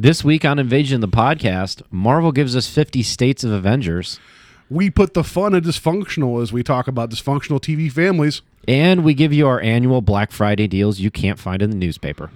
This 0.00 0.22
week 0.22 0.44
on 0.44 0.60
Invasion 0.60 1.00
the 1.00 1.08
podcast, 1.08 1.82
Marvel 1.90 2.30
gives 2.30 2.54
us 2.54 2.68
50 2.68 3.02
states 3.02 3.42
of 3.42 3.50
Avengers, 3.50 4.20
We 4.70 4.90
put 4.90 5.12
the 5.14 5.24
fun 5.24 5.56
in 5.56 5.64
dysfunctional 5.64 6.40
as 6.40 6.52
we 6.52 6.62
talk 6.62 6.86
about 6.86 7.10
dysfunctional 7.10 7.60
TV 7.60 7.90
families. 7.90 8.42
and 8.68 9.02
we 9.02 9.12
give 9.12 9.32
you 9.32 9.48
our 9.48 9.60
annual 9.60 10.00
Black 10.00 10.30
Friday 10.30 10.68
deals 10.68 11.00
you 11.00 11.10
can't 11.10 11.40
find 11.40 11.62
in 11.62 11.70
the 11.70 11.76
newspaper. 11.76 12.30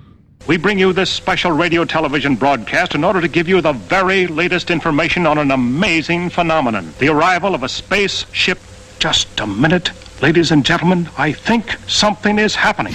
We 0.49 0.57
bring 0.57 0.77
you 0.77 0.93
this 0.93 1.09
special 1.09 1.53
radio 1.53 1.85
television 1.85 2.35
broadcast 2.35 2.97
in 2.97 3.05
order 3.05 3.21
to 3.21 3.29
give 3.29 3.49
you 3.49 3.61
the 3.61 3.75
very 3.75 4.27
latest 4.27 4.73
information 4.73 5.25
on 5.25 5.39
an 5.39 5.53
amazing 5.53 6.31
phenomenon 6.31 6.93
the 6.99 7.11
arrival 7.11 7.55
of 7.55 7.63
a 7.63 7.69
spaceship. 7.69 8.59
Just 8.99 9.39
a 9.39 9.47
minute, 9.47 9.93
ladies 10.21 10.51
and 10.51 10.67
gentlemen, 10.67 11.09
I 11.17 11.31
think 11.31 11.77
something 11.87 12.41
is 12.41 12.57
happening. 12.57 12.95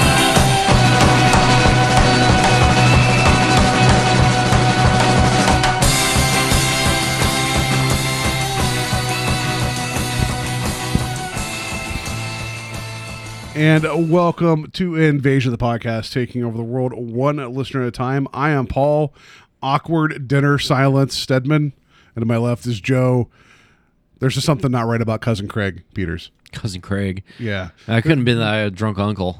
And 13.61 14.09
welcome 14.09 14.71
to 14.71 14.95
Invasion 14.95 15.53
of 15.53 15.59
the 15.59 15.63
Podcast, 15.63 16.11
taking 16.11 16.43
over 16.43 16.57
the 16.57 16.63
world 16.63 16.93
one 16.93 17.37
listener 17.53 17.83
at 17.83 17.89
a 17.89 17.91
time. 17.91 18.27
I 18.33 18.49
am 18.49 18.65
Paul, 18.65 19.13
awkward 19.61 20.27
dinner 20.27 20.57
silence 20.57 21.15
Stedman, 21.15 21.71
and 22.15 22.21
to 22.23 22.25
my 22.25 22.37
left 22.37 22.65
is 22.65 22.81
Joe. 22.81 23.29
There's 24.17 24.33
just 24.33 24.47
something 24.47 24.71
not 24.71 24.87
right 24.87 24.99
about 24.99 25.21
cousin 25.21 25.47
Craig 25.47 25.83
Peters. 25.93 26.31
Cousin 26.51 26.81
Craig. 26.81 27.23
Yeah, 27.37 27.69
I 27.87 28.01
couldn't 28.01 28.23
been 28.23 28.39
that 28.39 28.73
drunk 28.73 28.97
uncle. 28.97 29.39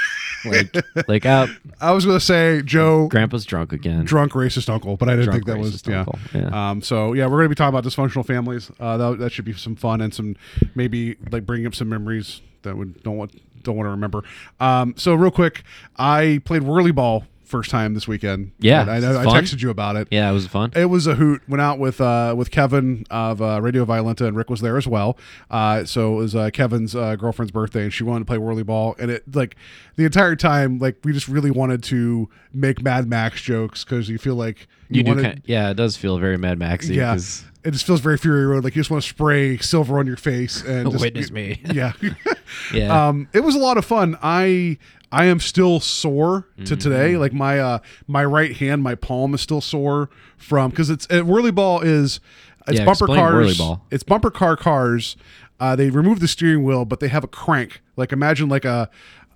like, 0.44 0.76
like, 1.08 1.24
uh, 1.24 1.46
I 1.80 1.92
was 1.92 2.04
gonna 2.04 2.20
say 2.20 2.60
Joe, 2.60 3.08
Grandpa's 3.08 3.46
drunk 3.46 3.72
again. 3.72 4.04
drunk 4.04 4.32
racist 4.32 4.68
uncle, 4.68 4.98
but 4.98 5.08
I 5.08 5.12
didn't 5.12 5.30
Drunk 5.30 5.46
think 5.46 5.46
that 5.46 5.58
was 5.58 5.82
yeah. 5.88 6.04
yeah. 6.34 6.70
Um, 6.70 6.82
so 6.82 7.14
yeah, 7.14 7.26
we're 7.26 7.38
gonna 7.38 7.48
be 7.48 7.54
talking 7.54 7.74
about 7.74 7.84
dysfunctional 7.90 8.26
families. 8.26 8.70
Uh, 8.78 8.98
that, 8.98 9.18
that 9.18 9.32
should 9.32 9.46
be 9.46 9.54
some 9.54 9.76
fun 9.76 10.02
and 10.02 10.12
some 10.12 10.36
maybe 10.74 11.16
like 11.30 11.46
bringing 11.46 11.66
up 11.66 11.74
some 11.74 11.88
memories 11.88 12.42
that 12.64 12.76
we 12.76 12.86
don't 13.02 13.16
want 13.16 13.32
don't 13.62 13.76
want 13.76 13.86
to 13.86 13.90
remember. 13.90 14.22
Um, 14.60 14.94
so 14.96 15.14
real 15.14 15.30
quick, 15.30 15.62
I 15.96 16.40
played 16.44 16.62
whirly 16.62 16.92
ball 16.92 17.24
first 17.44 17.70
time 17.70 17.92
this 17.92 18.08
weekend. 18.08 18.50
Yeah, 18.60 18.80
And 18.80 19.04
I 19.04 19.22
I 19.22 19.26
texted 19.26 19.60
you 19.60 19.68
about 19.68 19.94
it. 19.96 20.08
Yeah, 20.10 20.30
it 20.30 20.32
was 20.32 20.46
fun. 20.46 20.72
It 20.74 20.86
was 20.86 21.06
a 21.06 21.16
hoot. 21.16 21.42
Went 21.46 21.60
out 21.60 21.78
with 21.78 22.00
uh, 22.00 22.34
with 22.36 22.50
Kevin 22.50 23.04
of 23.10 23.42
uh, 23.42 23.60
Radio 23.60 23.84
Violenta, 23.84 24.26
and 24.26 24.34
Rick 24.34 24.48
was 24.48 24.62
there 24.62 24.78
as 24.78 24.86
well. 24.86 25.18
Uh, 25.50 25.84
so 25.84 26.14
it 26.14 26.16
was 26.16 26.34
uh, 26.34 26.48
Kevin's 26.50 26.96
uh, 26.96 27.14
girlfriend's 27.16 27.52
birthday, 27.52 27.82
and 27.82 27.92
she 27.92 28.04
wanted 28.04 28.20
to 28.20 28.24
play 28.24 28.38
whirly 28.38 28.62
ball. 28.62 28.96
And 28.98 29.10
it 29.10 29.34
like 29.36 29.56
the 29.96 30.06
entire 30.06 30.34
time, 30.34 30.78
like 30.78 30.96
we 31.04 31.12
just 31.12 31.28
really 31.28 31.50
wanted 31.50 31.82
to 31.84 32.30
make 32.54 32.82
Mad 32.82 33.06
Max 33.06 33.42
jokes 33.42 33.84
because 33.84 34.08
you 34.08 34.16
feel 34.16 34.36
like 34.36 34.66
You, 34.88 35.02
do 35.02 35.10
wanted, 35.10 35.22
kind 35.22 35.42
yeah, 35.44 35.68
it 35.70 35.74
does 35.74 35.98
feel 35.98 36.16
very 36.18 36.38
Mad 36.38 36.58
Maxy. 36.58 36.94
yeah. 36.94 37.18
It 37.64 37.70
just 37.72 37.86
feels 37.86 38.00
very 38.00 38.18
Fury 38.18 38.44
Road. 38.46 38.64
Like 38.64 38.74
you 38.74 38.80
just 38.80 38.90
want 38.90 39.02
to 39.02 39.08
spray 39.08 39.56
silver 39.58 39.98
on 39.98 40.06
your 40.06 40.16
face 40.16 40.62
and 40.64 40.90
just, 40.90 41.00
Witness 41.02 41.30
me. 41.30 41.60
Yeah. 41.72 41.92
Yeah. 42.72 43.08
um, 43.08 43.28
it 43.32 43.40
was 43.40 43.54
a 43.54 43.58
lot 43.58 43.78
of 43.78 43.84
fun. 43.84 44.16
I 44.22 44.78
I 45.10 45.24
am 45.26 45.40
still 45.40 45.80
sore 45.80 46.48
to 46.56 46.62
Mm-hmm. 46.62 46.74
today. 46.76 47.16
Like 47.16 47.32
my 47.32 47.58
uh 47.60 47.78
my 48.06 48.24
right 48.24 48.54
hand, 48.56 48.82
my 48.82 48.94
palm 48.94 49.32
is 49.34 49.40
still 49.40 49.60
sore 49.60 50.10
from 50.36 50.70
because 50.70 50.90
it's 50.90 51.06
uh, 51.10 51.20
whirly 51.22 51.50
ball 51.50 51.80
is 51.80 52.20
it's 52.68 52.78
Yeah, 52.78 52.84
bumper 52.84 53.06
cars. 53.06 53.60
It's 53.90 54.02
bumper 54.02 54.30
car 54.30 54.56
cars. 54.56 55.16
Uh, 55.60 55.76
they 55.76 55.90
remove 55.90 56.18
the 56.20 56.28
steering 56.28 56.64
wheel, 56.64 56.84
but 56.84 56.98
they 57.00 57.08
have 57.08 57.22
a 57.24 57.28
crank. 57.28 57.80
Like 57.96 58.12
imagine 58.12 58.48
like 58.48 58.64
a 58.64 58.90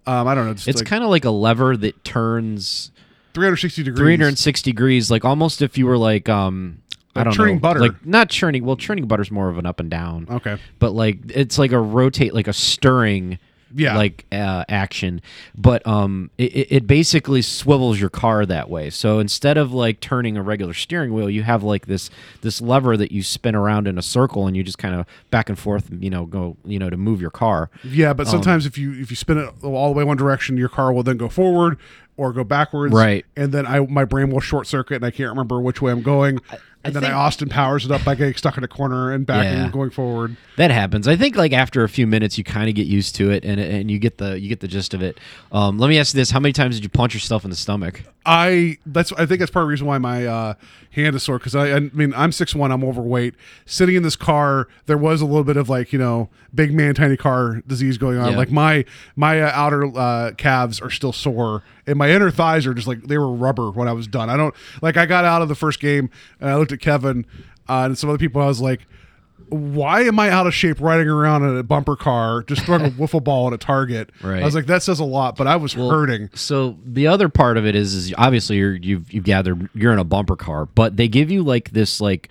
um, 0.06 0.26
I 0.28 0.34
don't 0.34 0.44
know. 0.47 0.53
It's 0.53 0.66
like 0.66 0.84
kind 0.87 1.03
of 1.04 1.10
like 1.10 1.25
a 1.25 1.31
lever 1.31 1.76
that 1.76 2.04
turns 2.04 2.91
360 3.34 3.82
degrees. 3.82 3.98
360 3.98 4.70
degrees, 4.72 5.10
like 5.10 5.25
almost 5.25 5.62
if 5.62 5.76
you 5.78 5.87
were 5.87 5.98
like, 5.98 6.28
um, 6.28 6.82
I 7.16 7.25
don't 7.25 7.32
churning 7.32 7.56
know, 7.56 7.60
butter. 7.60 7.81
like 7.81 8.04
not 8.06 8.31
churning. 8.31 8.65
Well, 8.65 8.77
churning 8.77 9.06
butter's 9.06 9.31
more 9.31 9.49
of 9.49 9.59
an 9.59 9.66
up 9.66 9.81
and 9.81 9.91
down. 9.91 10.27
Okay. 10.31 10.59
but 10.78 10.93
like 10.93 11.19
it's 11.28 11.59
like 11.59 11.72
a 11.72 11.81
rotate, 11.81 12.34
like 12.34 12.49
a 12.49 12.53
stirring. 12.53 13.38
Yeah. 13.75 13.97
like 13.97 14.25
uh, 14.32 14.65
action, 14.71 15.21
but 15.55 15.87
um, 15.87 16.31
it, 16.38 16.72
it- 16.72 16.87
basically 16.87 17.43
swivels 17.43 18.00
your 18.00 18.09
car 18.09 18.47
that 18.47 18.71
way. 18.71 18.88
So 18.91 19.19
instead 19.19 19.59
of 19.59 19.72
like 19.72 19.99
turning 20.00 20.37
a 20.37 20.43
regular 20.43 20.72
steering 20.72 21.12
wheel, 21.12 21.28
you 21.28 21.43
have 21.43 21.62
like 21.65 21.84
this 21.87 22.09
this 22.41 22.62
lever 22.62 22.97
that 22.97 23.10
you 23.12 23.22
spin 23.25 23.55
around 23.56 23.87
in 23.88 23.99
a 23.99 24.03
circle, 24.03 24.47
and 24.47 24.56
you 24.56 24.62
just 24.62 24.78
kind 24.78 24.94
of 24.94 25.05
back 25.31 25.49
and 25.50 25.59
forth, 25.59 25.91
you 25.99 26.09
know, 26.09 26.25
go, 26.26 26.56
you 26.65 26.78
know, 26.78 26.88
to 26.88 26.97
move 26.97 27.21
your 27.21 27.32
car. 27.32 27.69
Yeah, 27.84 28.10
Um, 28.10 28.16
but 28.16 28.28
sometimes 28.28 28.65
if 28.66 28.78
you 28.78 28.93
if 28.93 29.10
you 29.10 29.16
spin 29.16 29.37
it 29.37 29.53
all 29.62 29.88
the 29.93 29.99
way 29.99 30.05
one 30.05 30.16
direction, 30.16 30.56
your 30.56 30.71
car 30.71 30.91
will 30.93 31.03
then 31.03 31.16
go 31.19 31.28
forward 31.28 31.76
or 32.16 32.32
go 32.32 32.44
backwards. 32.44 32.94
Right. 32.94 33.26
And 33.37 33.53
then 33.53 33.66
I 33.66 33.81
my 33.81 34.05
brain 34.06 34.31
will 34.31 34.41
short 34.41 34.66
circuit 34.69 34.94
and 34.94 35.05
I 35.05 35.10
can't 35.10 35.28
remember 35.28 35.60
which 35.60 35.82
way 35.82 35.91
I'm 35.93 36.03
going. 36.03 36.41
And 36.86 36.94
then 36.94 37.02
think- 37.02 37.14
I 37.14 37.16
Austin 37.16 37.48
powers 37.48 37.84
it 37.84 37.91
up 37.91 38.04
by 38.04 38.14
getting 38.14 38.34
stuck 38.34 38.56
in 38.58 38.64
a 38.64 38.69
corner 38.69 39.12
and 39.12 39.26
back 39.26 39.44
Yeah. 39.44 39.64
and 39.64 39.72
going 39.72 39.91
forward. 39.91 40.36
That 40.56 40.70
happens. 40.70 41.06
I 41.06 41.16
think 41.16 41.36
like 41.36 41.52
after 41.52 41.84
a 41.84 41.88
few 41.88 42.06
minutes, 42.06 42.38
you 42.38 42.44
kind 42.44 42.69
of 42.69 42.74
get 42.74 42.86
used 42.86 43.14
to 43.16 43.30
it, 43.30 43.44
and 43.44 43.60
and 43.60 43.91
you 43.91 43.98
get 43.98 44.19
the 44.19 44.38
you 44.41 44.48
get 44.48 44.60
the 44.60 44.69
gist 44.69 44.94
of 44.94 45.02
it. 45.02 45.19
Um, 45.52 45.78
let 45.78 45.88
me 45.88 45.98
ask 45.98 46.14
you 46.14 46.19
this: 46.19 46.30
How 46.30 46.41
many 46.41 46.52
times 46.52 46.76
did 46.76 46.82
you 46.84 46.88
punch 46.91 47.14
yourself 47.14 47.44
in 47.44 47.50
the 47.50 47.56
stomach? 47.56 48.02
I 48.25 48.78
that's 48.86 49.12
I 49.12 49.25
think 49.26 49.38
that's 49.38 49.50
part 49.52 49.62
of 49.62 49.66
the 49.69 49.70
reason 49.70 49.86
why 49.86 49.98
my 49.98 50.26
uh, 50.26 50.54
hand 50.91 51.14
is 51.14 51.22
sore 51.22 51.38
because 51.38 51.54
I, 51.54 51.75
I 51.76 51.80
mean 51.80 52.12
I'm 52.16 52.32
six 52.32 52.54
one 52.56 52.72
I'm 52.72 52.82
overweight 52.82 53.34
sitting 53.66 53.94
in 53.94 54.02
this 54.02 54.16
car 54.16 54.66
there 54.86 54.98
was 54.98 55.20
a 55.20 55.25
little 55.26 55.44
bit 55.44 55.56
of 55.56 55.69
like 55.69 55.92
you 55.92 55.98
know 56.00 56.28
big 56.52 56.75
man 56.75 56.94
tiny 56.96 57.16
car 57.16 57.62
disease 57.69 57.98
going 57.98 58.19
on 58.19 58.32
Yeah. 58.32 58.36
like 58.36 58.50
my 58.50 58.84
my 59.14 59.41
uh, 59.41 59.50
outer 59.54 59.84
uh, 59.96 60.32
calves 60.36 60.80
are 60.80 60.91
still 60.91 61.12
sore 61.12 61.62
and 61.86 61.97
my 61.97 62.10
inner 62.10 62.30
thighs 62.30 62.66
are 62.66 62.74
just 62.74 62.86
like 62.86 63.02
they 63.02 63.19
were 63.19 63.32
rubber 63.32 63.70
when 63.70 63.88
I 63.88 63.92
was 63.92 64.06
done. 64.06 64.30
I 64.30 64.36
don't 64.36 64.54
like 64.82 64.97
I 64.97 65.06
got 65.06 65.24
out 65.24 65.42
of 65.42 65.48
the 65.48 65.54
first 65.54 65.80
game 65.80 66.10
and 66.41 66.50
I 66.50 66.56
looked 66.56 66.72
at 66.72 66.80
Kevin 66.80 67.26
uh, 67.69 67.84
and 67.86 67.98
some 67.98 68.10
other 68.10 68.19
people 68.19 68.42
I 68.42 68.47
was 68.47 68.60
like 68.60 68.86
why 69.48 70.02
am 70.02 70.19
I 70.19 70.30
out 70.30 70.46
of 70.46 70.54
shape 70.54 70.80
riding 70.80 71.08
around 71.08 71.44
in 71.44 71.56
a 71.56 71.62
bumper 71.62 71.94
car 71.94 72.42
just 72.42 72.62
throwing 72.64 72.84
a 72.84 72.91
wiffle 72.98 73.22
ball 73.22 73.46
at 73.48 73.52
a 73.52 73.58
target? 73.58 74.10
Right. 74.22 74.42
I 74.42 74.44
was 74.44 74.54
like 74.54 74.66
that 74.66 74.82
says 74.82 74.98
a 75.00 75.04
lot 75.04 75.36
but 75.36 75.46
I 75.46 75.56
was 75.56 75.72
hurting. 75.75 76.30
So 76.34 76.76
the 76.84 77.06
other 77.06 77.28
part 77.28 77.56
of 77.56 77.66
it 77.66 77.75
is, 77.75 77.94
is 77.94 78.14
obviously 78.19 78.56
you're 78.56 78.75
you've 78.75 79.12
you've 79.12 79.25
gathered 79.25 79.69
you're 79.75 79.92
in 79.92 79.98
a 79.98 80.04
bumper 80.04 80.36
car, 80.36 80.66
but 80.66 80.96
they 80.96 81.08
give 81.08 81.30
you 81.30 81.42
like 81.42 81.70
this 81.70 82.00
like 82.00 82.28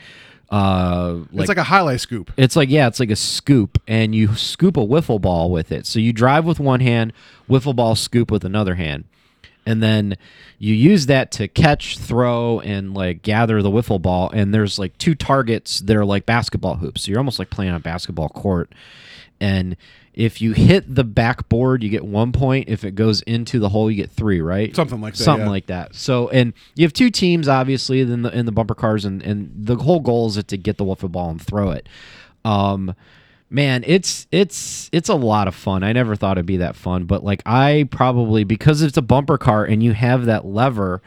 uh 0.50 1.20
it's 1.34 1.48
like 1.48 1.58
a 1.58 1.64
highlight 1.64 2.02
scoop. 2.02 2.32
It's 2.38 2.56
like 2.56 2.70
yeah, 2.70 2.88
it's 2.88 3.00
like 3.00 3.10
a 3.12 3.16
scoop, 3.16 3.82
and 3.88 4.14
you 4.14 4.36
scoop 4.36 4.78
a 4.78 4.86
wiffle 4.86 5.20
ball 5.20 5.50
with 5.52 5.72
it. 5.72 5.86
So 5.86 6.00
you 6.00 6.14
drive 6.14 6.46
with 6.46 6.60
one 6.60 6.82
hand, 6.82 7.14
wiffle 7.50 7.76
ball 7.76 7.96
scoop 7.96 8.30
with 8.30 8.44
another 8.44 8.76
hand, 8.76 9.06
and 9.66 9.82
then 9.82 10.18
you 10.60 10.74
use 10.74 11.08
that 11.08 11.32
to 11.34 11.48
catch, 11.48 11.98
throw, 11.98 12.60
and 12.60 12.94
like 12.94 13.22
gather 13.24 13.62
the 13.62 13.72
wiffle 13.72 14.02
ball. 14.02 14.30
And 14.32 14.54
there's 14.54 14.78
like 14.78 14.98
two 14.98 15.16
targets 15.16 15.80
that 15.82 15.96
are 15.96 16.06
like 16.06 16.26
basketball 16.26 16.76
hoops. 16.76 17.04
So 17.04 17.12
you're 17.12 17.20
almost 17.20 17.40
like 17.40 17.50
playing 17.50 17.72
on 17.72 17.78
a 17.78 17.82
basketball 17.82 18.30
court. 18.30 18.72
And 19.40 19.76
if 20.14 20.42
you 20.42 20.54
hit 20.54 20.94
the 20.94 21.04
backboard, 21.04 21.84
you 21.84 21.90
get 21.90 22.06
one 22.06 22.32
point. 22.32 22.70
If 22.70 22.84
it 22.86 22.96
goes 22.96 23.22
into 23.24 23.60
the 23.60 23.70
hole, 23.70 23.92
you 23.92 23.98
get 23.98 24.12
three. 24.12 24.40
Right? 24.40 24.74
Something 24.76 25.02
like 25.02 25.16
that, 25.16 25.24
Something 25.24 25.48
yeah. 25.48 25.52
like 25.52 25.66
that. 25.68 25.96
So, 25.96 26.30
and 26.30 26.54
you 26.76 26.86
have 26.86 26.94
two 26.94 27.10
teams, 27.10 27.48
obviously, 27.48 28.02
in 28.02 28.22
the 28.22 28.30
in 28.38 28.46
the 28.46 28.52
bumper 28.52 28.76
cars, 28.76 29.04
and 29.04 29.22
and 29.24 29.52
the 29.54 29.76
whole 29.76 30.00
goal 30.00 30.28
is 30.28 30.42
to 30.42 30.58
get 30.58 30.78
the 30.78 30.86
wiffle 30.86 31.12
ball 31.12 31.32
and 31.32 31.42
throw 31.42 31.72
it. 31.72 31.90
Um, 32.46 32.96
man, 33.50 33.84
it's 33.86 34.28
it's 34.32 34.90
it's 34.92 35.10
a 35.10 35.16
lot 35.16 35.48
of 35.48 35.56
fun. 35.56 35.84
I 35.84 35.94
never 35.94 36.16
thought 36.16 36.38
it'd 36.38 36.46
be 36.46 36.58
that 36.58 36.76
fun, 36.76 37.06
but 37.06 37.24
like 37.24 37.42
I 37.46 37.88
probably 37.92 38.44
because 38.44 38.82
it's 38.82 38.98
a 38.98 39.02
bumper 39.02 39.38
car 39.38 39.64
and 39.66 39.82
you 39.82 39.94
have 39.94 40.26
that 40.26 40.46
lever. 40.46 41.02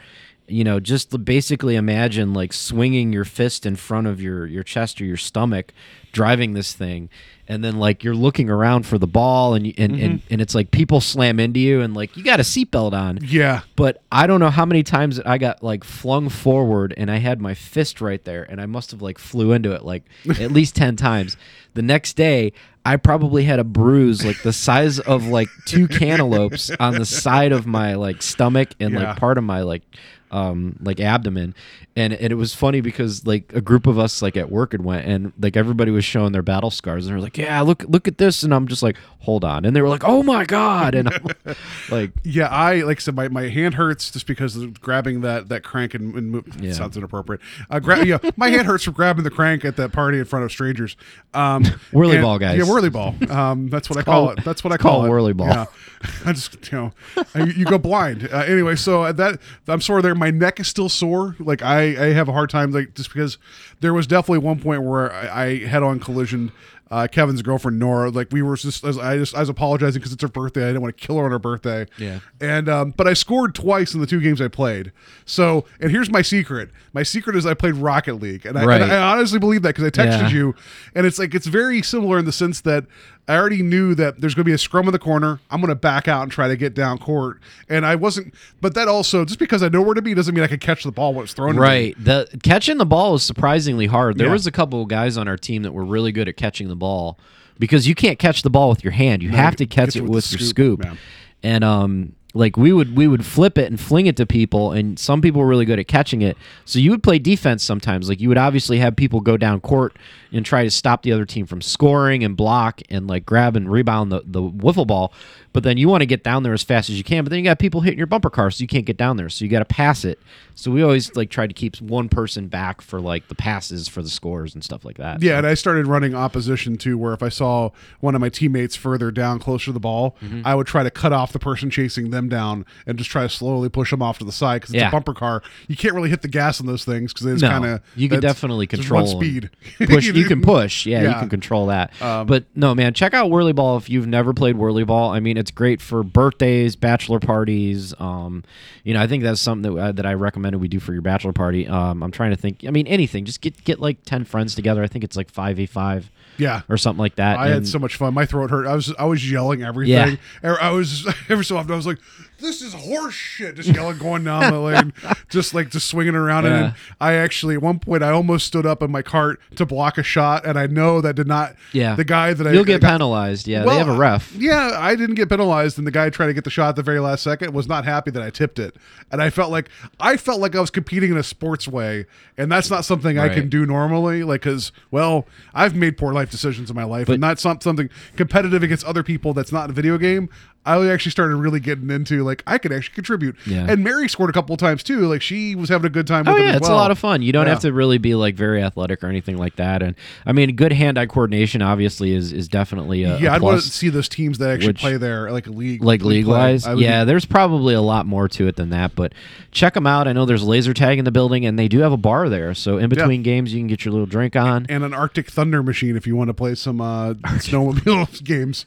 You 0.47 0.63
know, 0.63 0.79
just 0.79 1.23
basically 1.23 1.75
imagine 1.75 2.33
like 2.33 2.53
swinging 2.53 3.13
your 3.13 3.25
fist 3.25 3.67
in 3.67 3.75
front 3.75 4.07
of 4.07 4.19
your 4.19 4.47
your 4.47 4.63
chest 4.63 4.99
or 4.99 5.05
your 5.05 5.17
stomach, 5.17 5.73
driving 6.11 6.53
this 6.53 6.73
thing, 6.73 7.09
and 7.49 7.61
then 7.63 7.77
like 7.79 8.03
you're 8.03 8.15
looking 8.15 8.49
around 8.49 8.85
for 8.85 8.97
the 8.97 9.07
ball, 9.07 9.55
and 9.55 9.65
and, 9.77 9.99
and 9.99 10.21
and 10.29 10.39
it's 10.41 10.55
like 10.55 10.71
people 10.71 11.01
slam 11.01 11.39
into 11.39 11.59
you, 11.59 11.81
and 11.81 11.93
like 11.93 12.15
you 12.15 12.23
got 12.23 12.39
a 12.39 12.43
seatbelt 12.43 12.93
on, 12.93 13.19
yeah 13.23 13.61
but 13.75 14.01
I 14.11 14.27
don't 14.27 14.39
know 14.39 14.49
how 14.49 14.65
many 14.65 14.83
times 14.83 15.17
that 15.17 15.27
I 15.27 15.37
got 15.37 15.63
like 15.63 15.83
flung 15.83 16.29
forward 16.29 16.93
and 16.95 17.09
I 17.11 17.17
had 17.17 17.41
my 17.41 17.53
fist 17.53 17.99
right 18.01 18.23
there 18.23 18.43
and 18.43 18.61
I 18.61 18.65
must 18.65 18.91
have 18.91 19.01
like 19.01 19.17
flew 19.17 19.51
into 19.51 19.71
it 19.73 19.83
like 19.83 20.03
at 20.39 20.51
least 20.51 20.75
10 20.75 20.95
times. 20.95 21.35
The 21.75 21.81
next 21.81 22.13
day, 22.15 22.51
I 22.85 22.97
probably 22.97 23.43
had 23.45 23.59
a 23.59 23.63
bruise 23.63 24.25
like 24.25 24.41
the 24.43 24.51
size 24.53 24.99
of 24.99 25.27
like 25.27 25.47
two 25.65 25.87
cantaloupes 25.87 26.71
on 26.79 26.95
the 26.95 27.05
side 27.05 27.51
of 27.51 27.65
my 27.67 27.95
like 27.95 28.21
stomach 28.21 28.69
and 28.79 28.93
Yeah. 28.93 29.09
like 29.09 29.17
part 29.17 29.37
of 29.37 29.43
my 29.43 29.61
like 29.61 29.83
um 30.31 30.75
like 30.81 30.99
abdomen 30.99 31.55
and, 31.99 32.13
and 32.13 32.31
it 32.31 32.35
was 32.35 32.53
funny 32.53 32.81
because 32.81 33.25
like 33.27 33.51
a 33.53 33.61
group 33.61 33.85
of 33.87 33.99
us 33.99 34.21
like 34.21 34.37
at 34.37 34.49
work 34.51 34.71
had 34.71 34.83
went 34.83 35.05
and 35.05 35.33
like 35.39 35.57
everybody 35.57 35.91
was 35.91 36.05
showing 36.05 36.31
their 36.31 36.41
battle 36.41 36.71
scars 36.71 37.05
and 37.05 37.11
they 37.11 37.15
were 37.17 37.21
like 37.23 37.37
yeah 37.37 37.61
look 37.61 37.83
look 37.87 38.07
at 38.07 38.17
this 38.17 38.43
and 38.43 38.53
i'm 38.53 38.67
just 38.67 38.81
like 38.83 38.95
hold 39.19 39.43
on 39.43 39.65
and 39.65 39.75
they 39.75 39.81
were 39.81 39.89
like 39.89 40.03
oh 40.05 40.23
my 40.23 40.45
god 40.45 40.95
and 40.95 41.09
i'm 41.09 41.55
like 41.91 42.11
Yeah, 42.23 42.47
I 42.47 42.81
like 42.81 42.97
I 42.97 43.01
said, 43.01 43.15
my, 43.15 43.27
my 43.27 43.49
hand 43.49 43.73
hurts 43.75 44.11
just 44.11 44.27
because 44.27 44.55
of 44.55 44.79
grabbing 44.81 45.21
that 45.21 45.49
that 45.49 45.63
crank 45.63 45.93
and, 45.93 46.13
and 46.15 46.31
mo- 46.31 46.43
Yeah. 46.59 46.73
sounds 46.73 46.95
inappropriate. 46.97 47.41
Uh, 47.69 47.79
gra- 47.79 48.05
yeah, 48.05 48.17
my 48.37 48.49
hand 48.49 48.65
hurts 48.67 48.83
from 48.83 48.93
grabbing 48.93 49.23
the 49.23 49.29
crank 49.29 49.65
at 49.65 49.75
that 49.77 49.91
party 49.91 50.19
in 50.19 50.25
front 50.25 50.45
of 50.45 50.51
strangers. 50.51 50.95
Um, 51.33 51.63
Whirly 51.91 52.15
and- 52.17 52.23
ball, 52.23 52.39
guys. 52.39 52.57
Yeah, 52.57 52.63
whirly 52.65 52.89
ball. 52.89 53.15
Um, 53.29 53.67
that's 53.69 53.89
what 53.89 53.97
I 53.97 54.03
call 54.03 54.27
called- 54.27 54.39
it. 54.39 54.45
That's 54.45 54.63
what 54.63 54.71
I 54.73 54.77
call 54.77 55.05
it. 55.05 55.09
whirly 55.09 55.33
ball. 55.33 55.47
Yeah, 55.47 55.65
I 56.25 56.33
just 56.33 56.71
you 56.71 56.77
know, 56.77 56.91
I, 57.35 57.43
you 57.43 57.65
go 57.65 57.77
blind. 57.77 58.29
Uh, 58.31 58.37
anyway, 58.47 58.75
so 58.75 59.11
that 59.11 59.39
I'm 59.67 59.81
sore 59.81 60.01
there. 60.01 60.15
My 60.15 60.31
neck 60.31 60.59
is 60.59 60.67
still 60.67 60.89
sore. 60.89 61.35
Like 61.39 61.61
I 61.61 61.88
I 61.97 62.13
have 62.13 62.27
a 62.27 62.33
hard 62.33 62.49
time 62.49 62.71
like 62.71 62.93
just 62.95 63.09
because 63.13 63.37
there 63.79 63.93
was 63.93 64.05
definitely 64.07 64.39
one 64.45 64.59
point 64.59 64.83
where 64.83 65.11
I, 65.11 65.43
I 65.45 65.57
head 65.65 65.83
on 65.83 65.99
collision. 65.99 66.51
Uh, 66.91 67.05
Kevin's 67.05 67.43
girlfriend 67.43 67.77
Nora, 67.77 68.09
like 68.09 68.29
we 68.31 68.41
were 68.41 68.55
just, 68.55 68.83
I 68.83 69.15
just, 69.15 69.35
I 69.35 69.41
was 69.41 69.49
apologizing 69.49 69.99
because 69.99 70.11
it's 70.11 70.23
her 70.23 70.27
birthday. 70.27 70.63
I 70.63 70.67
didn't 70.69 70.81
want 70.81 70.97
to 70.97 71.05
kill 71.05 71.17
her 71.19 71.25
on 71.25 71.29
her 71.29 71.37
birthday. 71.37 71.85
Yeah. 71.99 72.19
And 72.41 72.67
um, 72.67 72.95
but 72.97 73.07
I 73.07 73.13
scored 73.13 73.53
twice 73.53 73.93
in 73.93 74.01
the 74.01 74.07
two 74.07 74.19
games 74.19 74.41
I 74.41 74.47
played. 74.47 74.91
So 75.23 75.65
and 75.79 75.91
here's 75.91 76.09
my 76.09 76.23
secret. 76.23 76.71
My 76.93 77.03
secret 77.03 77.35
is 77.35 77.45
I 77.45 77.53
played 77.53 77.75
Rocket 77.75 78.15
League, 78.15 78.43
and 78.43 78.57
I, 78.57 78.65
Right. 78.65 78.81
and 78.81 78.91
I 78.91 79.11
honestly 79.13 79.37
believe 79.37 79.61
that 79.61 79.75
because 79.75 79.83
I 79.83 79.91
texted 79.91 80.21
Yeah. 80.21 80.29
you, 80.29 80.55
and 80.95 81.05
it's 81.05 81.19
like 81.19 81.35
it's 81.35 81.45
very 81.45 81.83
similar 81.83 82.17
in 82.17 82.25
the 82.25 82.31
sense 82.31 82.61
that 82.61 82.85
I 83.29 83.37
already 83.37 83.61
knew 83.61 83.93
that 83.95 84.19
there's 84.19 84.33
going 84.33 84.43
to 84.43 84.49
be 84.49 84.53
a 84.53 84.57
scrum 84.57 84.87
in 84.87 84.91
the 84.91 84.99
corner. 84.99 85.39
I'm 85.51 85.61
going 85.61 85.69
to 85.69 85.75
back 85.75 86.07
out 86.07 86.23
and 86.23 86.31
try 86.31 86.47
to 86.47 86.57
get 86.57 86.73
down 86.73 86.97
court, 86.97 87.39
and 87.69 87.85
I 87.85 87.95
wasn't. 87.95 88.33
But 88.59 88.73
that 88.73 88.87
also 88.87 89.23
just 89.23 89.39
because 89.39 89.61
I 89.63 89.69
know 89.69 89.81
where 89.83 89.93
to 89.93 90.01
be 90.01 90.13
doesn't 90.15 90.33
mean 90.33 90.43
I 90.43 90.47
can 90.47 90.59
catch 90.59 90.83
the 90.83 90.91
ball 90.91 91.13
when 91.13 91.23
it's 91.25 91.33
thrown. 91.33 91.49
to 91.53 91.53
me. 91.53 91.59
Right. 91.61 92.03
The 92.03 92.27
catching 92.43 92.77
the 92.79 92.85
ball 92.85 93.13
is 93.15 93.23
surprisingly 93.23 93.85
hard. 93.85 94.17
There 94.17 94.27
Yeah. 94.27 94.33
was 94.33 94.47
a 94.47 94.51
couple 94.51 94.81
of 94.81 94.87
guys 94.87 95.15
on 95.15 95.27
our 95.27 95.37
team 95.37 95.61
that 95.63 95.71
were 95.73 95.85
really 95.85 96.11
good 96.11 96.27
at 96.27 96.37
catching 96.37 96.67
the 96.69 96.75
ball 96.75 97.19
because 97.59 97.87
you 97.87 97.93
can't 97.95 98.17
catch 98.17 98.41
the 98.41 98.49
ball 98.49 98.67
with 98.69 98.83
your 98.83 98.93
hand. 98.93 99.21
You 99.21 99.29
have 99.29 99.55
to 99.57 99.65
catch 99.65 99.95
it 99.95 100.05
with, 100.05 100.31
your 100.31 100.39
scoop. 100.39 100.83
yeah. 100.83 100.95
And 101.43 101.63
um 101.63 102.13
like 102.33 102.57
we 102.57 102.71
would 102.71 102.95
we 102.95 103.07
would 103.07 103.25
flip 103.25 103.57
it 103.57 103.67
and 103.67 103.79
fling 103.79 104.05
it 104.05 104.15
to 104.17 104.25
people 104.25 104.71
and 104.71 104.99
some 104.99 105.19
people 105.19 105.41
were 105.41 105.47
really 105.47 105.65
good 105.65 105.79
at 105.79 105.87
catching 105.87 106.21
it. 106.21 106.37
So 106.65 106.77
you 106.77 106.91
would 106.91 107.01
play 107.01 107.17
defense 107.17 107.63
sometimes. 107.63 108.07
Like 108.07 108.19
you 108.19 108.29
would 108.29 108.37
obviously 108.37 108.77
have 108.79 108.95
people 108.95 109.19
go 109.19 109.35
down 109.35 109.61
court 109.61 109.97
and 110.31 110.45
try 110.45 110.63
to 110.63 110.69
stop 110.69 111.01
the 111.01 111.11
other 111.11 111.25
team 111.25 111.47
from 111.47 111.61
scoring 111.61 112.23
and 112.23 112.37
block 112.37 112.81
and 112.89 113.07
like 113.07 113.25
grab 113.25 113.55
and 113.55 113.71
rebound 113.71 114.11
the, 114.11 114.21
the 114.25 114.41
wiffle 114.41 114.85
ball. 114.85 115.11
But 115.51 115.63
then 115.63 115.77
you 115.77 115.89
want 115.89 116.01
to 116.01 116.05
get 116.05 116.23
down 116.23 116.43
there 116.43 116.53
as 116.53 116.61
fast 116.63 116.89
as 116.91 116.97
you 116.97 117.03
can. 117.03 117.23
But 117.23 117.31
then 117.31 117.39
you 117.39 117.43
got 117.45 117.57
people 117.59 117.81
hitting 117.81 117.97
your 117.97 118.07
bumper 118.07 118.29
car, 118.29 118.51
so 118.51 118.61
you 118.61 118.67
can't 118.67 118.85
get 118.85 118.97
down 118.97 119.17
there. 119.17 119.29
So 119.29 119.43
you 119.45 119.49
got 119.51 119.59
to 119.59 119.65
pass 119.65 120.05
it. 120.05 120.19
So 120.53 120.69
we 120.71 120.83
always 120.83 121.15
like 121.15 121.29
tried 121.29 121.47
to 121.47 121.53
keep 121.53 121.77
one 121.77 122.09
person 122.09 122.47
back 122.47 122.81
for 122.81 122.99
like 122.99 123.27
the 123.29 123.35
passes 123.35 123.87
for 123.87 124.01
the 124.03 124.09
scores 124.09 124.53
and 124.53 124.63
stuff 124.63 124.83
like 124.85 124.97
that. 124.97 125.21
Yeah, 125.23 125.37
and 125.37 125.47
I 125.47 125.53
started 125.53 125.87
running 125.87 126.13
opposition 126.13 126.75
too, 126.77 126.97
where 126.97 127.13
if 127.13 127.23
I 127.23 127.29
saw 127.29 127.69
one 128.01 128.13
of 128.13 128.21
my 128.21 128.27
teammates 128.29 128.75
further 128.75 129.09
down, 129.09 129.39
closer 129.39 129.65
to 129.65 129.71
the 129.71 129.79
ball, 129.79 130.17
Mm-hmm. 130.21 130.41
I 130.45 130.53
would 130.55 130.67
try 130.67 130.83
to 130.83 130.91
cut 130.91 131.13
off 131.13 131.31
the 131.31 131.39
person 131.39 131.69
chasing 131.69 132.09
them 132.11 132.27
down 132.29 132.65
and 132.85 132.97
just 132.97 133.09
try 133.09 133.23
to 133.23 133.29
slowly 133.29 133.69
push 133.69 133.89
them 133.91 134.01
off 134.01 134.19
to 134.19 134.25
the 134.25 134.31
side 134.33 134.61
because 134.61 134.71
it's 134.75 134.81
Yeah. 134.81 134.89
a 134.89 134.91
bumper 134.91 135.13
car. 135.13 135.41
You 135.67 135.75
can't 135.77 135.93
really 135.95 136.09
hit 136.09 136.21
the 136.21 136.27
gas 136.27 136.59
on 136.59 136.67
those 136.67 136.83
things 136.83 137.13
because 137.13 137.25
it's 137.27 137.41
No, 137.41 137.49
kind 137.49 137.65
of 137.65 137.81
you 137.95 138.09
can 138.09 138.19
definitely 138.19 138.67
control 138.67 139.07
speed. 139.07 139.49
push. 139.79 140.05
you 140.07 140.25
can 140.25 140.41
push, 140.43 140.85
yeah, 140.85 140.99
you 140.99 141.05
Yeah. 141.07 141.13
Um, 141.15 141.19
can 141.21 141.29
control 141.29 141.67
that. 141.67 141.91
but 141.99 142.45
no, 142.55 142.75
man, 142.75 142.93
check 142.93 143.13
out 143.13 143.29
Whirly 143.31 143.53
Ball 143.53 143.77
if 143.77 143.89
you've 143.89 144.07
never 144.07 144.33
played 144.33 144.57
Whirly 144.57 144.83
Ball. 144.83 145.09
I 145.11 145.19
mean, 145.21 145.37
it's 145.37 145.48
great 145.51 145.81
for 145.81 146.03
birthdays, 146.03 146.75
bachelor 146.75 147.19
parties. 147.19 147.93
Um, 147.99 148.43
you 148.83 148.93
know, 148.93 149.01
I 149.01 149.07
think 149.07 149.23
that's 149.23 149.41
something 149.41 149.73
that 149.73 149.79
uh, 149.81 149.91
that 149.93 150.05
I 150.05 150.13
recommended 150.13 150.59
we 150.59 150.67
do 150.67 150.79
for 150.79 150.93
your 150.93 151.01
bachelor 151.01 151.33
party. 151.33 151.67
Um, 151.67 152.01
I'm 152.03 152.11
trying 152.11 152.31
to 152.31 152.35
think. 152.37 152.63
I 152.67 152.71
mean, 152.71 152.87
anything. 152.87 153.25
Just 153.25 153.41
get 153.41 153.63
get 153.63 153.79
like 153.79 154.03
ten 154.05 154.25
friends 154.25 154.55
together. 154.55 154.83
I 154.83 154.87
think 154.87 155.03
it's 155.03 155.15
like 155.17 155.29
five 155.29 155.57
v 155.57 155.65
five 155.65 156.09
Yeah. 156.37 156.61
or 156.69 156.77
something 156.77 156.99
like 156.99 157.15
that. 157.15 157.37
I 157.39 157.49
had 157.49 157.67
so 157.67 157.79
much 157.79 157.95
fun. 157.95 158.13
My 158.13 158.25
throat 158.25 158.49
hurt. 158.51 158.65
I 158.67 158.75
was 158.75 158.93
I 158.97 159.05
was 159.05 159.29
yelling 159.29 159.63
everything. 159.63 160.17
Yeah. 160.43 160.55
I 160.61 160.71
was 160.71 161.05
every 161.29 161.45
so 161.45 161.57
often 161.57 161.71
I 161.71 161.75
was 161.75 161.87
like, 161.87 161.99
"This 162.41 162.61
is 162.61 162.73
horse 162.73 163.13
shit!" 163.13 163.55
Just 163.55 163.69
yelling, 163.69 163.97
going 163.97 164.23
down 164.23 164.51
the 164.51 164.59
lane, 164.59 164.93
just 165.29 165.53
like 165.53 165.69
just 165.69 165.87
swinging 165.87 166.15
around. 166.15 166.45
And 166.45 166.55
Yeah. 166.55 166.61
then 166.61 166.73
I 167.01 167.13
actually 167.13 167.55
at 167.55 167.61
one 167.61 167.79
point 167.79 168.03
I 168.03 168.09
almost 168.11 168.47
stood 168.47 168.65
up 168.65 168.81
in 168.81 168.91
my 168.91 169.01
cart 169.01 169.39
to 169.55 169.65
block 169.65 169.97
a 169.97 170.03
shot, 170.03 170.45
and 170.45 170.57
I 170.57 170.67
know 170.67 171.01
that 171.01 171.15
did 171.15 171.27
not. 171.27 171.55
Yeah, 171.73 171.95
the 171.95 172.03
guy 172.03 172.33
that 172.33 172.45
I 172.47 172.51
you'll 172.51 172.63
get 172.65 172.81
got- 172.81 172.91
penalized. 172.91 173.47
Yeah, 173.47 173.65
Well, 173.65 173.73
they 173.75 173.79
have 173.79 173.89
a 173.89 173.97
ref. 173.97 174.33
Yeah, 174.37 174.71
I 174.79 174.95
didn't 174.95 175.15
get 175.15 175.29
penalized, 175.29 175.77
and 175.77 175.85
the 175.87 175.91
guy 175.91 176.09
trying 176.09 176.29
to 176.29 176.33
get 176.33 176.43
the 176.43 176.49
shot 176.49 176.69
at 176.69 176.75
the 176.75 176.83
very 176.83 176.99
last 176.99 177.23
second 177.23 177.53
was 177.53 177.67
not 177.67 177.85
happy 177.85 178.11
that 178.11 178.21
I 178.23 178.29
tipped 178.29 178.59
it, 178.59 178.75
and 179.11 179.21
I 179.21 179.29
felt 179.29 179.51
like 179.51 179.69
I 179.99 180.17
felt 180.17 180.39
like 180.39 180.55
I 180.55 180.59
was 180.61 180.69
competing 180.69 181.11
in 181.11 181.17
a 181.17 181.23
sports 181.23 181.67
way, 181.67 182.05
and 182.37 182.51
that's 182.51 182.69
not 182.69 182.85
something 182.85 183.17
I 183.19 183.29
can 183.29 183.49
do 183.49 183.65
normally. 183.65 184.23
Like, 184.23 184.41
because 184.41 184.71
well, 184.91 185.27
I've 185.53 185.75
made 185.75 185.97
poor 185.97 186.13
life 186.13 186.31
decisions 186.31 186.69
in 186.69 186.75
my 186.75 186.83
life, 186.83 187.09
and 187.09 187.21
that's 187.21 187.43
not 187.45 187.61
something 187.63 187.89
competitive 188.15 188.63
against 188.63 188.85
other 188.85 189.03
people 189.03 189.33
that's 189.33 189.51
not 189.51 189.69
a 189.69 189.73
video 189.73 189.97
game. 189.97 190.29
I 190.77 190.87
actually 190.91 191.11
started 191.11 191.35
really 191.37 191.59
getting 191.59 191.89
into 191.89 192.23
like 192.23 192.43
I 192.47 192.57
could 192.57 192.71
actually 192.71 192.95
contribute. 192.95 193.35
Yeah. 193.45 193.65
And 193.69 193.83
Mary 193.83 194.07
scored 194.09 194.29
a 194.29 194.33
couple 194.33 194.53
of 194.53 194.59
times 194.59 194.83
too. 194.83 195.07
Like 195.07 195.21
she 195.21 195.55
was 195.55 195.69
having 195.69 195.85
a 195.87 195.89
good 195.89 196.07
time. 196.07 196.25
With 196.25 196.35
Oh 196.35 196.37
it 196.37 196.43
yeah, 196.45 196.55
it's 196.55 196.67
well. 196.67 196.77
a 196.77 196.79
lot 196.79 196.91
of 196.91 196.99
fun. 196.99 197.21
You 197.21 197.31
don't 197.31 197.45
Yeah. 197.45 197.53
have 197.53 197.61
to 197.61 197.73
really 197.73 197.97
be 197.97 198.15
like 198.15 198.35
very 198.35 198.61
athletic 198.63 199.03
or 199.03 199.07
anything 199.07 199.37
like 199.37 199.55
that. 199.57 199.81
And 199.81 199.95
I 200.25 200.31
mean, 200.31 200.55
good 200.55 200.73
hand-eye 200.73 201.07
coordination 201.07 201.61
obviously 201.61 202.13
is 202.13 202.31
is 202.31 202.47
definitely 202.47 203.03
a, 203.03 203.17
Yeah, 203.17 203.31
a 203.31 203.35
I'd 203.35 203.41
want 203.41 203.61
to 203.61 203.67
see 203.69 203.89
those 203.89 204.09
teams 204.09 204.37
that 204.39 204.49
actually 204.49 204.67
which- 204.69 204.79
play 204.81 204.97
there, 204.97 205.31
like 205.31 205.47
a 205.47 205.51
league 205.51 205.83
like 205.83 206.01
league 206.03 206.27
wise. 206.27 206.65
Yeah 206.67 207.03
be- 207.03 207.07
there's 207.09 207.25
probably 207.25 207.73
a 207.73 207.81
lot 207.81 208.05
more 208.05 208.27
to 208.29 208.47
it 208.47 208.55
than 208.55 208.69
that 208.69 208.95
but 208.95 209.13
check 209.51 209.73
them 209.73 209.87
out 209.87 210.07
i 210.07 210.13
know 210.13 210.25
there's 210.25 210.43
laser 210.43 210.73
tag 210.73 210.99
in 210.99 211.05
the 211.05 211.11
building 211.11 211.45
and 211.45 211.57
they 211.57 211.67
do 211.67 211.79
have 211.79 211.91
a 211.91 211.97
bar 211.97 212.29
there 212.29 212.53
so 212.53 212.77
in 212.77 212.87
between 212.89 213.23
games 213.23 213.53
you 213.53 213.59
can 213.59 213.67
get 213.67 213.83
your 213.83 213.91
little 213.91 214.05
drink 214.05 214.35
on 214.35 214.65
and 214.69 214.83
an 214.83 214.93
Arctic 214.93 215.29
Thunder 215.29 215.63
machine 215.63 215.95
if 215.97 216.05
you 216.05 216.15
want 216.15 216.27
to 216.27 216.33
play 216.33 216.53
some 216.55 216.81
uh, 216.81 217.13
snowmobile 217.13 218.23
games. 218.23 218.65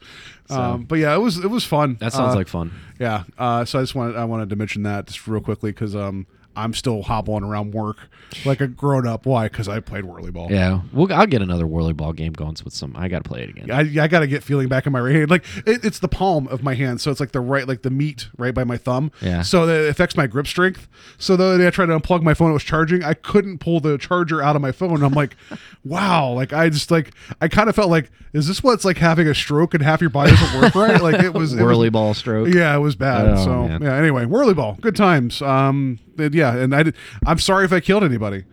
Um, 0.51 0.85
but 0.85 0.99
yeah, 0.99 1.15
it 1.15 1.19
was 1.21 1.39
it 1.39 1.49
was 1.51 1.65
fun. 1.65 1.97
that 2.01 2.13
sounds 2.13 2.35
Uh, 2.35 2.39
like 2.39 2.49
fun 2.49 2.73
yeah. 3.01 3.25
Uh, 3.39 3.65
so 3.65 3.79
I 3.79 3.83
just 3.83 3.95
wanted 3.95 4.17
I 4.17 4.25
wanted 4.25 4.51
to 4.51 4.57
mention 4.57 4.83
that 4.85 5.07
just 5.07 5.27
real 5.27 5.41
quickly 5.41 5.71
because 5.73 5.97
um 5.97 6.27
I'm 6.57 6.75
still 6.75 7.03
hobbling 7.03 7.45
around 7.45 7.73
work 7.73 7.99
like 8.45 8.61
a 8.61 8.67
grown 8.67 9.07
up. 9.07 9.27
Why? 9.27 9.49
Because 9.49 9.69
I 9.69 9.81
played 9.81 10.05
whirly 10.05 10.31
ball. 10.31 10.49
yeah 10.51 10.81
we'll, 10.93 11.13
i'll 11.13 11.27
get 11.27 11.43
another 11.43 11.67
whirly 11.67 11.93
ball 11.93 12.13
game 12.13 12.33
going 12.33 12.57
with 12.65 12.75
some 12.75 12.95
i 12.97 13.09
gotta 13.09 13.25
play 13.25 13.43
it 13.43 13.51
again 13.51 13.71
I, 13.71 13.81
I 13.81 14.09
got 14.09 14.21
to 14.21 14.27
get 14.27 14.43
feeling 14.43 14.69
back 14.69 14.87
in 14.87 14.93
my 14.93 15.01
right 15.01 15.15
hand. 15.15 15.31
Like 15.31 15.45
it, 15.67 15.85
it's 15.85 15.99
the 15.99 16.09
palm 16.09 16.47
of 16.49 16.63
my 16.63 16.75
hand, 16.75 17.01
so 17.01 17.11
it's 17.11 17.21
like 17.21 17.33
the 17.33 17.41
right, 17.41 17.67
like 17.67 17.83
the 17.83 17.91
meat 17.91 18.29
right 18.37 18.55
by 18.55 18.65
my 18.65 18.77
thumb. 18.77 19.11
Yeah. 19.21 19.43
So 19.43 19.67
that 19.67 19.85
it 19.85 19.89
affects 19.89 20.17
my 20.17 20.27
grip 20.27 20.47
strength. 20.47 20.89
So 21.19 21.37
though 21.37 21.67
I 21.67 21.71
tried 21.71 21.87
to 21.87 21.99
unplug 21.99 22.23
my 22.23 22.35
phone, 22.35 22.51
it 22.51 22.55
was 22.55 22.65
charging. 22.65 23.03
I 23.03 23.15
couldn't 23.15 23.59
pull 23.59 23.81
the 23.81 23.97
charger 23.99 24.43
out 24.43 24.57
of 24.57 24.63
my 24.63 24.73
phone. 24.73 25.03
I'm 25.03 25.13
like, 25.13 25.37
wow. 25.85 26.33
Like 26.33 26.53
I 26.53 26.69
just 26.69 26.91
like 26.91 27.13
I 27.41 27.49
kind 27.49 27.69
of 27.69 27.75
felt 27.77 27.91
like, 27.91 28.11
is 28.33 28.47
this 28.49 28.63
what 28.63 28.75
it's 28.75 28.85
like 28.85 28.99
having 28.99 29.27
a 29.29 29.35
stroke 29.35 29.75
and 29.75 29.83
half 29.83 30.01
your 30.01 30.11
body 30.11 30.33
doesn't 30.33 30.61
work 30.61 30.75
right? 30.75 31.01
Like 31.01 31.23
it 31.23 31.33
was 31.33 31.53
it 31.53 31.57
was- 31.57 31.63
whirly 31.65 31.91
ball 31.91 32.15
stroke 32.15 32.49
yeah, 32.53 32.75
it 32.75 32.81
was 32.81 32.95
bad. 32.97 33.27
Oh, 33.39 33.45
so 33.45 33.69
man. 33.69 33.83
yeah. 33.83 33.95
Anyway, 33.97 34.27
whirly 34.27 34.55
ball, 34.55 34.77
good 34.81 34.97
times. 34.97 35.41
Um, 35.43 35.99
but 36.17 36.35
yeah, 36.35 36.55
and 36.57 36.75
I 36.75 36.83
did, 36.85 36.97
I'm 37.27 37.39
sorry 37.39 37.65
if 37.65 37.73
I 37.73 37.81
killed 37.81 38.05
anybody. 38.05 38.45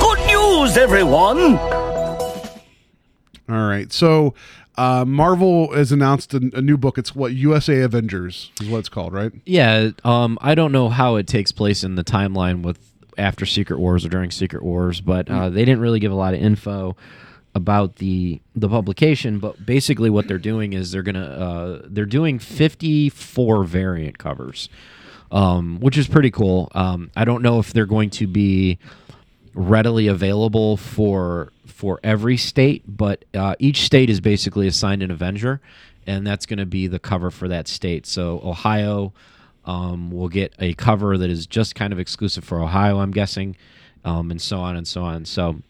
Good 0.00 0.18
news, 0.26 0.76
everyone! 0.76 1.56
All 3.48 3.68
right, 3.68 3.92
so. 3.92 4.34
Uh, 4.78 5.04
Marvel 5.04 5.74
has 5.74 5.92
announced 5.92 6.32
a, 6.32 6.38
a 6.54 6.62
new 6.62 6.78
book. 6.78 6.96
It's 6.96 7.14
what 7.14 7.34
USA 7.34 7.82
Avengers 7.82 8.50
is 8.62 8.68
what 8.70 8.78
it's 8.78 8.88
called, 8.88 9.12
right? 9.12 9.30
yeah 9.44 9.90
um 10.04 10.38
i 10.40 10.54
don't 10.54 10.72
know 10.72 10.88
how 10.88 11.16
it 11.16 11.26
takes 11.26 11.52
place 11.52 11.84
in 11.84 11.96
the 11.96 12.04
timeline 12.04 12.62
with 12.62 12.78
after 13.18 13.44
secret 13.44 13.78
wars 13.78 14.06
or 14.06 14.08
during 14.08 14.30
secret 14.30 14.62
wars 14.62 15.02
but 15.02 15.28
uh, 15.28 15.50
they 15.50 15.66
didn't 15.66 15.80
really 15.80 16.00
give 16.00 16.12
a 16.12 16.14
lot 16.14 16.32
of 16.32 16.40
info 16.40 16.96
about 17.54 17.96
the 17.96 18.40
the 18.54 18.68
publication 18.68 19.38
but 19.38 19.64
basically 19.66 20.08
what 20.08 20.28
they're 20.28 20.38
doing 20.38 20.72
is 20.72 20.92
they're 20.92 21.02
gonna 21.02 21.20
uh, 21.20 21.82
they're 21.84 22.06
doing 22.06 22.38
54 22.38 23.64
variant 23.64 24.18
covers 24.18 24.68
um, 25.32 25.78
which 25.80 25.98
is 25.98 26.06
pretty 26.06 26.30
cool 26.30 26.70
um, 26.74 27.10
i 27.16 27.24
don't 27.24 27.42
know 27.42 27.58
if 27.58 27.72
they're 27.72 27.86
going 27.86 28.10
to 28.10 28.26
be 28.26 28.78
readily 29.54 30.06
available 30.06 30.76
for 30.76 31.52
for 31.80 31.98
every 32.04 32.36
state, 32.36 32.84
but 32.86 33.24
uh, 33.34 33.54
each 33.58 33.82
state 33.82 34.10
is 34.10 34.20
basically 34.20 34.66
assigned 34.66 35.02
an 35.02 35.10
Avenger, 35.10 35.60
and 36.06 36.26
that's 36.26 36.44
going 36.44 36.58
to 36.58 36.66
be 36.66 36.86
the 36.86 36.98
cover 36.98 37.30
for 37.30 37.48
that 37.48 37.66
state. 37.68 38.06
So 38.06 38.40
Ohio 38.44 39.14
um, 39.64 40.10
will 40.10 40.28
get 40.28 40.54
a 40.58 40.74
cover 40.74 41.16
that 41.16 41.30
is 41.30 41.46
just 41.46 41.74
kind 41.74 41.92
of 41.92 41.98
exclusive 41.98 42.44
for 42.44 42.60
Ohio, 42.60 42.98
I'm 42.98 43.12
guessing, 43.12 43.56
um, 44.04 44.30
and 44.30 44.40
so 44.40 44.58
on 44.58 44.76
and 44.76 44.86
so 44.86 45.02
on. 45.02 45.24
So 45.24 45.62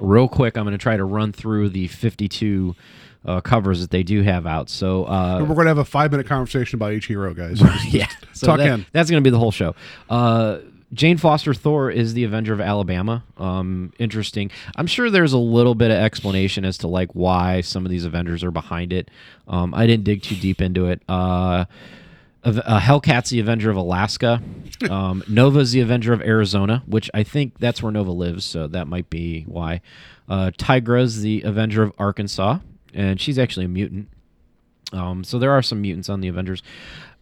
real 0.00 0.28
quick, 0.28 0.56
I'm 0.56 0.64
going 0.64 0.72
to 0.72 0.78
try 0.78 0.96
to 0.96 1.04
run 1.04 1.32
through 1.32 1.70
the 1.70 1.86
52 1.88 2.74
uh, 3.24 3.40
covers 3.40 3.80
that 3.80 3.90
they 3.90 4.02
do 4.02 4.22
have 4.22 4.46
out. 4.46 4.68
So 4.70 5.04
uh, 5.04 5.40
We're 5.40 5.54
going 5.54 5.66
to 5.66 5.68
have 5.70 5.78
a 5.78 5.84
five 5.84 6.10
minute 6.10 6.26
conversation 6.26 6.76
about 6.76 6.92
each 6.92 7.06
hero, 7.06 7.34
guys. 7.34 7.60
yeah, 7.88 8.06
so 8.32 8.46
Tuck 8.48 8.58
that- 8.58 8.66
in. 8.68 8.86
That's 8.92 9.10
going 9.10 9.22
to 9.22 9.26
be 9.26 9.30
the 9.30 9.38
whole 9.38 9.50
show. 9.52 9.74
Uh, 10.08 10.58
Jane 10.92 11.18
Foster 11.18 11.54
Thor 11.54 11.88
is 11.88 12.14
the 12.14 12.24
Avenger 12.24 12.52
of 12.52 12.60
Alabama. 12.60 13.22
Um, 13.38 13.92
interesting. 14.00 14.50
I'm 14.74 14.88
sure 14.88 15.08
there's 15.08 15.32
a 15.32 15.38
little 15.38 15.76
bit 15.76 15.92
of 15.92 15.98
explanation 15.98 16.64
as 16.64 16.78
to 16.78 16.88
like 16.88 17.12
why 17.12 17.60
some 17.60 17.84
of 17.84 17.90
these 17.92 18.04
Avengers 18.04 18.42
are 18.42 18.50
behind 18.50 18.92
it. 18.92 19.08
Um, 19.46 19.72
I 19.72 19.86
didn't 19.86 20.02
dig 20.02 20.22
too 20.22 20.34
deep 20.34 20.60
into 20.60 20.86
it. 20.86 21.00
Uh, 21.08 21.66
uh, 22.44 22.80
Hellcat's 22.80 23.30
the 23.30 23.40
Avenger 23.40 23.70
of 23.70 23.76
Alaska. 23.76 24.42
Um, 24.88 25.22
Nova's 25.28 25.72
the 25.72 25.80
Avenger 25.80 26.14
of 26.14 26.22
Arizona, 26.22 26.82
which 26.86 27.10
I 27.12 27.22
think 27.22 27.58
that's 27.58 27.82
where 27.82 27.92
Nova 27.92 28.12
lives, 28.12 28.46
so 28.46 28.66
that 28.68 28.86
might 28.86 29.10
be 29.10 29.42
why. 29.42 29.82
Uh, 30.26 30.52
Tigra's 30.56 31.20
the 31.20 31.42
Avenger 31.42 31.82
of 31.82 31.92
Arkansas, 31.98 32.60
and 32.94 33.20
she's 33.20 33.38
actually 33.38 33.66
a 33.66 33.68
mutant. 33.68 34.08
Um, 34.90 35.22
so 35.22 35.38
there 35.38 35.50
are 35.50 35.60
some 35.60 35.82
mutants 35.82 36.08
on 36.08 36.22
the 36.22 36.28
Avengers. 36.28 36.62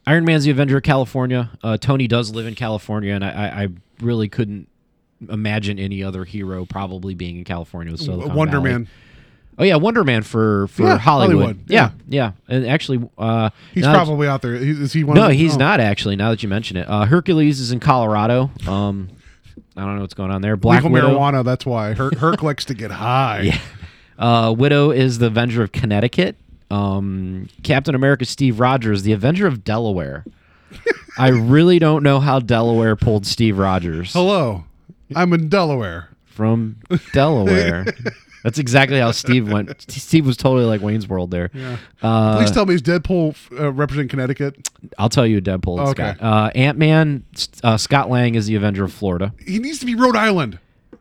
Iron 0.07 0.25
Man's 0.25 0.45
the 0.45 0.53
Avenger 0.53 0.77
of 0.77 0.85
California. 0.85 1.51
Uh, 1.61 1.77
Tony 1.77 2.07
does 2.07 2.31
live 2.31 2.47
in 2.47 2.55
California, 2.55 3.13
and 3.13 3.25
I, 3.25 3.31
I, 3.31 3.63
I 3.65 3.69
really 4.01 4.29
couldn't 4.29 4.69
imagine 5.29 5.81
any 5.81 6.05
other 6.05 6.25
hero 6.25 6.65
probably 6.65 7.15
being 7.15 7.39
in 7.39 7.45
California. 7.45 7.91
With 7.91 8.03
Silicon 8.03 8.35
Wonder 8.35 8.59
Valley. 8.59 8.71
Man. 8.71 8.89
Oh 9.61 9.65
yeah, 9.65 9.77
Wonder 9.77 10.05
Man 10.05 10.23
for 10.23 10.69
for 10.69 10.85
Yeah, 10.85 10.99
Hollywood. 10.99 11.37
Hollywood, 11.37 11.65
Yeah, 11.69 11.91
yeah. 12.09 12.33
yeah, 12.49 12.55
and 12.57 12.67
actually, 12.67 13.09
uh, 13.19 13.51
He's 13.75 13.83
now 13.83 13.93
that- 13.93 14.05
probably 14.05 14.29
out 14.29 14.41
there. 14.43 14.55
Is 14.55 14.93
he 14.93 15.03
one? 15.05 15.17
no, 15.17 15.25
of 15.25 15.29
the- 15.31 15.35
he's 15.35 15.57
oh. 15.57 15.59
not 15.59 15.81
actually. 15.81 16.15
Now 16.17 16.31
that 16.31 16.43
you 16.43 16.49
mention 16.49 16.77
it, 16.77 16.89
uh, 16.89 17.05
Hercules 17.07 17.59
is 17.61 17.73
in 17.73 17.81
Colorado. 17.81 18.51
Um, 18.69 19.09
I 19.77 19.83
don't 19.83 19.97
know 19.97 20.03
what's 20.03 20.15
going 20.15 20.31
on 20.31 20.43
there. 20.43 20.57
Black 20.57 20.85
Legal 20.85 20.91
Widow. 20.93 21.19
marijuana. 21.19 21.45
That's 21.45 21.67
why 21.67 21.95
Herc, 21.95 22.17
Herc 22.17 22.43
likes 22.45 22.65
to 22.67 22.75
get 22.75 22.91
high. 22.93 23.41
Yeah. 23.43 23.59
Uh, 24.19 24.53
Widow 24.57 24.91
is 24.91 25.19
the 25.19 25.27
Avenger 25.27 25.63
of 25.63 25.73
Connecticut. 25.73 26.37
Um, 26.71 27.49
Captain 27.63 27.95
America 27.95 28.25
Steve 28.25 28.61
Rogers, 28.61 29.03
the 29.03 29.13
Avenger 29.13 29.47
of 29.47 29.65
Delaware. 29.65 30.25
I 31.19 31.29
really 31.29 31.79
don't 31.79 32.03
know 32.03 32.21
how 32.21 32.39
Delaware 32.41 32.95
pulled 32.95 33.27
Steve 33.27 33.57
Rogers 33.59 34.13
Hello, 34.13 34.65
I'm 35.17 35.33
in 35.33 35.49
Delaware. 35.49 36.11
from 36.27 36.77
Delaware. 37.13 37.87
That's 38.49 38.59
exactly 38.59 38.99
how 38.99 39.11
Steve 39.11 39.51
went. 39.53 39.85
Steve 39.91 40.25
was 40.27 40.37
totally 40.39 40.65
like 40.65 40.81
Wayne's 40.81 41.07
World 41.07 41.31
there. 41.31 41.51
Uh, 42.03 42.39
Please 42.39 42.51
tell 42.51 42.65
me, 42.65 42.75
is 42.75 42.81
Deadpool 42.83 43.37
uh, 43.61 43.71
representing 43.73 44.09
Connecticut? 44.09 44.69
I'll 44.99 45.11
tell 45.11 45.27
you, 45.27 45.43
Deadpool. 45.43 45.79
and 45.81 45.89
Okay. 45.91 46.15
Uh, 46.19 46.51
Ant 46.55 46.79
Man. 46.79 47.25
Uh, 47.63 47.77
Scott 47.77 48.09
Lang 48.09 48.35
is 48.35 48.47
the 48.47 48.55
Avenger 48.55 48.85
of 48.85 48.93
Florida. 48.93 49.35
He 49.45 49.59
needs 49.59 49.79
to 49.81 49.87
be 49.87 49.95
Rhode 49.95 50.17
Island. 50.17 50.59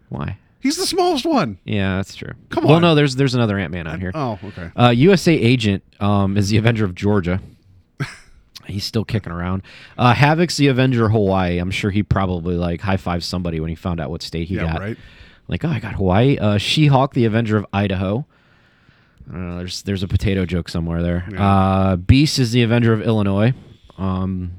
Why? 0.09 0.37
He's 0.59 0.75
the 0.75 0.85
smallest 0.85 1.25
one. 1.25 1.59
Yeah, 1.63 1.95
that's 1.95 2.15
true. 2.15 2.33
Come 2.49 2.65
on. 2.65 2.71
Well, 2.71 2.79
no, 2.81 2.95
there's 2.95 3.15
there's 3.15 3.35
another 3.35 3.57
Ant 3.57 3.71
Man 3.71 3.87
on 3.87 4.01
here. 4.01 4.11
Oh, 4.13 4.37
okay. 4.43 4.71
Uh, 4.75 4.89
USA 4.89 5.33
Agent 5.33 5.83
um, 6.01 6.35
is 6.35 6.49
the 6.49 6.57
Avenger 6.57 6.83
of 6.83 6.93
Georgia. 6.95 7.39
He's 8.65 8.83
still 8.83 9.05
kicking 9.05 9.31
around. 9.31 9.61
Uh, 9.97 10.13
Havoc's 10.13 10.57
the 10.57 10.67
Avenger 10.67 11.05
of 11.05 11.11
Hawaii. 11.13 11.57
I'm 11.59 11.71
sure 11.71 11.89
he 11.91 12.03
probably 12.03 12.55
like 12.55 12.81
high 12.81 12.97
five 12.97 13.23
somebody 13.23 13.59
when 13.61 13.69
he 13.69 13.75
found 13.75 14.01
out 14.01 14.09
what 14.09 14.21
state 14.21 14.47
he 14.49 14.55
Yeah, 14.55 14.73
got. 14.73 14.79
right. 14.81 14.97
Like, 15.47 15.63
oh, 15.63 15.69
I 15.69 15.79
got 15.79 15.93
Hawaii. 15.95 16.37
Uh, 16.37 16.57
She 16.57 16.87
Hulk, 16.87 17.13
the 17.13 17.25
Avenger 17.25 17.57
of 17.57 17.65
Idaho. 17.71 18.25
I 19.29 19.33
don't 19.33 19.49
know, 19.49 19.57
there's 19.57 19.81
there's 19.83 20.03
a 20.03 20.07
potato 20.07 20.45
joke 20.45 20.69
somewhere 20.69 21.01
there. 21.03 21.27
Uh, 21.37 21.97
Beast 21.97 22.39
is 22.39 22.51
the 22.51 22.63
Avenger 22.63 22.93
of 22.93 23.01
Illinois. 23.01 23.53
Um, 23.97 24.51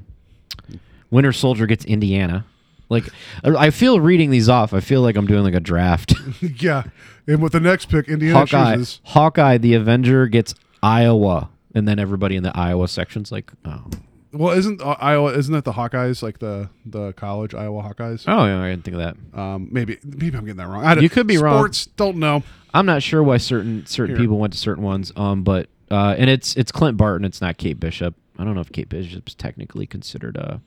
Winter 1.11 1.33
Soldier 1.33 1.66
gets 1.66 1.85
Indiana. 1.87 2.45
Like, 2.90 3.04
I 3.45 3.66
I 3.66 3.71
feel 3.71 4.00
reading 4.00 4.30
these 4.30 4.49
off. 4.49 4.75
I 4.75 4.80
feel 4.80 5.00
like 5.02 5.16
I'm 5.16 5.26
doing 5.26 5.42
like 5.45 5.54
a 5.54 5.61
draft. 5.61 6.14
yeah, 6.42 6.85
and 7.26 7.42
with 7.42 7.52
the 7.52 7.61
next 7.61 7.87
pick, 7.88 8.09
Indiana 8.09 8.40
Hawkeye, 8.40 8.75
chooses. 8.76 9.00
Hawkeye, 9.04 9.59
the 9.59 9.75
Avenger 9.75 10.26
gets 10.26 10.54
Iowa, 10.83 11.49
and 11.75 11.87
then 11.88 11.99
everybody 11.99 12.37
in 12.37 12.42
the 12.42 12.54
Iowa 12.57 12.88
section's 12.88 13.33
like, 13.33 13.50
oh, 13.64 13.87
Well, 14.32 14.56
isn't 14.56 14.82
uh, 14.82 14.97
Iowa? 15.00 15.32
Isn't 15.32 15.54
that 15.54 15.64
the 15.64 15.73
Hawkeyes, 15.73 16.23
like 16.23 16.38
the 16.38 16.68
the 16.85 17.12
college 17.14 17.54
Iowa 17.54 17.82
Hawkeyes? 17.82 18.25
oh 18.26 18.44
yeah, 18.44 18.62
I 18.62 18.70
didn't 18.70 18.85
think 18.85 18.97
of 18.97 19.00
that. 19.32 19.38
Um, 19.40 19.68
maybe 19.70 19.99
maybe 20.04 20.37
I'm 20.37 20.44
getting 20.44 20.56
that 20.58 20.68
wrong. 20.68 20.85
I 20.85 20.94
don't- 20.94 21.02
You 21.02 21.08
could 21.11 21.26
be 21.26 21.38
wrong. 21.38 21.58
Sports 21.58 21.87
don't 21.97 22.18
know. 22.18 22.42
I'm 22.75 22.85
not 22.87 23.02
sure 23.02 23.23
why 23.23 23.38
certain 23.38 23.87
certain 23.87 24.16
Here. 24.16 24.23
people 24.25 24.38
went 24.38 24.52
to 24.52 24.58
certain 24.58 24.85
ones. 24.85 25.12
Um, 25.16 25.42
but 25.44 25.68
uh, 25.90 26.14
and 26.18 26.28
it's 26.28 26.56
it's 26.56 26.70
Clint 26.70 26.97
Barton. 26.99 27.25
It's 27.25 27.40
not 27.40 27.56
Kate 27.56 27.80
Bishop. 27.80 28.14
I 28.38 28.44
don't 28.44 28.54
know 28.54 28.61
if 28.61 28.70
Kate 28.70 28.88
Bishop's 28.88 29.35
technically 29.35 29.87
considered 29.87 30.37
a 30.37 30.61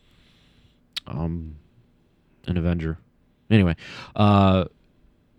um 1.08 1.56
an 2.48 2.58
Avenger. 2.58 2.98
Anyway, 3.50 3.76
uh, 4.16 4.66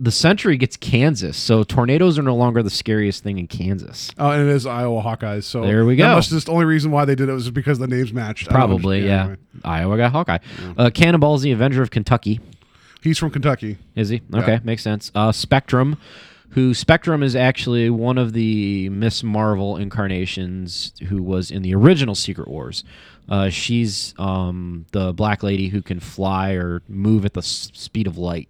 the 0.02 0.10
Century 0.10 0.56
gets 0.56 0.76
Kansas, 0.76 1.36
so 1.36 1.62
tornadoes 1.62 2.18
are 2.18 2.22
no 2.22 2.34
longer 2.34 2.60
the 2.62 2.70
scariest 2.70 3.22
thing 3.22 3.38
in 3.38 3.46
Kansas. 3.46 4.10
Oh, 4.18 4.30
and 4.30 4.42
it 4.42 4.52
is 4.52 4.66
Iowa 4.66 5.00
Hawkeyes. 5.00 5.44
So 5.44 5.62
There 5.62 5.84
we 5.84 5.94
that 5.94 6.02
go. 6.08 6.14
must 6.16 6.30
just 6.30 6.46
the 6.46 6.52
only 6.52 6.64
reason 6.64 6.90
why 6.90 7.04
they 7.04 7.14
did 7.14 7.28
it 7.28 7.32
was 7.32 7.50
because 7.50 7.78
the 7.78 7.86
names 7.86 8.12
matched. 8.12 8.48
Probably, 8.48 9.06
yeah. 9.06 9.20
Anyway. 9.22 9.36
Iowa 9.64 9.96
got 9.96 10.10
Hawkeye. 10.12 10.38
Uh, 10.76 10.90
Cannonball's 10.90 11.42
the 11.42 11.52
Avenger 11.52 11.82
of 11.82 11.90
Kentucky. 11.90 12.40
He's 13.00 13.16
from 13.18 13.30
Kentucky. 13.30 13.78
Is 13.94 14.08
he? 14.08 14.22
Okay, 14.34 14.58
makes 14.64 14.82
sense. 14.82 15.12
Uh, 15.14 15.30
Spectrum, 15.32 15.96
who 16.50 16.74
Spectrum 16.74 17.22
is 17.22 17.34
actually 17.36 17.88
one 17.88 18.18
of 18.18 18.32
the 18.32 18.88
Miss 18.88 19.22
Marvel 19.22 19.76
incarnations 19.76 20.92
who 21.08 21.22
was 21.22 21.50
in 21.50 21.62
the 21.62 21.74
original 21.74 22.14
Secret 22.14 22.48
Wars. 22.48 22.82
Uh, 23.28 23.48
she's 23.48 24.14
um, 24.18 24.84
the 24.92 25.12
black 25.12 25.42
lady 25.44 25.68
who 25.68 25.80
can 25.80 26.00
fly 26.00 26.52
or 26.52 26.82
move 26.88 27.24
at 27.24 27.34
the 27.34 27.38
s- 27.40 27.70
speed 27.72 28.06
of 28.06 28.18
light. 28.18 28.48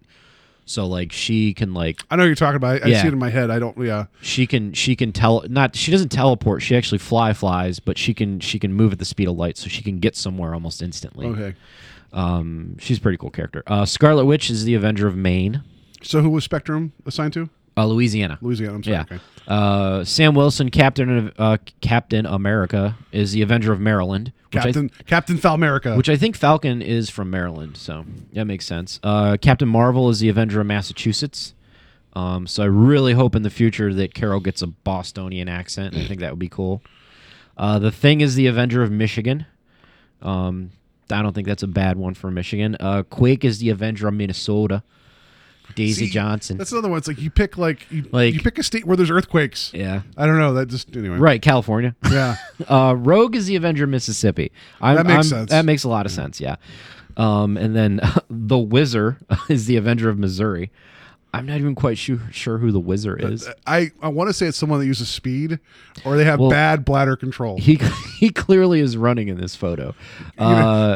So 0.65 0.87
like 0.87 1.11
she 1.11 1.53
can 1.53 1.73
like 1.73 2.01
I 2.09 2.15
know 2.15 2.23
what 2.23 2.27
you're 2.27 2.35
talking 2.35 2.55
about. 2.55 2.83
I, 2.83 2.89
I 2.89 3.01
see 3.01 3.07
it 3.07 3.13
in 3.13 3.19
my 3.19 3.29
head. 3.29 3.49
I 3.51 3.59
don't. 3.59 3.77
Yeah. 3.77 4.05
she 4.21 4.47
can 4.47 4.73
she 4.73 4.95
can 4.95 5.11
tell 5.11 5.43
not 5.49 5.75
she 5.75 5.91
doesn't 5.91 6.09
teleport 6.09 6.61
she 6.61 6.75
actually 6.75 6.99
fly 6.99 7.33
flies 7.33 7.79
but 7.79 7.97
she 7.97 8.13
can 8.13 8.39
she 8.39 8.59
can 8.59 8.73
move 8.73 8.93
at 8.93 8.99
the 8.99 9.05
speed 9.05 9.27
of 9.27 9.35
light 9.35 9.57
so 9.57 9.67
she 9.67 9.81
can 9.81 9.99
get 9.99 10.15
somewhere 10.15 10.53
almost 10.53 10.81
instantly. 10.81 11.27
Okay. 11.27 11.55
Um, 12.13 12.77
she's 12.79 12.99
a 12.99 13.01
pretty 13.01 13.17
cool 13.17 13.31
character. 13.31 13.63
Uh, 13.65 13.85
Scarlet 13.85 14.25
Witch 14.25 14.49
is 14.49 14.65
the 14.65 14.75
Avenger 14.75 15.07
of 15.07 15.15
Maine. 15.15 15.63
So 16.03 16.21
who 16.21 16.29
was 16.29 16.43
Spectrum 16.43 16.93
assigned 17.05 17.33
to? 17.33 17.49
Uh, 17.75 17.85
Louisiana. 17.85 18.37
Louisiana. 18.41 18.75
I'm 18.75 18.83
sorry. 18.83 18.95
Yeah. 18.95 19.01
Okay. 19.03 19.19
Uh, 19.47 20.03
Sam 20.03 20.35
Wilson, 20.35 20.69
Captain 20.69 21.17
of 21.17 21.33
uh, 21.37 21.57
Captain 21.81 22.25
America, 22.25 22.95
is 23.11 23.33
the 23.33 23.41
Avenger 23.41 23.73
of 23.73 23.79
Maryland. 23.79 24.31
Which 24.51 24.63
Captain 24.63 24.91
Captain 25.05 25.37
Falmerica. 25.37 25.97
Which 25.97 26.09
I 26.09 26.15
think 26.15 26.37
Falcon 26.37 26.81
is 26.81 27.09
from 27.09 27.29
Maryland, 27.29 27.75
so 27.75 28.05
that 28.33 28.45
makes 28.45 28.65
sense. 28.65 28.99
Uh, 29.03 29.37
Captain 29.41 29.67
Marvel 29.67 30.09
is 30.09 30.19
the 30.19 30.29
Avenger 30.29 30.61
of 30.61 30.67
Massachusetts. 30.67 31.53
Um, 32.15 32.45
so 32.45 32.61
I 32.63 32.67
really 32.67 33.13
hope 33.13 33.35
in 33.35 33.41
the 33.41 33.49
future 33.49 33.91
that 33.93 34.13
Carol 34.13 34.39
gets 34.39 34.61
a 34.61 34.67
Bostonian 34.67 35.49
accent. 35.49 35.95
I 35.95 36.05
think 36.05 36.19
that 36.19 36.31
would 36.31 36.39
be 36.39 36.49
cool. 36.49 36.83
Uh, 37.57 37.79
the 37.79 37.91
Thing 37.91 38.21
is 38.21 38.35
the 38.35 38.45
Avenger 38.47 38.83
of 38.83 38.91
Michigan. 38.91 39.47
Um, 40.21 40.69
I 41.09 41.21
don't 41.21 41.33
think 41.33 41.47
that's 41.47 41.63
a 41.63 41.67
bad 41.67 41.97
one 41.97 42.13
for 42.13 42.31
Michigan. 42.31 42.77
Uh, 42.79 43.03
Quake 43.03 43.43
is 43.43 43.59
the 43.59 43.69
Avenger 43.69 44.07
of 44.07 44.13
Minnesota. 44.13 44.83
Daisy 45.75 46.05
See, 46.07 46.11
Johnson. 46.11 46.57
That's 46.57 46.71
another 46.71 46.89
one. 46.89 46.97
It's 46.97 47.07
like 47.07 47.19
you 47.21 47.29
pick 47.29 47.57
like 47.57 47.89
you, 47.91 48.05
Like- 48.11 48.33
you 48.33 48.39
pick 48.41 48.57
a 48.57 48.63
state 48.63 48.85
where 48.85 48.95
there's 48.97 49.11
earthquakes. 49.11 49.71
yeah. 49.73 50.01
I 50.17 50.25
don't 50.25 50.39
know. 50.39 50.53
That 50.53 50.67
just 50.67 50.95
anyway. 50.95 51.17
Right, 51.17 51.41
California. 51.41 51.95
Yeah. 52.11 52.35
Uh, 52.67 52.93
Rogue 52.97 53.35
is 53.35 53.45
the 53.47 53.55
Avenger 53.57 53.83
of 53.83 53.89
Mississippi. 53.89 54.51
I'm, 54.81 54.95
That 54.95 55.05
makes 55.05 55.13
I'm- 55.15 55.23
sense. 55.41 55.49
That 55.51 55.65
makes 55.65 55.83
a 55.83 55.89
lot 55.89 56.05
of 56.05 56.11
sense. 56.13 56.39
Yeah. 56.39 56.55
Um, 57.17 57.57
and 57.57 57.75
then 57.75 57.99
the 58.29 58.57
Whizzer 58.57 59.17
is 59.49 59.65
the 59.65 59.75
Avenger 59.77 60.09
of 60.09 60.17
Missouri. 60.17 60.71
I'm 61.35 61.47
not 61.47 61.57
even 61.57 61.73
quite 61.73 61.97
sure, 61.97 62.19
sure 62.31 62.59
who 62.59 62.71
the 62.71 62.79
Whizzer 62.79 63.15
is. 63.17 63.49
I, 63.65 63.91
I 64.03 64.09
want 64.09 64.29
to 64.29 64.33
say 64.33 64.45
it's 64.45 64.57
someone 64.57 64.79
that 64.79 64.85
uses 64.85 65.09
speed 65.09 65.57
or 66.05 66.15
they 66.15 66.25
have 66.25 66.39
bad 66.51 66.85
bladder 66.85 67.15
control. 67.15 67.57
He 67.57 67.79
he 68.19 68.29
clearly 68.29 68.79
is 68.81 68.95
running 68.97 69.29
in 69.29 69.37
this 69.41 69.55
photo. 69.55 69.95
You 70.39 70.45
know, 70.45 70.45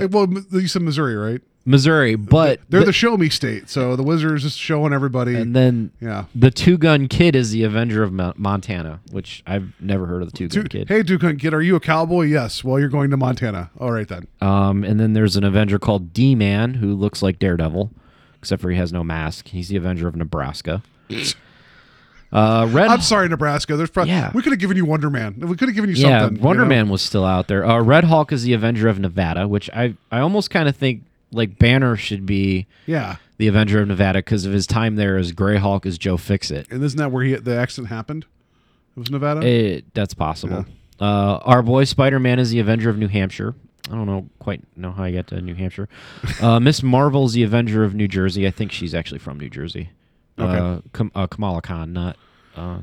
Uh, 0.03 0.07
well, 0.11 0.27
you 0.51 0.67
said 0.67 0.83
Missouri, 0.83 1.15
right? 1.15 1.41
Missouri, 1.67 2.15
but 2.15 2.61
They're 2.69 2.79
the- 2.79 2.87
the 2.87 2.93
show 2.93 3.17
me 3.17 3.27
state, 3.29 3.69
so 3.69 3.95
the 3.97 4.01
Whizzer's 4.03 4.43
just 4.43 4.57
showing 4.57 4.93
everybody. 4.93 5.35
and 5.35 5.53
then 5.55 5.91
yeah. 5.99 6.23
the 6.33 6.49
Two 6.49 6.77
Gun 6.77 7.07
Kid 7.07 7.35
is 7.35 7.51
the 7.51 7.63
Avenger 7.63 8.03
of 8.03 8.13
Mo- 8.13 8.33
Montana, 8.37 9.01
which 9.11 9.43
I've 9.45 9.73
never 9.81 10.05
heard 10.05 10.21
of 10.21 10.31
the 10.31 10.37
Two 10.37 10.47
Gun 10.47 10.67
Kid. 10.67 10.87
hey, 10.87 11.03
two 11.03 11.17
gun 11.17 11.37
Kid, 11.37 11.53
are 11.53 11.61
you 11.61 11.75
a 11.75 11.79
cowboy? 11.81 12.23
Yes. 12.23 12.63
Well, 12.63 12.79
you're 12.79 12.87
going 12.89 13.09
to 13.11 13.17
Montana. 13.17 13.69
All 13.79 13.91
right 13.91 14.07
then. 14.07 14.27
Um, 14.41 14.83
and 14.85 14.97
then 14.99 15.11
there's 15.13 15.35
an 15.35 15.43
Avenger 15.43 15.77
called 15.77 16.13
D 16.13 16.33
Man 16.35 16.75
who 16.75 16.95
looks 16.95 17.21
like 17.21 17.37
Daredevil, 17.37 17.91
except 18.39 18.61
for 18.61 18.69
he 18.71 18.77
has 18.77 18.93
no 18.93 19.03
mask. 19.03 19.49
He's 19.49 19.67
the 19.67 19.75
Avenger 19.75 20.07
of 20.07 20.15
Nebraska. 20.15 20.81
Uh, 22.29 22.67
Red. 22.71 22.89
I'm 22.89 22.99
sorry, 22.99 23.29
Nebraska. 23.29 23.77
There's 23.77 23.89
probably 23.89 24.11
Yeah. 24.11 24.31
we 24.33 24.41
could 24.41 24.51
have 24.51 24.59
given 24.59 24.75
you 24.75 24.83
Wonder 24.83 25.09
Man. 25.09 25.35
We 25.39 25.55
could 25.55 25.69
have 25.69 25.75
given 25.75 25.89
you 25.89 25.95
yeah, 25.95 26.23
something. 26.23 26.43
Wonder 26.43 26.63
you 26.63 26.69
know? 26.69 26.75
Man 26.75 26.89
was 26.89 27.01
still 27.01 27.23
out 27.23 27.47
there. 27.47 27.65
Uh, 27.65 27.81
Red 27.81 28.03
Hulk 28.03 28.33
is 28.33 28.43
the 28.43 28.51
Avenger 28.51 28.89
of 28.89 28.99
Nevada, 28.99 29.47
which 29.47 29.69
I 29.73 29.95
I 30.11 30.19
almost 30.19 30.49
kind 30.49 30.67
of 30.67 30.75
think 30.75 31.03
like 31.31 31.59
Banner 31.59 31.95
should 31.95 32.25
be 32.25 32.67
Yeah. 32.85 33.17
the 33.37 33.47
Avenger 33.47 33.81
of 33.81 33.87
Nevada 33.87 34.19
because 34.19 34.45
of 34.45 34.53
his 34.53 34.65
time 34.67 34.95
there 34.95 35.17
as 35.17 35.31
Gray 35.31 35.57
Hulk 35.57 35.85
as 35.85 35.97
Joe 35.97 36.17
Fixit. 36.17 36.67
And 36.71 36.83
isn't 36.83 36.97
that 36.97 37.11
where 37.11 37.23
he 37.23 37.35
the 37.35 37.55
accident 37.57 37.89
happened? 37.89 38.25
It 38.95 38.99
was 38.99 39.11
Nevada. 39.11 39.45
It, 39.45 39.93
that's 39.93 40.13
possible. 40.13 40.65
Uh, 40.99 41.37
our 41.43 41.61
boy 41.61 41.83
Spider 41.83 42.19
Man 42.19 42.39
is 42.39 42.49
the 42.49 42.59
Avenger 42.59 42.89
of 42.89 42.97
New 42.97 43.07
Hampshire. 43.07 43.53
I 43.89 43.91
don't 43.91 44.05
know 44.07 44.27
quite 44.39 44.61
know 44.75 44.91
how 44.91 45.03
I 45.03 45.11
got 45.11 45.27
to 45.27 45.39
New 45.41 45.55
Hampshire. 45.55 45.87
Uh, 46.41 46.59
Miss 46.59 46.81
Marvel's 46.83 47.33
the 47.33 47.43
Avenger 47.43 47.83
of 47.83 47.93
New 47.93 48.07
Jersey. 48.07 48.45
I 48.47 48.51
think 48.51 48.71
she's 48.71 48.93
actually 48.95 49.19
from 49.19 49.39
New 49.39 49.49
Jersey. 49.49 49.89
Okay. 50.39 50.57
Uh, 50.57 50.79
Kam- 50.93 51.11
uh, 51.15 51.27
Kamala 51.27 51.61
Khan, 51.61 51.93
not. 51.93 52.17
Uh, 52.55 52.79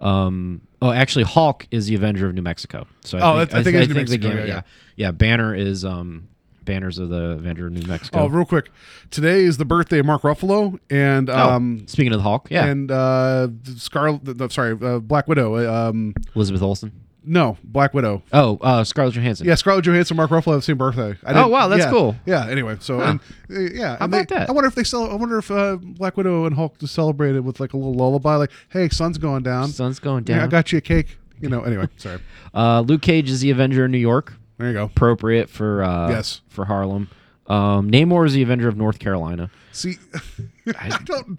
um. 0.00 0.60
Oh, 0.82 0.90
actually, 0.92 1.24
Hulk 1.24 1.66
is 1.70 1.86
the 1.86 1.94
Avenger 1.94 2.26
of 2.28 2.34
New 2.34 2.42
Mexico. 2.42 2.86
So 3.02 3.16
I 3.18 3.20
Oh, 3.22 3.38
think, 3.38 3.50
that's- 3.50 3.54
I 3.60 3.62
think 3.64 3.76
it's 3.76 3.88
New 3.88 3.94
the 3.94 4.00
Mexico, 4.00 4.28
game- 4.28 4.36
yeah, 4.38 4.44
yeah. 4.44 4.54
yeah, 4.54 4.62
yeah. 4.96 5.10
Banner 5.12 5.54
is 5.54 5.84
um. 5.84 6.28
Banners 6.66 6.98
of 6.98 7.08
the 7.08 7.30
Avenger 7.30 7.68
of 7.68 7.72
New 7.72 7.86
Mexico. 7.86 8.18
Oh, 8.20 8.26
real 8.26 8.44
quick. 8.44 8.70
Today 9.10 9.44
is 9.44 9.56
the 9.56 9.64
birthday 9.64 10.00
of 10.00 10.04
Mark 10.06 10.20
Ruffalo 10.22 10.78
and 10.90 11.30
Oh, 11.30 11.50
um 11.50 11.86
speaking 11.88 12.12
of 12.12 12.18
the 12.18 12.22
Hulk, 12.24 12.48
yeah, 12.50 12.66
and 12.66 12.90
uh 12.90 13.48
Scarlet. 13.76 14.36
No, 14.38 14.48
sorry, 14.48 14.76
uh, 14.82 14.98
Black 14.98 15.26
Widow. 15.28 15.56
uh, 15.56 15.88
Um, 15.88 16.12
Elizabeth 16.34 16.60
Olsen. 16.62 16.92
no, 17.24 17.56
Black 17.64 17.94
Widow. 17.94 18.22
Oh, 18.32 18.58
uh, 18.60 18.84
Scarlett 18.84 19.14
Johansson. 19.14 19.46
Yeah, 19.46 19.54
Scarlett 19.54 19.84
Johansson, 19.84 20.16
Mark 20.16 20.30
Ruffalo 20.30 20.52
have 20.52 20.60
the 20.60 20.62
same 20.62 20.76
birthday. 20.78 21.16
I 21.24 21.32
Oh, 21.42 21.48
wow, 21.48 21.68
that's 21.68 21.84
yeah, 21.84 21.90
cool. 21.90 22.14
Yeah. 22.26 22.46
Anyway, 22.48 22.76
so 22.80 23.00
and, 23.00 23.20
uh, 23.50 23.58
yeah, 23.60 23.96
How 23.98 24.04
and 24.04 24.12
they- 24.14 24.24
that? 24.26 24.48
I 24.48 24.52
wonder 24.52 24.68
if 24.68 24.74
they 24.74 24.84
sell. 24.84 25.10
I 25.10 25.14
wonder 25.14 25.38
if 25.38 25.50
uh, 25.50 25.76
Black 25.80 26.16
Widow 26.16 26.44
and 26.46 26.54
Hulk 26.54 26.78
just 26.78 26.94
celebrated 26.94 27.44
with 27.44 27.58
like 27.60 27.72
a 27.72 27.76
little 27.76 27.94
lullaby, 27.94 28.36
like, 28.36 28.50
"Hey, 28.68 28.88
sun's 28.88 29.18
going 29.18 29.42
down. 29.42 29.68
Sun's 29.68 29.98
going 29.98 30.24
down. 30.24 30.38
Yeah, 30.38 30.44
I 30.44 30.48
got 30.48 30.70
you 30.72 30.78
a 30.78 30.80
cake." 30.80 31.18
You 31.40 31.48
know. 31.50 31.62
Anyway, 31.62 31.88
sorry. 31.96 32.18
Uh, 32.54 32.80
Luke 32.80 33.02
Cage 33.02 33.28
is 33.28 33.40
the 33.42 33.50
Avenger 33.50 33.84
of 33.84 33.90
New 33.90 33.98
York. 33.98 34.32
There 34.58 34.68
you 34.68 34.72
go. 34.74 34.84
Appropriate 34.84 35.50
for 35.50 35.82
uh, 35.82 36.08
Yes. 36.10 36.40
for 36.48 36.64
Harlem. 36.64 37.08
Um, 37.46 37.90
Namor 37.90 38.26
is 38.26 38.32
the 38.32 38.42
Avenger 38.42 38.68
of 38.68 38.76
North 38.76 38.98
Carolina. 38.98 39.50
See, 39.72 39.96
I 40.78 40.98
don't 41.04 41.38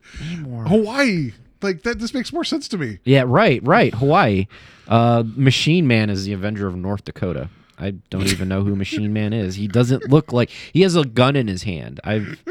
Hawaii. 0.68 1.32
Like 1.62 1.84
that. 1.84 2.00
This 2.00 2.14
makes 2.14 2.32
more 2.32 2.44
sense 2.44 2.68
to 2.70 2.78
me. 2.78 3.00
Yeah, 3.04 3.24
right, 3.26 3.62
right. 3.64 3.94
Hawaii. 3.94 4.48
Uh, 4.88 5.24
Machine 5.36 5.88
Man 5.88 6.10
is 6.10 6.24
the 6.26 6.34
Avenger 6.34 6.68
of 6.68 6.76
North 6.76 7.04
Dakota. 7.04 7.50
I 7.80 7.92
don't 8.10 8.28
even 8.32 8.48
know 8.48 8.64
who 8.64 8.76
Machine 8.76 9.12
Man 9.12 9.34
is. 9.34 9.56
He 9.56 9.68
doesn't 9.68 10.10
look 10.10 10.32
like 10.32 10.50
he 10.50 10.82
has 10.84 10.96
a 10.96 11.04
gun 11.04 11.36
in 11.36 11.48
his 11.48 11.64
hand. 11.64 12.00
I've, 12.04 12.42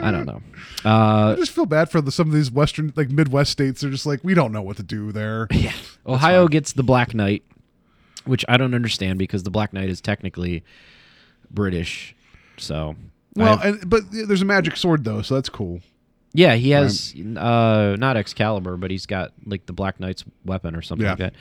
I 0.00 0.10
don't 0.10 0.26
know. 0.26 0.42
Uh, 0.84 1.32
I 1.32 1.34
just 1.36 1.52
feel 1.52 1.66
bad 1.66 1.90
for 1.90 2.00
the, 2.00 2.10
some 2.10 2.26
of 2.28 2.34
these 2.34 2.50
Western, 2.50 2.92
like 2.96 3.10
Midwest 3.10 3.52
states. 3.52 3.82
They're 3.82 3.90
just 3.90 4.06
like, 4.06 4.20
we 4.24 4.34
don't 4.34 4.50
know 4.52 4.62
what 4.62 4.76
to 4.78 4.82
do 4.82 5.12
there. 5.12 5.46
yeah. 5.52 5.72
Ohio 6.06 6.48
gets 6.48 6.72
the 6.72 6.82
Black 6.82 7.14
Knight, 7.14 7.44
which 8.24 8.44
I 8.48 8.56
don't 8.56 8.74
understand 8.74 9.18
because 9.18 9.42
the 9.42 9.50
Black 9.50 9.72
Knight 9.72 9.88
is 9.88 10.00
technically 10.00 10.64
British. 11.50 12.14
So 12.58 12.96
Well, 13.34 13.58
I- 13.62 13.68
and, 13.68 13.88
but 13.90 14.02
there's 14.10 14.42
a 14.42 14.46
magic 14.46 14.76
sword 14.76 15.04
though, 15.04 15.22
so 15.22 15.34
that's 15.34 15.48
cool. 15.48 15.80
Yeah, 16.34 16.54
he 16.54 16.70
has 16.70 17.14
uh 17.36 17.94
not 17.98 18.16
Excalibur, 18.16 18.78
but 18.78 18.90
he's 18.90 19.04
got 19.04 19.32
like 19.44 19.66
the 19.66 19.74
Black 19.74 20.00
Knight's 20.00 20.24
weapon 20.46 20.74
or 20.74 20.80
something 20.80 21.04
Yeah. 21.04 21.10
like 21.10 21.18
that. 21.18 21.34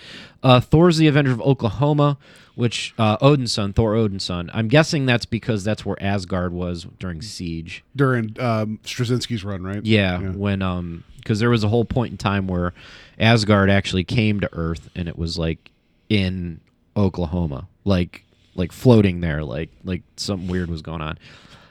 Uh 0.44 0.60
Thor's 0.60 0.98
the 0.98 1.08
Avenger 1.08 1.32
of 1.32 1.40
Oklahoma, 1.42 2.18
which 2.56 2.94
uh 2.98 3.16
Odin's 3.22 3.54
son, 3.54 3.72
Thor 3.72 3.96
Odin's 3.96 4.26
son. 4.26 4.52
I'm 4.54 4.68
guessing 4.68 5.06
that's 5.06 5.26
because 5.26 5.64
that's 5.64 5.86
where 5.86 6.02
Asgard 6.04 6.52
was 6.52 6.88
during 7.00 7.22
Siege. 7.22 7.86
During 7.96 8.36
um, 8.42 8.80
Straczynski's 8.84 9.46
run, 9.46 9.64
right? 9.64 9.86
Yeah, 9.86 10.20
when 10.20 10.62
um 10.62 11.06
because 11.18 11.40
there 11.40 11.50
was 11.50 11.64
a 11.64 11.70
whole 11.70 11.86
point 11.86 12.12
in 12.12 12.18
time 12.18 12.48
where 12.48 12.74
Asgard 13.18 13.70
actually 13.70 14.04
came 14.04 14.42
to 14.42 14.50
Earth 14.52 14.90
and 14.94 15.08
it 15.08 15.18
was 15.18 15.38
like 15.38 15.72
in 16.10 16.60
Oklahoma, 16.98 17.68
like 17.86 18.24
like 18.56 18.72
floating 18.72 19.22
there, 19.22 19.44
like 19.44 19.70
like 19.84 20.02
something 20.18 20.48
weird 20.48 20.70
was 20.70 20.82
going 20.82 21.02
on. 21.02 21.18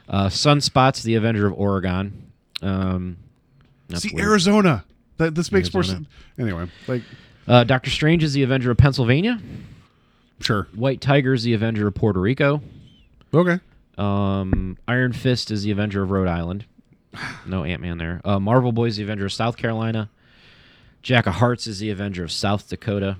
Uh 0.09 0.27
Sunspot's 0.27 1.03
the 1.03 1.15
Avenger 1.15 1.47
of 1.47 1.53
Oregon. 1.59 2.31
Um 2.61 3.17
See, 3.93 4.09
weird. 4.13 4.27
Arizona. 4.27 4.83
That 5.17 5.35
this 5.35 5.51
makes 5.51 5.73
more 5.73 5.83
sense. 5.83 6.07
Anyway, 6.39 6.67
like 6.87 7.03
Uh, 7.47 7.63
Doctor 7.63 7.89
Strange 7.89 8.23
is 8.23 8.33
the 8.33 8.43
Avenger 8.43 8.71
of 8.71 8.77
Pennsylvania. 8.77 9.39
sure, 10.39 10.67
White 10.73 11.01
Tiger 11.01 11.33
is 11.33 11.43
the 11.43 11.53
Avenger 11.53 11.87
of 11.87 11.95
Puerto 11.95 12.19
Rico. 12.19 12.61
okay. 13.33 13.59
Um, 13.97 14.77
Iron 14.87 15.11
Fist 15.13 15.51
is 15.51 15.63
the 15.63 15.71
Avenger 15.71 16.01
of 16.01 16.09
Rhode 16.11 16.27
Island. 16.27 16.65
No 17.45 17.63
Ant 17.65 17.81
Man 17.81 17.97
there. 17.97 18.21
Uh, 18.23 18.39
Marvel 18.39 18.71
Boy 18.71 18.85
is 18.85 18.95
the 18.97 19.03
Avenger 19.03 19.25
of 19.25 19.33
South 19.33 19.57
Carolina. 19.57 20.09
Jack 21.03 21.27
of 21.27 21.33
Hearts 21.35 21.67
is 21.67 21.79
the 21.79 21.89
Avenger 21.89 22.23
of 22.23 22.31
South 22.31 22.69
Dakota. 22.69 23.17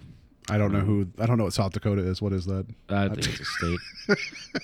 I 0.50 0.58
don't 0.58 0.72
know 0.74 0.80
who. 0.80 1.08
I 1.20 1.26
don't 1.26 1.38
know 1.38 1.46
what 1.46 1.54
South 1.54 1.72
Dakota 1.72 2.02
is. 2.02 2.22
What 2.22 2.34
is 2.34 2.46
that? 2.46 2.66
I 2.90 3.08
think 3.10 3.20
it's 3.28 3.40
a 3.40 3.46
state. 3.46 3.80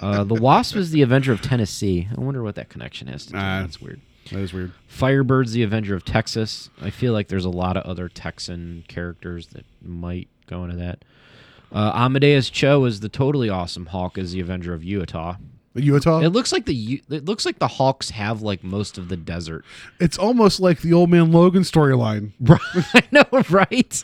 uh, 0.01 0.23
the 0.23 0.33
Wasp 0.35 0.75
is 0.75 0.91
the 0.91 1.01
Avenger 1.01 1.31
of 1.31 1.41
Tennessee. 1.41 2.07
I 2.15 2.19
wonder 2.19 2.43
what 2.43 2.55
that 2.55 2.69
connection 2.69 3.07
is. 3.07 3.27
To. 3.27 3.33
That's 3.33 3.79
weird. 3.81 4.01
That 4.31 4.39
is 4.39 4.51
weird. 4.53 4.73
Firebird's 4.87 5.53
the 5.53 5.63
Avenger 5.63 5.95
of 5.95 6.03
Texas. 6.03 6.69
I 6.81 6.89
feel 6.89 7.13
like 7.13 7.27
there's 7.29 7.45
a 7.45 7.49
lot 7.49 7.77
of 7.77 7.83
other 7.85 8.09
Texan 8.09 8.83
characters 8.87 9.47
that 9.47 9.65
might 9.81 10.27
go 10.47 10.63
into 10.63 10.75
that. 10.77 11.05
Uh, 11.71 11.91
Amadeus 11.93 12.49
Cho 12.49 12.83
is 12.85 12.99
the 12.99 13.09
totally 13.09 13.49
awesome 13.49 13.85
Hulk 13.87 14.17
is 14.17 14.31
the 14.33 14.39
Avenger 14.39 14.73
of 14.73 14.83
Utah. 14.83 15.35
Utah. 15.75 16.21
It 16.21 16.29
looks 16.29 16.51
like 16.51 16.65
the 16.65 16.73
U- 16.73 17.01
it 17.09 17.25
looks 17.25 17.45
like 17.45 17.59
the 17.59 17.67
Hulks 17.67 18.09
have 18.09 18.41
like 18.41 18.63
most 18.63 18.97
of 18.97 19.09
the 19.09 19.17
desert. 19.17 19.63
it's 19.99 20.17
almost 20.17 20.59
like 20.59 20.81
the 20.81 20.91
old 20.93 21.09
man 21.11 21.31
Logan 21.31 21.61
storyline. 21.61 22.31
I 22.93 23.03
know, 23.11 23.25
right? 23.49 24.03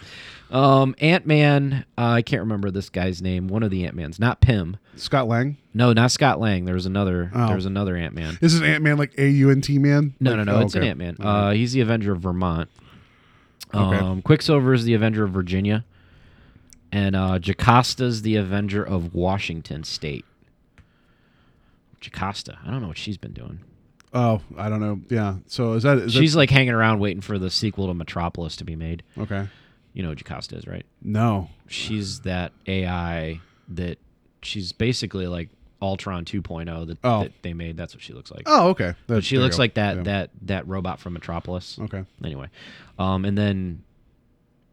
Um, 0.52 0.96
Ant 1.00 1.26
Man. 1.26 1.86
Uh, 1.98 2.02
I 2.02 2.22
can't 2.22 2.42
remember 2.42 2.70
this 2.70 2.90
guy's 2.90 3.22
name. 3.22 3.48
One 3.48 3.64
of 3.64 3.72
the 3.72 3.86
Ant 3.86 3.96
Mans, 3.96 4.20
not 4.20 4.40
Pym. 4.42 4.78
Scott 4.96 5.28
Lang. 5.28 5.58
No, 5.74 5.94
not 5.94 6.12
Scott 6.12 6.40
Lang. 6.40 6.66
There 6.66 6.76
was 6.76 6.86
another. 6.86 7.32
Oh. 7.34 7.48
There 7.48 7.56
was 7.56 7.66
another 7.66 7.96
Ant 7.96 8.14
Man. 8.14 8.38
This 8.40 8.54
is 8.54 8.62
Ant 8.62 8.84
Man, 8.84 8.98
like 8.98 9.18
A 9.18 9.28
U 9.28 9.50
N 9.50 9.62
T 9.62 9.80
man. 9.80 10.14
No, 10.20 10.36
no, 10.36 10.44
no. 10.44 10.56
oh, 10.58 10.60
it's 10.62 10.76
an. 10.76 10.84
Ant 10.84 11.00
Man. 11.00 11.18
Uh, 11.20 11.52
he's 11.52 11.74
the 11.74 11.82
Avenger 11.82 12.14
of 12.14 12.20
Vermont. 12.22 12.70
Okay. 13.74 13.98
Um, 13.98 14.22
Quicksilver 14.22 14.74
is 14.74 14.84
the 14.84 14.94
Avenger 14.94 15.24
of 15.24 15.32
Virginia, 15.32 15.84
and 16.92 17.16
uh, 17.16 17.40
Jocasta's 17.40 18.22
the 18.22 18.36
Avenger 18.36 18.84
of 18.84 19.16
Washington 19.16 19.84
State. 19.84 20.26
Jocasta. 22.00 22.60
I 22.64 22.70
don't 22.70 22.82
know 22.82 22.90
what 22.90 22.98
she's 22.98 23.18
been 23.18 23.34
doing. 23.34 23.62
Oh, 24.14 24.42
I 24.58 24.70
don't 24.70 24.80
know. 24.80 25.02
Yeah. 25.10 25.38
So 25.48 25.74
is 25.74 25.84
that? 25.84 25.98
Is 25.98 26.14
She's 26.14 26.36
like 26.36 26.52
hanging 26.52 26.74
around 26.74 27.00
waiting 27.00 27.22
for 27.22 27.40
the 27.40 27.50
sequel 27.50 27.88
to 27.88 27.96
Metropolis 27.96 28.56
to 28.58 28.64
be 28.64 28.76
made. 28.76 29.02
okay. 29.18 29.48
You 29.94 30.04
know 30.04 30.10
who 30.10 30.16
Jocasta 30.16 30.56
is, 30.58 30.68
right? 30.68 30.86
No. 31.02 31.50
She's 31.68 32.22
that 32.22 32.52
AI 32.68 33.40
that 33.70 33.98
she's 34.42 34.72
basically 34.72 35.28
like 35.28 35.50
Ultron 35.82 36.26
2.0 36.26 36.88
that, 36.88 36.98
Oh. 37.04 37.24
that 37.24 37.32
they 37.42 37.54
made. 37.54 37.78
That's 37.78 37.94
what 37.94 38.02
she 38.02 38.14
looks 38.14 38.32
like. 38.32 38.44
Oh, 38.46 38.70
okay. 38.70 38.94
but 39.08 39.24
she 39.24 39.38
looks 39.38 39.60
like 39.60 39.74
that 39.76 39.98
Yeah. 39.98 40.04
that 40.04 40.30
that 40.44 40.68
robot 40.68 41.00
from 41.00 41.14
Metropolis. 41.14 41.78
Okay. 41.80 42.04
Anyway, 42.24 42.48
um, 42.98 43.26
and 43.26 43.38
then 43.38 43.84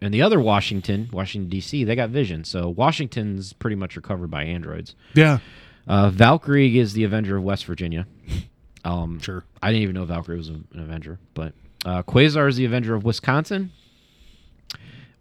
and 0.02 0.14
the 0.14 0.22
other 0.22 0.40
Washington, 0.40 1.10
Washington 1.12 1.50
D.C., 1.50 1.84
they 1.84 1.94
got 1.94 2.08
Vision. 2.10 2.44
So 2.44 2.68
Washington's 2.70 3.52
pretty 3.52 3.76
much 3.76 3.96
recovered 3.96 4.30
by 4.30 4.44
androids. 4.44 4.94
Yeah. 5.14 5.38
Uh, 5.86 6.08
Valkyrie 6.10 6.78
is 6.78 6.92
the 6.94 7.04
Avenger 7.04 7.36
of 7.36 7.42
West 7.44 7.64
Virginia. 7.66 8.06
Um, 8.82 9.20
Sure. 9.20 9.44
I 9.62 9.68
didn't 9.72 9.82
even 9.82 9.94
know 9.94 10.06
Valkyrie 10.06 10.38
was 10.38 10.48
an 10.48 10.66
Avenger, 10.74 11.18
but 11.34 11.52
uh, 11.84 12.02
Quasar 12.02 12.48
is 12.48 12.56
the 12.56 12.64
Avenger 12.64 12.94
of 12.94 13.04
Wisconsin. 13.04 13.72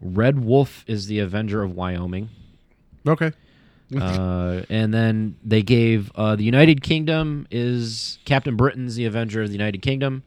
Red 0.02 0.44
Wolf 0.44 0.84
is 0.88 1.08
the 1.08 1.20
Avenger 1.20 1.64
of 1.64 1.76
Wyoming. 1.76 2.30
Okay. 3.08 3.32
uh, 4.00 4.62
and 4.70 4.94
then 4.94 5.36
they 5.44 5.62
gave 5.64 6.12
uh, 6.16 6.36
the 6.36 6.44
United 6.44 6.84
Kingdom 6.84 7.48
is 7.50 8.20
Captain 8.26 8.56
Britain's 8.56 8.96
the 8.96 9.06
Avenger 9.06 9.42
of 9.42 9.48
the 9.48 9.54
United 9.54 9.82
Kingdom, 9.82 10.24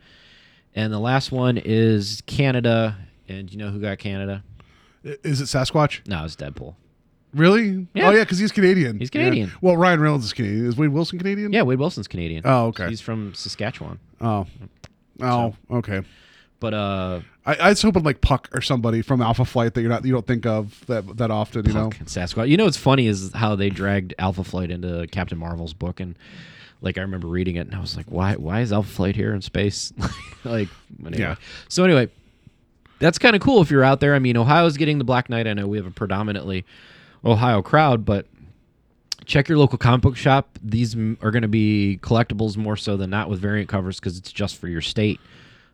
and 0.75 0.93
the 0.93 0.99
last 0.99 1.31
one 1.33 1.59
is 1.59 2.23
Canada. 2.27 2.97
And 3.29 3.51
you 3.53 3.59
know 3.59 3.71
who 3.71 3.79
got 3.81 3.99
Canada? 3.99 4.43
Is 5.05 5.41
it 5.41 5.45
Sasquatch? 5.45 6.07
No, 6.07 6.25
it's 6.25 6.37
Deadpool. 6.37 6.75
Really? 7.35 7.87
Yeah. 7.95 8.09
Oh 8.09 8.11
yeah, 8.11 8.21
because 8.21 8.39
he's 8.39 8.53
Canadian. 8.53 8.99
He's 8.99 9.11
Canadian. 9.11 9.49
Yeah. 9.49 9.55
Well, 9.63 9.77
Ryan 9.77 10.01
Reynolds 10.01 10.27
is 10.27 10.33
Canadian. 10.33 10.67
Is 10.67 10.77
Wade 10.77 10.91
Wilson 10.91 11.19
Canadian? 11.19 11.53
Yeah, 11.53 11.63
Wade 11.63 11.79
Wilson's 11.79 12.09
Canadian. 12.09 12.43
Oh, 12.45 12.67
okay. 12.67 12.89
He's 12.89 13.01
from 13.01 13.33
Saskatchewan. 13.35 13.99
Oh. 14.21 14.47
Oh. 15.21 15.55
Okay. 15.71 16.03
But 16.63 16.75
uh, 16.75 17.21
I, 17.45 17.57
I 17.57 17.69
was 17.71 17.83
hoping 17.83 18.05
like 18.05 18.21
Puck 18.21 18.49
or 18.55 18.61
somebody 18.61 19.03
from 19.03 19.21
Alpha 19.21 19.45
Flight 19.45 19.75
that 19.75 19.81
you're 19.81 19.91
not 19.91 20.05
you 20.05 20.13
don't 20.13 20.29
think 20.29 20.47
of 20.47 20.87
that 20.87 21.17
that 21.17 21.33
often. 21.33 21.67
You 21.67 21.73
know. 21.73 21.91
Puck 21.91 21.99
and 21.99 22.07
Sasquatch. 22.07 22.49
You 22.49 22.57
know 22.57 22.67
what's 22.67 22.77
funny 22.77 23.09
is 23.09 23.33
how 23.33 23.57
they 23.57 23.69
dragged 23.69 24.15
Alpha 24.17 24.45
Flight 24.45 24.71
into 24.71 25.09
Captain 25.11 25.37
Marvel's 25.37 25.75
book, 25.75 25.99
and 25.99 26.17
like 26.81 26.99
I 26.99 27.01
remember 27.01 27.27
reading 27.27 27.57
it, 27.57 27.67
and 27.67 27.75
I 27.75 27.81
was 27.81 27.97
like, 27.97 28.07
why? 28.07 28.37
Why 28.37 28.61
is 28.61 28.73
Alpha 28.73 28.89
Flight 28.89 29.17
here 29.17 29.35
in 29.35 29.43
space? 29.43 29.93
like, 30.45 30.69
anyway. 31.05 31.19
Yeah. 31.19 31.35
So 31.69 31.83
anyway, 31.83 32.09
that's 33.01 33.19
kind 33.19 33.35
of 33.35 33.43
cool 33.43 33.61
if 33.61 33.69
you're 33.69 33.83
out 33.83 33.99
there. 33.99 34.15
I 34.15 34.21
mean, 34.21 34.37
Ohio's 34.37 34.77
getting 34.77 34.99
the 34.99 35.05
Black 35.05 35.29
Knight. 35.29 35.49
I 35.49 35.55
know 35.55 35.67
we 35.67 35.79
have 35.79 35.87
a 35.87 35.91
predominantly 35.91 36.65
Ohio 37.25 37.61
crowd, 37.61 38.05
but 38.05 38.27
check 39.25 39.49
your 39.49 39.59
local 39.59 39.79
comic 39.79 40.03
book 40.03 40.17
shop. 40.17 40.61
These 40.63 40.95
are 40.95 41.33
going 41.33 41.43
to 41.43 41.49
be 41.49 41.99
collectibles 42.03 42.57
more 42.57 42.77
so 42.77 42.97
than 42.97 43.11
not 43.11 43.29
with 43.29 43.41
variant 43.41 43.69
covers 43.69 43.99
because 43.99 44.17
it's 44.17 44.31
just 44.31 44.59
for 44.59 44.69
your 44.69 44.81
state. 44.81 45.19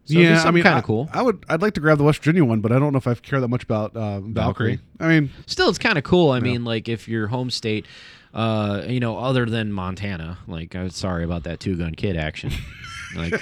So 0.09 0.19
yeah, 0.19 0.43
I 0.43 0.51
mean, 0.51 0.63
kind 0.63 0.79
of 0.79 0.85
cool. 0.85 1.09
I 1.13 1.21
would. 1.21 1.45
I'd 1.49 1.61
like 1.61 1.75
to 1.75 1.81
grab 1.81 1.99
the 1.99 2.05
West 2.05 2.21
Virginia 2.21 2.45
one, 2.45 2.61
but 2.61 2.73
I 2.73 2.79
don't 2.79 2.93
know 2.93 2.99
if 2.99 3.07
I 3.07 3.15
care 3.15 3.41
that 3.41 3.49
much 3.49 3.63
about 3.63 3.95
uh, 3.95 4.21
Valkyrie. 4.21 4.33
Valkyrie? 4.77 4.81
I 5.01 5.09
mean, 5.09 5.31
still 5.47 5.69
it's 5.69 5.79
kind 5.79 5.99
of 5.99 6.05
cool 6.05 6.31
i 6.31 6.41
mean 6.41 6.65
like 6.65 6.89
if 6.89 7.09
your 7.09 7.27
home 7.27 7.51
state 7.51 7.87
uh 8.35 8.83
you 8.87 9.01
know 9.01 9.19
other 9.19 9.47
than 9.47 9.73
montana 9.73 10.39
like 10.47 10.75
i'm 10.75 10.91
sorry 10.91 11.25
about 11.25 11.45
that 11.45 11.61
two 11.61 11.77
gun 11.77 11.95
kid 11.95 12.17
action 12.17 12.51
Like, 13.17 13.41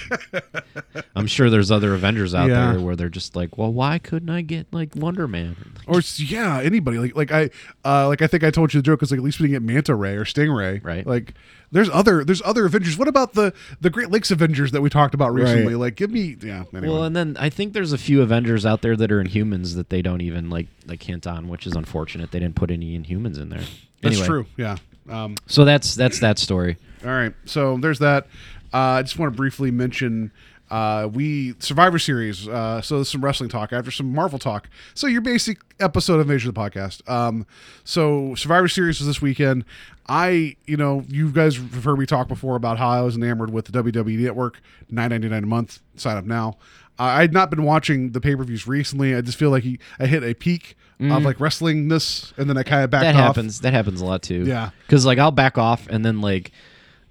I'm 1.14 1.26
sure 1.26 1.50
there's 1.50 1.70
other 1.70 1.94
Avengers 1.94 2.34
out 2.34 2.48
Yeah. 2.48 2.72
there 2.72 2.80
where 2.80 2.96
they're 2.96 3.08
just 3.08 3.34
like, 3.36 3.56
well, 3.58 3.72
why 3.72 3.98
couldn't 3.98 4.30
I 4.30 4.42
get 4.42 4.66
like 4.72 4.94
Wonder 4.94 5.26
Man? 5.26 5.56
or 5.86 6.00
yeah, 6.16 6.60
anybody 6.60 6.98
like 6.98 7.16
like 7.16 7.32
I 7.32 7.50
uh, 7.84 8.08
like 8.08 8.22
I 8.22 8.26
think 8.26 8.44
I 8.44 8.50
told 8.50 8.72
you 8.74 8.80
the 8.80 8.84
joke 8.84 9.02
is 9.02 9.10
like 9.10 9.18
at 9.18 9.24
least 9.24 9.40
we 9.40 9.48
didn't 9.48 9.64
get 9.66 9.74
Manta 9.74 9.94
Ray 9.94 10.14
or 10.14 10.24
Stingray, 10.24 10.84
Right. 10.84 11.06
Like 11.06 11.34
there's 11.72 11.90
other 11.90 12.24
there's 12.24 12.42
other 12.44 12.66
Avengers. 12.66 12.96
What 12.96 13.08
about 13.08 13.34
the 13.34 13.52
the 13.80 13.90
Great 13.90 14.10
Lakes 14.10 14.30
Avengers 14.30 14.72
that 14.72 14.80
we 14.82 14.88
talked 14.90 15.14
about 15.14 15.32
recently? 15.34 15.74
Right. 15.74 15.80
Like 15.80 15.96
give 15.96 16.10
me 16.10 16.36
yeah. 16.42 16.64
Anyway. 16.72 16.88
Well, 16.92 17.04
and 17.04 17.16
then 17.16 17.36
I 17.40 17.50
think 17.50 17.72
there's 17.72 17.92
a 17.92 17.98
few 17.98 18.22
Avengers 18.22 18.64
out 18.64 18.82
there 18.82 18.96
that 18.96 19.10
are 19.10 19.22
Inhumans 19.22 19.74
that 19.76 19.90
they 19.90 20.02
don't 20.02 20.20
even 20.20 20.48
like 20.50 20.68
like 20.86 21.02
hint 21.02 21.26
on, 21.26 21.48
which 21.48 21.66
is 21.66 21.74
unfortunate. 21.74 22.30
They 22.30 22.38
didn't 22.38 22.56
put 22.56 22.70
any 22.70 22.98
Inhumans 22.98 23.38
in 23.40 23.48
there. 23.48 23.60
that's 24.02 24.14
Anyway, 24.16 24.26
true. 24.26 24.46
Yeah. 24.56 24.76
Um, 25.08 25.36
So 25.46 25.64
that's 25.64 25.94
that's 25.94 26.20
that 26.20 26.38
story. 26.38 26.76
All 27.04 27.10
right, 27.12 27.32
so 27.44 27.76
there's 27.76 27.98
that. 28.00 28.26
Uh, 28.72 28.76
I 28.98 29.02
just 29.02 29.18
want 29.18 29.32
to 29.32 29.36
briefly 29.36 29.70
mention 29.70 30.30
uh, 30.70 31.08
we 31.12 31.54
Survivor 31.60 31.98
Series. 31.98 32.48
Uh, 32.48 32.80
so 32.82 32.96
there's 32.96 33.08
some 33.08 33.24
wrestling 33.24 33.48
talk 33.48 33.72
after 33.72 33.90
some 33.90 34.12
Marvel 34.12 34.38
talk. 34.38 34.68
So 34.94 35.06
your 35.06 35.20
basic 35.20 35.58
episode 35.80 36.18
of 36.20 36.26
Major 36.26 36.50
the 36.50 36.58
podcast. 36.60 37.08
Um, 37.08 37.46
so 37.84 38.34
Survivor 38.34 38.68
Series 38.68 38.98
was 38.98 39.06
this 39.06 39.22
weekend. 39.22 39.64
I, 40.08 40.56
you 40.66 40.76
know, 40.76 41.04
you 41.08 41.30
guys 41.30 41.56
have 41.56 41.84
heard 41.84 41.98
me 41.98 42.06
talk 42.06 42.28
before 42.28 42.56
about 42.56 42.78
how 42.78 42.88
I 42.88 43.00
was 43.00 43.16
enamored 43.16 43.50
with 43.52 43.66
the 43.66 43.82
WWE 43.82 44.18
Network, 44.18 44.60
nine 44.90 45.10
ninety 45.10 45.28
nine 45.28 45.44
a 45.44 45.46
month. 45.46 45.80
Sign 45.96 46.16
up 46.16 46.24
now. 46.24 46.56
Uh, 46.98 47.02
I 47.02 47.20
had 47.20 47.32
not 47.32 47.50
been 47.50 47.62
watching 47.64 48.12
the 48.12 48.20
pay 48.20 48.34
per 48.34 48.42
views 48.44 48.66
recently. 48.66 49.14
I 49.14 49.20
just 49.20 49.36
feel 49.38 49.50
like 49.50 49.62
he, 49.64 49.78
I 50.00 50.06
hit 50.06 50.22
a 50.24 50.32
peak 50.34 50.76
of 50.98 51.24
like 51.24 51.36
wrestlingness, 51.38 52.32
and 52.38 52.48
then 52.48 52.56
I 52.56 52.62
kind 52.62 52.82
of 52.84 52.90
backed 52.90 53.04
Mm. 53.04 53.12
that 53.12 53.14
off. 53.16 53.36
happens. 53.36 53.60
That 53.60 53.72
happens 53.74 54.00
a 54.00 54.04
lot 54.06 54.22
too. 54.22 54.44
Yeah. 54.46 54.70
Because 54.86 55.04
like 55.04 55.18
I'll 55.18 55.30
back 55.30 55.58
off 55.58 55.86
and 55.88 56.04
then 56.04 56.20
like 56.22 56.52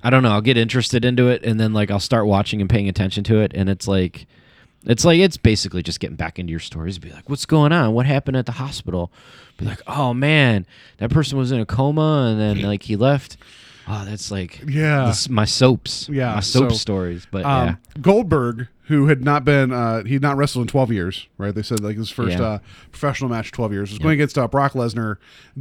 I 0.06 0.12
don't 0.12 0.22
know. 0.22 0.30
I'll 0.32 0.42
get 0.42 0.56
interested 0.56 1.04
into 1.04 1.30
it 1.30 1.44
and 1.44 1.60
then 1.60 1.74
like 1.74 1.90
I'll 1.90 2.00
start 2.00 2.28
watching 2.28 2.62
and 2.62 2.70
paying 2.70 2.88
attention 2.88 3.24
to 3.24 3.40
it 3.40 3.52
and 3.56 3.68
it's 3.70 3.88
like 3.88 4.28
it's 4.86 5.04
like 5.04 5.18
it's 5.20 5.36
basically 5.36 5.82
just 5.82 6.00
getting 6.00 6.16
back 6.16 6.38
into 6.38 6.52
your 6.52 6.60
stories. 6.60 7.00
Be 7.00 7.10
like, 7.12 7.28
what's 7.28 7.48
going 7.48 7.72
on? 7.72 7.94
What 7.94 8.06
happened 8.06 8.38
at 8.38 8.46
the 8.46 8.52
hospital? 8.52 9.12
Be 9.58 9.66
like, 9.66 9.82
oh 9.88 10.14
man, 10.14 10.68
that 10.98 11.10
person 11.10 11.40
was 11.40 11.52
in 11.52 11.60
a 11.60 11.66
coma 11.66 12.28
and 12.30 12.40
then 12.40 12.62
like 12.62 12.84
he 12.84 12.96
left. 12.96 13.38
Oh, 13.88 14.06
that's 14.06 14.30
like 14.30 14.62
Yeah. 14.68 15.08
this- 15.08 15.28
my 15.28 15.46
soaps. 15.46 16.08
Yeah, 16.08 16.36
my 16.36 16.40
soap 16.42 16.72
so, 16.72 16.78
stories. 16.78 17.26
But 17.32 17.44
Um, 17.46 17.68
yeah, 17.68 17.76
Goldberg, 18.00 18.68
who 18.88 19.08
had 19.08 19.24
not 19.24 19.44
been, 19.44 19.72
uh, 19.72 20.04
he'd 20.04 20.22
not 20.22 20.38
wrestled 20.38 20.64
in 20.64 20.68
12 20.68 20.92
years, 20.92 21.28
right? 21.40 21.56
They 21.56 21.64
said 21.64 21.80
like 21.80 21.98
his 21.98 22.10
first 22.12 22.38
Yeah. 22.38 22.46
uh, 22.46 22.60
professional 22.92 23.30
match, 23.30 23.52
12 23.52 23.72
years, 23.74 23.90
was 23.90 23.98
going 24.00 24.14
against 24.14 24.38
uh, 24.38 24.48
Brock 24.48 24.74
Lesnar. 24.74 25.18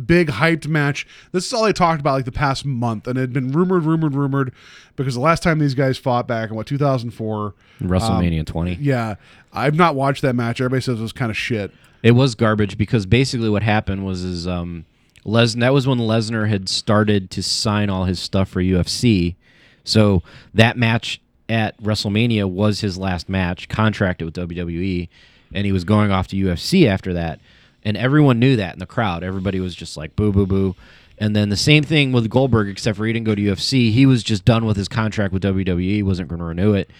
Big 0.06 0.28
hyped 0.28 0.66
match. 0.68 1.06
This 1.32 1.46
is 1.46 1.52
all 1.52 1.64
they 1.64 1.72
talked 1.72 2.00
about 2.00 2.14
like 2.14 2.26
the 2.26 2.32
past 2.32 2.66
month, 2.66 3.06
and 3.06 3.16
it 3.16 3.22
had 3.22 3.32
been 3.32 3.50
rumored, 3.52 3.84
rumored, 3.84 4.14
rumored, 4.14 4.52
because 4.96 5.14
the 5.14 5.20
last 5.20 5.42
time 5.42 5.58
these 5.58 5.74
guys 5.74 5.96
fought 5.96 6.28
back 6.28 6.50
in 6.50 6.56
what 6.56 6.66
2004. 6.66 7.54
WrestleMania 7.82 8.44
20. 8.46 8.74
Yeah, 8.80 9.14
I've 9.52 9.74
not 9.74 9.94
watched 9.94 10.22
that 10.22 10.34
match. 10.34 10.60
Everybody 10.60 10.82
says 10.82 10.98
it 10.98 11.02
was 11.02 11.12
kind 11.12 11.30
of 11.30 11.36
shit. 11.36 11.72
It 12.02 12.12
was 12.12 12.34
garbage 12.34 12.76
because 12.76 13.06
basically 13.06 13.48
what 13.48 13.62
happened 13.62 14.04
was 14.04 14.22
is 14.22 14.46
um 14.46 14.84
Les 15.24 15.54
that 15.54 15.72
was 15.72 15.86
when 15.86 15.96
Lesnar 15.98 16.50
had 16.50 16.68
started 16.68 17.30
to 17.30 17.42
sign 17.42 17.88
all 17.88 18.04
his 18.04 18.20
stuff 18.20 18.50
for 18.50 18.60
UFC. 18.60 19.36
So 19.82 20.22
that 20.52 20.76
match 20.76 21.20
at 21.48 21.80
WrestleMania 21.82 22.48
was 22.48 22.80
his 22.80 22.98
last 22.98 23.28
match, 23.28 23.68
contracted 23.68 24.24
with 24.24 24.34
WWE, 24.34 25.08
and 25.52 25.66
he 25.66 25.72
was 25.72 25.84
going 25.84 26.10
off 26.10 26.28
to 26.28 26.36
UFC 26.36 26.86
after 26.86 27.12
that. 27.14 27.40
And 27.84 27.96
everyone 27.96 28.38
knew 28.38 28.56
that 28.56 28.72
in 28.72 28.78
the 28.78 28.86
crowd. 28.86 29.22
Everybody 29.22 29.60
was 29.60 29.74
just 29.74 29.96
like 29.96 30.16
boo 30.16 30.32
boo 30.32 30.46
boo. 30.46 30.74
And 31.18 31.36
then 31.36 31.48
the 31.48 31.56
same 31.56 31.84
thing 31.84 32.12
with 32.12 32.28
Goldberg, 32.28 32.68
except 32.68 32.96
for 32.96 33.06
he 33.06 33.12
didn't 33.12 33.26
go 33.26 33.34
to 33.34 33.42
UFC. 33.42 33.92
He 33.92 34.04
was 34.04 34.22
just 34.22 34.44
done 34.44 34.64
with 34.64 34.76
his 34.76 34.88
contract 34.88 35.32
with 35.32 35.42
WWE, 35.42 36.02
wasn't 36.02 36.28
going 36.28 36.40
to 36.40 36.44
renew 36.44 36.74
it 36.74 36.90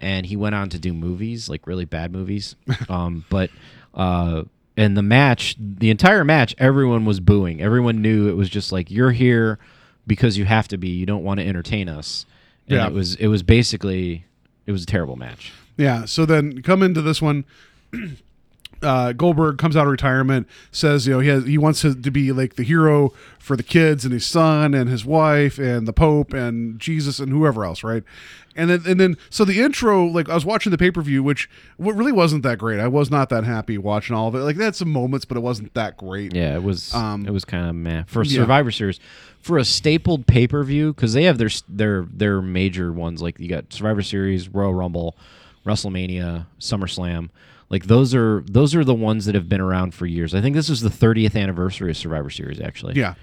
and 0.00 0.26
he 0.26 0.36
went 0.36 0.54
on 0.54 0.68
to 0.70 0.78
do 0.78 0.92
movies 0.92 1.48
like 1.48 1.66
really 1.66 1.84
bad 1.84 2.12
movies 2.12 2.56
um 2.88 3.24
but 3.28 3.50
uh 3.94 4.42
and 4.76 4.96
the 4.96 5.02
match 5.02 5.56
the 5.58 5.90
entire 5.90 6.24
match 6.24 6.54
everyone 6.58 7.04
was 7.04 7.20
booing 7.20 7.60
everyone 7.60 8.00
knew 8.02 8.28
it 8.28 8.36
was 8.36 8.48
just 8.48 8.72
like 8.72 8.90
you're 8.90 9.12
here 9.12 9.58
because 10.06 10.38
you 10.38 10.44
have 10.44 10.68
to 10.68 10.78
be 10.78 10.88
you 10.88 11.06
don't 11.06 11.24
want 11.24 11.38
to 11.38 11.46
entertain 11.46 11.88
us 11.88 12.26
and 12.70 12.78
Yeah. 12.78 12.86
it 12.86 12.92
was 12.94 13.14
it 13.16 13.26
was 13.26 13.42
basically 13.42 14.24
it 14.66 14.72
was 14.72 14.82
a 14.84 14.86
terrible 14.86 15.16
match 15.16 15.52
Yeah. 15.76 16.04
So 16.06 16.24
then 16.26 16.62
come 16.62 16.82
into 16.82 17.02
this 17.02 17.20
one. 17.22 17.44
Uh, 18.82 19.12
Goldberg 19.12 19.58
comes 19.58 19.76
out 19.76 19.84
of 19.86 19.90
retirement, 19.90 20.48
says 20.72 21.06
you 21.06 21.12
know 21.12 21.20
he 21.20 21.28
has 21.28 21.44
he 21.46 21.58
wants 21.58 21.82
to, 21.82 21.94
to 21.94 22.10
be 22.10 22.32
like 22.32 22.54
the 22.54 22.62
hero 22.62 23.12
for 23.38 23.56
the 23.56 23.62
kids 23.62 24.04
and 24.04 24.12
his 24.14 24.24
son 24.24 24.72
and 24.74 24.88
his 24.88 25.04
wife 25.04 25.58
and 25.58 25.86
the 25.86 25.92
Pope 25.92 26.32
and 26.32 26.78
Jesus 26.78 27.18
and 27.18 27.30
whoever 27.30 27.64
else, 27.64 27.84
right? 27.84 28.02
And 28.56 28.68
then 28.70 28.82
and 28.86 28.98
then 28.98 29.16
so 29.28 29.44
the 29.44 29.60
intro, 29.60 30.04
like 30.06 30.28
I 30.28 30.34
was 30.34 30.44
watching 30.46 30.70
the 30.72 30.78
pay 30.78 30.90
per 30.90 31.02
view, 31.02 31.22
which 31.22 31.48
what 31.76 31.94
really 31.94 32.10
wasn't 32.12 32.42
that 32.42 32.58
great. 32.58 32.80
I 32.80 32.88
was 32.88 33.10
not 33.10 33.28
that 33.28 33.44
happy 33.44 33.76
watching 33.78 34.16
all 34.16 34.28
of 34.28 34.34
it. 34.34 34.38
Like 34.40 34.56
they 34.56 34.64
had 34.64 34.74
some 34.74 34.90
moments, 34.90 35.24
but 35.24 35.36
it 35.36 35.40
wasn't 35.40 35.72
that 35.74 35.96
great. 35.96 36.34
yeah 36.34 36.54
it 36.56 36.62
was 36.62 36.92
Um, 36.94 37.26
it 37.26 37.32
was 37.32 37.44
kind 37.44 37.68
of 37.68 37.74
meh 37.76 38.04
for 38.06 38.22
yeah. 38.24 38.40
survivor 38.40 38.70
series 38.70 38.98
for 39.40 39.56
a 39.58 39.64
stapled 39.64 40.26
pay-per-view 40.26 40.92
because 40.94 41.12
they 41.12 41.24
have 41.24 41.38
their 41.38 41.50
their 41.68 42.06
their 42.12 42.42
major 42.42 42.92
ones 42.92 43.20
like 43.22 43.38
you 43.38 43.48
got 43.48 43.72
survivor 43.72 44.02
series 44.02 44.48
royal 44.48 44.74
rumble 44.74 45.16
wrestlemania 45.66 46.46
summerslam 46.58 47.30
like 47.70 47.84
those 47.86 48.14
are 48.14 48.42
those 48.46 48.74
are 48.74 48.84
the 48.84 48.94
ones 48.94 49.24
that 49.26 49.34
have 49.34 49.48
been 49.48 49.60
around 49.60 49.94
for 49.94 50.04
years 50.06 50.34
i 50.34 50.40
think 50.40 50.54
this 50.56 50.68
was 50.68 50.80
the 50.82 50.88
30th 50.90 51.34
anniversary 51.40 51.90
of 51.90 51.96
survivor 51.96 52.30
series 52.30 52.60
actually 52.60 52.94
Yeah. 52.94 53.14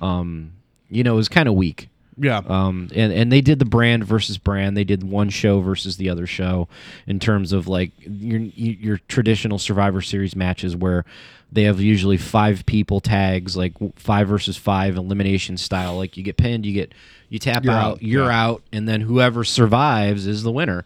Um, 0.00 0.52
you 0.88 1.02
know 1.04 1.14
it 1.14 1.16
was 1.16 1.28
kind 1.28 1.48
of 1.48 1.54
weak 1.54 1.88
Yeah. 2.16 2.38
um, 2.46 2.88
and 2.94 3.12
and 3.12 3.30
they 3.32 3.40
did 3.40 3.58
the 3.58 3.64
brand 3.64 4.04
versus 4.04 4.38
brand. 4.38 4.76
They 4.76 4.84
did 4.84 5.02
one 5.04 5.28
show 5.30 5.60
versus 5.60 5.96
the 5.98 6.08
other 6.08 6.26
show 6.26 6.68
in 7.06 7.18
terms 7.18 7.52
of 7.52 7.66
like 7.68 7.90
your 8.00 8.40
your 8.40 8.98
traditional 9.08 9.58
Survivor 9.58 10.00
Series 10.00 10.34
matches 10.36 10.74
where 10.76 11.04
they 11.52 11.62
have 11.64 11.80
usually 11.80 12.16
five 12.16 12.64
people 12.66 13.00
tags, 13.00 13.56
like 13.56 13.72
five 13.96 14.28
versus 14.28 14.56
five 14.56 14.96
elimination 14.96 15.56
style. 15.56 15.96
Like 15.96 16.16
you 16.16 16.22
get 16.22 16.36
pinned, 16.36 16.64
you 16.66 16.72
get 16.74 16.92
you 17.28 17.38
tap 17.38 17.64
You're 17.64 17.72
out, 17.74 17.92
out, 17.94 18.02
you're 18.02 18.26
yeah. 18.30 18.44
out, 18.44 18.62
and 18.72 18.88
then 18.88 19.00
whoever 19.00 19.44
survives 19.44 20.26
is 20.26 20.42
the 20.42 20.52
winner. 20.52 20.84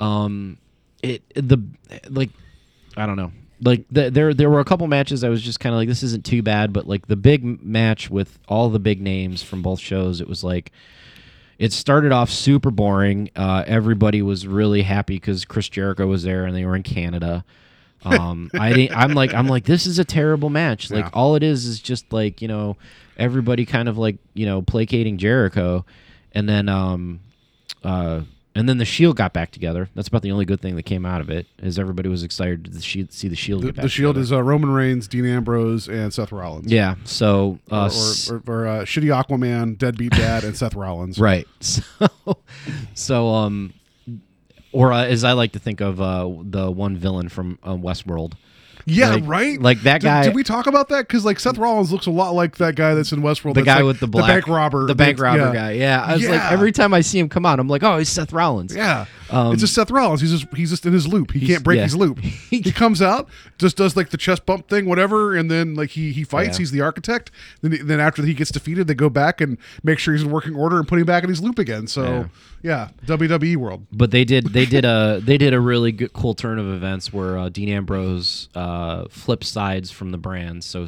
Um, 0.00 0.58
it 1.02 1.22
the 1.34 1.58
like 2.08 2.30
I 2.96 3.06
don't 3.06 3.16
know. 3.16 3.32
Like 3.62 3.84
the, 3.90 4.10
there, 4.10 4.34
there 4.34 4.50
were 4.50 4.60
a 4.60 4.64
couple 4.64 4.86
matches 4.88 5.24
I 5.24 5.28
was 5.28 5.40
just 5.42 5.60
kind 5.60 5.74
of 5.74 5.78
like, 5.78 5.88
this 5.88 6.02
isn't 6.02 6.24
too 6.24 6.42
bad, 6.42 6.72
but 6.72 6.86
like 6.86 7.06
the 7.06 7.16
big 7.16 7.62
match 7.64 8.10
with 8.10 8.38
all 8.48 8.68
the 8.68 8.78
big 8.78 9.00
names 9.00 9.42
from 9.42 9.62
both 9.62 9.80
shows, 9.80 10.20
it 10.20 10.28
was 10.28 10.44
like, 10.44 10.70
it 11.58 11.72
started 11.72 12.10
off 12.12 12.30
super 12.30 12.70
boring. 12.70 13.30
Uh, 13.36 13.62
everybody 13.66 14.22
was 14.22 14.46
really 14.46 14.82
happy 14.82 15.14
because 15.14 15.44
Chris 15.44 15.68
Jericho 15.68 16.06
was 16.06 16.24
there 16.24 16.44
and 16.46 16.54
they 16.54 16.64
were 16.64 16.76
in 16.76 16.82
Canada. 16.82 17.44
Um, 18.06 18.50
I 18.52 18.70
didn't, 18.74 18.94
I'm 18.94 19.14
like, 19.14 19.32
I'm 19.32 19.46
like, 19.48 19.64
this 19.64 19.86
is 19.86 19.98
a 19.98 20.04
terrible 20.04 20.50
match. 20.50 20.90
Like 20.90 21.06
Yeah. 21.06 21.10
all 21.14 21.36
it 21.36 21.42
is 21.42 21.64
is 21.64 21.80
just 21.80 22.12
like 22.12 22.42
you 22.42 22.48
know, 22.48 22.76
everybody 23.16 23.64
kind 23.64 23.88
of 23.88 23.96
like 23.96 24.18
you 24.34 24.44
know 24.44 24.60
placating 24.60 25.16
Jericho, 25.16 25.86
and 26.32 26.46
then 26.46 26.68
um, 26.68 27.20
uh, 27.82 28.20
and 28.54 28.68
then 28.68 28.78
the 28.78 28.84
Shield 28.84 29.16
got 29.16 29.32
back 29.32 29.50
together. 29.50 29.88
That's 29.94 30.08
about 30.08 30.22
the 30.22 30.30
only 30.32 30.44
good 30.44 30.60
thing 30.60 30.76
that 30.76 30.84
came 30.84 31.04
out 31.04 31.20
of 31.20 31.28
it. 31.30 31.46
Is 31.58 31.78
everybody 31.78 32.08
was 32.08 32.22
excited 32.22 32.72
to 32.72 32.80
see 32.80 33.28
the 33.28 33.34
Shield 33.36 33.62
the, 33.62 33.66
get 33.66 33.76
back. 33.76 33.82
the 33.84 33.88
Shield 33.88 34.14
together. 34.14 34.22
is 34.22 34.32
uh, 34.32 34.42
Roman 34.42 34.70
Reigns, 34.70 35.08
Dean 35.08 35.26
Ambrose, 35.26 35.88
and 35.88 36.12
Seth 36.14 36.30
Rollins. 36.32 36.70
yeah. 36.70 36.94
So 37.04 37.58
uh, 37.70 37.90
Or, 38.28 38.34
or, 38.36 38.42
or, 38.46 38.62
or 38.62 38.66
uh, 38.68 38.80
shitty 38.84 39.06
Aquaman, 39.22 39.76
deadbeat 39.78 40.12
dad, 40.12 40.44
and 40.44 40.56
Seth 40.56 40.74
Rollins. 40.74 41.18
Right. 41.18 41.46
So, 41.60 42.38
so 42.94 43.28
um, 43.28 43.74
or 44.72 44.92
uh, 44.92 45.04
as 45.04 45.24
I 45.24 45.32
like 45.32 45.52
to 45.52 45.58
think 45.58 45.80
of 45.80 46.00
uh, 46.00 46.28
the 46.42 46.70
one 46.70 46.96
villain 46.96 47.28
from 47.28 47.58
uh, 47.62 47.74
Westworld. 47.74 48.34
Yeah, 48.86 49.10
Like- 49.14 49.22
right. 49.26 49.60
like 49.62 49.80
that 49.82 50.00
Did- 50.00 50.06
guy- 50.06 50.22
Did, 50.24 50.34
we 50.34 50.42
talk 50.42 50.66
about 50.66 50.88
that? 50.90 51.08
Because 51.08 51.24
like 51.24 51.40
Seth 51.40 51.56
Rollins 51.58 51.90
looks 51.90 52.06
a 52.06 52.10
lot 52.10 52.34
like 52.34 52.56
that 52.58 52.74
guy 52.76 52.94
that's 52.94 53.12
in 53.12 53.22
Westworld. 53.22 53.54
The 53.54 53.62
guy 53.62 53.76
like 53.76 53.84
with 53.84 54.00
the 54.00 54.06
black, 54.06 54.28
bank 54.28 54.48
robber, 54.48 54.86
the 54.86 54.94
bank 54.94 55.18
robber 55.18 55.38
yeah. 55.46 55.52
guy. 55.52 55.70
Yeah, 55.72 56.02
I 56.04 56.14
was 56.14 56.22
like, 56.28 56.32
Yeah. 56.40 56.50
every 56.50 56.70
time 56.72 56.92
I 56.92 57.00
see 57.00 57.18
him 57.18 57.28
come 57.28 57.46
out, 57.46 57.58
I'm 57.60 57.68
like, 57.68 57.82
oh, 57.82 57.98
he's 57.98 58.08
Seth 58.08 58.32
Rollins. 58.32 58.74
Yeah, 58.74 59.06
Um, 59.30 59.52
it's 59.52 59.60
just 59.62 59.74
Seth 59.74 59.90
Rollins. 59.90 60.20
He's 60.20 60.30
just 60.32 60.46
he's 60.54 60.70
just 60.70 60.84
in 60.86 60.92
his 60.92 61.08
loop. 61.08 61.32
He 61.32 61.46
can't 61.46 61.62
break 61.64 61.78
yeah. 61.78 61.84
his 61.84 61.96
loop. 61.96 62.18
he 62.50 62.60
comes 62.72 63.00
out, 63.00 63.28
just 63.58 63.76
does 63.76 63.96
like 63.96 64.10
the 64.10 64.16
chest 64.18 64.44
bump 64.46 64.68
thing, 64.68 64.86
whatever, 64.86 65.34
and 65.34 65.50
then 65.50 65.74
like 65.74 65.90
he 65.90 66.12
he 66.12 66.24
fights. 66.24 66.58
He's 66.58 66.70
the 66.70 66.80
architect. 66.82 67.30
Then 67.62 67.78
then 67.86 68.00
after 68.00 68.22
he 68.22 68.34
gets 68.34 68.50
defeated, 68.50 68.86
they 68.86 68.94
go 68.94 69.08
back 69.08 69.40
and 69.40 69.56
make 69.82 69.98
sure 69.98 70.14
he's 70.14 70.22
in 70.24 70.30
working 70.30 70.54
order 70.54 70.78
and 70.78 70.86
put 70.86 70.98
him 70.98 71.06
back 71.06 71.22
in 71.24 71.30
his 71.30 71.40
loop 71.42 71.58
again. 71.58 71.86
So 71.86 72.28
yeah, 72.64 72.88
WWE 73.04 73.56
world. 73.58 73.86
But 73.92 74.10
they 74.10 74.24
did 74.24 74.46
they 74.46 74.64
did 74.64 74.86
a 74.86 75.20
they 75.22 75.36
did 75.36 75.52
a 75.52 75.60
really 75.60 75.92
good 75.92 76.14
cool 76.14 76.32
turn 76.32 76.58
of 76.58 76.66
events 76.66 77.12
where 77.12 77.36
uh, 77.36 77.50
Dean 77.50 77.68
Ambrose 77.68 78.48
uh, 78.54 79.04
flips 79.10 79.48
sides 79.48 79.90
from 79.90 80.12
the 80.12 80.16
brands. 80.16 80.64
So 80.64 80.86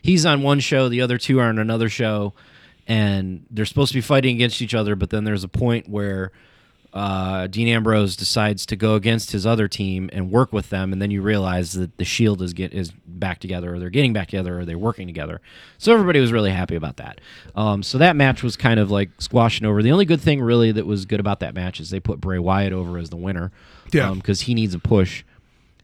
he's 0.00 0.24
on 0.24 0.42
one 0.42 0.60
show, 0.60 0.88
the 0.88 1.00
other 1.00 1.18
two 1.18 1.40
are 1.40 1.48
on 1.48 1.58
another 1.58 1.88
show, 1.88 2.34
and 2.86 3.44
they're 3.50 3.66
supposed 3.66 3.90
to 3.90 3.98
be 3.98 4.00
fighting 4.00 4.36
against 4.36 4.62
each 4.62 4.74
other. 4.74 4.94
But 4.94 5.10
then 5.10 5.24
there's 5.24 5.42
a 5.42 5.48
point 5.48 5.88
where 5.88 6.30
uh, 6.92 7.46
Dean 7.46 7.68
Ambrose 7.68 8.16
decides 8.16 8.66
to 8.66 8.76
go 8.76 8.94
against 8.94 9.30
his 9.32 9.46
other 9.46 9.66
team 9.66 10.10
and 10.12 10.30
work 10.30 10.52
with 10.52 10.70
them, 10.70 10.92
and 10.92 11.00
then 11.00 11.10
you 11.10 11.22
realize 11.22 11.72
that 11.72 11.96
the 11.96 12.04
Shield 12.04 12.42
is 12.42 12.52
get 12.52 12.72
is 12.74 12.92
back 13.06 13.38
together, 13.38 13.74
or 13.74 13.78
they're 13.78 13.90
getting 13.90 14.12
back 14.12 14.28
together, 14.28 14.60
or 14.60 14.64
they're 14.64 14.78
working 14.78 15.06
together. 15.06 15.40
So 15.78 15.92
everybody 15.92 16.20
was 16.20 16.32
really 16.32 16.50
happy 16.50 16.74
about 16.74 16.98
that. 16.98 17.20
Um, 17.54 17.82
so 17.82 17.98
that 17.98 18.14
match 18.16 18.42
was 18.42 18.56
kind 18.56 18.78
of 18.78 18.90
like 18.90 19.10
squashing 19.18 19.66
over. 19.66 19.82
The 19.82 19.92
only 19.92 20.04
good 20.04 20.20
thing 20.20 20.42
really 20.42 20.72
that 20.72 20.86
was 20.86 21.06
good 21.06 21.20
about 21.20 21.40
that 21.40 21.54
match 21.54 21.80
is 21.80 21.90
they 21.90 22.00
put 22.00 22.20
Bray 22.20 22.38
Wyatt 22.38 22.72
over 22.72 22.98
as 22.98 23.10
the 23.10 23.16
winner. 23.16 23.52
Yeah. 23.92 24.14
because 24.14 24.42
he 24.42 24.54
needs 24.54 24.74
a 24.74 24.78
push. 24.78 25.22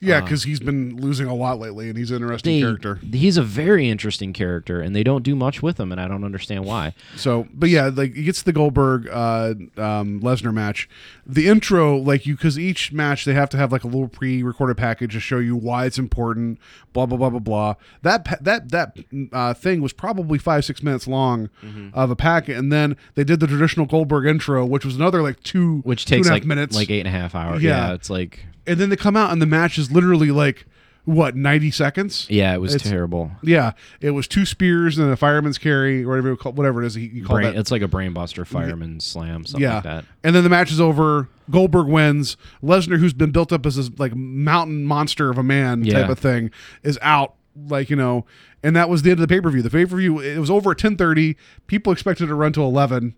Yeah, 0.01 0.21
because 0.21 0.45
he's 0.45 0.61
been 0.61 0.97
losing 0.97 1.27
a 1.27 1.35
lot 1.35 1.59
lately, 1.59 1.89
and 1.89 1.99
he's 1.99 2.11
an 2.13 2.23
interesting 2.23 2.55
They- 2.57 2.61
character. 2.61 3.01
He's 3.13 3.37
a 3.37 3.43
very 3.43 3.89
interesting 3.89 4.33
character, 4.33 4.81
and 4.81 4.95
they 4.95 5.03
don't 5.03 5.23
do 5.25 5.35
much 5.35 5.61
with 5.61 5.81
him, 5.81 5.91
and 5.91 6.01
I 6.01 6.07
don't 6.07 6.23
understand 6.23 6.65
why. 6.65 6.95
So, 7.17 7.49
but 7.53 7.69
yeah, 7.69 7.91
like 7.93 8.15
he 8.15 8.23
gets 8.23 8.43
the 8.43 8.53
Goldberg 8.53 9.09
uh, 9.09 9.55
um, 9.77 10.21
Lesnar 10.21 10.55
match. 10.55 10.89
The 11.27 11.49
intro, 11.49 11.97
like 11.97 12.27
you, 12.27 12.37
because 12.37 12.59
each 12.59 12.93
match 12.93 13.25
they 13.25 13.35
have 13.35 13.49
to 13.51 13.57
have 13.57 13.73
like 13.73 13.83
a 13.83 13.89
little 13.89 14.07
pre-recorded 14.09 14.77
package 14.77 15.15
to 15.15 15.21
show 15.21 15.39
you 15.39 15.57
why 15.57 15.85
it's 15.87 15.99
important. 15.99 16.59
Blah 16.93 17.07
blah 17.07 17.19
blah 17.19 17.31
blah 17.31 17.39
blah. 17.41 17.75
That 18.03 18.39
that 18.43 18.71
that 18.71 18.97
uh, 19.33 19.55
thing 19.55 19.81
was 19.81 19.93
probably 19.93 20.39
five 20.39 20.65
six 20.65 20.83
minutes 20.83 21.07
long 21.09 21.49
Mm-hmm. 21.65 21.89
of 21.93 22.11
a 22.11 22.17
packet, 22.17 22.57
and 22.57 22.71
then 22.73 22.97
they 23.15 23.25
did 23.25 23.41
the 23.41 23.47
traditional 23.47 23.85
Goldberg 23.87 24.27
intro, 24.27 24.65
which 24.65 24.85
was 24.85 24.95
another 24.97 25.23
like 25.23 25.43
two 25.43 25.81
Which 25.85 26.05
two 26.05 26.17
takes 26.17 26.29
half 26.29 26.35
like 26.35 26.45
minutes, 26.45 26.77
like 26.77 26.91
eight 26.91 27.01
and 27.01 27.09
a 27.09 27.11
half 27.11 27.35
hours. 27.35 27.63
Yeah. 27.63 27.89
Yeah, 27.89 27.95
it's 27.95 28.09
like 28.11 28.45
and 28.69 28.79
then 28.79 28.91
they 28.91 28.97
come 28.97 29.17
out 29.17 29.33
and 29.33 29.41
the 29.43 29.47
match 29.47 29.79
is 29.79 29.91
literally 29.91 30.31
like 30.31 30.67
what 31.05 31.35
ninety 31.35 31.71
seconds. 31.71 32.27
yeah, 32.29 32.53
it 32.55 32.61
was 32.61 32.75
It's- 32.75 32.89
terrible. 32.91 33.31
Yeah, 33.43 33.73
it 34.01 34.11
was 34.11 34.29
two 34.29 34.45
spears 34.45 34.99
and 34.99 35.11
a 35.11 35.17
fireman's 35.17 35.57
carry, 35.57 36.05
or 36.05 36.09
whatever, 36.09 36.29
you 36.31 36.37
call- 36.37 36.53
whatever 36.53 36.83
it 36.83 36.87
is. 36.87 36.95
He, 36.95 37.09
he 37.09 37.21
called 37.23 37.41
Brain, 37.41 37.55
that. 37.55 37.59
it's 37.59 37.71
like 37.71 37.81
a 37.81 37.89
brainbuster 37.89 38.47
fireman 38.47 39.01
slam, 39.01 39.47
something 39.47 39.63
yeah, 39.63 39.77
like 39.77 39.85
that. 39.85 40.05
and 40.23 40.37
then 40.37 40.45
the 40.45 40.51
match 40.51 40.71
is 40.71 40.81
over. 40.81 41.29
Goldberg 41.51 41.87
wins. 41.87 42.37
Lesnar, 42.63 42.99
who's 42.99 43.15
been 43.15 43.31
built 43.31 43.55
up 43.55 43.65
as 43.65 43.77
this 43.77 43.91
like 43.99 44.15
mountain 44.15 44.85
monster 44.85 45.31
of 45.31 45.39
a 45.39 45.43
man 45.43 45.83
type 45.85 46.11
of 46.11 46.19
thing, 46.19 46.51
is 46.83 46.99
out. 47.01 47.35
Like 47.69 47.89
you 47.91 47.97
know, 47.97 48.25
and 48.63 48.77
that 48.77 48.89
was 48.91 49.03
the 49.03 49.11
end 49.11 49.19
of 49.21 49.27
the 49.27 49.35
pay 49.35 49.41
per 49.41 49.49
view. 49.51 49.63
The 49.63 49.71
pay 49.71 49.87
per 49.87 49.97
view 49.97 50.21
it 50.21 50.39
was 50.39 50.51
over 50.51 50.73
at 50.73 50.79
ten 50.79 50.97
thirty. 50.97 51.37
People 51.67 51.93
expected 51.93 52.25
it 52.25 52.27
to 52.29 52.35
run 52.35 52.53
to 52.53 52.63
eleven. 52.63 53.15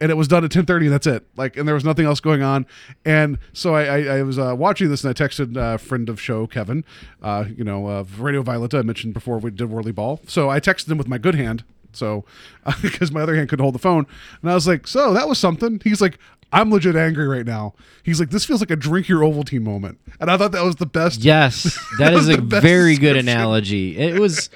And 0.00 0.12
it 0.12 0.14
was 0.14 0.28
done 0.28 0.44
at 0.44 0.50
ten 0.52 0.64
thirty, 0.64 0.86
and 0.86 0.94
that's 0.94 1.08
it. 1.08 1.26
Like, 1.36 1.56
and 1.56 1.66
there 1.66 1.74
was 1.74 1.84
nothing 1.84 2.06
else 2.06 2.20
going 2.20 2.40
on. 2.42 2.66
And 3.04 3.38
so 3.52 3.74
I, 3.74 3.84
I, 3.84 4.18
I 4.18 4.22
was 4.22 4.38
uh, 4.38 4.54
watching 4.56 4.88
this, 4.90 5.02
and 5.02 5.10
I 5.10 5.12
texted 5.12 5.56
a 5.56 5.76
friend 5.78 6.08
of 6.08 6.20
show 6.20 6.46
Kevin, 6.46 6.84
uh, 7.20 7.46
you 7.56 7.64
know, 7.64 7.88
of 7.88 8.20
Radio 8.20 8.42
Violeta. 8.44 8.78
I 8.78 8.82
mentioned 8.82 9.12
before 9.12 9.38
we 9.38 9.50
did 9.50 9.68
Whirly 9.70 9.90
Ball. 9.92 10.20
So 10.28 10.50
I 10.50 10.60
texted 10.60 10.88
him 10.90 10.98
with 10.98 11.08
my 11.08 11.18
good 11.18 11.34
hand, 11.34 11.64
so 11.92 12.24
because 12.82 13.10
my 13.10 13.22
other 13.22 13.34
hand 13.34 13.48
couldn't 13.48 13.64
hold 13.64 13.74
the 13.74 13.80
phone, 13.80 14.06
and 14.40 14.50
I 14.50 14.54
was 14.54 14.68
like, 14.68 14.86
"So 14.86 15.12
that 15.14 15.28
was 15.28 15.36
something." 15.38 15.80
He's 15.82 16.00
like, 16.00 16.16
"I'm 16.52 16.70
legit 16.70 16.94
angry 16.94 17.26
right 17.26 17.44
now." 17.46 17.74
He's 18.04 18.20
like, 18.20 18.30
"This 18.30 18.44
feels 18.44 18.60
like 18.60 18.70
a 18.70 18.76
drink 18.76 19.08
your 19.08 19.22
Ovaltine 19.22 19.62
moment," 19.62 19.98
and 20.20 20.30
I 20.30 20.36
thought 20.36 20.52
that 20.52 20.62
was 20.64 20.76
the 20.76 20.86
best. 20.86 21.24
Yes, 21.24 21.76
that 21.98 22.14
was 22.14 22.28
a 22.28 22.36
very 22.40 22.96
good 22.98 23.16
analogy. 23.16 23.98
It 23.98 24.20
was, 24.20 24.48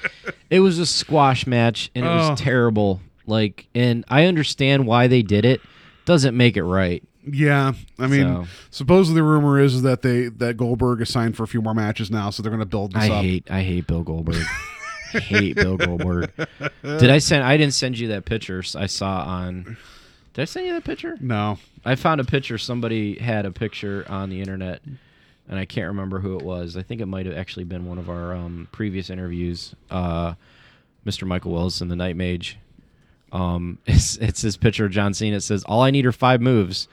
it 0.51 0.61
was 0.61 0.79
a 0.79 0.87
squash 0.87 1.49
match, 1.49 1.91
and 1.97 2.05
it 2.05 2.09
Oh. 2.09 2.31
was 2.31 2.41
terrible. 2.41 3.01
Like, 3.27 3.69
and 3.75 4.05
I 4.09 4.25
understand 4.27 4.87
why 4.87 5.07
they 5.07 5.23
did 5.23 5.45
it. 5.45 5.61
Doesn't 6.05 6.37
make 6.37 6.57
it 6.57 6.65
right. 6.65 7.03
Yeah, 7.25 7.73
I 8.01 8.07
mean, 8.09 8.23
So- 8.23 8.47
supposedly 8.71 9.21
the 9.21 9.23
rumor 9.25 9.61
is 9.61 9.83
that 9.83 10.03
they 10.03 10.27
that 10.29 10.57
Goldberg 10.57 11.01
is 11.01 11.09
signed 11.11 11.37
for 11.37 11.45
a 11.45 11.47
few 11.47 11.63
more 11.63 11.75
matches 11.75 12.11
now, 12.11 12.31
so 12.31 12.43
they're 12.43 12.51
going 12.51 12.59
to 12.61 12.67
build 12.67 12.95
this 12.95 13.05
I 13.05 13.09
up. 13.11 13.23
hate, 13.23 13.49
I 13.51 13.63
hate 13.63 13.87
Bill 13.87 14.03
Goldberg. 14.03 14.45
I 15.15 15.19
hate 15.21 15.55
Bill 15.57 15.77
Goldberg. 15.77 16.33
Did 16.83 17.11
I 17.11 17.19
send? 17.19 17.45
I 17.45 17.57
didn't 17.57 17.75
send 17.75 17.99
you 17.99 18.09
that 18.09 18.25
picture 18.25 18.63
I 18.75 18.87
saw 18.87 19.23
on. 19.25 19.77
Did 20.35 20.43
I 20.43 20.45
send 20.47 20.67
you 20.67 20.73
that 20.73 20.83
picture? 20.85 21.17
No, 21.21 21.59
I 21.85 21.95
found 21.95 22.21
a 22.21 22.25
picture. 22.25 22.59
Somebody 22.59 23.19
had 23.19 23.45
a 23.47 23.53
picture 23.53 24.05
on 24.09 24.29
the 24.31 24.41
internet, 24.41 24.81
and 25.49 25.59
I 25.59 25.65
can't 25.65 25.89
remember 25.89 26.19
who 26.19 26.37
it 26.39 26.43
was. 26.45 26.77
I 26.77 26.83
think 26.83 27.01
it 27.01 27.07
might 27.07 27.27
have 27.27 27.37
actually 27.37 27.65
been 27.65 27.87
one 27.87 27.99
of 27.99 28.09
our 28.11 28.35
um, 28.35 28.67
previous 28.73 29.11
interviews. 29.11 29.75
Uh, 29.91 30.35
Mr. 31.07 31.25
Michael 31.27 31.53
Wilson, 31.53 31.87
the 31.89 31.97
Night 31.97 32.17
Mage. 32.17 32.59
Um, 33.33 33.79
it's 33.87 34.17
it's 34.19 34.43
his 34.43 34.57
picture 34.57 34.85
of 34.85 34.93
John 34.93 35.15
Cena. 35.15 35.37
It 35.37 35.41
says, 35.43 35.65
"All 35.65 35.81
I 35.83 35.91
need 35.91 36.07
are 36.07 36.13
five 36.13 36.41
moves," 36.41 36.87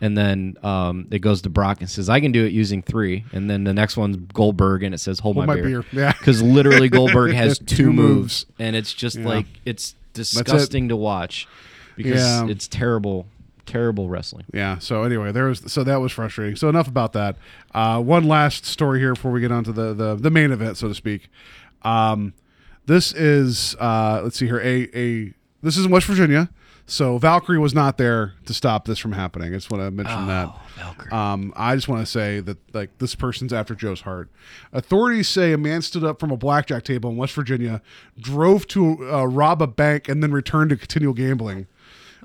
and 0.00 0.16
then 0.16 0.56
um, 0.62 1.06
it 1.10 1.18
goes 1.20 1.42
to 1.42 1.50
Brock 1.50 1.80
and 1.80 1.90
says, 1.90 2.08
"I 2.08 2.20
can 2.20 2.32
do 2.32 2.44
it 2.44 2.52
using 2.52 2.82
three. 2.82 3.24
And 3.32 3.50
then 3.50 3.64
the 3.64 3.74
next 3.74 3.96
one's 3.96 4.16
Goldberg, 4.32 4.82
and 4.82 4.94
it 4.94 4.98
says, 4.98 5.18
"Hold, 5.20 5.36
Hold 5.36 5.46
my, 5.46 5.54
my 5.56 5.60
beer." 5.60 5.82
beer. 5.82 5.84
Yeah. 5.92 6.12
because 6.12 6.42
literally 6.42 6.88
Goldberg 6.88 7.32
has 7.34 7.58
two, 7.58 7.64
Two 7.76 7.92
moves, 7.92 8.08
moves. 8.08 8.46
and 8.58 8.74
it's 8.76 8.92
just 8.94 9.16
Yeah. 9.16 9.26
like 9.28 9.46
it's 9.64 9.94
disgusting 10.14 10.88
to 10.88 10.96
watch 10.96 11.46
because 11.96 12.20
Yeah. 12.22 12.46
it's 12.48 12.66
terrible, 12.68 13.26
terrible 13.66 14.08
wrestling. 14.08 14.44
Yeah. 14.54 14.78
So 14.78 15.02
anyway, 15.02 15.32
there 15.32 15.44
was 15.46 15.60
so 15.70 15.84
that 15.84 16.00
was 16.00 16.12
frustrating. 16.12 16.56
So 16.56 16.68
enough 16.70 16.88
about 16.88 17.12
that. 17.14 17.36
Uh, 17.74 18.00
one 18.00 18.24
last 18.24 18.64
story 18.64 19.00
here 19.00 19.12
before 19.14 19.32
we 19.32 19.40
get 19.40 19.52
on 19.52 19.64
to 19.64 19.72
the 19.72 19.92
the, 19.92 20.14
the 20.16 20.30
main 20.30 20.50
event, 20.50 20.76
so 20.78 20.88
to 20.88 20.94
speak. 20.94 21.28
Um, 21.82 22.32
this 22.86 23.12
is 23.12 23.76
uh, 23.80 24.20
let's 24.22 24.38
see 24.38 24.46
here 24.46 24.60
a 24.60 24.88
a 24.98 25.34
this 25.64 25.76
is 25.76 25.86
in 25.86 25.90
West 25.90 26.06
Virginia. 26.06 26.50
So 26.86 27.16
Valkyrie 27.16 27.58
was 27.58 27.72
not 27.72 27.96
there 27.96 28.34
to 28.44 28.52
stop 28.52 28.84
this 28.84 28.98
from 28.98 29.12
happening. 29.12 29.52
I 29.52 29.56
just 29.56 29.70
want 29.70 29.82
to 29.82 29.90
mention 29.90 30.26
that. 30.26 30.54
Valkyrie. 30.76 31.12
Um, 31.12 31.52
I 31.56 31.74
just 31.74 31.88
want 31.88 32.04
to 32.04 32.06
say 32.06 32.40
that 32.40 32.58
like 32.74 32.98
this 32.98 33.14
person's 33.14 33.54
after 33.54 33.74
Joe's 33.74 34.02
heart. 34.02 34.28
Authorities 34.72 35.28
say 35.28 35.52
a 35.54 35.58
man 35.58 35.80
stood 35.80 36.04
up 36.04 36.20
from 36.20 36.30
a 36.30 36.36
blackjack 36.36 36.84
table 36.84 37.08
in 37.10 37.16
West 37.16 37.32
Virginia, 37.32 37.80
drove 38.20 38.66
to 38.68 39.10
uh, 39.10 39.24
rob 39.24 39.62
a 39.62 39.66
bank, 39.66 40.08
and 40.08 40.22
then 40.22 40.30
returned 40.30 40.70
to 40.70 40.76
continual 40.76 41.14
gambling. 41.14 41.66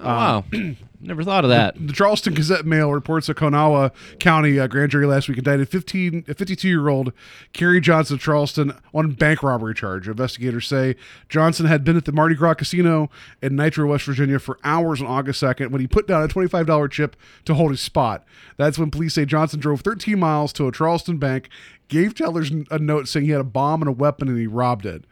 Oh, 0.01 0.05
wow, 0.05 0.45
never 1.01 1.23
thought 1.23 1.43
of 1.43 1.49
that. 1.49 1.75
The 1.75 1.91
Charleston 1.91 2.33
Gazette 2.33 2.65
Mail 2.65 2.93
reports 2.93 3.27
a 3.27 3.33
Kanawha 3.33 3.91
County 4.19 4.57
uh, 4.57 4.67
grand 4.67 4.91
jury 4.91 5.05
last 5.05 5.27
week 5.27 5.37
indicted 5.37 5.67
15, 5.67 6.25
a 6.27 6.33
52-year-old 6.33 7.11
Kerry 7.51 7.81
Johnson 7.81 8.15
of 8.15 8.21
Charleston 8.21 8.73
on 8.93 9.11
bank 9.11 9.43
robbery 9.43 9.73
charge. 9.73 10.07
Investigators 10.07 10.67
say 10.67 10.95
Johnson 11.27 11.65
had 11.65 11.83
been 11.83 11.97
at 11.97 12.05
the 12.05 12.13
Mardi 12.13 12.35
Gras 12.35 12.53
Casino 12.53 13.09
in 13.41 13.57
Nitro, 13.57 13.87
West 13.87 14.05
Virginia 14.05 14.39
for 14.39 14.57
hours 14.63 15.01
on 15.01 15.07
August 15.07 15.43
2nd 15.43 15.71
when 15.71 15.81
he 15.81 15.87
put 15.87 16.07
down 16.07 16.23
a 16.23 16.27
$25 16.29 16.89
chip 16.91 17.17
to 17.43 17.53
hold 17.53 17.71
his 17.71 17.81
spot. 17.81 18.23
That's 18.55 18.79
when 18.79 18.91
police 18.91 19.15
say 19.15 19.25
Johnson 19.25 19.59
drove 19.59 19.81
13 19.81 20.17
miles 20.17 20.53
to 20.53 20.67
a 20.67 20.71
Charleston 20.71 21.17
bank, 21.17 21.49
gave 21.89 22.15
tellers 22.15 22.51
a 22.71 22.79
note 22.79 23.09
saying 23.09 23.25
he 23.25 23.31
had 23.31 23.41
a 23.41 23.45
bomb 23.45 23.81
and 23.81 23.89
a 23.89 23.93
weapon, 23.93 24.29
and 24.29 24.39
he 24.39 24.47
robbed 24.47 24.85
it. 24.85 25.03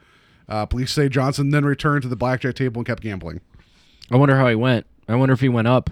Uh, 0.48 0.66
police 0.66 0.94
say 0.94 1.10
Johnson 1.10 1.50
then 1.50 1.66
returned 1.66 2.04
to 2.04 2.08
the 2.08 2.16
blackjack 2.16 2.56
table 2.56 2.80
and 2.80 2.86
kept 2.86 3.04
gambling. 3.04 3.42
I 4.12 4.16
wonder 4.18 4.36
how 4.38 4.48
he 4.48 4.56
went. 4.56 4.86
I 5.08 5.16
wonder 5.16 5.34
if 5.34 5.40
he 5.42 5.50
went 5.50 5.68
up. 5.68 5.90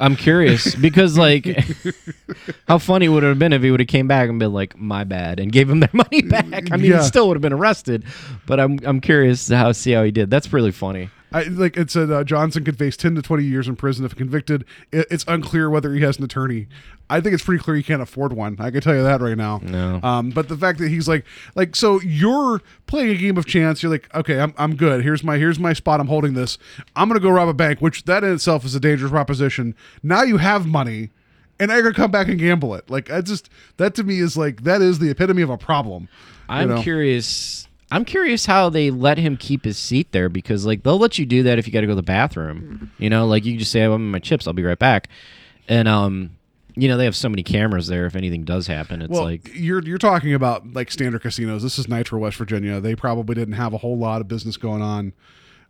I'm 0.00 0.16
curious 0.16 0.74
because, 0.74 1.16
like, 1.16 1.46
how 2.68 2.78
funny 2.78 3.08
would 3.08 3.22
it 3.22 3.28
have 3.28 3.38
been 3.38 3.52
if 3.52 3.62
he 3.62 3.70
would 3.70 3.78
have 3.78 3.86
came 3.88 4.08
back 4.08 4.28
and 4.28 4.38
been 4.40 4.52
like, 4.52 4.76
"My 4.76 5.04
bad," 5.04 5.38
and 5.38 5.52
gave 5.52 5.70
him 5.70 5.78
their 5.78 5.90
money 5.92 6.22
back? 6.22 6.72
I 6.72 6.76
mean, 6.76 6.90
Yeah. 6.90 6.98
he 7.00 7.04
still 7.06 7.28
would 7.28 7.36
have 7.36 7.42
been 7.42 7.52
arrested, 7.52 8.04
but 8.46 8.58
I'm 8.58 8.80
I'm 8.84 9.00
curious 9.00 9.46
to 9.46 9.56
how 9.56 9.70
see 9.72 9.92
how 9.92 10.02
he 10.02 10.10
did. 10.10 10.28
That's 10.28 10.52
really 10.52 10.72
funny. 10.72 11.10
I, 11.32 11.44
like 11.44 11.76
it 11.76 11.90
said, 11.90 12.10
uh, 12.10 12.24
Johnson 12.24 12.64
could 12.64 12.78
face 12.78 12.96
10 12.96 13.14
to 13.14 13.22
20 13.22 13.44
years 13.44 13.68
in 13.68 13.76
prison 13.76 14.04
if 14.04 14.16
convicted. 14.16 14.64
It, 14.90 15.06
it's 15.10 15.24
unclear 15.28 15.70
whether 15.70 15.92
he 15.92 16.00
has 16.02 16.18
an 16.18 16.24
attorney. 16.24 16.66
I 17.08 17.20
think 17.20 17.34
it's 17.34 17.44
pretty 17.44 17.62
clear 17.62 17.76
he 17.76 17.82
can't 17.82 18.02
afford 18.02 18.32
one. 18.32 18.56
I 18.60 18.70
can 18.70 18.80
tell 18.80 18.94
you 18.94 19.02
that 19.02 19.20
right 19.20 19.36
now. 19.36 19.60
No. 19.62 20.00
Um, 20.02 20.30
but 20.30 20.48
the 20.48 20.56
fact 20.56 20.78
that 20.78 20.88
he's 20.88 21.08
like, 21.08 21.24
like, 21.54 21.74
so 21.74 22.00
you're 22.00 22.62
playing 22.86 23.10
a 23.10 23.16
game 23.16 23.36
of 23.36 23.46
chance. 23.46 23.82
You're 23.82 23.90
like, 23.90 24.12
okay, 24.14 24.40
I'm, 24.40 24.54
I'm 24.56 24.76
good. 24.76 25.02
Here's 25.02 25.24
my 25.24 25.36
here's 25.36 25.58
my 25.58 25.72
spot. 25.72 26.00
I'm 26.00 26.06
holding 26.08 26.34
this. 26.34 26.58
I'm 26.94 27.08
gonna 27.08 27.20
go 27.20 27.30
rob 27.30 27.48
a 27.48 27.54
bank, 27.54 27.80
which 27.80 28.04
that 28.04 28.22
in 28.22 28.32
itself 28.32 28.64
is 28.64 28.74
a 28.74 28.80
dangerous 28.80 29.10
proposition. 29.10 29.74
Now 30.02 30.22
you 30.22 30.36
have 30.36 30.66
money, 30.66 31.10
and 31.58 31.72
I 31.72 31.78
you're 31.78 31.92
come 31.92 32.10
back 32.10 32.28
and 32.28 32.38
gamble 32.38 32.74
it. 32.74 32.88
Like 32.88 33.10
I 33.10 33.20
just 33.20 33.50
that 33.76 33.94
to 33.96 34.04
me 34.04 34.20
is 34.20 34.36
like 34.36 34.62
that 34.62 34.80
is 34.80 35.00
the 35.00 35.10
epitome 35.10 35.42
of 35.42 35.50
a 35.50 35.58
problem. 35.58 36.08
I'm 36.48 36.68
know? 36.68 36.82
curious. 36.82 37.68
I'm 37.90 38.04
curious 38.04 38.46
how 38.46 38.68
they 38.68 38.90
let 38.90 39.18
him 39.18 39.36
keep 39.36 39.64
his 39.64 39.76
seat 39.78 40.12
there 40.12 40.28
because 40.28 40.64
like 40.64 40.82
they'll 40.82 40.98
let 40.98 41.18
you 41.18 41.26
do 41.26 41.42
that 41.44 41.58
if 41.58 41.66
you 41.66 41.72
got 41.72 41.80
to 41.80 41.86
go 41.86 41.92
to 41.92 41.96
the 41.96 42.02
bathroom. 42.02 42.90
You 42.98 43.10
know, 43.10 43.26
like 43.26 43.44
you 43.44 43.52
can 43.52 43.58
just 43.58 43.72
say, 43.72 43.82
"I'm 43.82 43.92
in 43.92 44.10
my 44.10 44.18
chips. 44.20 44.46
I'll 44.46 44.52
be 44.52 44.62
right 44.62 44.78
back," 44.78 45.08
and 45.68 45.88
um, 45.88 46.30
you 46.76 46.88
know 46.88 46.96
they 46.96 47.04
have 47.04 47.16
so 47.16 47.28
many 47.28 47.42
cameras 47.42 47.88
there. 47.88 48.06
If 48.06 48.14
anything 48.14 48.44
does 48.44 48.66
happen, 48.66 49.02
it's 49.02 49.10
Well, 49.10 49.24
like 49.24 49.50
you're 49.54 49.82
you're 49.82 49.98
talking 49.98 50.34
about 50.34 50.72
like 50.72 50.90
standard 50.90 51.22
casinos. 51.22 51.62
This 51.62 51.78
is 51.78 51.88
Nitro, 51.88 52.20
West 52.20 52.36
Virginia. 52.36 52.80
They 52.80 52.94
probably 52.94 53.34
didn't 53.34 53.54
have 53.54 53.72
a 53.72 53.78
whole 53.78 53.98
lot 53.98 54.20
of 54.20 54.28
business 54.28 54.56
going 54.56 54.82
on 54.82 55.12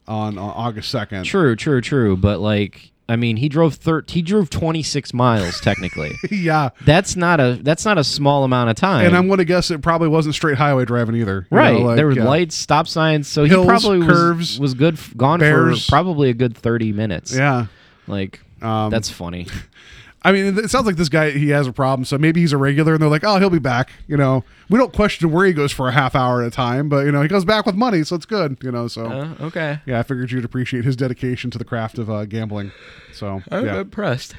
on, 0.07 0.39
on 0.39 0.51
August 0.51 0.91
second. 0.91 1.25
true, 1.25 1.57
true, 1.57 1.81
true. 1.81 2.17
But 2.17 2.41
like, 2.41 2.91
I 3.11 3.17
mean, 3.17 3.37
he 3.37 3.49
drove 3.49 3.75
thir- 3.75 4.05
He 4.07 4.23
drove 4.23 4.51
26 4.51 5.13
miles 5.13 5.61
technically. 5.61 6.13
Yeah, 6.31 6.71
that's 6.87 7.17
not 7.17 7.41
a 7.41 7.59
that's 7.61 7.85
not 7.85 7.99
a 7.99 8.05
small 8.05 8.45
amount 8.45 8.71
of 8.71 8.77
time. 8.77 9.05
and 9.07 9.17
I'm 9.17 9.27
going 9.27 9.39
to 9.39 9.45
guess 9.45 9.71
it 9.73 9.83
probably 9.83 10.07
wasn't 10.09 10.35
straight 10.37 10.57
highway 10.57 10.85
driving 10.85 11.17
either. 11.17 11.47
Right. 11.51 11.73
know, 11.73 11.87
like, 11.87 11.97
there 11.97 12.07
were 12.07 12.13
yeah. 12.13 12.25
lights, 12.25 12.55
stop 12.55 12.87
signs, 12.87 13.27
so 13.27 13.45
Hills, 13.45 13.65
he 13.65 13.69
probably 13.69 14.07
curves, 14.07 14.53
was, 14.53 14.61
was 14.61 14.75
good 14.75 14.97
gone 15.17 15.41
bears. 15.41 15.85
for 15.87 15.91
probably 15.91 16.31
a 16.31 16.35
good 16.35 16.57
30 16.57 16.93
minutes. 16.93 17.35
Yeah, 17.35 17.67
Like 18.07 18.41
Um, 18.63 18.91
that's 18.91 19.11
funny. 19.11 19.47
I 20.23 20.33
mean, 20.33 20.59
it 20.59 20.69
sounds 20.71 20.85
like 20.85 20.97
this 20.97 21.09
guy 21.09 21.31
he 21.31 21.49
has 21.49 21.67
a 21.67 21.73
problem. 21.73 22.05
So 22.05 22.19
maybe 22.19 22.41
he's 22.41 22.53
a 22.53 22.59
regular, 22.59 22.93
and 22.93 23.01
they're 23.03 23.09
like, 23.09 23.25
"Oh, 23.25 23.39
he'll 23.39 23.49
be 23.49 23.59
back." 23.59 23.91
You 24.07 24.17
know, 24.19 24.45
we 24.69 24.79
don't 24.79 24.93
question 24.93 25.31
where 25.33 25.47
he 25.47 25.53
goes 25.55 25.73
for 25.73 25.89
a 25.89 25.93
half 25.93 26.15
hour 26.15 26.43
at 26.43 26.49
a 26.49 26.51
time, 26.51 26.89
but 26.91 27.07
you 27.07 27.13
know, 27.13 27.23
he 27.23 27.29
goes 27.29 27.45
back 27.47 27.65
with 27.65 27.75
money, 27.75 28.03
so 28.05 28.17
it's 28.17 28.27
good. 28.27 28.59
You 28.63 28.71
know, 28.71 28.87
so 28.87 29.07
Uh, 29.07 29.35
okay. 29.47 29.81
yeah, 29.87 29.99
I 29.99 30.03
figured 30.03 30.31
you'd 30.31 30.45
appreciate 30.45 30.85
his 30.85 30.95
dedication 30.97 31.51
to 31.53 31.59
the 31.59 31.65
craft 31.65 31.99
of 31.99 32.11
uh, 32.11 32.27
gambling. 32.27 32.71
So 33.15 33.41
yeah, 33.51 33.81
impressed. 33.81 34.35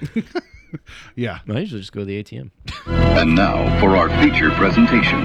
yeah. 1.16 1.40
I 1.50 1.60
usually 1.60 1.82
just 1.82 1.94
go 1.94 2.02
to 2.02 2.06
the 2.06 2.24
ATM. 2.24 2.52
And 2.86 3.34
now 3.36 3.80
for 3.80 3.98
our 3.98 4.10
feature 4.22 4.52
presentation. 4.52 5.20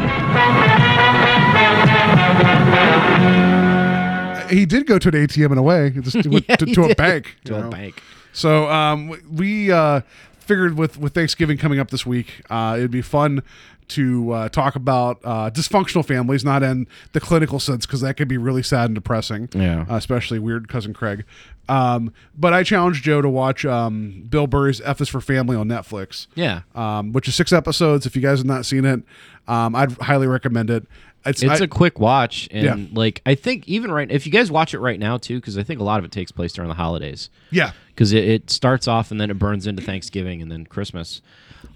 he 4.48 4.64
did 4.64 4.86
go 4.86 4.98
to 4.98 5.08
an 5.08 5.14
ATM 5.14 5.52
in 5.52 5.58
a 5.58 5.62
way, 5.62 5.90
just 5.90 6.22
to, 6.22 6.30
Yeah, 6.48 6.56
to, 6.56 6.66
to 6.66 6.82
a 6.84 6.94
bank. 6.94 7.36
To 7.44 7.52
you 7.52 7.58
a 7.58 7.62
know. 7.64 7.70
bank. 7.70 8.02
So 8.32 8.68
um, 8.70 9.18
we 9.30 9.72
uh, 9.72 10.02
figured 10.46 10.76
with 10.78 10.98
with 10.98 11.14
Thanksgiving 11.14 11.58
coming 11.58 11.78
up 11.78 11.90
this 11.90 12.06
week, 12.06 12.42
uh, 12.50 12.74
it'd 12.78 12.90
be 12.90 13.02
fun 13.02 13.42
to 13.88 14.32
uh, 14.32 14.48
talk 14.48 14.74
about 14.74 15.20
uh, 15.22 15.48
dysfunctional 15.50 16.04
families, 16.04 16.44
not 16.44 16.62
in 16.62 16.88
the 17.12 17.20
clinical 17.20 17.60
sense, 17.60 17.86
because 17.86 18.00
that 18.00 18.16
could 18.16 18.26
be 18.26 18.36
really 18.36 18.62
sad 18.62 18.86
and 18.86 18.94
depressing. 18.96 19.48
Yeah. 19.54 19.86
uh, 19.88 19.94
especially 19.96 20.38
weird 20.38 20.68
cousin 20.68 20.92
Craig. 20.92 21.24
Um, 21.68 22.12
but 22.36 22.52
I 22.52 22.62
challenged 22.62 23.04
Joe 23.04 23.20
to 23.22 23.28
watch 23.28 23.64
um, 23.64 24.26
Bill 24.28 24.46
Burr's 24.46 24.80
F 24.80 25.00
is 25.00 25.08
for 25.08 25.20
Family 25.20 25.56
on 25.56 25.68
Netflix. 25.68 26.26
Yeah. 26.34 26.62
Um, 26.74 27.12
which 27.12 27.28
is 27.28 27.34
six 27.34 27.52
episodes. 27.52 28.06
If 28.06 28.16
you 28.16 28.22
guys 28.22 28.38
have 28.38 28.46
not 28.46 28.66
seen 28.66 28.84
it, 28.84 29.02
um, 29.48 29.74
I'd 29.74 29.92
highly 29.92 30.26
recommend 30.26 30.70
it. 30.70 30.86
It's, 31.26 31.42
It's 31.42 31.60
I- 31.60 31.64
a 31.64 31.68
quick 31.68 31.98
watch, 31.98 32.48
and 32.50 32.64
Yeah. 32.64 32.76
like 32.92 33.20
I 33.26 33.34
think 33.34 33.66
even 33.68 33.90
right 33.90 34.10
if 34.10 34.26
you 34.26 34.32
guys 34.32 34.50
watch 34.50 34.74
it 34.74 34.78
right 34.80 34.98
now 34.98 35.16
too, 35.18 35.36
because 35.40 35.58
I 35.58 35.62
think 35.62 35.80
a 35.80 35.84
lot 35.84 35.98
of 35.98 36.04
it 36.04 36.12
takes 36.12 36.32
place 36.32 36.52
during 36.52 36.68
the 36.68 36.74
holidays. 36.76 37.28
yeah. 37.50 37.72
because 37.88 38.12
it, 38.12 38.24
it 38.24 38.50
starts 38.50 38.86
off 38.86 39.10
and 39.10 39.18
then 39.20 39.30
it 39.30 39.38
burns 39.38 39.66
into 39.66 39.82
Thanksgiving 39.82 40.42
and 40.42 40.52
then 40.52 40.66
Christmas. 40.66 41.22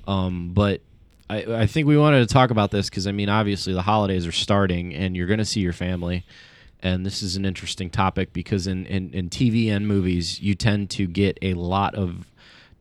Um, 0.06 0.50
but 0.52 0.82
I, 1.30 1.44
I 1.62 1.66
think 1.66 1.86
we 1.86 1.96
wanted 1.96 2.20
to 2.26 2.32
talk 2.32 2.50
about 2.50 2.70
this 2.70 2.90
because 2.90 3.06
I 3.06 3.12
mean, 3.12 3.28
obviously 3.28 3.72
the 3.72 3.82
holidays 3.82 4.26
are 4.26 4.32
starting 4.32 4.94
and 4.94 5.16
you're 5.16 5.26
going 5.26 5.38
to 5.38 5.44
see 5.44 5.60
your 5.60 5.72
family, 5.72 6.24
and 6.82 7.04
this 7.06 7.22
is 7.22 7.36
an 7.36 7.44
interesting 7.44 7.88
topic 7.90 8.32
because 8.32 8.66
in, 8.66 8.84
in 8.86 9.12
in 9.14 9.30
TV 9.30 9.70
and 9.70 9.86
movies 9.88 10.40
you 10.40 10.54
tend 10.54 10.90
to 10.90 11.06
get 11.06 11.38
a 11.42 11.54
lot 11.54 11.94
of 11.94 12.26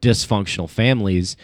dysfunctional 0.01 0.69
families, 0.69 1.35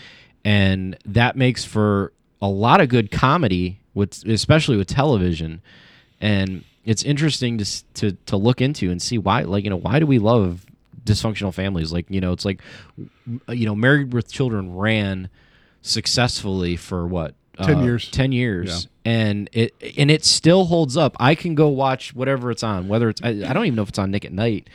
and 0.43 0.97
that 1.05 1.35
makes 1.35 1.63
for 1.65 2.11
a 2.41 2.47
lot 2.47 2.81
of 2.81 2.89
good 2.89 3.11
comedy 3.11 3.79
with 3.95 4.23
especially 4.27 4.77
with 4.77 4.87
television. 4.87 5.61
And 6.21 6.63
it's 6.83 7.01
interesting 7.01 7.57
to, 7.57 7.83
to 7.95 8.11
to 8.27 8.37
look 8.37 8.61
into 8.61 8.91
and 8.91 9.01
see 9.01 9.17
why 9.17 9.41
like 9.41 9.63
you 9.63 9.71
know 9.71 9.77
why 9.77 9.97
do 9.97 10.05
we 10.05 10.19
love 10.19 10.67
dysfunctional 11.03 11.53
families? 11.53 11.91
Like 11.91 12.05
you 12.09 12.21
know 12.21 12.31
it's 12.31 12.45
like 12.45 12.61
uh, 13.49 13.53
you 13.53 13.65
know 13.65 13.73
married 13.73 14.13
with 14.13 14.31
children 14.31 14.75
ran 14.75 15.29
successfully 15.81 16.75
for 16.75 17.07
what 17.07 17.33
10 17.63 17.77
uh, 17.77 17.83
years. 17.83 18.11
10 18.11 18.31
years. 18.31 18.87
And 19.03 19.49
it 19.53 19.73
and 19.97 20.11
it 20.11 20.23
still 20.23 20.65
holds 20.65 20.97
up. 20.97 21.15
I 21.19 21.33
can 21.33 21.55
go 21.55 21.69
watch 21.69 22.13
whatever 22.13 22.51
it's 22.51 22.63
on 22.63 22.87
whether 22.87 23.09
it's 23.09 23.21
i, 23.23 23.29
I 23.29 23.53
don't 23.53 23.65
even 23.65 23.75
know 23.75 23.83
if 23.83 23.89
it's 23.89 23.99
on 23.99 24.11
nick 24.11 24.25
at 24.25 24.33
night 24.33 24.69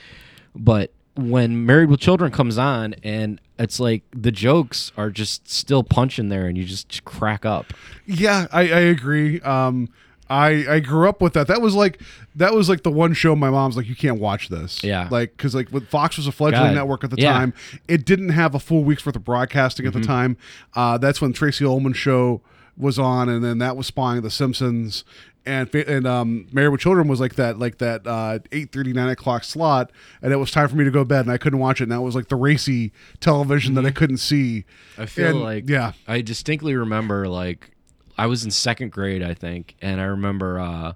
but 0.55 0.93
when 1.17 1.67
married 1.67 1.91
with 1.91 2.01
children 2.01 2.31
comes 2.33 2.59
on 2.59 2.95
and 3.03 3.41
it's 3.61 3.79
like 3.79 4.03
the 4.13 4.33
jokes 4.33 4.91
are 4.97 5.11
just 5.11 5.49
still 5.49 5.85
punching 5.85 6.29
there 6.31 6.47
and 6.47 6.57
you 6.59 6.65
just 6.65 7.05
crack 7.05 7.45
up 7.45 7.73
Yeah, 8.07 8.47
I, 8.53 8.61
I 8.63 8.81
agree. 8.81 9.41
Um, 9.43 9.89
I 10.29 10.65
I 10.77 10.81
grew 10.81 11.09
up 11.09 11.21
with 11.21 11.33
that. 11.35 11.47
That 11.49 11.61
was 11.61 11.75
like 11.75 12.01
that 12.37 12.55
was 12.55 12.69
like 12.69 12.85
the 12.85 12.91
one 12.91 13.13
show 13.15 13.35
my 13.35 13.51
mom's 13.51 13.77
like 13.77 13.89
you 13.89 13.97
can't 13.97 14.21
watch 14.21 14.49
this. 14.49 14.83
Yeah. 14.85 15.09
like 15.11 15.37
because 15.37 15.55
like 15.57 15.73
with 15.73 15.89
Fox 15.89 16.17
was 16.17 16.27
a 16.29 16.33
fledgling 16.33 16.69
God. 16.69 16.75
network 16.75 17.03
at 17.05 17.11
the 17.11 17.21
Yeah. 17.21 17.33
time. 17.33 17.53
It 17.89 18.05
didn't 18.05 18.29
have 18.31 18.55
a 18.55 18.61
full 18.61 18.85
week's 18.85 19.05
worth 19.05 19.17
of 19.17 19.25
broadcasting 19.25 19.87
at 19.87 19.93
the 19.93 20.01
time. 20.01 20.37
Uh, 20.75 20.99
that's 20.99 21.21
when 21.21 21.33
Tracey 21.33 21.65
Ullman 21.65 21.93
show 21.95 22.41
was 22.77 22.97
on, 22.99 23.29
and 23.29 23.45
then 23.45 23.59
that 23.59 23.77
was 23.77 23.89
spawning 23.89 24.23
The 24.23 24.31
Simpsons. 24.31 25.05
And 25.47 25.75
and 25.75 26.07
um, 26.07 26.47
Married 26.53 26.69
with 26.69 26.81
Children 26.81 27.09
was 27.09 27.19
like 27.19 27.37
that 27.37 27.59
like 27.59 27.79
that 27.79 28.07
uh, 28.07 28.41
eight 28.53 28.73
thirty 28.73 28.93
nine 28.93 29.09
o'clock 29.09 29.43
slot, 29.43 29.91
and 30.21 30.33
it 30.33 30.37
was 30.37 30.51
time 30.51 30.69
for 30.69 30.77
me 30.77 30.85
to 30.85 30.91
go 30.91 30.99
to 31.01 31.05
bed, 31.05 31.21
and 31.23 31.31
I 31.33 31.39
couldn't 31.39 31.59
watch 31.59 31.81
it. 31.81 31.85
And 31.85 31.93
that 31.93 32.03
was 32.03 32.15
like 32.15 32.29
the 32.29 32.37
racy 32.37 32.93
television 33.21 33.75
that 33.75 33.87
I 33.87 33.91
couldn't 33.91 34.19
see. 34.19 34.65
I 34.99 35.07
feel 35.07 35.29
And, 35.29 35.41
like 35.41 35.69
yeah, 35.69 35.93
I 36.07 36.21
distinctly 36.21 36.77
remember 36.77 37.27
like 37.27 37.71
I 38.19 38.27
was 38.27 38.45
in 38.45 38.51
second 38.51 38.93
grade, 38.93 39.23
I 39.23 39.33
think, 39.33 39.77
and 39.81 39.99
I 40.01 40.05
remember 40.05 40.61
uh, 40.61 40.93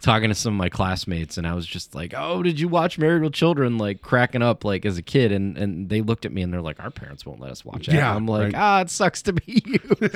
talking 0.00 0.28
to 0.28 0.34
some 0.34 0.54
of 0.54 0.58
my 0.58 0.68
classmates, 0.68 1.36
and 1.38 1.46
I 1.46 1.54
was 1.54 1.66
just 1.66 1.94
like, 1.94 2.14
"Oh, 2.16 2.42
did 2.42 2.58
you 2.58 2.68
watch 2.68 2.98
Married 2.98 3.22
with 3.22 3.32
Children?" 3.32 3.78
Like 3.78 4.00
cracking 4.02 4.42
up, 4.42 4.64
like 4.64 4.84
as 4.86 4.98
a 4.98 5.02
kid, 5.02 5.32
and 5.32 5.56
and 5.56 5.88
they 5.88 6.00
looked 6.00 6.24
at 6.24 6.32
me 6.32 6.42
and 6.42 6.52
they're 6.52 6.62
like, 6.62 6.80
"Our 6.80 6.90
parents 6.90 7.24
won't 7.26 7.40
let 7.40 7.50
us 7.50 7.64
watch 7.64 7.86
that." 7.86 7.94
Yeah, 7.94 8.14
I'm 8.14 8.26
like, 8.26 8.52
right. 8.52 8.54
"Ah, 8.56 8.80
it 8.80 8.90
sucks 8.90 9.22
to 9.22 9.32
be 9.32 9.62
you." 9.66 10.10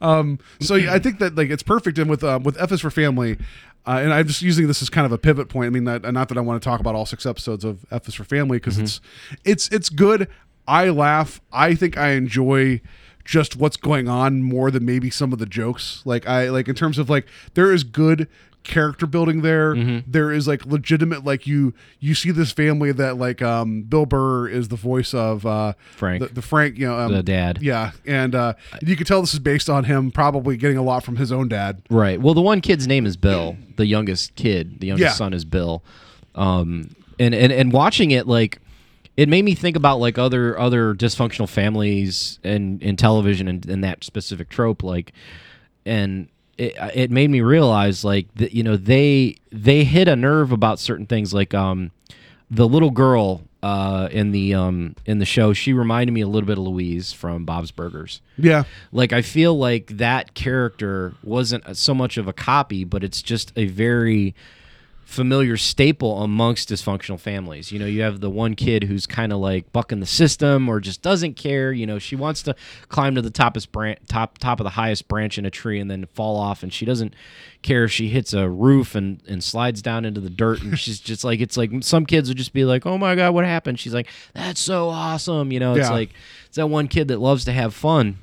um, 0.00 0.38
So 0.60 0.74
yeah, 0.74 0.92
I 0.94 0.98
think 0.98 1.18
that 1.18 1.34
like 1.34 1.50
it's 1.50 1.62
perfect, 1.62 1.98
and 1.98 2.08
with 2.10 2.24
um, 2.24 2.42
with 2.42 2.60
F 2.60 2.72
is 2.72 2.80
for 2.80 2.90
Family, 2.90 3.38
uh, 3.86 4.00
and 4.02 4.12
I'm 4.12 4.26
just 4.26 4.42
using 4.42 4.66
this 4.66 4.82
as 4.82 4.90
kind 4.90 5.06
of 5.06 5.12
a 5.12 5.18
pivot 5.18 5.48
point. 5.48 5.66
I 5.66 5.70
mean, 5.70 5.84
not, 5.84 6.02
not 6.12 6.28
that 6.28 6.38
I 6.38 6.40
want 6.40 6.62
to 6.62 6.68
talk 6.68 6.80
about 6.80 6.94
all 6.94 7.06
six 7.06 7.26
episodes 7.26 7.64
of 7.64 7.84
F 7.90 8.08
is 8.08 8.14
for 8.14 8.24
Family 8.24 8.58
because 8.58 8.78
it's 8.78 9.00
it's 9.44 9.68
it's 9.68 9.88
good. 9.88 10.28
I 10.68 10.90
laugh. 10.90 11.40
I 11.52 11.74
think 11.74 11.96
I 11.96 12.10
enjoy 12.10 12.80
just 13.30 13.54
what's 13.56 13.76
going 13.76 14.08
on 14.08 14.42
more 14.42 14.72
than 14.72 14.84
maybe 14.84 15.08
some 15.08 15.32
of 15.32 15.38
the 15.38 15.46
jokes. 15.46 16.02
Like 16.04 16.26
I 16.28 16.48
like 16.50 16.66
in 16.66 16.74
terms 16.74 16.98
of 16.98 17.08
like 17.08 17.26
there 17.54 17.72
is 17.72 17.84
good 17.84 18.26
character 18.62 19.06
building 19.06 19.40
there 19.40 19.74
There 20.06 20.30
is 20.32 20.46
like 20.46 20.66
legitimate 20.66 21.24
like 21.24 21.46
you 21.46 21.72
you 21.98 22.14
see 22.14 22.30
this 22.30 22.52
family 22.52 22.92
that 22.92 23.16
like 23.16 23.40
um 23.40 23.82
bill 23.84 24.04
burr 24.04 24.48
is 24.48 24.68
the 24.68 24.76
voice 24.76 25.14
of 25.14 25.46
uh 25.46 25.72
Frank. 25.96 26.20
the, 26.22 26.28
the 26.34 26.42
frank 26.42 26.76
you 26.76 26.86
know 26.86 26.98
um, 26.98 27.10
The 27.10 27.22
dad. 27.22 27.60
yeah 27.62 27.92
and 28.04 28.34
uh 28.34 28.52
you 28.82 28.96
can 28.96 29.06
tell 29.06 29.22
this 29.22 29.32
is 29.32 29.38
based 29.38 29.70
on 29.70 29.84
him 29.84 30.10
probably 30.10 30.58
getting 30.58 30.76
a 30.76 30.82
lot 30.82 31.04
from 31.04 31.16
his 31.16 31.32
own 31.32 31.48
dad 31.48 31.80
Right. 31.88 32.20
Well, 32.20 32.34
the 32.34 32.42
one 32.42 32.60
kid's 32.60 32.86
name 32.86 33.06
is 33.06 33.16
Bill. 33.16 33.56
The 33.76 33.86
youngest 33.86 34.34
kid, 34.34 34.80
the 34.80 34.88
youngest 34.88 35.12
Yeah. 35.12 35.14
son 35.14 35.32
is 35.32 35.46
Bill. 35.46 35.82
Um, 36.34 36.94
and, 37.18 37.34
and 37.34 37.50
and 37.52 37.72
watching 37.72 38.10
it, 38.10 38.26
like, 38.26 38.60
it 39.16 39.28
made 39.28 39.44
me 39.44 39.54
think 39.54 39.76
about 39.76 40.00
like 40.00 40.18
other 40.18 40.58
other 40.58 40.94
dysfunctional 40.94 41.48
families 41.48 42.38
in 42.42 42.80
in 42.80 42.96
television 42.96 43.48
and, 43.48 43.66
and 43.66 43.84
that 43.84 44.04
specific 44.04 44.48
trope, 44.48 44.82
like, 44.82 45.12
and 45.84 46.28
it 46.56 46.74
it 46.94 47.10
made 47.10 47.30
me 47.30 47.40
realize 47.40 48.04
like 48.04 48.32
that 48.36 48.52
you 48.52 48.62
know 48.62 48.76
they 48.76 49.36
they 49.50 49.84
hit 49.84 50.08
a 50.08 50.16
nerve 50.16 50.52
about 50.52 50.78
certain 50.78 51.06
things, 51.06 51.34
like 51.34 51.54
um, 51.54 51.90
the 52.50 52.66
little 52.66 52.90
girl 52.90 53.42
uh 53.62 54.08
in 54.10 54.32
the 54.32 54.54
um 54.54 54.96
in 55.04 55.18
the 55.18 55.26
show 55.26 55.52
she 55.52 55.74
reminded 55.74 56.12
me 56.12 56.22
a 56.22 56.26
little 56.26 56.46
bit 56.46 56.56
of 56.56 56.64
louise 56.64 57.12
from 57.12 57.44
bob's 57.44 57.70
burgers. 57.70 58.22
Yeah. 58.38 58.64
Like 58.90 59.12
I 59.12 59.20
feel 59.20 59.54
like 59.54 59.98
that 59.98 60.32
character 60.32 61.12
wasn't 61.22 61.76
so 61.76 61.92
much 61.92 62.16
of 62.16 62.26
a 62.26 62.32
copy, 62.32 62.84
but 62.84 63.04
it's 63.04 63.20
just 63.20 63.52
a 63.56 63.66
very 63.66 64.34
familiar 65.10 65.56
staple 65.56 66.22
amongst 66.22 66.68
dysfunctional 66.68 67.18
families. 67.18 67.72
You 67.72 67.80
know, 67.80 67.86
you 67.86 68.02
have 68.02 68.20
the 68.20 68.30
one 68.30 68.54
kid 68.54 68.84
who's 68.84 69.06
kind 69.08 69.32
of 69.32 69.40
like 69.40 69.72
bucking 69.72 69.98
the 69.98 70.06
system 70.06 70.68
or 70.68 70.78
just 70.78 71.02
doesn't 71.02 71.34
care. 71.34 71.72
You 71.72 71.84
know, 71.84 71.98
she 71.98 72.14
wants 72.14 72.42
to 72.44 72.54
climb 72.88 73.16
to 73.16 73.22
the 73.22 73.30
toppest 73.30 73.72
branch, 73.72 73.98
top 74.08 74.38
top 74.38 74.60
of 74.60 74.64
the 74.64 74.70
highest 74.70 75.08
branch 75.08 75.36
in 75.36 75.44
a 75.44 75.50
tree 75.50 75.80
and 75.80 75.90
then 75.90 76.06
fall 76.14 76.36
off, 76.36 76.62
and 76.62 76.72
she 76.72 76.84
doesn't 76.86 77.14
care 77.62 77.82
if 77.84 77.90
she 77.90 78.08
hits 78.08 78.32
a 78.32 78.48
roof 78.48 78.94
and 78.94 79.20
and 79.28 79.42
slides 79.42 79.82
down 79.82 80.04
into 80.04 80.20
the 80.20 80.30
dirt. 80.30 80.62
And 80.62 80.78
she's 80.78 81.00
just 81.00 81.24
like, 81.24 81.40
it's 81.40 81.56
like 81.56 81.70
some 81.80 82.06
kids 82.06 82.28
would 82.28 82.38
just 82.38 82.52
be 82.52 82.64
like, 82.64 82.86
"Oh 82.86 82.96
my 82.96 83.16
god, 83.16 83.34
what 83.34 83.44
happened?" 83.44 83.80
She's 83.80 83.92
like, 83.94 84.06
"That's 84.32 84.60
so 84.60 84.88
awesome." 84.90 85.50
You 85.50 85.58
know, 85.58 85.74
it's 85.74 85.88
Yeah. 85.88 85.92
like 85.94 86.10
it's 86.46 86.56
that 86.56 86.68
one 86.68 86.86
kid 86.86 87.08
that 87.08 87.18
loves 87.18 87.44
to 87.46 87.52
have 87.52 87.74
fun. 87.74 88.18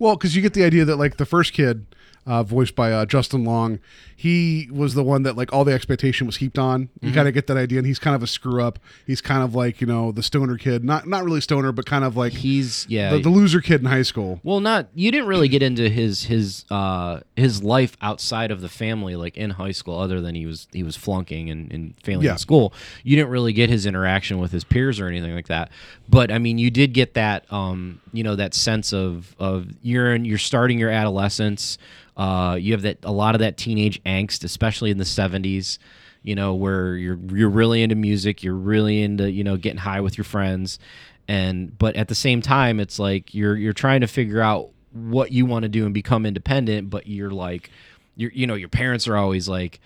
Well, 0.00 0.16
because 0.16 0.34
you 0.34 0.42
get 0.42 0.54
the 0.54 0.64
idea 0.64 0.84
that 0.86 0.96
like 0.96 1.18
the 1.18 1.24
first 1.26 1.52
kid, 1.52 1.86
uh, 2.26 2.42
voiced 2.42 2.74
by 2.74 2.90
uh, 2.92 3.06
Justin 3.06 3.44
Long, 3.44 3.78
he 4.22 4.68
was 4.70 4.94
the 4.94 5.02
one 5.02 5.24
that 5.24 5.36
like 5.36 5.52
all 5.52 5.64
the 5.64 5.72
expectation 5.72 6.28
was 6.28 6.36
heaped 6.36 6.56
on. 6.58 6.82
You 7.00 7.08
Mm-hmm. 7.08 7.14
kind 7.16 7.26
of 7.28 7.34
get 7.34 7.48
that 7.48 7.56
idea, 7.56 7.78
and 7.78 7.86
he's 7.86 7.98
kind 7.98 8.14
of 8.14 8.22
a 8.22 8.26
screw 8.28 8.62
up. 8.62 8.78
He's 9.04 9.20
kind 9.20 9.42
of 9.42 9.54
like 9.56 9.80
you 9.80 9.86
know 9.88 10.12
the 10.12 10.22
stoner 10.22 10.56
kid, 10.56 10.84
not 10.84 11.08
not 11.08 11.24
really 11.24 11.40
stoner, 11.40 11.72
but 11.72 11.86
kind 11.86 12.04
of 12.04 12.16
like 12.16 12.32
He's 12.32 12.86
yeah. 12.88 13.10
the, 13.10 13.18
the 13.18 13.28
loser 13.30 13.60
kid 13.60 13.80
in 13.80 13.86
high 13.86 14.02
school. 14.02 14.38
Well, 14.44 14.60
not 14.60 14.86
you 14.94 15.10
didn't 15.10 15.26
really 15.26 15.48
get 15.48 15.60
into 15.62 15.88
his 15.88 16.24
his 16.24 16.64
uh 16.70 17.20
his 17.34 17.64
life 17.64 17.96
outside 18.00 18.52
of 18.52 18.60
the 18.60 18.68
family, 18.68 19.16
like 19.16 19.36
in 19.36 19.50
high 19.50 19.72
school, 19.72 19.98
other 19.98 20.20
than 20.20 20.36
he 20.36 20.46
was 20.46 20.68
he 20.72 20.84
was 20.84 20.96
flunking 20.96 21.50
and, 21.50 21.72
and 21.72 21.94
failing 22.04 22.24
Yeah. 22.24 22.32
in 22.32 22.38
school. 22.38 22.72
You 23.02 23.16
didn't 23.16 23.30
really 23.30 23.52
get 23.52 23.70
his 23.70 23.86
interaction 23.86 24.38
with 24.38 24.52
his 24.52 24.62
peers 24.62 25.00
or 25.00 25.08
anything 25.08 25.34
like 25.34 25.48
that. 25.48 25.70
But 26.08 26.30
I 26.30 26.38
mean, 26.38 26.58
you 26.58 26.70
did 26.70 26.92
get 26.92 27.14
that 27.14 27.52
um 27.52 28.00
you 28.12 28.22
know 28.22 28.36
that 28.36 28.54
sense 28.54 28.92
of 28.92 29.34
of 29.40 29.66
you're 29.82 30.14
in, 30.14 30.24
you're 30.24 30.38
starting 30.38 30.78
your 30.78 30.90
adolescence. 30.90 31.76
Uh, 32.14 32.58
you 32.60 32.72
have 32.72 32.82
that 32.82 32.98
a 33.04 33.10
lot 33.10 33.34
of 33.34 33.38
that 33.38 33.56
teenage 33.56 33.98
angst, 34.12 34.44
especially 34.44 34.90
in 34.90 34.98
the 34.98 35.04
'70s. 35.04 35.78
You 36.24 36.36
know, 36.36 36.54
where 36.54 36.94
you're 36.96 37.18
you're 37.34 37.50
really 37.50 37.82
into 37.82 37.96
music, 37.96 38.44
you're 38.44 38.54
really 38.54 39.02
into 39.02 39.30
you 39.30 39.42
know 39.42 39.56
getting 39.56 39.78
high 39.78 40.00
with 40.00 40.16
your 40.16 40.24
friends, 40.24 40.78
and 41.26 41.76
but 41.78 41.96
at 41.96 42.06
the 42.08 42.14
same 42.14 42.40
time, 42.42 42.78
it's 42.78 42.98
like 42.98 43.34
you're 43.34 43.56
you're 43.56 43.72
trying 43.72 44.02
to 44.02 44.06
figure 44.06 44.40
out 44.40 44.68
what 44.92 45.32
you 45.32 45.46
want 45.46 45.64
to 45.64 45.68
do 45.68 45.84
and 45.84 45.92
become 45.94 46.24
independent, 46.26 46.90
but 46.90 47.06
you're 47.08 47.30
like, 47.32 47.70
you're 48.16 48.30
you 48.32 48.46
know 48.46 48.54
your 48.54 48.68
parents 48.68 49.08
are 49.08 49.16
always 49.16 49.48
like. 49.48 49.80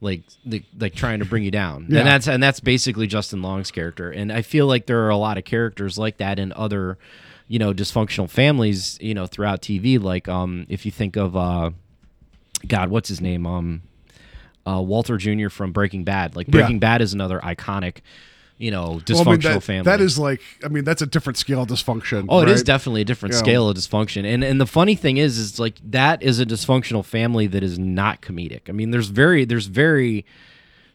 Like, 0.00 0.22
like, 0.46 0.62
like 0.78 0.94
trying 0.94 1.18
to 1.18 1.24
bring 1.24 1.42
you 1.42 1.50
down, 1.50 1.88
Yeah. 1.88 1.98
and 1.98 2.06
that's 2.06 2.28
and 2.28 2.40
that's 2.40 2.60
basically 2.60 3.08
Justin 3.08 3.42
Long's 3.42 3.72
character. 3.72 4.12
And 4.12 4.30
I 4.30 4.42
feel 4.42 4.68
like 4.68 4.86
there 4.86 5.00
are 5.04 5.08
a 5.08 5.16
lot 5.16 5.38
of 5.38 5.44
characters 5.44 5.98
like 5.98 6.18
that 6.18 6.38
in 6.38 6.52
other, 6.52 6.98
you 7.48 7.58
know, 7.58 7.74
dysfunctional 7.74 8.30
families, 8.30 8.96
you 9.00 9.12
know, 9.12 9.26
throughout 9.26 9.60
TV. 9.60 10.00
Like, 10.00 10.28
um, 10.28 10.66
if 10.68 10.86
you 10.86 10.92
think 10.92 11.16
of, 11.16 11.34
uh, 11.36 11.70
God, 12.66 12.90
what's 12.90 13.08
his 13.08 13.20
name? 13.20 13.46
Um, 13.46 13.82
uh, 14.66 14.80
Walter 14.82 15.16
Jr. 15.16 15.48
from 15.48 15.72
Breaking 15.72 16.04
Bad. 16.04 16.36
Like 16.36 16.48
Breaking 16.48 16.78
Bad 16.78 17.00
is 17.00 17.14
another 17.14 17.40
iconic, 17.40 17.98
you 18.58 18.70
know, 18.70 19.00
dysfunctional 19.04 19.14
Well, 19.14 19.28
I 19.28 19.30
mean, 19.32 19.40
that, 19.40 19.62
family. 19.62 19.82
that 19.84 20.00
is 20.00 20.18
like, 20.18 20.40
I 20.64 20.68
mean, 20.68 20.84
that's 20.84 21.00
a 21.00 21.06
different 21.06 21.36
scale 21.38 21.62
of 21.62 21.68
dysfunction. 21.68 22.26
Oh, 22.28 22.40
it 22.42 22.48
is 22.48 22.62
definitely 22.62 23.02
a 23.02 23.04
different 23.04 23.34
Yeah. 23.34 23.38
scale 23.40 23.68
of 23.68 23.76
dysfunction. 23.76 24.24
And 24.26 24.42
and 24.44 24.60
the 24.60 24.66
funny 24.66 24.94
thing 24.96 25.16
is 25.16 25.38
is 25.38 25.58
like 25.58 25.76
that 25.84 26.22
is 26.22 26.40
a 26.40 26.44
dysfunctional 26.46 27.04
family 27.04 27.46
that 27.46 27.62
is 27.62 27.78
not 27.78 28.20
comedic. 28.20 28.62
I 28.68 28.72
mean, 28.72 28.90
there's 28.90 29.08
very 29.08 29.44
there's 29.44 29.66
very 29.66 30.26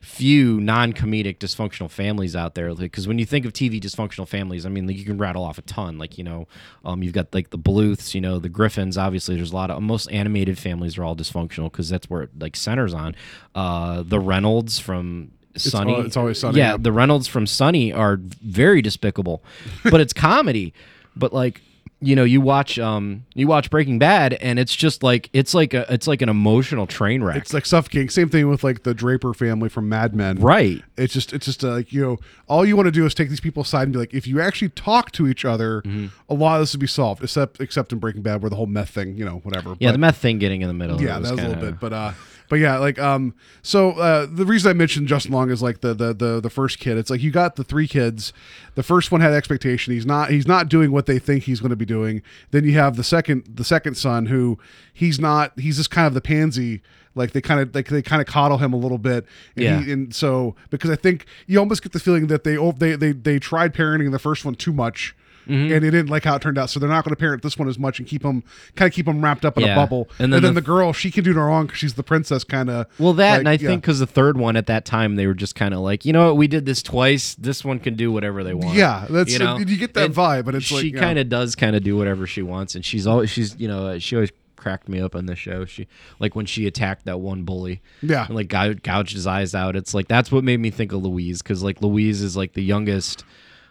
few 0.04 0.60
non-comedic 0.60 1.38
dysfunctional 1.38 1.90
families 1.90 2.36
out 2.36 2.56
there 2.56 2.76
because 2.76 3.08
when 3.08 3.18
you 3.18 3.26
think 3.26 3.46
of 3.46 3.54
tv 3.54 3.80
dysfunctional 3.80 4.28
families 4.28 4.66
i 4.66 4.70
mean 4.70 4.86
like, 4.86 4.98
you 4.98 5.06
can 5.06 5.18
rattle 5.18 5.46
off 5.46 5.58
a 5.58 5.62
ton 5.62 5.98
like 5.98 6.18
you 6.18 6.24
know 6.26 6.46
um, 6.84 7.02
you've 7.02 7.14
got 7.14 7.34
like 7.34 7.52
the 7.52 7.58
bluths 7.58 8.14
you 8.14 8.20
know 8.20 8.38
the 8.38 8.50
griffins 8.50 8.98
obviously 8.98 9.34
there's 9.38 9.54
a 9.54 9.56
lot 9.56 9.72
of 9.72 9.82
most 9.82 10.12
animated 10.12 10.60
families 10.60 10.98
are 10.98 11.06
all 11.06 11.16
dysfunctional 11.16 11.72
because 11.72 11.88
that's 11.88 12.10
where 12.10 12.24
it 12.24 12.30
like 12.38 12.58
centers 12.58 12.94
on 12.94 13.16
uh, 13.56 14.04
the 14.06 14.20
reynolds 14.20 14.78
from 14.78 15.32
Sunny. 15.56 15.94
al- 15.94 16.02
it's 16.02 16.18
always 16.18 16.40
Sunny, 16.40 16.58
yeah. 16.58 16.78
the 16.78 16.92
Reynolds 16.92 17.28
from 17.28 17.46
Sunny 17.46 17.94
are 17.94 18.18
very 18.20 18.82
despicable, 18.82 19.44
but 19.84 20.02
it's 20.02 20.12
comedy. 20.12 20.74
But 21.16 21.32
like, 21.32 21.62
you 22.06 22.16
know, 22.16 22.24
you 22.24 22.42
watch 22.42 22.78
um 22.80 23.26
you 23.34 23.48
watch 23.48 23.70
Breaking 23.70 23.98
Bad, 24.00 24.34
and 24.36 24.60
it's 24.60 24.76
just 24.76 25.04
like 25.04 25.30
it's 25.34 25.54
like 25.54 25.74
a 25.74 25.92
it's 25.94 26.08
like 26.08 26.22
an 26.22 26.30
emotional 26.30 26.86
train 26.88 27.24
wreck. 27.24 27.38
It's 27.38 27.54
like 27.54 27.66
suffocating. 27.66 28.10
Same 28.10 28.30
thing 28.30 28.48
with 28.50 28.64
like 28.64 28.84
the 28.84 28.94
Draper 28.94 29.34
family 29.34 29.70
from 29.70 29.90
Mad 29.90 30.16
Men. 30.16 30.38
right. 30.40 30.82
It's 30.98 31.14
just 31.14 31.34
it's 31.34 31.46
just 31.46 31.64
uh, 31.64 31.70
like 31.70 31.92
you 31.94 32.02
know 32.02 32.18
all 32.48 32.66
you 32.66 32.76
want 32.76 32.88
to 32.88 32.92
do 32.92 33.06
is 33.06 33.14
take 33.14 33.30
these 33.30 33.40
people 33.40 33.62
aside 33.64 33.84
and 33.84 33.94
be 33.94 34.00
like 34.00 34.14
if 34.14 34.28
you 34.28 34.42
actually 34.42 34.70
talk 34.70 35.12
to 35.14 35.28
each 35.28 35.46
other, 35.46 35.82
Mm-hmm. 35.84 36.08
a 36.30 36.34
lot 36.36 36.56
of 36.56 36.62
this 36.62 36.74
would 36.74 36.80
be 36.82 36.88
solved. 36.88 37.24
Except 37.24 37.60
except 37.62 37.92
in 37.94 38.00
Breaking 38.00 38.22
Bad 38.22 38.42
where 38.42 38.50
the 38.50 38.56
whole 38.56 38.66
meth 38.68 38.90
thing, 38.90 39.18
you 39.18 39.26
know, 39.26 39.38
whatever. 39.44 39.76
Yeah, 39.80 39.90
But- 39.90 39.92
the 39.94 39.98
meth 40.00 40.18
thing 40.18 40.40
getting 40.40 40.62
in 40.62 40.68
the 40.68 40.74
middle. 40.74 41.02
yeah, 41.02 41.18
of 41.18 41.22
it 41.22 41.24
that 41.24 41.32
was 41.36 41.40
a 41.44 41.48
little 41.48 41.62
bit, 41.72 41.80
but 41.80 41.94
uh, 41.94 42.12
but 42.54 42.60
yeah, 42.60 42.78
like 42.78 43.00
um, 43.00 43.34
so 43.64 43.94
uh, 43.94 44.28
the 44.30 44.46
reason 44.46 44.70
I 44.70 44.74
mentioned 44.74 45.08
Justin 45.08 45.32
Long 45.32 45.50
is 45.50 45.64
like 45.64 45.82
the 45.82 45.96
the 45.96 46.14
the 46.14 46.40
the 46.40 46.52
first 46.52 46.78
kid. 46.78 47.00
It's 47.00 47.10
like 47.10 47.24
you 47.24 47.32
got 47.32 47.56
the 47.56 47.64
three 47.64 47.88
kids. 47.88 48.32
The 48.76 48.84
first 48.84 49.12
one 49.12 49.22
had 49.22 49.34
expectation. 49.34 49.92
He's 49.92 50.06
not 50.06 50.30
he's 50.30 50.46
not 50.48 50.70
doing 50.70 50.92
what 50.92 51.08
they 51.08 51.18
think 51.18 51.46
he's 51.46 51.60
going 51.60 51.72
to 51.72 51.76
be 51.76 51.84
doing. 51.84 52.22
Then 52.52 52.64
you 52.64 52.74
have 52.74 52.96
the 52.96 53.04
second 53.04 53.50
the 53.52 53.64
second 53.64 53.96
son 53.96 54.28
who 54.28 54.60
he's 54.94 55.20
not 55.20 55.60
he's 55.60 55.78
just 55.78 55.90
kind 55.90 56.06
of 56.06 56.14
the 56.14 56.22
pansy. 56.22 56.84
Like 57.16 57.32
they 57.32 57.42
kind 57.42 57.60
of 57.60 57.74
like 57.74 57.88
they 57.88 58.04
kind 58.04 58.22
of 58.22 58.28
coddle 58.28 58.60
him 58.60 58.72
a 58.72 58.78
little 58.78 59.00
bit, 59.00 59.26
and, 59.56 59.64
Yeah. 59.66 59.82
he, 59.82 59.92
and 59.92 60.14
so 60.14 60.56
because 60.70 60.92
I 60.92 60.96
think 60.96 61.26
you 61.48 61.58
almost 61.58 61.82
get 61.82 61.92
the 61.92 62.00
feeling 62.00 62.28
that 62.28 62.44
they 62.44 62.58
they 62.78 62.96
they 62.96 63.14
they 63.14 63.40
tried 63.40 63.74
parenting 63.74 64.12
the 64.12 64.20
first 64.20 64.46
one 64.46 64.54
too 64.54 64.74
much, 64.74 65.16
Mm-hmm. 65.48 65.74
and 65.74 65.86
it 65.86 65.92
didn't 65.92 66.10
like 66.10 66.24
how 66.24 66.36
it 66.36 66.42
turned 66.42 66.58
out. 66.58 66.70
So 66.70 66.80
they're 66.80 66.90
not 66.90 67.04
going 67.04 67.12
to 67.16 67.20
parent 67.20 67.42
this 67.44 67.58
one 67.58 67.68
as 67.68 67.78
much 67.78 68.00
and 68.00 68.08
keep 68.08 68.22
them 68.24 68.44
kind 68.76 68.88
of 68.90 68.94
keep 68.96 69.06
them 69.06 69.22
wrapped 69.24 69.44
up 69.46 69.58
in 69.58 69.64
a 69.64 69.76
bubble. 69.76 70.10
And 70.18 70.26
And 70.26 70.34
then 70.34 70.42
then, 70.44 70.54
the- 70.56 70.62
the, 70.62 70.66
girl, 70.66 70.94
she 70.94 71.12
can 71.12 71.24
do 71.24 71.34
no 71.34 71.42
wrong 71.42 71.66
because 71.66 71.80
she's 71.80 71.94
the 71.96 72.04
princess 72.04 72.44
kind 72.44 72.70
of. 72.70 72.88
Well, 73.00 73.14
that 73.14 73.32
like, 73.32 73.40
and 73.40 73.50
I 73.50 73.52
yeah. 73.54 73.58
think 73.70 73.82
because 73.82 74.00
the 74.00 74.08
third 74.08 74.38
one 74.38 74.56
at 74.56 74.68
that 74.68 74.86
time 74.86 75.16
they 75.16 75.28
were 75.28 75.34
just 75.34 75.56
kind 75.56 75.74
of 75.74 75.80
like, 75.82 76.06
you 76.06 76.14
know 76.14 76.28
what, 76.28 76.38
we 76.38 76.48
did 76.48 76.66
this 76.66 76.82
twice. 76.82 77.36
This 77.36 77.64
one 77.66 77.80
can 77.80 77.96
do 77.96 78.12
whatever 78.12 78.44
they 78.44 78.54
want. 78.54 78.76
Yeah, 78.78 79.06
that's- 79.10 79.32
you 79.32 79.40
know, 79.40 79.58
you 79.58 79.78
get 79.78 79.94
that 79.96 80.12
vibe, 80.12 80.46
but 80.46 80.56
it's 80.56 80.66
she 80.66 80.92
like, 80.92 80.96
kind 80.96 81.20
of 81.20 81.30
does 81.30 81.56
kind 81.56 81.76
of 81.76 81.84
do 81.84 81.98
whatever 81.98 82.26
she 82.28 82.42
wants, 82.42 82.76
and 82.76 82.84
she's 82.86 83.06
always 83.08 83.30
she's 83.30 83.56
you 83.60 83.68
know 83.68 84.00
she 84.00 84.16
always 84.16 84.32
cracked 84.56 84.88
me 84.88 85.02
up 85.02 85.14
on 85.14 85.26
the 85.26 85.36
show. 85.36 85.66
She 85.66 85.88
like 86.20 86.36
when 86.38 86.46
she 86.46 86.66
attacked 86.68 87.04
that 87.06 87.20
one 87.20 87.44
bully. 87.44 87.82
Yeah. 88.02 88.26
and 88.28 88.36
like 88.36 88.48
gou- 88.48 88.76
gouged 88.76 89.14
his 89.14 89.28
eyes 89.28 89.54
out. 89.54 89.76
It's 89.76 89.94
like 89.94 90.08
that's 90.08 90.32
what 90.32 90.46
made 90.46 90.62
me 90.62 90.70
think 90.70 90.94
of 90.94 91.04
Louise 91.04 91.42
because 91.42 91.62
like 91.64 91.82
Louise 91.82 92.22
is 92.22 92.38
like 92.38 92.54
the 92.54 92.64
youngest 92.64 93.26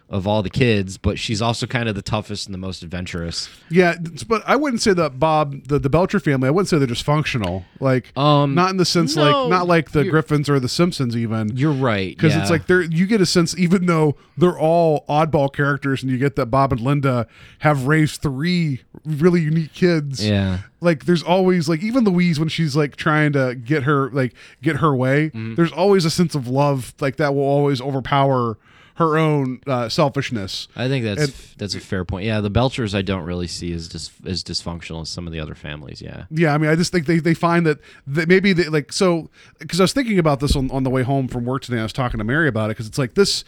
of 0.09 0.27
all 0.27 0.43
the 0.43 0.49
kids, 0.49 0.97
but 0.97 1.17
she's 1.17 1.41
also 1.41 1.65
kind 1.65 1.89
of 1.89 1.95
the 1.95 2.01
toughest 2.01 2.45
and 2.45 2.53
the 2.53 2.57
most 2.59 2.83
adventurous. 2.83 3.49
yeah, 3.71 3.95
but 4.27 4.43
I 4.45 4.55
wouldn't 4.55 4.81
say 4.81 4.93
that 4.93 5.17
Bob, 5.19 5.67
the 5.67 5.79
the 5.79 5.89
Belcher 5.89 6.19
family, 6.19 6.47
I 6.47 6.51
wouldn't 6.51 6.69
say 6.69 6.77
they're 6.77 6.87
dysfunctional. 6.87 7.63
Like, 7.79 8.15
Um, 8.17 8.53
not 8.53 8.69
in 8.69 8.77
the 8.77 8.85
sense 8.85 9.15
no, 9.15 9.23
like 9.23 9.49
not 9.49 9.67
like 9.67 9.91
the 9.91 10.03
Griffins 10.03 10.49
or 10.49 10.59
the 10.59 10.69
Simpsons 10.69 11.17
even. 11.17 11.55
You're 11.57 11.71
right 11.71 12.15
because 12.15 12.33
yeah. 12.35 12.41
it's 12.41 12.51
like 12.51 12.67
they're 12.67 12.81
you 12.83 13.07
get 13.07 13.21
a 13.21 13.25
sense 13.25 13.57
even 13.57 13.85
though 13.87 14.15
they're 14.37 14.57
all 14.59 15.03
oddball 15.09 15.51
characters 15.51 16.03
and 16.03 16.11
you 16.11 16.17
get 16.17 16.35
that 16.35 16.47
Bob 16.47 16.71
and 16.71 16.81
Linda 16.81 17.25
have 17.59 17.87
raised 17.87 18.21
three 18.21 18.81
really 19.05 19.41
unique 19.41 19.73
kids. 19.73 20.23
Yeah. 20.25 20.59
Like 20.79 21.05
there's 21.05 21.23
always 21.23 21.67
like 21.69 21.81
even 21.81 22.03
Louise 22.03 22.39
when 22.39 22.49
she's 22.49 22.75
like 22.75 22.97
trying 22.97 23.31
to 23.33 23.55
get 23.55 23.83
her 23.83 24.11
like 24.11 24.33
get 24.61 24.75
her 24.77 24.95
way, 24.95 25.29
Mm-hmm. 25.29 25.55
there's 25.55 25.71
always 25.71 26.05
a 26.05 26.09
sense 26.11 26.35
of 26.35 26.47
love 26.47 26.93
like 26.99 27.15
that 27.15 27.33
will 27.33 27.41
always 27.43 27.81
overpower 27.81 28.57
her 28.95 29.17
own 29.17 29.59
uh, 29.65 29.89
selfishness. 29.89 30.67
I 30.75 30.87
think 30.87 31.03
that's 31.03 31.21
And- 31.23 31.33
that's 31.57 31.73
a 31.75 31.79
fair 31.79 32.05
point. 32.05 32.25
Yeah, 32.25 32.41
the 32.41 32.51
Belchers 32.51 32.93
I 32.93 33.01
don't 33.01 33.23
really 33.23 33.47
see 33.47 33.73
as 33.73 33.87
dis- 33.87 34.11
as 34.25 34.43
dysfunctional 34.43 35.01
as 35.01 35.09
some 35.09 35.25
of 35.25 35.33
the 35.33 35.39
other 35.39 35.55
families. 35.55 36.01
Yeah. 36.01 36.25
Yeah, 36.29 36.53
I 36.53 36.57
mean, 36.59 36.69
I 36.69 36.75
just 36.75 36.91
think 36.91 37.05
they, 37.07 37.19
they 37.19 37.33
find 37.33 37.65
that, 37.65 37.79
maybe 38.05 38.53
they 38.53 38.65
like 38.69 38.93
so 38.93 39.29
because 39.59 39.79
I 39.79 39.83
was 39.83 39.93
thinking 39.93 40.19
about 40.19 40.39
this 40.41 40.55
on, 40.55 40.69
on 40.71 40.83
the 40.83 40.89
way 40.89 41.03
home 41.03 41.27
from 41.27 41.45
work 41.45 41.63
today. 41.63 41.79
I 41.79 41.83
was 41.83 41.93
talking 41.93 42.19
to 42.19 42.23
Mary 42.23 42.47
about 42.47 42.65
it 42.69 42.75
because 42.77 42.87
it's 42.87 42.97
like 42.99 43.15
this. 43.15 43.43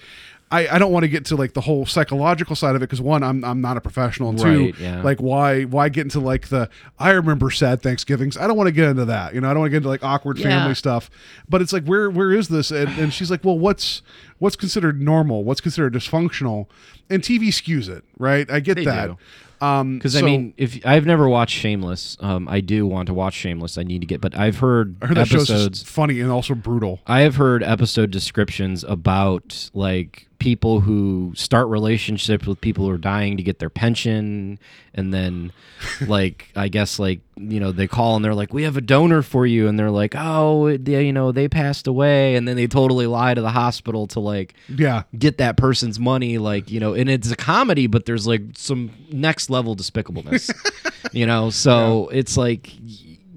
I, 0.56 0.76
I 0.76 0.80
don't 0.80 0.91
want 0.91 1.03
to 1.03 1.08
get 1.10 1.26
to 1.26 1.36
like 1.36 1.53
the 1.53 1.62
whole 1.62 1.86
psychological 1.86 2.56
side 2.56 2.76
of 2.76 2.82
it 2.82 2.86
because 2.86 3.01
one, 3.01 3.24
I'm 3.24 3.43
I'm 3.43 3.62
not 3.62 3.78
a 3.78 3.82
professional, 3.82 4.30
and 4.30 4.39
two, 4.39 4.66
Right, 4.66 4.80
yeah. 4.80 5.01
like 5.01 5.20
why 5.20 5.64
why 5.64 5.89
get 5.89 6.01
into 6.01 6.20
like 6.20 6.47
the 6.49 6.70
I 6.97 7.12
remember 7.12 7.51
sad 7.51 7.82
Thanksgivings. 7.82 8.38
I 8.38 8.47
don't 8.47 8.58
want 8.58 8.68
to 8.68 8.72
get 8.72 8.88
into 8.89 9.06
that. 9.06 9.34
You 9.34 9.41
know, 9.41 9.49
I 9.49 9.53
don't 9.53 9.60
want 9.62 9.68
to 9.68 9.72
get 9.72 9.78
into 9.78 9.89
like 9.89 10.03
awkward 10.03 10.38
Yeah. 10.38 10.49
family 10.49 10.76
stuff. 10.76 11.10
But 11.49 11.62
it's 11.62 11.74
like 11.74 11.86
where 11.86 12.10
where 12.10 12.32
is 12.32 12.47
this? 12.47 12.72
And, 12.72 12.89
and 12.99 13.14
she's 13.14 13.30
like, 13.32 13.43
well, 13.43 13.58
what's 13.60 14.01
what's 14.39 14.56
considered 14.56 15.01
normal? 15.01 15.43
What's 15.43 15.62
considered 15.62 15.93
dysfunctional? 15.93 16.68
And 17.10 17.22
TV 17.22 17.49
skews 17.49 17.88
it, 17.89 18.03
right? 18.18 18.49
I 18.49 18.60
get 18.60 18.76
They 18.76 18.86
that. 18.86 19.08
do. 19.08 19.18
Um, 19.62 19.97
Because 19.97 20.16
I 20.18 20.22
mean, 20.22 20.53
if 20.58 20.86
I've 20.86 21.06
never 21.06 21.30
watched 21.30 21.56
Shameless, 21.58 22.18
um, 22.20 22.47
I 22.49 22.60
do 22.60 22.86
want 22.86 23.08
to 23.08 23.14
watch 23.14 23.34
Shameless. 23.36 23.78
I 23.78 23.84
need 23.84 23.99
to 24.01 24.06
get, 24.06 24.20
but 24.20 24.38
I've 24.38 24.58
heard, 24.58 24.97
I 25.01 25.08
heard 25.08 25.18
that 25.18 25.28
show's 25.30 25.49
episodes. 25.49 25.82
funny 25.84 26.20
and 26.20 26.30
also 26.30 26.56
brutal. 26.56 26.99
I 27.08 27.22
have 27.22 27.36
heard 27.38 27.64
episode 27.64 28.12
descriptions 28.12 28.84
about 28.84 29.70
like 29.74 30.28
people 30.39 30.81
who 30.81 31.31
start 31.36 31.67
relationships 31.67 32.45
with 32.45 32.59
people 32.61 32.86
who 32.86 32.91
are 32.91 32.97
dying 32.97 33.38
to 33.38 33.43
get 33.43 33.59
their 33.59 33.69
pension, 33.69 34.59
and 34.93 35.13
then 35.13 35.51
like 36.07 36.51
I 36.55 36.67
guess 36.67 36.99
like 36.99 37.21
you 37.38 37.59
know 37.59 37.71
they 37.73 37.88
call 37.88 38.15
and 38.15 38.23
they're 38.23 38.33
like 38.36 38.53
we 38.53 38.63
have 38.63 38.77
a 38.77 38.81
donor 38.81 39.21
for 39.21 39.45
you, 39.45 39.67
and 39.67 39.77
they're 39.77 39.91
like 39.91 40.13
oh 40.17 40.77
they, 40.77 41.05
you 41.05 41.13
know 41.13 41.31
they 41.31 41.47
passed 41.47 41.88
away, 41.88 42.36
and 42.36 42.47
then 42.47 42.55
they 42.55 42.67
totally 42.67 43.07
lie 43.07 43.33
to 43.33 43.41
the 43.41 43.51
hospital 43.51 44.07
to 44.07 44.19
like 44.19 44.53
Yeah. 44.69 45.03
get 45.17 45.38
that 45.39 45.57
person's 45.57 45.99
money 45.99 46.38
like 46.38 46.71
you 46.71 46.79
know 46.79 46.93
and 46.93 47.09
it's 47.09 47.31
a 47.31 47.36
comedy 47.36 47.88
but 47.88 48.05
there's 48.05 48.25
like 48.27 48.41
some 48.55 48.91
next 49.11 49.49
level 49.49 49.75
despicableness 49.75 50.49
you 51.11 51.25
know 51.25 51.49
so 51.49 52.09
it's 52.11 52.38
like 52.38 52.71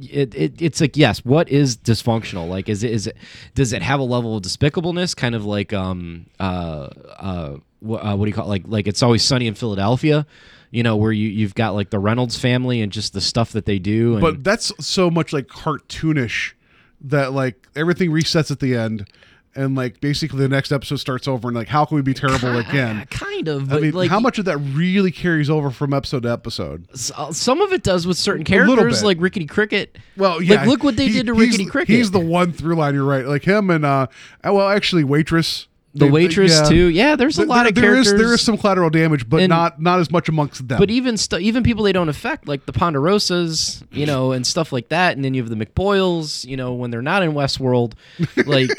it, 0.00 0.34
it 0.34 0.62
it's 0.62 0.80
like 0.80 0.96
yes 0.96 1.24
what 1.24 1.48
is 1.48 1.76
dysfunctional 1.76 2.48
like 2.48 2.68
is 2.68 2.84
it 2.84 2.90
is 2.90 3.06
it 3.06 3.16
does 3.54 3.72
it 3.72 3.82
have 3.82 4.00
a 4.00 4.04
level 4.04 4.36
of 4.36 4.42
despicableness 4.42 5.16
kind 5.16 5.34
of 5.34 5.44
like 5.44 5.72
um 5.72 6.26
uh 6.38 6.88
uh, 7.18 7.56
uh 7.90 8.16
what 8.16 8.24
do 8.24 8.26
you 8.26 8.32
call 8.32 8.46
it? 8.46 8.48
like 8.48 8.62
like 8.66 8.86
it's 8.86 9.02
always 9.02 9.22
sunny 9.22 9.46
in 9.46 9.54
philadelphia 9.54 10.26
you 10.70 10.82
know 10.82 10.96
where 10.96 11.12
you 11.12 11.28
you've 11.28 11.54
got 11.54 11.74
like 11.74 11.90
the 11.90 11.98
reynolds 11.98 12.38
family 12.38 12.80
and 12.80 12.92
just 12.92 13.12
the 13.12 13.20
stuff 13.20 13.52
that 13.52 13.64
they 13.64 13.78
do 13.78 14.12
and 14.12 14.20
but 14.20 14.44
that's 14.44 14.72
so 14.84 15.10
much 15.10 15.32
like 15.32 15.46
cartoonish 15.48 16.52
that 17.00 17.32
like 17.32 17.66
everything 17.74 18.10
resets 18.10 18.50
at 18.50 18.60
the 18.60 18.74
end 18.74 19.06
and 19.54 19.74
like 19.74 20.00
basically 20.00 20.38
the 20.40 20.48
next 20.48 20.70
episode 20.72 20.96
starts 20.96 21.26
over 21.26 21.48
and 21.48 21.56
like 21.56 21.68
how 21.68 21.84
can 21.84 21.96
we 21.96 22.02
be 22.02 22.14
terrible 22.14 22.56
again? 22.58 23.06
kind 23.10 23.48
of 23.48 23.70
i 23.70 23.74
but 23.76 23.82
mean 23.82 23.92
like 23.92 24.10
how 24.10 24.20
much 24.20 24.38
of 24.38 24.44
that 24.44 24.58
really 24.58 25.10
carries 25.10 25.48
over 25.50 25.70
from 25.70 25.92
episode 25.94 26.22
to 26.24 26.30
episode? 26.30 26.86
Uh, 27.16 27.32
some 27.32 27.60
of 27.60 27.72
it 27.72 27.82
does 27.82 28.06
with 28.06 28.16
certain 28.16 28.44
characters 28.44 29.02
like 29.02 29.18
rickety 29.20 29.46
cricket. 29.46 29.96
Well 30.16 30.42
yeah 30.42 30.56
like 30.60 30.68
look 30.68 30.82
what 30.84 30.96
they 30.96 31.06
he- 31.08 31.14
did 31.14 31.26
to 31.26 31.34
rickety 31.34 31.66
cricket. 31.66 31.94
he's 31.96 32.10
the 32.10 32.18
one 32.20 32.52
through 32.52 32.76
line 32.76 32.94
you're 32.94 33.04
right. 33.04 33.24
Like 33.26 33.44
him 33.44 33.70
and 33.70 33.84
uh 33.84 34.06
uh, 34.46 34.52
well 34.52 34.68
actually 34.68 35.04
waitress 35.04 35.66
the 35.98 36.06
They- 36.06 36.10
waitress 36.10 36.52
yeah. 36.62 36.68
too 36.68 36.86
yeah 36.86 37.16
there's 37.16 37.36
a 37.38 37.42
There- 37.42 37.46
lot 37.48 37.66
of 37.68 37.74
there 37.74 37.94
is- 37.96 38.06
characters 38.06 38.20
there 38.26 38.34
is 38.34 38.40
some 38.40 38.56
collateral 38.58 38.90
damage 38.90 39.28
but 39.28 39.40
And- 39.40 39.50
not 39.50 39.80
not 39.80 40.00
as 40.00 40.10
much 40.10 40.28
amongst 40.28 40.66
them 40.68 40.78
but 40.78 40.90
even 40.90 41.16
stu- 41.16 41.38
even 41.38 41.62
people 41.62 41.84
they 41.84 41.92
don't 41.92 42.08
affect 42.08 42.46
like 42.48 42.66
the 42.66 42.72
ponderosas 42.72 43.82
you 43.90 44.06
know 44.06 44.32
and 44.32 44.46
stuff 44.46 44.72
like 44.72 44.88
that 44.88 45.16
and 45.16 45.24
then 45.24 45.34
you 45.34 45.42
have 45.42 45.50
the 45.50 45.56
McPoyles 45.66 46.44
you 46.46 46.56
know 46.56 46.72
when 46.74 46.90
they're 46.90 47.02
not 47.02 47.22
in 47.22 47.32
westworld 47.32 47.94
like 48.46 48.70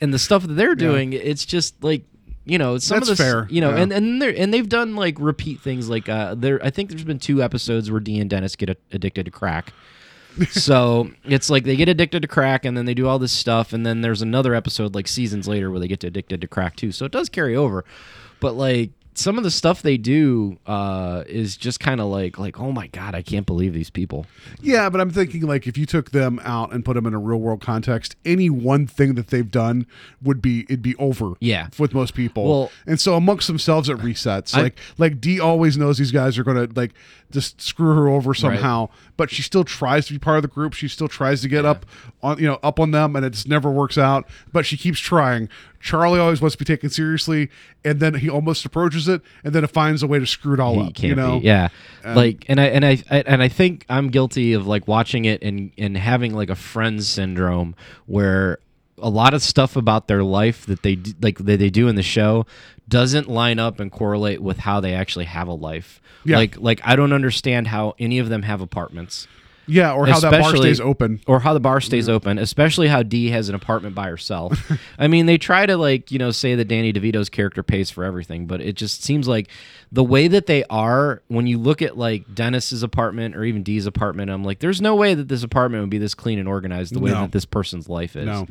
and 0.00 0.12
the 0.12 0.18
stuff 0.18 0.42
that 0.46 0.54
they're 0.54 0.74
doing 0.74 1.12
it's 1.12 1.44
just 1.44 1.82
like 1.82 2.02
you 2.44 2.58
know 2.58 2.76
some 2.78 2.96
That's 2.98 3.10
of 3.10 3.16
the 3.18 3.22
fair, 3.22 3.46
you 3.50 3.60
know 3.60 3.70
yeah. 3.70 3.82
and 3.82 3.92
and 3.92 4.20
they 4.20 4.36
and 4.36 4.52
they've 4.52 4.68
done 4.68 4.96
like 4.96 5.16
repeat 5.20 5.60
things 5.60 5.88
like 5.88 6.08
uh 6.08 6.34
there 6.34 6.58
i 6.64 6.70
think 6.70 6.88
there's 6.90 7.04
been 7.04 7.20
two 7.20 7.42
episodes 7.42 7.90
where 7.90 8.00
Dee 8.00 8.18
and 8.18 8.28
dennis 8.28 8.56
get 8.56 8.68
a- 8.70 8.76
addicted 8.92 9.26
to 9.26 9.30
crack 9.30 9.72
so 10.50 11.10
it's 11.24 11.50
like 11.50 11.64
they 11.64 11.76
get 11.76 11.88
addicted 11.88 12.22
to 12.22 12.28
crack 12.28 12.64
and 12.64 12.76
then 12.76 12.84
they 12.84 12.94
do 12.94 13.06
all 13.06 13.18
this 13.18 13.32
stuff 13.32 13.72
and 13.72 13.84
then 13.84 14.00
there's 14.00 14.22
another 14.22 14.54
episode 14.54 14.94
like 14.94 15.08
seasons 15.08 15.46
later 15.48 15.70
where 15.70 15.80
they 15.80 15.88
get 15.88 16.02
addicted 16.04 16.40
to 16.40 16.48
crack 16.48 16.76
too 16.76 16.92
so 16.92 17.04
it 17.04 17.12
does 17.12 17.28
carry 17.28 17.54
over 17.56 17.84
but 18.40 18.54
like 18.54 18.90
some 19.14 19.36
of 19.36 19.44
the 19.44 19.50
stuff 19.50 19.82
they 19.82 19.98
do 19.98 20.58
uh, 20.66 21.22
is 21.26 21.58
just 21.58 21.78
kind 21.80 22.00
of 22.00 22.06
like 22.06 22.38
like 22.38 22.58
oh 22.58 22.72
my 22.72 22.86
god 22.86 23.14
i 23.14 23.20
can't 23.20 23.44
believe 23.44 23.74
these 23.74 23.90
people 23.90 24.24
Yeah, 24.62 24.88
but 24.88 25.02
I'm 25.02 25.10
thinking 25.10 25.42
like 25.42 25.66
if 25.66 25.76
you 25.76 25.84
took 25.84 26.12
them 26.12 26.40
out 26.44 26.72
and 26.72 26.82
put 26.82 26.94
them 26.94 27.04
in 27.04 27.12
a 27.12 27.18
real 27.18 27.38
world 27.38 27.60
context, 27.60 28.16
any 28.24 28.48
one 28.48 28.86
thing 28.86 29.14
that 29.16 29.26
they've 29.26 29.50
done 29.50 29.86
would 30.22 30.40
be 30.40 30.62
it'Dee 30.64 30.82
be 30.82 30.96
over. 30.96 31.34
Yeah. 31.40 31.68
with 31.78 31.92
most 31.92 32.14
people. 32.14 32.48
Well- 32.48 32.70
and 32.86 32.98
so 32.98 33.14
amongst 33.16 33.48
themselves, 33.48 33.88
it 33.90 33.98
resets. 33.98 34.54
I- 34.56 34.62
like 34.62 34.78
like 34.96 35.20
d 35.20 35.38
always 35.40 35.76
knows 35.76 35.98
these 35.98 36.12
guys 36.12 36.38
are 36.38 36.44
gonna 36.44 36.68
like 36.74 36.92
just 37.32 37.60
screw 37.60 37.94
her 37.94 38.08
over 38.08 38.34
somehow, 38.34 38.88
but 39.16 39.30
she 39.30 39.42
still 39.42 39.64
tries 39.64 40.06
to 40.06 40.12
be 40.12 40.18
part 40.18 40.36
of 40.36 40.42
the 40.42 40.48
group. 40.48 40.74
She 40.74 40.88
still 40.88 41.08
tries 41.08 41.42
to 41.42 41.48
get 41.48 41.64
up 41.64 41.86
on 42.22 42.38
you 42.38 42.46
know 42.46 42.58
up 42.62 42.78
on 42.78 42.90
them, 42.90 43.16
and 43.16 43.24
it 43.24 43.30
just 43.30 43.48
never 43.48 43.70
works 43.70 43.98
out. 43.98 44.28
But 44.52 44.66
she 44.66 44.76
keeps 44.76 44.98
trying. 45.00 45.48
Charlie 45.80 46.20
always 46.20 46.40
wants 46.40 46.54
to 46.54 46.58
be 46.58 46.64
taken 46.64 46.90
seriously, 46.90 47.50
and 47.84 47.98
then 47.98 48.14
he 48.14 48.30
almost 48.30 48.64
approaches 48.64 49.08
it, 49.08 49.20
and 49.42 49.52
then 49.52 49.64
it 49.64 49.70
finds 49.70 50.02
a 50.02 50.06
way 50.06 50.18
to 50.18 50.26
screw 50.26 50.54
it 50.54 50.60
all 50.60 50.74
he 50.74 50.80
up. 50.82 51.02
you 51.02 51.14
know? 51.14 51.40
be 51.40 51.46
yeah 51.46 51.68
like 52.04 52.44
and 52.48 52.60
I 52.60 52.64
and 52.66 52.84
I, 52.84 53.02
I 53.10 53.20
and 53.22 53.42
I 53.42 53.48
think 53.48 53.84
I'm 53.88 54.10
guilty 54.10 54.52
of 54.52 54.66
like 54.66 54.86
watching 54.86 55.24
it 55.24 55.42
and 55.42 55.72
and 55.76 55.96
having 55.96 56.34
like 56.34 56.50
a 56.50 56.54
friends 56.54 57.08
syndrome 57.08 57.74
where 58.06 58.58
a 58.98 59.08
lot 59.08 59.34
of 59.34 59.42
stuff 59.42 59.74
about 59.74 60.06
their 60.06 60.22
life 60.22 60.64
that 60.66 60.82
they 60.82 60.96
like 61.20 61.38
that 61.38 61.58
they 61.58 61.70
do 61.70 61.88
in 61.88 61.96
the 61.96 62.02
show 62.02 62.46
doesn't 62.88 63.28
line 63.28 63.58
up 63.58 63.80
and 63.80 63.90
correlate 63.90 64.42
with 64.42 64.58
how 64.58 64.80
they 64.80 64.94
actually 64.94 65.26
have 65.26 65.48
a 65.48 65.54
life. 65.54 66.00
Yeah. 66.24 66.36
Like 66.36 66.58
like 66.58 66.80
I 66.84 66.96
don't 66.96 67.12
understand 67.12 67.68
how 67.68 67.94
any 67.98 68.18
of 68.18 68.28
them 68.28 68.42
have 68.42 68.60
apartments. 68.60 69.26
Yeah, 69.66 69.92
or 69.92 70.06
how 70.06 70.18
that 70.18 70.32
bar 70.32 70.56
stays 70.56 70.80
open. 70.80 71.20
or 71.26 71.38
how 71.38 71.54
the 71.54 71.60
bar 71.60 71.80
stays 71.80 72.06
mm-hmm. 72.06 72.14
open, 72.14 72.38
especially 72.38 72.88
how 72.88 73.02
Dee 73.04 73.30
has 73.30 73.48
an 73.48 73.54
apartment 73.54 73.94
by 73.94 74.08
herself. 74.08 74.58
I 74.98 75.06
mean, 75.06 75.26
they 75.26 75.38
try 75.38 75.66
to 75.66 75.76
like 75.76 76.10
you 76.10 76.18
know 76.18 76.30
say 76.30 76.56
that 76.56 76.66
Danny 76.66 76.92
DeVito's 76.92 77.28
character 77.28 77.62
pays 77.62 77.90
for 77.90 78.04
everything, 78.04 78.46
but 78.46 78.60
it 78.60 78.74
just 78.74 79.04
seems 79.04 79.28
like 79.28 79.48
the 79.92 80.02
way 80.02 80.26
that 80.28 80.46
they 80.46 80.64
are 80.64 81.22
when 81.28 81.46
you 81.46 81.58
look 81.58 81.80
at 81.80 81.96
like 81.96 82.34
Dennis's 82.34 82.82
apartment 82.82 83.36
or 83.36 83.44
even 83.44 83.62
Dee's 83.62 83.86
apartment, 83.86 84.30
I'm 84.30 84.42
like, 84.42 84.58
there's 84.58 84.80
no 84.80 84.96
way 84.96 85.14
that 85.14 85.28
this 85.28 85.44
apartment 85.44 85.82
would 85.82 85.90
be 85.90 85.98
this 85.98 86.14
clean 86.14 86.38
and 86.38 86.48
organized 86.48 86.94
the 86.94 87.00
way 87.00 87.12
No. 87.12 87.22
that 87.22 87.32
this 87.32 87.44
person's 87.44 87.88
life 87.88 88.16
is. 88.16 88.26
No. 88.26 88.46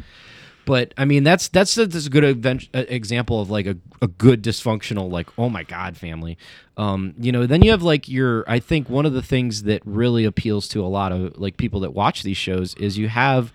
But 0.71 0.93
I 0.97 1.03
mean, 1.03 1.25
that's 1.25 1.49
that's 1.49 1.77
a, 1.77 1.85
that's 1.85 2.05
a 2.05 2.09
good 2.09 2.45
uh, 2.45 2.85
example 2.87 3.41
of 3.41 3.49
like 3.49 3.65
a, 3.65 3.75
a 4.01 4.07
good 4.07 4.41
dysfunctional 4.41 5.11
like 5.11 5.27
oh 5.37 5.49
my 5.49 5.63
god 5.63 5.97
family. 5.97 6.37
Um, 6.77 7.13
you 7.19 7.33
know, 7.33 7.45
then 7.45 7.61
you 7.61 7.71
have 7.71 7.83
like 7.83 8.07
your 8.07 8.49
I 8.49 8.59
think 8.59 8.89
one 8.89 9.05
of 9.05 9.11
the 9.11 9.21
things 9.21 9.63
that 9.63 9.81
really 9.83 10.23
appeals 10.23 10.69
to 10.69 10.81
a 10.81 10.87
lot 10.87 11.11
of 11.11 11.37
like 11.37 11.57
people 11.57 11.81
that 11.81 11.93
watch 11.93 12.23
these 12.23 12.37
shows 12.37 12.73
is 12.75 12.97
you 12.97 13.09
have 13.09 13.51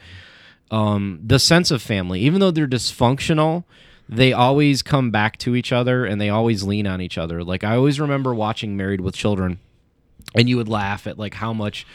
um, 0.71 1.19
the 1.25 1.39
sense 1.39 1.71
of 1.71 1.81
family. 1.81 2.21
Even 2.21 2.39
though 2.39 2.51
they're 2.51 2.67
dysfunctional, 2.67 3.65
they 4.07 4.35
always 4.35 4.83
come 4.83 5.11
back 5.11 5.39
to 5.39 5.57
each 5.57 5.73
other 5.73 6.05
and 6.05 6.21
they 6.21 6.29
always 6.29 6.65
lean 6.65 6.87
on 6.87 7.01
each 7.01 7.17
other. 7.17 7.43
Like 7.43 7.65
I 7.65 7.77
always 7.77 7.99
remember 7.99 8.35
watching 8.35 8.77
Married 8.77 9.01
with 9.01 9.15
Children, 9.15 9.59
and 10.35 10.51
you 10.51 10.59
would 10.59 10.69
laugh 10.69 11.07
at 11.07 11.19
like 11.19 11.33
how 11.33 11.55
much, 11.55 11.87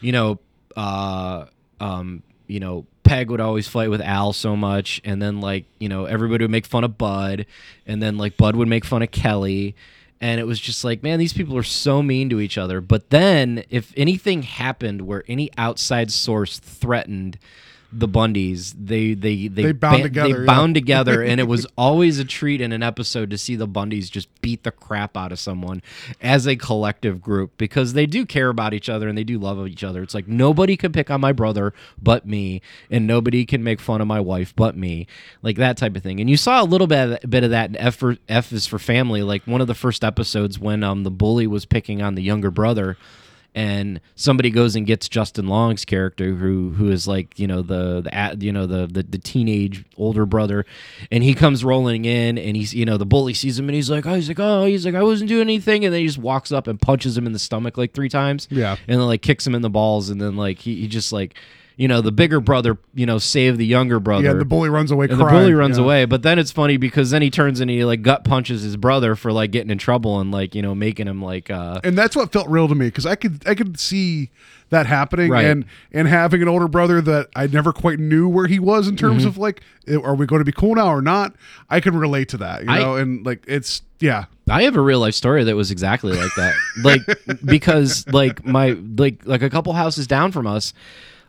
you 0.00 0.12
know, 0.12 0.38
uh, 0.76 1.46
um, 1.80 2.22
you 2.46 2.60
know, 2.60 2.86
Peg 3.08 3.30
would 3.30 3.40
always 3.40 3.66
fight 3.66 3.88
with 3.88 4.02
Al 4.02 4.34
so 4.34 4.54
much, 4.54 5.00
and 5.02 5.20
then 5.22 5.40
like 5.40 5.64
you 5.78 5.88
know 5.88 6.04
everybody 6.04 6.44
would 6.44 6.50
make 6.50 6.66
fun 6.66 6.84
of 6.84 6.98
Bud, 6.98 7.46
and 7.86 8.02
then 8.02 8.18
like 8.18 8.36
Bud 8.36 8.54
would 8.54 8.68
make 8.68 8.84
fun 8.84 9.02
of 9.02 9.10
Kelly. 9.10 9.74
And 10.20 10.40
it 10.40 10.44
was 10.44 10.58
just 10.58 10.82
like, 10.82 11.02
man, 11.04 11.20
these 11.20 11.32
people 11.32 11.56
are 11.56 11.62
so 11.62 12.02
mean 12.02 12.28
to 12.30 12.40
each 12.40 12.58
other. 12.58 12.80
But 12.80 13.10
then, 13.10 13.62
if 13.70 13.94
anything 13.96 14.42
happened 14.42 15.02
where 15.02 15.22
any 15.28 15.48
outside 15.56 16.10
source 16.10 16.58
threatened 16.58 17.38
the 17.90 18.08
Bundys, 18.08 18.74
they 18.78 19.14
they 19.14 19.48
they, 19.48 19.64
They 19.64 19.72
bound 19.72 19.98
ba- 19.98 20.02
together, 20.02 20.34
They 20.34 20.40
yeah. 20.40 20.46
bound 20.46 20.74
together, 20.74 21.22
and 21.24 21.40
it 21.40 21.44
was 21.44 21.66
always 21.76 22.18
a 22.18 22.24
treat 22.24 22.60
in 22.60 22.72
an 22.72 22.82
episode 22.82 23.30
to 23.30 23.38
see 23.38 23.56
the 23.56 23.66
Bundys 23.66 24.10
just 24.10 24.28
beat 24.42 24.62
the 24.62 24.70
crap 24.70 25.16
out 25.16 25.32
of 25.32 25.38
someone 25.38 25.82
as 26.20 26.46
a 26.46 26.54
collective 26.56 27.22
group 27.22 27.52
because 27.56 27.94
they 27.94 28.04
do 28.04 28.26
care 28.26 28.50
about 28.50 28.74
each 28.74 28.88
other 28.90 29.08
and 29.08 29.16
they 29.16 29.24
do 29.24 29.38
love 29.38 29.66
each 29.66 29.82
other. 29.82 30.02
It's 30.02 30.14
like 30.14 30.28
nobody 30.28 30.76
can 30.76 30.92
pick 30.92 31.10
on 31.10 31.20
my 31.20 31.32
brother 31.32 31.72
but 32.00 32.26
me, 32.26 32.60
and 32.90 33.06
nobody 33.06 33.46
can 33.46 33.64
make 33.64 33.80
fun 33.80 34.00
of 34.02 34.06
my 34.06 34.20
wife 34.20 34.54
but 34.54 34.76
me, 34.76 35.06
like 35.40 35.56
that 35.56 35.78
type 35.78 35.96
of 35.96 36.02
thing. 36.02 36.20
And 36.20 36.28
you 36.28 36.36
saw 36.36 36.62
a 36.62 36.64
little 36.64 36.86
bit 36.86 37.24
of, 37.24 37.30
bit 37.30 37.42
of 37.44 37.50
that 37.50 37.70
in 37.70 37.76
F, 37.76 37.96
for, 37.96 38.18
F 38.28 38.52
is 38.52 38.66
for 38.66 38.78
Family, 38.78 39.22
like 39.22 39.46
one 39.46 39.60
of 39.62 39.66
the 39.66 39.74
first 39.74 40.04
episodes 40.04 40.58
when 40.58 40.82
um 40.84 41.04
the 41.04 41.10
bully 41.10 41.46
was 41.46 41.64
picking 41.64 42.02
on 42.02 42.16
the 42.16 42.22
younger 42.22 42.50
brother 42.50 42.98
and 43.54 44.00
somebody 44.14 44.50
goes 44.50 44.76
and 44.76 44.86
gets 44.86 45.08
Justin 45.08 45.48
Long's 45.48 45.84
character, 45.84 46.34
who 46.34 46.70
who 46.70 46.90
is 46.90 47.08
like 47.08 47.38
you 47.38 47.46
know 47.46 47.62
the 47.62 48.02
the 48.02 48.36
you 48.44 48.52
know 48.52 48.66
the, 48.66 48.86
the 48.86 49.02
the 49.02 49.18
teenage 49.18 49.84
older 49.96 50.26
brother, 50.26 50.64
and 51.10 51.24
he 51.24 51.34
comes 51.34 51.64
rolling 51.64 52.04
in, 52.04 52.38
and 52.38 52.56
he's 52.56 52.74
you 52.74 52.84
know 52.84 52.96
the 52.96 53.06
bully 53.06 53.34
sees 53.34 53.58
him, 53.58 53.68
and 53.68 53.74
he's 53.74 53.90
like, 53.90 54.06
oh, 54.06 54.14
he's 54.14 54.28
like, 54.28 54.38
oh, 54.40 54.64
he's 54.64 54.84
like, 54.86 54.94
I 54.94 55.02
wasn't 55.02 55.28
doing 55.28 55.42
anything, 55.42 55.84
and 55.84 55.92
then 55.92 56.00
he 56.02 56.06
just 56.06 56.18
walks 56.18 56.52
up 56.52 56.66
and 56.66 56.80
punches 56.80 57.16
him 57.16 57.26
in 57.26 57.32
the 57.32 57.38
stomach 57.38 57.76
like 57.76 57.92
three 57.94 58.08
times, 58.08 58.46
Yeah. 58.50 58.76
and 58.86 59.00
then 59.00 59.06
like 59.06 59.22
kicks 59.22 59.46
him 59.46 59.54
in 59.54 59.62
the 59.62 59.70
balls, 59.70 60.10
and 60.10 60.20
then 60.20 60.36
like 60.36 60.58
he, 60.58 60.76
he 60.82 60.86
just 60.88 61.12
like 61.12 61.34
you 61.78 61.88
know 61.88 62.00
the 62.02 62.12
bigger 62.12 62.40
brother 62.40 62.76
you 62.94 63.06
know 63.06 63.16
save 63.18 63.56
the 63.56 63.64
younger 63.64 63.98
brother, 64.00 64.24
Yeah, 64.26 64.32
the 64.34 64.44
bully 64.44 64.68
runs 64.68 64.90
away 64.90 65.06
crying. 65.06 65.18
the 65.20 65.24
bully 65.30 65.54
runs 65.54 65.78
yeah. 65.78 65.84
away. 65.84 66.04
But 66.04 66.22
then 66.22 66.38
it's 66.38 66.50
funny 66.50 66.76
because 66.76 67.10
then 67.10 67.22
he 67.22 67.30
turns 67.30 67.60
and 67.60 67.70
he 67.70 67.84
like 67.84 68.02
gut 68.02 68.24
punches 68.24 68.62
his 68.62 68.76
brother 68.76 69.14
for 69.14 69.32
like 69.32 69.52
getting 69.52 69.70
in 69.70 69.78
trouble 69.78 70.20
and 70.20 70.30
like 70.30 70.54
you 70.54 70.60
know 70.62 70.74
making 70.74 71.06
him 71.06 71.22
like 71.22 71.50
uh 71.50 71.80
and 71.84 71.96
that's 71.96 72.14
what 72.16 72.32
felt 72.32 72.48
real 72.48 72.68
to 72.68 72.74
me 72.74 72.86
because 72.88 73.06
I 73.06 73.14
could 73.14 73.42
I 73.48 73.54
could 73.54 73.78
see 73.80 74.30
that 74.70 74.84
happening 74.86 75.30
Right. 75.30 75.46
and 75.46 75.64
and 75.92 76.06
having 76.08 76.42
an 76.42 76.48
older 76.48 76.68
brother 76.68 77.00
that 77.00 77.28
I 77.34 77.46
never 77.46 77.72
quite 77.72 77.98
knew 77.98 78.28
where 78.28 78.46
he 78.48 78.58
was 78.58 78.86
in 78.88 78.96
terms 78.96 79.20
Mm-hmm. 79.22 79.28
of 79.28 79.38
like 79.38 79.62
eh, 79.86 79.94
are 79.96 80.14
we 80.14 80.26
going 80.26 80.40
to 80.40 80.44
be 80.44 80.52
cool 80.52 80.74
now 80.74 80.88
or 80.88 81.00
not 81.00 81.34
I 81.70 81.80
can 81.80 81.96
relate 81.96 82.28
to 82.30 82.36
that 82.38 82.64
you 82.64 82.70
I- 82.70 82.80
know 82.80 82.96
and 82.96 83.24
like 83.24 83.44
it's 83.46 83.82
yeah 84.00 84.24
I 84.50 84.64
have 84.64 84.76
a 84.76 84.80
real 84.80 84.98
life 85.00 85.14
story 85.14 85.44
that 85.44 85.54
was 85.56 85.70
exactly 85.70 86.12
like 86.12 86.34
that. 86.36 86.54
like 86.82 87.02
because 87.44 88.06
like 88.08 88.44
my 88.44 88.76
like 88.96 89.24
like 89.26 89.42
a 89.42 89.50
couple 89.50 89.72
houses 89.74 90.06
down 90.06 90.32
from 90.32 90.46
us, 90.46 90.72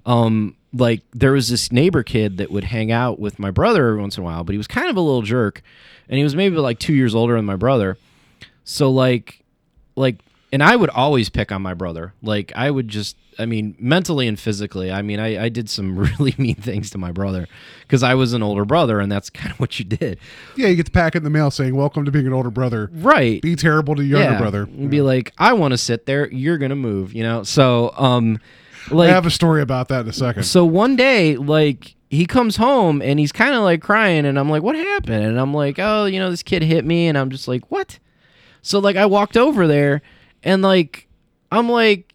um 0.10 0.55
like 0.74 1.01
there 1.14 1.32
was 1.32 1.49
this 1.49 1.72
neighbor 1.72 2.03
kid 2.03 2.38
that 2.38 2.51
would 2.51 2.64
hang 2.66 2.91
out 2.91 3.20
with 3.20 3.39
my 3.39 3.49
brother 3.51 3.88
every 3.88 3.99
once 4.01 4.18
in 4.18 4.22
a 4.22 4.26
while, 4.26 4.43
but 4.43 4.53
he 4.53 4.57
was 4.57 4.68
kind 4.68 4.88
of 4.89 4.95
a 4.97 5.01
little 5.01 5.22
jerk 5.24 5.62
and 6.07 6.18
he 6.18 6.24
was 6.24 6.36
maybe 6.36 6.57
like 6.57 6.78
2 6.80 6.93
years 6.93 7.16
older 7.16 7.36
than 7.36 7.45
my 7.45 7.55
brother. 7.55 7.97
So 8.64 8.91
like 8.91 9.43
like 9.95 10.18
and 10.51 10.64
I 10.64 10.76
would 10.76 10.89
always 10.89 11.30
pick 11.30 11.51
on 11.51 11.62
my 11.62 11.74
brother. 11.74 12.14
Like 12.22 12.51
I 12.55 12.70
would 12.70 12.88
just 12.88 13.16
I 13.39 13.45
mean 13.47 13.76
mentally 13.80 14.28
and 14.28 14.39
physically. 14.39 14.91
I 14.91 15.01
mean 15.01 15.20
I 15.20 15.45
I 15.45 15.49
did 15.49 15.70
some 15.72 15.97
really 16.20 16.36
mean 16.38 16.55
things 16.55 16.91
to 16.91 16.97
my 16.99 17.12
brother 17.12 17.47
cuz 17.88 18.03
I 18.03 18.14
was 18.14 18.34
an 18.34 18.43
older 18.43 18.66
brother 18.66 18.99
and 18.99 19.12
that's 19.12 19.30
kind 19.32 19.51
of 19.51 19.60
what 19.60 19.80
you 19.80 19.86
did. 19.86 20.20
yeah 20.55 20.68
you 20.68 20.76
get 20.76 20.86
the 20.86 20.91
packet 20.91 21.18
in 21.20 21.24
the 21.24 21.30
mail 21.32 21.49
saying 21.49 21.76
welcome 21.76 22.05
to 22.05 22.12
being 22.12 22.28
an 22.28 22.34
older 22.34 22.51
brother 22.51 22.91
Right. 22.93 23.41
be 23.41 23.55
terrible 23.55 23.95
to 23.95 24.03
your 24.03 24.20
younger 24.22 24.38
brother 24.39 24.64
And 24.64 24.91
be 24.91 25.01
like, 25.01 25.34
I 25.39 25.53
want 25.53 25.72
to 25.72 25.78
sit 25.80 26.05
there. 26.05 26.30
You're 26.32 26.60
gonna 26.60 26.76
move. 26.76 27.14
You 27.14 27.24
know. 27.24 27.41
So, 27.43 27.91
um, 27.97 28.39
I 28.91 29.07
have 29.07 29.25
a 29.25 29.31
story 29.31 29.61
about 29.61 29.87
that 29.89 30.01
in 30.01 30.07
a 30.07 30.13
second 30.13 30.43
so 30.43 30.65
one 30.65 30.95
day, 30.95 31.35
like, 31.35 31.95
he 32.09 32.25
comes 32.25 32.55
home 32.55 33.01
and 33.01 33.19
he's 33.19 33.31
kind 33.31 33.53
of 33.53 33.61
like 33.61 33.81
crying, 33.81 34.25
and 34.25 34.39
I'm 34.39 34.49
like, 34.49 34.63
what 34.63 34.75
happened? 34.75 35.25
And 35.25 35.39
I'm 35.39 35.53
like, 35.53 35.77
oh, 35.79 36.05
you 36.05 36.19
know, 36.19 36.31
this 36.31 36.43
kid 36.43 36.63
hit 36.63 36.85
me, 36.85 37.07
and 37.07 37.17
I'm 37.17 37.29
just 37.29 37.47
like, 37.47 37.69
what? 37.71 37.99
So 38.61 38.79
like, 38.79 38.95
I 38.95 39.05
walked 39.05 39.37
over 39.37 39.67
there, 39.67 40.01
and 40.43 40.61
like, 40.61 41.07
I'm 41.51 41.69
like, 41.69 42.13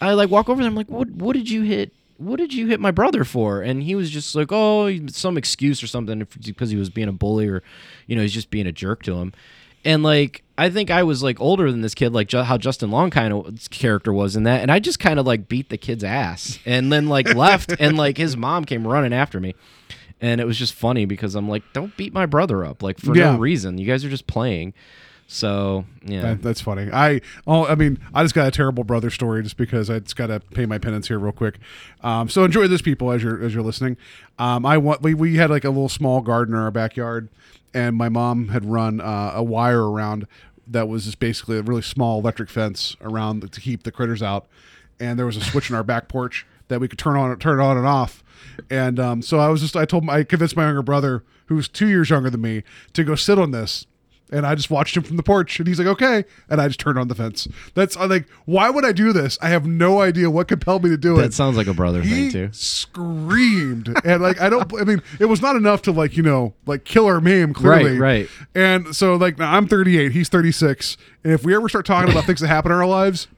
I 0.00 0.12
like 0.12 0.30
walk 0.30 0.48
over 0.48 0.60
there. 0.62 0.68
I'm 0.68 0.74
like, 0.76 0.90
what? 0.90 1.10
What 1.10 1.34
did 1.34 1.50
you 1.50 1.62
hit? 1.62 1.92
What 2.16 2.36
did 2.36 2.54
you 2.54 2.66
hit 2.66 2.78
my 2.80 2.90
brother 2.90 3.24
for? 3.24 3.60
And 3.60 3.82
he 3.82 3.94
was 3.94 4.10
just 4.10 4.34
like, 4.34 4.48
oh, 4.50 5.06
some 5.08 5.36
excuse 5.36 5.82
or 5.82 5.88
something 5.88 6.26
because 6.44 6.70
he 6.70 6.76
was 6.76 6.88
being 6.88 7.08
a 7.08 7.12
bully 7.12 7.48
or, 7.48 7.62
you 8.06 8.14
know, 8.14 8.22
he's 8.22 8.32
just 8.32 8.50
being 8.50 8.66
a 8.66 8.72
jerk 8.72 9.02
to 9.02 9.16
him. 9.16 9.32
And 9.84 10.02
like, 10.02 10.42
I 10.56 10.70
think 10.70 10.90
I 10.90 11.02
was 11.02 11.22
like 11.22 11.40
older 11.40 11.70
than 11.70 11.80
this 11.82 11.94
kid, 11.94 12.12
like 12.12 12.28
ju- 12.28 12.42
how 12.42 12.56
Justin 12.58 12.90
Long 12.90 13.10
kind 13.10 13.32
of 13.32 13.70
character 13.70 14.12
was 14.12 14.36
in 14.36 14.44
that. 14.44 14.62
And 14.62 14.70
I 14.70 14.78
just 14.78 14.98
kind 14.98 15.18
of 15.20 15.26
like 15.26 15.48
beat 15.48 15.68
the 15.68 15.76
kid's 15.76 16.04
ass 16.04 16.58
and 16.64 16.92
then 16.92 17.08
like 17.08 17.34
left. 17.34 17.74
And 17.80 17.96
like 17.96 18.16
his 18.16 18.36
mom 18.36 18.64
came 18.64 18.86
running 18.86 19.12
after 19.12 19.40
me. 19.40 19.54
And 20.20 20.40
it 20.40 20.46
was 20.46 20.56
just 20.58 20.72
funny 20.74 21.04
because 21.04 21.34
I'm 21.34 21.48
like, 21.48 21.62
don't 21.74 21.94
beat 21.96 22.14
my 22.14 22.24
brother 22.24 22.64
up, 22.64 22.82
like 22.82 22.98
for 22.98 23.14
Yeah. 23.16 23.32
no 23.32 23.38
reason. 23.38 23.76
You 23.78 23.86
guys 23.86 24.04
are 24.04 24.08
just 24.10 24.26
playing. 24.26 24.72
So 25.26 25.84
yeah, 26.04 26.20
That, 26.22 26.42
that's 26.42 26.60
funny. 26.60 26.90
I 26.92 27.20
oh, 27.46 27.66
I 27.66 27.74
mean, 27.74 27.98
I 28.14 28.22
just 28.22 28.34
got 28.34 28.46
a 28.46 28.50
terrible 28.50 28.84
brother 28.84 29.10
story 29.10 29.42
just 29.42 29.56
because 29.56 29.88
I 29.90 29.98
just 29.98 30.16
got 30.16 30.26
to 30.28 30.38
pay 30.40 30.66
my 30.66 30.78
penance 30.78 31.08
here 31.08 31.18
real 31.18 31.32
quick. 31.32 31.58
Um, 32.02 32.28
so 32.28 32.44
enjoy 32.44 32.68
this, 32.68 32.82
people, 32.82 33.10
as 33.10 33.22
you're 33.22 33.42
as 33.42 33.54
you're 33.54 33.62
listening. 33.62 33.96
Um, 34.38 34.64
I 34.66 34.76
want 34.78 35.02
we 35.02 35.14
we 35.14 35.36
had 35.36 35.48
like 35.50 35.64
a 35.64 35.70
little 35.70 35.88
small 35.88 36.20
garden 36.20 36.54
in 36.54 36.60
our 36.60 36.70
backyard, 36.70 37.28
and 37.74 37.96
my 37.96 38.08
mom 38.08 38.48
had 38.48 38.64
run 38.64 39.00
uh, 39.00 39.32
a 39.34 39.42
wire 39.42 39.90
around 39.90 40.26
that 40.66 40.88
was 40.88 41.04
just 41.04 41.18
basically 41.18 41.58
a 41.58 41.62
really 41.62 41.82
small 41.82 42.20
electric 42.20 42.48
fence 42.48 42.96
around 43.02 43.52
to 43.52 43.60
keep 43.60 43.82
the 43.82 43.92
critters 43.92 44.22
out, 44.22 44.46
and 44.98 45.18
there 45.18 45.26
was 45.26 45.36
a 45.36 45.42
switch 45.42 45.68
in 45.68 45.76
our 45.76 45.82
back 45.82 46.08
porch 46.08 46.46
that 46.68 46.80
we 46.80 46.88
could 46.88 46.98
turn 46.98 47.16
on 47.16 47.36
turn 47.38 47.60
on 47.60 47.76
and 47.76 47.86
off. 47.86 48.22
And 48.70 48.98
um, 48.98 49.22
so 49.22 49.38
I 49.38 49.48
was 49.48 49.60
just 49.60 49.76
I 49.76 49.84
told 49.84 50.08
I 50.08 50.24
convinced 50.24 50.56
my 50.56 50.64
younger 50.64 50.82
brother, 50.82 51.24
who's 51.46 51.68
two 51.68 51.88
years 51.88 52.10
younger 52.10 52.30
than 52.30 52.40
me, 52.40 52.62
to 52.92 53.04
go 53.04 53.14
sit 53.14 53.38
on 53.38 53.50
this 53.50 53.86
and 54.34 54.46
I 54.46 54.54
just 54.54 54.70
watched 54.70 54.96
him 54.96 55.02
from 55.02 55.16
the 55.16 55.22
porch, 55.22 55.58
and 55.58 55.68
he's 55.68 55.78
like, 55.78 55.88
"Okay," 55.88 56.24
and 56.50 56.60
I 56.60 56.66
just 56.66 56.80
turned 56.80 56.98
on 56.98 57.08
the 57.08 57.14
fence. 57.14 57.46
That's 57.74 57.96
I'm 57.96 58.10
like, 58.10 58.28
why 58.44 58.70
would 58.70 58.84
I 58.84 58.92
do 58.92 59.12
this? 59.12 59.38
I 59.40 59.48
have 59.48 59.66
no 59.66 60.00
idea 60.00 60.30
what 60.30 60.48
compelled 60.48 60.84
me 60.84 60.90
to 60.90 60.96
do 60.96 61.18
it. 61.18 61.22
that 61.22 61.34
sounds 61.34 61.56
like 61.56 61.66
a 61.66 61.74
brother 61.74 62.02
he 62.02 62.28
thing 62.28 62.30
too. 62.30 62.48
screamed, 62.52 63.94
and 64.04 64.22
like 64.22 64.40
I 64.40 64.50
don't. 64.50 64.70
I 64.78 64.84
mean, 64.84 65.02
it 65.20 65.26
was 65.26 65.40
not 65.40 65.56
enough 65.56 65.82
to 65.82 65.92
like 65.92 66.16
you 66.16 66.22
know 66.22 66.54
like 66.66 66.84
kill 66.84 67.06
or 67.08 67.20
maim 67.20 67.54
clearly. 67.54 67.98
Right, 67.98 68.28
right. 68.28 68.28
And 68.54 68.94
so 68.94 69.16
like 69.16 69.38
now 69.38 69.52
I'm 69.52 69.66
38, 69.68 70.12
he's 70.12 70.28
36, 70.28 70.96
and 71.22 71.32
if 71.32 71.44
we 71.44 71.54
ever 71.54 71.68
start 71.68 71.86
talking 71.86 72.10
about 72.10 72.24
things 72.24 72.40
that 72.40 72.48
happen 72.48 72.72
in 72.72 72.78
our 72.78 72.86
lives. 72.86 73.28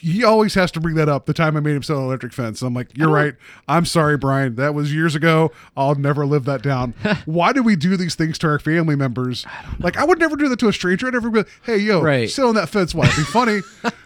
He 0.00 0.24
always 0.24 0.54
has 0.54 0.70
to 0.72 0.80
bring 0.80 0.94
that 0.96 1.08
up. 1.08 1.26
The 1.26 1.34
time 1.34 1.56
I 1.56 1.60
made 1.60 1.76
him 1.76 1.82
sell 1.82 1.98
an 1.98 2.04
electric 2.04 2.32
fence, 2.32 2.62
I'm 2.62 2.72
like, 2.74 2.96
"You're 2.96 3.10
right. 3.10 3.34
I'm 3.68 3.84
sorry, 3.84 4.16
Brian. 4.16 4.56
That 4.56 4.74
was 4.74 4.94
years 4.94 5.14
ago. 5.14 5.52
I'll 5.76 5.94
never 5.94 6.24
live 6.26 6.44
that 6.46 6.62
down." 6.62 6.94
Why 7.26 7.52
do 7.52 7.62
we 7.62 7.76
do 7.76 7.96
these 7.96 8.14
things 8.14 8.38
to 8.38 8.46
our 8.48 8.58
family 8.58 8.96
members? 8.96 9.44
like, 9.78 9.96
I 9.98 10.04
would 10.04 10.18
never 10.18 10.36
do 10.36 10.48
that 10.48 10.58
to 10.60 10.68
a 10.68 10.72
stranger. 10.72 11.06
I'd 11.06 11.12
never 11.12 11.28
be 11.30 11.38
like, 11.40 11.48
"Hey, 11.64 11.76
yo, 11.78 12.00
Right. 12.00 12.30
sit 12.30 12.44
on 12.44 12.54
that 12.54 12.68
fence. 12.70 12.94
Why? 12.94 13.04
It'd 13.06 13.16
be 13.16 13.22
funny." 13.24 13.60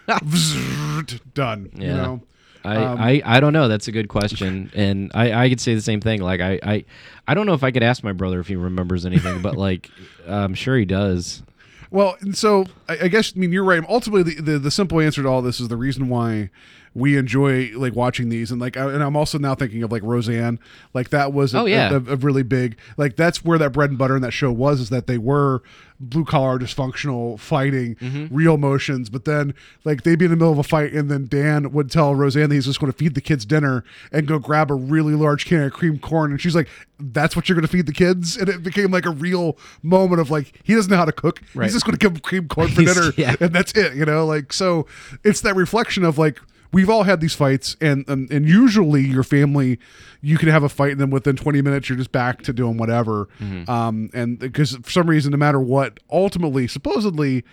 Done. 1.35 1.71
You 1.75 1.87
Yeah. 1.87 1.97
know. 1.97 2.21
I, 2.67 2.77
Um, 2.77 2.99
I, 2.99 3.23
I 3.27 3.41
don't 3.41 3.53
know. 3.53 3.69
That's 3.69 3.89
a 3.89 3.93
good 3.93 4.09
question, 4.09 4.71
and 4.75 5.11
I, 5.15 5.45
I 5.45 5.49
could 5.51 5.61
say 5.61 5.75
the 5.75 5.83
same 5.83 6.01
thing. 6.01 6.23
Like 6.23 6.41
I, 6.41 6.59
I 6.63 6.85
I 7.29 7.35
don't 7.35 7.45
know 7.45 7.53
if 7.53 7.63
I 7.63 7.71
could 7.71 7.83
ask 7.83 8.03
my 8.03 8.13
brother 8.13 8.41
if 8.41 8.47
he 8.49 8.57
remembers 8.57 9.05
anything, 9.05 9.43
but 9.43 9.57
like 9.57 9.91
I'm 10.29 10.55
sure 10.55 10.77
he 10.79 10.87
does. 10.87 11.43
Well, 11.95 12.17
and 12.23 12.37
so 12.37 12.67
I, 12.89 12.99
I 13.03 13.09
guess 13.09 13.35
I 13.37 13.39
mean 13.39 13.53
you're 13.53 13.63
right. 13.63 13.81
Ultimately, 13.89 14.35
the, 14.35 14.43
the 14.43 14.59
the 14.59 14.71
simple 14.73 14.99
answer 14.99 15.23
to 15.23 15.29
all 15.29 15.43
this 15.43 15.61
is 15.61 15.69
the 15.69 15.77
reason 15.77 16.09
why 16.09 16.51
we 16.95 17.17
enjoy 17.17 17.71
like 17.75 17.95
watching 17.97 18.29
these 18.29 18.53
and 18.53 18.61
like 18.61 18.77
I, 18.77 18.93
and 18.93 19.03
I'm 19.03 19.17
also 19.17 19.37
now 19.39 19.55
thinking 19.57 19.83
of 19.83 19.91
like 19.91 20.03
Roseanne 20.05 20.61
like 20.93 21.11
that 21.11 21.33
was 21.33 21.53
a, 21.53 21.59
Oh, 21.59 21.65
yeah. 21.65 21.91
a, 21.91 21.97
a 21.97 22.17
really 22.17 22.45
big 22.45 22.79
like 22.97 23.17
that's 23.17 23.45
where 23.45 23.59
that 23.59 23.71
bread 23.73 23.91
and 23.91 23.99
butter 23.99 24.15
in 24.15 24.23
that 24.23 24.31
show 24.33 24.53
was 24.53 24.81
is 24.81 24.91
that 24.91 25.07
they 25.09 25.19
were 25.19 25.63
blue 25.99 26.25
collar 26.25 26.59
dysfunctional 26.59 27.39
fighting 27.39 27.95
Mm-hmm. 27.97 28.35
real 28.35 28.55
emotions 28.55 29.11
but 29.11 29.25
then 29.25 29.55
like 29.85 30.03
they'd 30.03 30.19
be 30.19 30.25
in 30.27 30.31
the 30.31 30.37
middle 30.37 30.53
of 30.53 30.59
a 30.59 30.63
fight 30.63 30.93
and 30.93 31.11
then 31.11 31.27
Dan 31.27 31.73
would 31.73 31.91
tell 31.91 32.15
Roseanne 32.15 32.49
that 32.51 32.55
he's 32.55 32.67
just 32.67 32.79
going 32.81 32.93
to 32.93 32.97
feed 32.97 33.15
the 33.15 33.21
kids 33.21 33.45
dinner 33.45 33.83
and 34.13 34.27
go 34.29 34.39
grab 34.39 34.71
a 34.71 34.75
really 34.75 35.15
large 35.15 35.47
can 35.47 35.63
of 35.63 35.73
cream 35.73 35.99
corn 35.99 36.31
and 36.31 36.41
she's 36.41 36.55
like 36.55 36.69
that's 37.01 37.35
what 37.35 37.49
you're 37.49 37.55
going 37.57 37.67
to 37.67 37.73
feed 37.73 37.87
the 37.87 37.93
kids 37.93 38.37
and 38.37 38.49
it 38.49 38.63
became 38.63 38.91
like 38.93 39.05
a 39.07 39.11
real 39.11 39.57
moment 39.83 40.21
of 40.21 40.31
like 40.31 40.53
he 40.63 40.75
doesn't 40.75 40.91
know 40.91 40.97
how 40.97 41.05
to 41.05 41.13
cook 41.13 41.41
Right. 41.55 41.65
he's 41.65 41.73
just 41.73 41.85
going 41.87 41.97
to 41.97 42.03
give 42.05 42.13
them 42.15 42.21
cream 42.21 42.47
corn 42.49 42.69
for 42.75 42.83
dinner 42.85 43.13
yeah. 43.17 43.35
and 43.41 43.53
that's 43.53 43.73
it 43.73 43.95
you 43.95 44.05
know 44.05 44.25
like 44.27 44.53
so 44.53 44.87
it's 45.25 45.41
that 45.41 45.57
reflection 45.57 46.05
of 46.05 46.19
like 46.19 46.41
we've 46.75 46.91
all 46.91 47.05
had 47.05 47.21
these 47.21 47.35
fights 47.35 47.77
and, 47.81 48.07
and 48.09 48.31
and 48.31 48.47
usually 48.49 49.03
your 49.03 49.23
family 49.23 49.79
you 50.21 50.37
can 50.37 50.49
have 50.49 50.63
a 50.63 50.69
fight 50.69 50.93
and 50.93 51.01
then 51.01 51.11
within 51.11 51.37
20 51.37 51.63
minutes 51.63 51.89
you're 51.89 51.97
just 51.99 52.13
back 52.13 52.43
to 52.43 52.53
doing 52.53 52.77
whatever 52.77 53.29
Mm-hmm. 53.41 53.71
um 53.71 54.11
and 54.13 54.39
because 54.39 54.77
for 54.83 54.91
some 54.91 55.09
reason 55.09 55.31
no 55.31 55.37
matter 55.39 55.61
what 55.61 56.01
ultimately 56.11 56.67
supposedly 56.69 57.45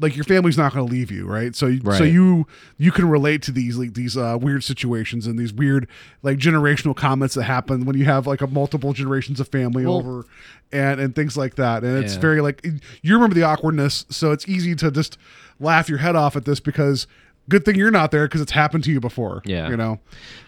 like 0.00 0.14
your 0.14 0.24
family's 0.24 0.56
not 0.56 0.72
going 0.72 0.86
to 0.86 0.92
leave 0.92 1.10
you 1.10 1.26
right 1.26 1.56
so 1.56 1.76
so 1.96 2.04
you 2.04 2.46
you 2.76 2.92
can 2.92 3.08
relate 3.08 3.42
to 3.42 3.50
these 3.50 3.76
like 3.76 3.94
these 3.94 4.16
uh, 4.16 4.38
weird 4.40 4.62
situations 4.62 5.26
and 5.26 5.36
these 5.38 5.52
weird 5.52 5.88
like 6.22 6.38
generational 6.38 6.94
comments 6.94 7.34
that 7.34 7.42
happen 7.42 7.84
when 7.84 7.96
you 7.98 8.04
have 8.04 8.24
like 8.26 8.40
a 8.40 8.46
multiple 8.46 8.92
generations 8.92 9.40
of 9.40 9.48
family 9.48 9.84
Well- 9.84 9.96
over 9.96 10.24
and 10.70 11.00
and 11.00 11.14
things 11.16 11.36
like 11.36 11.56
that 11.56 11.82
and 11.82 12.04
it's 12.04 12.14
Yeah. 12.14 12.20
very 12.20 12.40
like 12.40 12.64
you 13.02 13.14
remember 13.14 13.34
the 13.34 13.42
awkwardness 13.42 14.04
so 14.08 14.30
it's 14.30 14.46
easy 14.48 14.76
to 14.76 14.90
just 14.92 15.18
laugh 15.58 15.88
your 15.88 15.98
head 15.98 16.14
off 16.14 16.36
at 16.36 16.44
this 16.44 16.60
because 16.60 17.08
good 17.48 17.64
thing 17.64 17.74
you're 17.76 17.90
not 17.90 18.10
there 18.10 18.26
because 18.26 18.40
it's 18.40 18.52
happened 18.52 18.84
to 18.84 18.92
you 18.92 19.00
before 19.00 19.42
Yeah. 19.44 19.68
you 19.68 19.76
know 19.76 19.98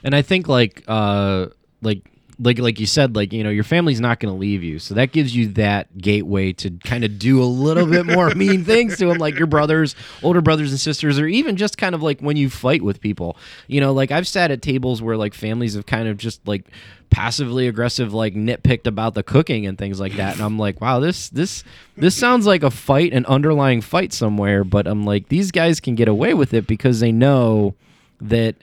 and 0.05 0.15
I 0.15 0.23
think 0.23 0.49
like 0.49 0.85
uh 0.89 1.47
like 1.83 2.03
like 2.43 2.59
like 2.59 2.81
you 2.81 2.87
said 2.87 3.15
like 3.15 3.33
you 3.33 3.45
know 3.45 3.51
your 3.51 3.65
family's 3.65 4.01
not 4.01 4.19
going 4.19 4.33
to 4.33 4.39
leave 4.39 4.63
you. 4.63 4.79
So 4.79 4.95
that 4.95 5.13
gives 5.13 5.35
you 5.37 5.49
that 5.49 5.97
gateway 5.99 6.53
to 6.55 6.71
kind 6.85 7.05
of 7.05 7.19
do 7.19 7.43
a 7.43 7.45
little 7.45 7.87
bit 7.87 8.07
more 8.07 8.31
mean 8.35 8.65
things 8.65 8.97
to 8.99 9.07
them 9.07 9.19
like 9.19 9.37
your 9.37 9.47
brothers 9.47 9.95
older 10.23 10.41
brothers 10.41 10.71
and 10.71 10.81
sisters 10.81 11.19
or 11.19 11.27
even 11.27 11.57
just 11.57 11.77
kind 11.77 11.95
of 11.95 12.03
like 12.03 12.21
when 12.21 12.37
you 12.37 12.49
fight 12.49 12.83
with 12.83 13.01
people. 13.01 13.37
You 13.69 13.81
know 13.81 13.93
like 13.93 14.11
i've 14.11 14.27
sat 14.27 14.51
at 14.51 14.63
tables 14.63 15.03
where 15.03 15.17
like 15.17 15.35
families 15.35 15.75
have 15.75 15.87
kind 15.87 16.09
of 16.09 16.17
just 16.17 16.47
like 16.49 16.67
passively 17.11 17.67
aggressive 17.67 18.15
like 18.15 18.35
nitpicked 18.35 18.87
about 18.87 19.15
the 19.15 19.23
cooking 19.23 19.67
and 19.67 19.77
things 19.77 20.01
like 20.01 20.15
that. 20.15 20.35
And 20.35 20.43
i'm 20.43 20.59
like 20.59 20.81
wow 20.81 21.01
this 21.01 21.29
this 21.29 21.63
this 21.97 22.17
sounds 22.17 22.47
like 22.47 22.63
a 22.63 22.71
fight 22.71 23.13
an 23.13 23.27
underlying 23.27 23.81
fight 23.83 24.13
somewhere. 24.13 24.65
But 24.65 24.87
i'm 24.87 25.05
like 25.05 25.29
these 25.29 25.51
guys 25.51 25.79
can 25.79 25.95
get 25.95 26.09
away 26.09 26.35
with 26.35 26.55
it 26.55 26.67
because 26.67 27.01
they 27.01 27.13
know 27.13 27.75
that 28.23 28.57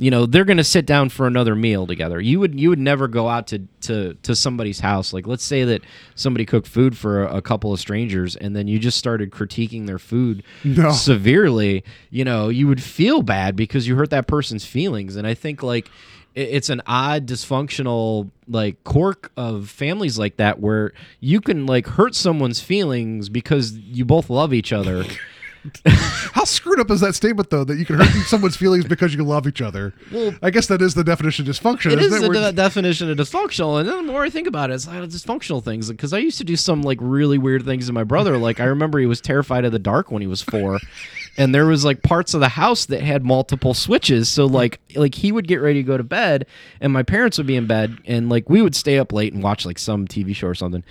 you 0.00 0.10
know 0.10 0.24
they're 0.26 0.44
going 0.46 0.56
to 0.56 0.64
sit 0.64 0.86
down 0.86 1.10
for 1.10 1.26
another 1.26 1.54
meal 1.54 1.86
together. 1.86 2.20
You 2.20 2.40
would 2.40 2.58
you 2.58 2.70
would 2.70 2.78
never 2.78 3.06
go 3.06 3.28
out 3.28 3.46
to 3.48 3.60
to 3.82 4.14
to 4.22 4.34
somebody's 4.34 4.80
house. 4.80 5.12
Like 5.12 5.26
let's 5.26 5.44
say 5.44 5.62
that 5.64 5.82
somebody 6.14 6.46
cooked 6.46 6.66
food 6.66 6.96
for 6.96 7.24
a, 7.24 7.36
a 7.36 7.42
couple 7.42 7.72
of 7.72 7.78
strangers 7.80 8.34
and 8.34 8.56
then 8.56 8.66
you 8.66 8.78
just 8.78 8.96
started 8.98 9.30
critiquing 9.30 9.86
their 9.86 9.98
food 9.98 10.42
No. 10.64 10.90
severely 10.92 11.84
you 12.10 12.24
know 12.24 12.48
you 12.48 12.66
would 12.66 12.82
feel 12.82 13.22
bad 13.22 13.56
because 13.56 13.86
you 13.86 13.94
hurt 13.96 14.10
that 14.10 14.26
person's 14.26 14.64
feelings. 14.64 15.16
And 15.16 15.26
i 15.26 15.34
think 15.34 15.62
like 15.62 15.90
it's 16.34 16.68
an 16.70 16.80
odd 16.86 17.26
dysfunctional 17.26 18.30
like 18.48 18.82
quirk 18.84 19.32
of 19.36 19.68
families 19.68 20.16
like 20.18 20.36
that 20.36 20.60
where 20.60 20.92
you 21.18 21.40
can 21.40 21.66
like 21.66 21.86
hurt 21.88 22.14
someone's 22.14 22.60
feelings 22.60 23.28
because 23.28 23.72
you 23.72 24.04
both 24.04 24.30
love 24.30 24.54
each 24.54 24.72
other 24.72 25.04
how 25.86 26.44
screwed 26.44 26.80
up 26.80 26.90
is 26.90 27.00
that 27.00 27.14
statement 27.14 27.50
though 27.50 27.64
that 27.64 27.76
you 27.76 27.84
can 27.84 27.96
hurt 27.96 28.08
someone's 28.26 28.56
feelings 28.56 28.84
because 28.86 29.14
you 29.14 29.22
love 29.22 29.46
each 29.46 29.60
other 29.60 29.92
Well- 30.10 30.34
i 30.42 30.50
guess 30.50 30.66
that 30.68 30.80
is 30.80 30.94
the 30.94 31.04
definition 31.04 31.46
of 31.48 31.54
dysfunction 31.54 31.92
It 31.92 31.98
is 32.00 32.18
the 32.20 32.28
de- 32.28 32.52
definition 32.52 33.10
of 33.10 33.16
dysfunctional, 33.18 33.78
and 33.80 33.88
then 33.88 34.06
the 34.06 34.12
more 34.12 34.22
I 34.24 34.30
think 34.30 34.46
about 34.46 34.70
it, 34.70 34.74
it's 34.74 34.86
like 34.86 35.02
dysfunctional 35.04 35.62
things. 35.62 35.90
Because 35.90 36.12
I 36.12 36.18
used 36.18 36.38
to 36.38 36.44
do 36.44 36.56
some 36.56 36.82
like 36.82 36.98
really 37.00 37.38
weird 37.38 37.64
things 37.64 37.86
to 37.86 37.92
my 37.92 38.04
brother. 38.04 38.38
Like 38.38 38.60
I 38.60 38.64
remember 38.64 38.98
he 38.98 39.06
was 39.06 39.20
terrified 39.20 39.64
of 39.64 39.72
the 39.72 39.78
dark 39.78 40.10
when 40.10 40.22
he 40.22 40.28
was 40.28 40.40
four, 40.42 40.78
and 41.38 41.54
there 41.54 41.66
was 41.66 41.84
like 41.84 42.02
parts 42.02 42.34
of 42.34 42.40
the 42.40 42.48
house 42.48 42.86
that 42.86 43.02
had 43.02 43.24
multiple 43.24 43.72
switches. 43.74 44.28
So 44.28 44.46
like 44.46 44.80
like 44.96 45.14
he 45.14 45.32
would 45.32 45.46
get 45.48 45.56
ready 45.60 45.80
to 45.82 45.86
go 45.86 45.96
to 45.96 46.02
bed, 46.02 46.46
and 46.80 46.92
my 46.92 47.02
parents 47.02 47.38
would 47.38 47.46
be 47.46 47.56
in 47.56 47.66
bed, 47.66 47.98
and 48.06 48.28
like 48.28 48.48
we 48.50 48.62
would 48.62 48.74
stay 48.74 48.98
up 48.98 49.12
late 49.12 49.32
and 49.32 49.42
watch 49.42 49.64
like 49.64 49.78
some 49.78 50.06
TV 50.06 50.34
show 50.34 50.48
or 50.48 50.54
something. 50.54 50.84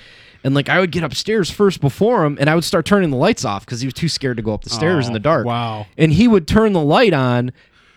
And 0.43 0.55
like 0.55 0.69
I 0.69 0.79
would 0.79 0.91
get 0.91 1.03
upstairs 1.03 1.49
first 1.51 1.81
before 1.81 2.23
him, 2.25 2.37
and 2.39 2.49
I 2.49 2.55
would 2.55 2.63
start 2.63 2.85
turning 2.85 3.09
the 3.09 3.17
lights 3.17 3.43
off 3.43 3.65
because 3.65 3.81
he 3.81 3.87
was 3.87 3.93
too 3.93 4.07
scared 4.07 4.37
to 4.37 4.43
go 4.43 4.53
up 4.53 4.63
the 4.63 4.69
stairs 4.69 5.05
in 5.05 5.11
Oh, 5.11 5.15
the 5.15 5.19
dark. 5.19 5.45
wow. 5.45 5.85
And 5.97 6.13
he 6.13 6.27
would 6.29 6.47
turn 6.47 6.71
the 6.73 6.81
light 6.81 7.13
on 7.13 7.51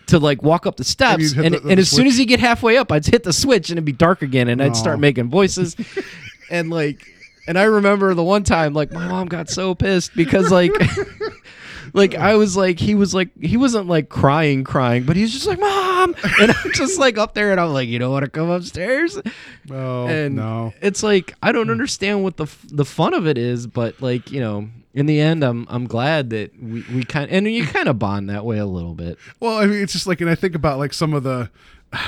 to 0.07 0.19
like 0.19 0.43
walk 0.43 0.67
up 0.67 0.75
the 0.75 0.83
steps, 0.83 1.31
and, 1.31 1.53
the- 1.55 1.59
the 1.61 1.69
and 1.69 1.79
as 1.79 1.89
soon 1.89 2.05
as 2.07 2.17
he 2.17 2.25
get 2.25 2.41
halfway 2.41 2.75
up, 2.75 2.91
I'd 2.91 3.05
hit 3.05 3.23
the 3.23 3.31
switch 3.31 3.69
and 3.69 3.77
it'd 3.77 3.85
be 3.85 3.93
dark 3.93 4.21
again, 4.21 4.49
and 4.49 4.61
I'd 4.61 4.75
start 4.75 4.99
making 4.99 5.29
voices, 5.29 5.77
and 6.51 6.69
like, 6.69 7.01
and 7.47 7.57
I 7.57 7.63
remember 7.63 8.13
the 8.13 8.23
one 8.23 8.43
time 8.43 8.73
like 8.73 8.91
my 8.91 9.07
mom 9.07 9.27
got 9.29 9.49
so 9.49 9.73
pissed 9.73 10.13
because 10.13 10.51
like. 10.51 10.71
Like 11.93 12.15
I 12.15 12.35
was 12.35 12.57
like 12.57 12.79
he 12.79 12.95
was 12.95 13.13
like 13.13 13.29
he 13.41 13.55
wasn't 13.55 13.87
like 13.87 14.09
crying 14.09 14.63
crying 14.63 15.03
but 15.03 15.15
he 15.15 15.21
was 15.21 15.31
just 15.31 15.45
like 15.45 15.59
mom! 15.59 16.15
And 16.41 16.51
I'm 16.51 16.71
just 16.73 16.99
like 16.99 17.17
up 17.17 17.33
there 17.33 17.51
and 17.51 17.61
I'm 17.61 17.71
like 17.71 17.87
you 17.87 17.99
don't 17.99 18.11
want 18.11 18.25
to 18.25 18.31
come 18.31 18.49
upstairs? 18.49 19.19
Oh 19.69 20.07
and 20.07 20.35
no. 20.35 20.73
it's 20.81 21.03
like 21.03 21.35
I 21.41 21.51
don't 21.51 21.67
mm. 21.67 21.71
understand 21.71 22.23
what 22.23 22.37
the 22.37 22.45
f- 22.45 22.65
the 22.69 22.85
fun 22.85 23.13
of 23.13 23.27
it 23.27 23.37
is, 23.37 23.67
but 23.67 24.01
like 24.01 24.31
you 24.31 24.41
know, 24.41 24.69
in 24.93 25.07
the 25.07 25.19
end, 25.19 25.43
I'm 25.43 25.65
I'm 25.69 25.87
glad 25.87 26.29
that 26.31 26.51
we, 26.61 26.83
we 26.93 27.03
kind 27.03 27.29
and 27.31 27.47
you 27.47 27.65
kind 27.65 27.87
of 27.87 27.97
bond 27.97 28.29
that 28.29 28.45
way 28.45 28.59
a 28.59 28.65
little 28.65 28.93
bit. 28.93 29.17
Well, 29.39 29.57
I 29.57 29.65
mean, 29.65 29.81
it's 29.81 29.93
just 29.93 30.07
like, 30.07 30.21
and 30.21 30.29
I 30.29 30.35
think 30.35 30.55
about 30.55 30.79
like 30.79 30.93
some 30.93 31.13
of 31.13 31.23
the, 31.23 31.49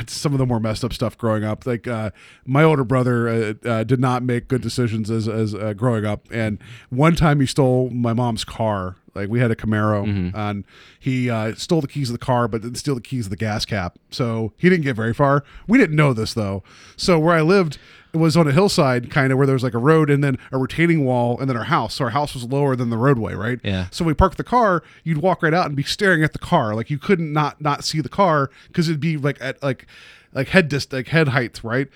some 0.07 0.33
of 0.33 0.39
the 0.39 0.45
more 0.45 0.59
messed 0.59 0.83
up 0.83 0.93
stuff 0.93 1.17
growing 1.17 1.43
up. 1.43 1.65
Like 1.65 1.87
uh, 1.87 2.11
my 2.45 2.63
older 2.63 2.83
brother 2.83 3.27
uh, 3.27 3.53
uh, 3.67 3.83
did 3.83 3.99
not 3.99 4.23
make 4.23 4.47
good 4.47 4.61
decisions 4.61 5.09
as 5.11 5.27
as 5.27 5.53
uh, 5.53 5.73
growing 5.73 6.05
up, 6.05 6.27
and 6.31 6.59
one 6.89 7.15
time 7.15 7.39
he 7.39 7.45
stole 7.45 7.89
my 7.89 8.13
mom's 8.13 8.43
car. 8.43 8.95
Like 9.13 9.29
we 9.29 9.39
had 9.39 9.49
a 9.49 9.55
Camaro, 9.55 10.05
and 10.35 10.65
he 10.99 11.29
uh, 11.29 11.55
stole 11.55 11.79
the 11.79 11.87
keys 11.87 12.09
of 12.09 12.13
the 12.19 12.25
car, 12.25 12.47
but 12.47 12.61
didn't 12.61 12.77
steal 12.77 12.95
the 12.95 13.01
keys 13.01 13.27
of 13.27 13.29
the 13.29 13.37
gas 13.37 13.63
cap. 13.63 13.97
So 14.11 14.51
he 14.57 14.69
didn't 14.69 14.83
get 14.83 14.95
very 14.95 15.13
far. 15.13 15.43
We 15.67 15.77
didn't 15.77 15.95
know 15.95 16.11
this 16.13 16.33
though. 16.33 16.63
So 16.97 17.17
where 17.19 17.35
I 17.35 17.41
lived. 17.41 17.77
It 18.15 18.19
was 18.19 18.37
on 18.37 18.47
a 18.47 18.53
hillside, 18.53 19.11
kind 19.11 19.33
of 19.33 19.37
where 19.37 19.45
there 19.45 19.55
was 19.55 19.63
like 19.63 19.73
a 19.73 19.77
road 19.77 20.09
and 20.09 20.23
then 20.23 20.37
a 20.49 20.57
retaining 20.57 21.03
wall, 21.03 21.37
and 21.37 21.49
then 21.49 21.57
our 21.57 21.65
house. 21.65 21.95
So 21.95 22.05
our 22.05 22.11
house 22.11 22.33
was 22.33 22.45
lower 22.45 22.73
than 22.77 22.89
the 22.89 22.97
roadway, 22.97 23.33
right? 23.33 23.59
Yeah. 23.61 23.87
So 23.91 24.05
we 24.05 24.13
parked 24.13 24.37
the 24.37 24.43
car. 24.45 24.83
You'd 25.03 25.17
walk 25.17 25.43
right 25.43 25.53
out 25.53 25.65
and 25.65 25.75
be 25.75 25.83
staring 25.83 26.23
at 26.23 26.31
the 26.31 26.39
car, 26.39 26.73
like 26.75 26.89
you 26.89 26.97
couldn't 26.97 27.33
not 27.33 27.59
not 27.59 27.83
see 27.83 27.99
the 27.99 28.07
car 28.07 28.49
because 28.67 28.87
it'd 28.87 29.01
be 29.01 29.17
like 29.17 29.37
at 29.41 29.61
like 29.61 29.85
like 30.33 30.47
head 30.47 30.69
dist 30.69 30.93
like 30.93 31.09
head 31.09 31.27
height, 31.27 31.59
right? 31.61 31.89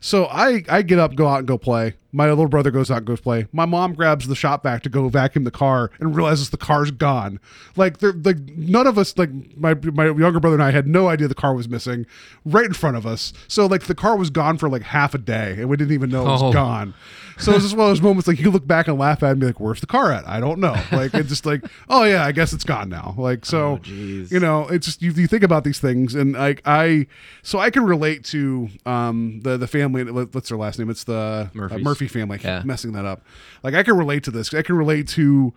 So 0.00 0.24
I 0.26 0.62
I 0.68 0.80
get 0.80 0.98
up, 0.98 1.14
go 1.14 1.28
out 1.28 1.40
and 1.40 1.48
go 1.48 1.58
play. 1.58 1.94
My 2.16 2.28
little 2.30 2.48
brother 2.48 2.70
goes 2.70 2.90
out 2.90 2.98
and 2.98 3.06
goes 3.06 3.20
play. 3.20 3.46
My 3.52 3.66
mom 3.66 3.92
grabs 3.92 4.26
the 4.26 4.34
shop 4.34 4.62
vac 4.62 4.82
to 4.84 4.88
go 4.88 5.08
vacuum 5.10 5.44
the 5.44 5.50
car 5.50 5.90
and 6.00 6.16
realizes 6.16 6.48
the 6.48 6.56
car's 6.56 6.90
gone. 6.90 7.38
Like 7.76 7.98
they're 7.98 8.12
like 8.14 8.38
none 8.56 8.86
of 8.86 8.96
us 8.96 9.16
like 9.18 9.28
my 9.56 9.74
my 9.74 10.06
younger 10.06 10.40
brother 10.40 10.54
and 10.56 10.62
I 10.62 10.70
had 10.70 10.86
no 10.86 11.08
idea 11.08 11.28
the 11.28 11.34
car 11.34 11.54
was 11.54 11.68
missing 11.68 12.06
right 12.46 12.64
in 12.64 12.72
front 12.72 12.96
of 12.96 13.04
us. 13.06 13.34
So 13.48 13.66
like 13.66 13.82
the 13.82 13.94
car 13.94 14.16
was 14.16 14.30
gone 14.30 14.56
for 14.56 14.68
like 14.70 14.82
half 14.82 15.14
a 15.14 15.18
day 15.18 15.52
and 15.58 15.68
we 15.68 15.76
didn't 15.76 15.92
even 15.92 16.08
know 16.10 16.22
it 16.22 16.30
was 16.30 16.42
Oh. 16.42 16.52
gone. 16.52 16.94
So 17.38 17.52
it's 17.52 17.64
just 17.64 17.76
one 17.76 17.84
of 17.84 17.90
those 17.90 18.00
moments 18.00 18.26
like 18.26 18.40
you 18.40 18.50
look 18.50 18.66
back 18.66 18.88
and 18.88 18.98
laugh 18.98 19.22
at 19.22 19.26
it 19.26 19.30
and 19.32 19.40
be 19.40 19.46
like, 19.46 19.60
"Where's 19.60 19.82
the 19.82 19.86
car 19.86 20.10
at? 20.10 20.26
I 20.26 20.40
don't 20.40 20.58
know." 20.58 20.74
Like 20.90 21.12
it's 21.12 21.28
just 21.28 21.44
like, 21.44 21.62
"Oh 21.90 22.04
yeah, 22.04 22.24
I 22.24 22.32
guess 22.32 22.54
it's 22.54 22.64
gone 22.64 22.88
now." 22.88 23.14
Like 23.18 23.44
so, 23.44 23.76
jeez. 23.82 24.32
you 24.32 24.40
know, 24.40 24.66
it's 24.68 24.86
just 24.86 25.02
you, 25.02 25.10
you 25.12 25.26
think 25.26 25.42
about 25.42 25.62
these 25.62 25.78
things 25.78 26.14
and 26.14 26.32
like 26.32 26.62
I, 26.64 27.08
so 27.42 27.58
I 27.58 27.68
can 27.68 27.84
relate 27.84 28.24
to 28.26 28.70
um 28.86 29.40
the 29.42 29.58
the 29.58 29.66
family. 29.66 30.04
What's 30.10 30.48
their 30.48 30.56
last 30.56 30.78
name? 30.78 30.88
It's 30.88 31.04
the 31.04 31.14
uh, 31.14 31.48
Murphys. 31.52 31.84
Murphy 32.06 32.20
family. 32.20 32.34
I 32.34 32.38
keep 32.38 32.46
Yeah. 32.46 32.62
messing 32.64 32.92
that 32.92 33.04
up. 33.04 33.22
Like 33.62 33.74
I 33.74 33.82
can 33.82 33.96
relate 33.96 34.22
to 34.24 34.30
this. 34.30 34.52
I 34.54 34.62
can 34.62 34.76
relate 34.76 35.06
to 35.08 35.52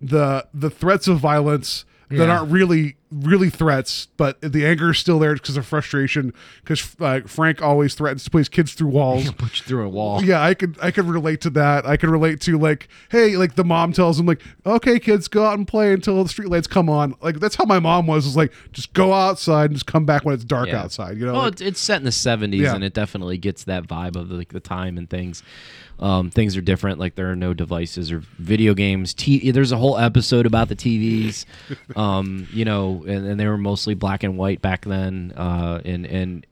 the 0.00 0.46
the 0.52 0.70
threats 0.70 1.08
of 1.08 1.18
violence 1.18 1.84
that 2.10 2.16
Yeah. 2.28 2.38
aren't 2.38 2.50
really 2.52 2.96
really 3.10 3.48
threats, 3.48 4.08
but 4.16 4.40
the 4.40 4.66
anger 4.66 4.90
is 4.90 4.98
still 4.98 5.20
there 5.20 5.34
because 5.34 5.56
of 5.56 5.64
frustration. 5.64 6.32
Because 6.64 6.96
uh, 7.00 7.20
Frank 7.26 7.62
always 7.62 7.94
threatens 7.94 8.24
to 8.24 8.30
put 8.30 8.38
his 8.38 8.48
kids 8.48 8.74
through 8.74 8.88
walls. 8.88 9.30
Put 9.38 9.60
you 9.60 9.64
through 9.64 9.86
a 9.86 9.88
wall. 9.88 10.20
Yeah, 10.22 10.42
I 10.42 10.52
could 10.54 10.76
I 10.82 10.90
could 10.90 11.04
relate 11.06 11.40
to 11.42 11.50
that. 11.50 11.86
I 11.86 11.96
could 11.96 12.10
relate 12.10 12.40
to 12.42 12.58
like, 12.58 12.88
hey, 13.10 13.36
like 13.36 13.54
the 13.54 13.62
mom 13.62 13.92
tells 13.92 14.18
him 14.18 14.26
like, 14.26 14.42
okay, 14.66 14.98
kids, 14.98 15.28
go 15.28 15.44
out 15.44 15.56
and 15.58 15.66
play 15.66 15.92
until 15.92 16.22
the 16.24 16.28
streetlights 16.28 16.68
come 16.68 16.90
on. 16.90 17.14
Like 17.22 17.38
that's 17.38 17.54
how 17.54 17.64
my 17.66 17.78
mom 17.78 18.08
was. 18.08 18.24
Was 18.26 18.36
like, 18.36 18.52
just 18.72 18.92
go 18.94 19.12
outside 19.12 19.66
and 19.66 19.74
just 19.74 19.86
come 19.86 20.04
back 20.04 20.24
when 20.24 20.34
it's 20.34 20.44
dark 20.44 20.66
Yeah. 20.68 20.82
outside. 20.82 21.16
You 21.16 21.26
know, 21.26 21.34
Well, 21.34 21.42
like- 21.42 21.52
it's, 21.52 21.62
it's 21.62 21.80
set 21.80 21.98
in 21.98 22.04
the 22.04 22.10
'70s, 22.10 22.58
Yeah. 22.62 22.74
and 22.74 22.82
it 22.82 22.94
definitely 22.94 23.38
gets 23.38 23.62
that 23.64 23.86
vibe 23.86 24.16
of 24.16 24.28
like 24.30 24.52
the 24.52 24.60
time 24.60 24.98
and 24.98 25.08
things. 25.08 25.44
Um, 26.00 26.30
things 26.30 26.56
are 26.56 26.60
different. 26.60 26.98
Like 26.98 27.14
there 27.14 27.30
are 27.30 27.36
no 27.36 27.54
devices 27.54 28.10
or 28.10 28.18
video 28.38 28.74
games. 28.74 29.14
T- 29.14 29.50
there's 29.50 29.72
a 29.72 29.76
whole 29.76 29.96
episode 29.98 30.46
about 30.46 30.68
the 30.68 30.76
TVs. 30.76 31.44
um, 31.96 32.48
you 32.52 32.64
know, 32.64 33.04
and, 33.06 33.26
and 33.26 33.40
they 33.40 33.46
were 33.46 33.58
mostly 33.58 33.94
black 33.94 34.22
and 34.22 34.36
white 34.36 34.60
back 34.60 34.84
then, 34.84 35.32
uh, 35.36 35.80
and 35.84 36.06
and 36.06 36.46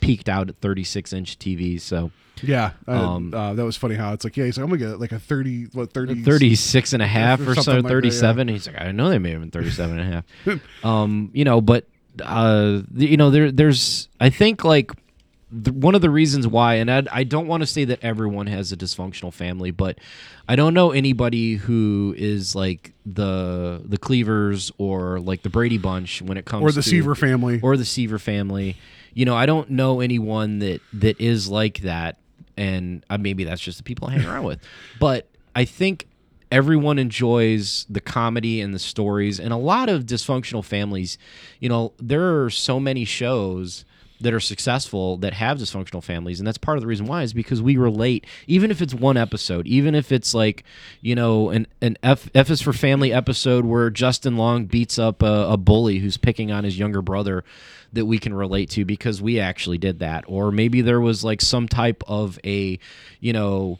peaked 0.00 0.28
out 0.28 0.48
at 0.48 0.56
36 0.56 1.12
inch 1.12 1.38
TVs. 1.38 1.82
So 1.82 2.10
yeah, 2.42 2.70
um, 2.86 3.34
uh, 3.34 3.54
that 3.54 3.64
was 3.64 3.76
funny 3.76 3.96
how 3.96 4.12
it's 4.12 4.24
like, 4.24 4.36
yeah, 4.36 4.44
he's 4.44 4.56
like, 4.56 4.64
I'm 4.64 4.70
gonna 4.70 4.92
get 4.92 5.00
like 5.00 5.12
a 5.12 5.18
thirty, 5.18 5.64
what 5.72 5.92
30, 5.92 6.22
36 6.22 6.92
and 6.92 7.02
a 7.02 7.06
half 7.06 7.40
Or 7.40 7.50
or 7.50 7.54
so 7.56 7.62
something 7.62 7.82
like 7.84 7.90
that, 7.90 7.96
37 7.96 8.48
he's 8.48 8.66
like 8.68 8.80
i 8.80 8.92
know 8.92 9.08
they 9.08 9.18
made 9.18 9.32
him 9.32 9.42
in 9.42 9.50
37 9.50 9.98
and 9.98 10.14
a 10.14 10.22
half 10.46 10.60
um 10.84 11.30
you 11.34 11.44
know 11.44 11.60
but 11.60 11.84
uh, 12.22 12.82
you 12.94 13.16
know, 13.16 13.30
there 13.30 13.50
there's 13.50 14.08
I 14.20 14.30
think 14.30 14.64
like 14.64 14.92
the, 15.50 15.72
one 15.72 15.94
of 15.94 16.02
the 16.02 16.10
reasons 16.10 16.46
why, 16.46 16.74
and 16.74 16.90
I, 16.90 17.04
I 17.10 17.24
don't 17.24 17.46
want 17.46 17.62
to 17.62 17.66
say 17.66 17.84
that 17.86 18.00
everyone 18.02 18.46
has 18.48 18.70
a 18.72 18.76
dysfunctional 18.76 19.32
family, 19.32 19.70
but 19.70 19.98
I 20.48 20.56
don't 20.56 20.74
know 20.74 20.90
anybody 20.92 21.54
who 21.56 22.14
is 22.18 22.54
like 22.54 22.92
the 23.06 23.80
the 23.84 23.96
Cleavers 23.98 24.70
or 24.78 25.20
like 25.20 25.42
the 25.42 25.48
Brady 25.48 25.78
Bunch 25.78 26.20
when 26.22 26.36
it 26.36 26.44
comes 26.44 26.62
to 26.62 26.66
Or 26.66 26.72
the 26.72 26.82
to, 26.82 26.88
Seaver 26.88 27.14
family. 27.14 27.60
or 27.62 27.76
the 27.76 27.84
Seaver 27.86 28.18
family. 28.18 28.76
You 29.14 29.24
know, 29.24 29.34
I 29.34 29.46
don't 29.46 29.70
know 29.70 30.00
anyone 30.00 30.58
that 30.58 30.80
that 30.92 31.18
is 31.20 31.48
like 31.48 31.80
that, 31.80 32.18
and 32.56 33.04
uh, 33.08 33.16
maybe 33.18 33.44
that's 33.44 33.62
just 33.62 33.78
the 33.78 33.84
people 33.84 34.08
I 34.08 34.12
hang 34.18 34.26
around 34.26 34.44
with. 34.44 34.60
But 35.00 35.28
I 35.56 35.64
think 35.64 36.06
everyone 36.52 36.98
enjoys 36.98 37.84
the 37.90 38.00
comedy 38.00 38.60
and 38.60 38.74
the 38.74 38.78
stories, 38.78 39.40
and 39.40 39.52
a 39.52 39.56
lot 39.56 39.88
of 39.88 40.04
dysfunctional 40.04 40.64
families. 40.64 41.16
You 41.58 41.68
know, 41.70 41.92
there 41.98 42.42
are 42.44 42.50
so 42.50 42.78
many 42.78 43.04
shows 43.06 43.84
that 44.20 44.34
are 44.34 44.40
successful 44.40 45.16
that 45.18 45.32
have 45.32 45.58
dysfunctional 45.58 46.02
families 46.02 46.40
and 46.40 46.46
that's 46.46 46.58
part 46.58 46.76
of 46.76 46.82
the 46.82 46.88
reason 46.88 47.06
why 47.06 47.22
is 47.22 47.32
because 47.32 47.62
we 47.62 47.76
relate 47.76 48.26
even 48.46 48.70
if 48.70 48.82
it's 48.82 48.94
one 48.94 49.16
episode 49.16 49.66
even 49.66 49.94
if 49.94 50.10
it's 50.10 50.34
like 50.34 50.64
you 51.00 51.14
know 51.14 51.50
an, 51.50 51.66
an 51.80 51.96
F, 52.02 52.28
F 52.34 52.50
is 52.50 52.60
for 52.60 52.72
family 52.72 53.12
episode 53.12 53.64
where 53.64 53.90
justin 53.90 54.36
long 54.36 54.66
beats 54.66 54.98
up 54.98 55.22
a, 55.22 55.48
a 55.50 55.56
bully 55.56 55.98
who's 55.98 56.16
picking 56.16 56.50
on 56.50 56.64
his 56.64 56.78
younger 56.78 57.02
brother 57.02 57.44
that 57.92 58.06
we 58.06 58.18
can 58.18 58.34
relate 58.34 58.70
to 58.70 58.84
because 58.84 59.22
we 59.22 59.40
actually 59.40 59.78
did 59.78 60.00
that. 60.00 60.24
Or 60.26 60.50
maybe 60.50 60.80
there 60.80 61.00
was 61.00 61.24
like 61.24 61.40
some 61.40 61.68
type 61.68 62.02
of 62.06 62.38
a 62.44 62.78
you 63.20 63.32
know 63.32 63.78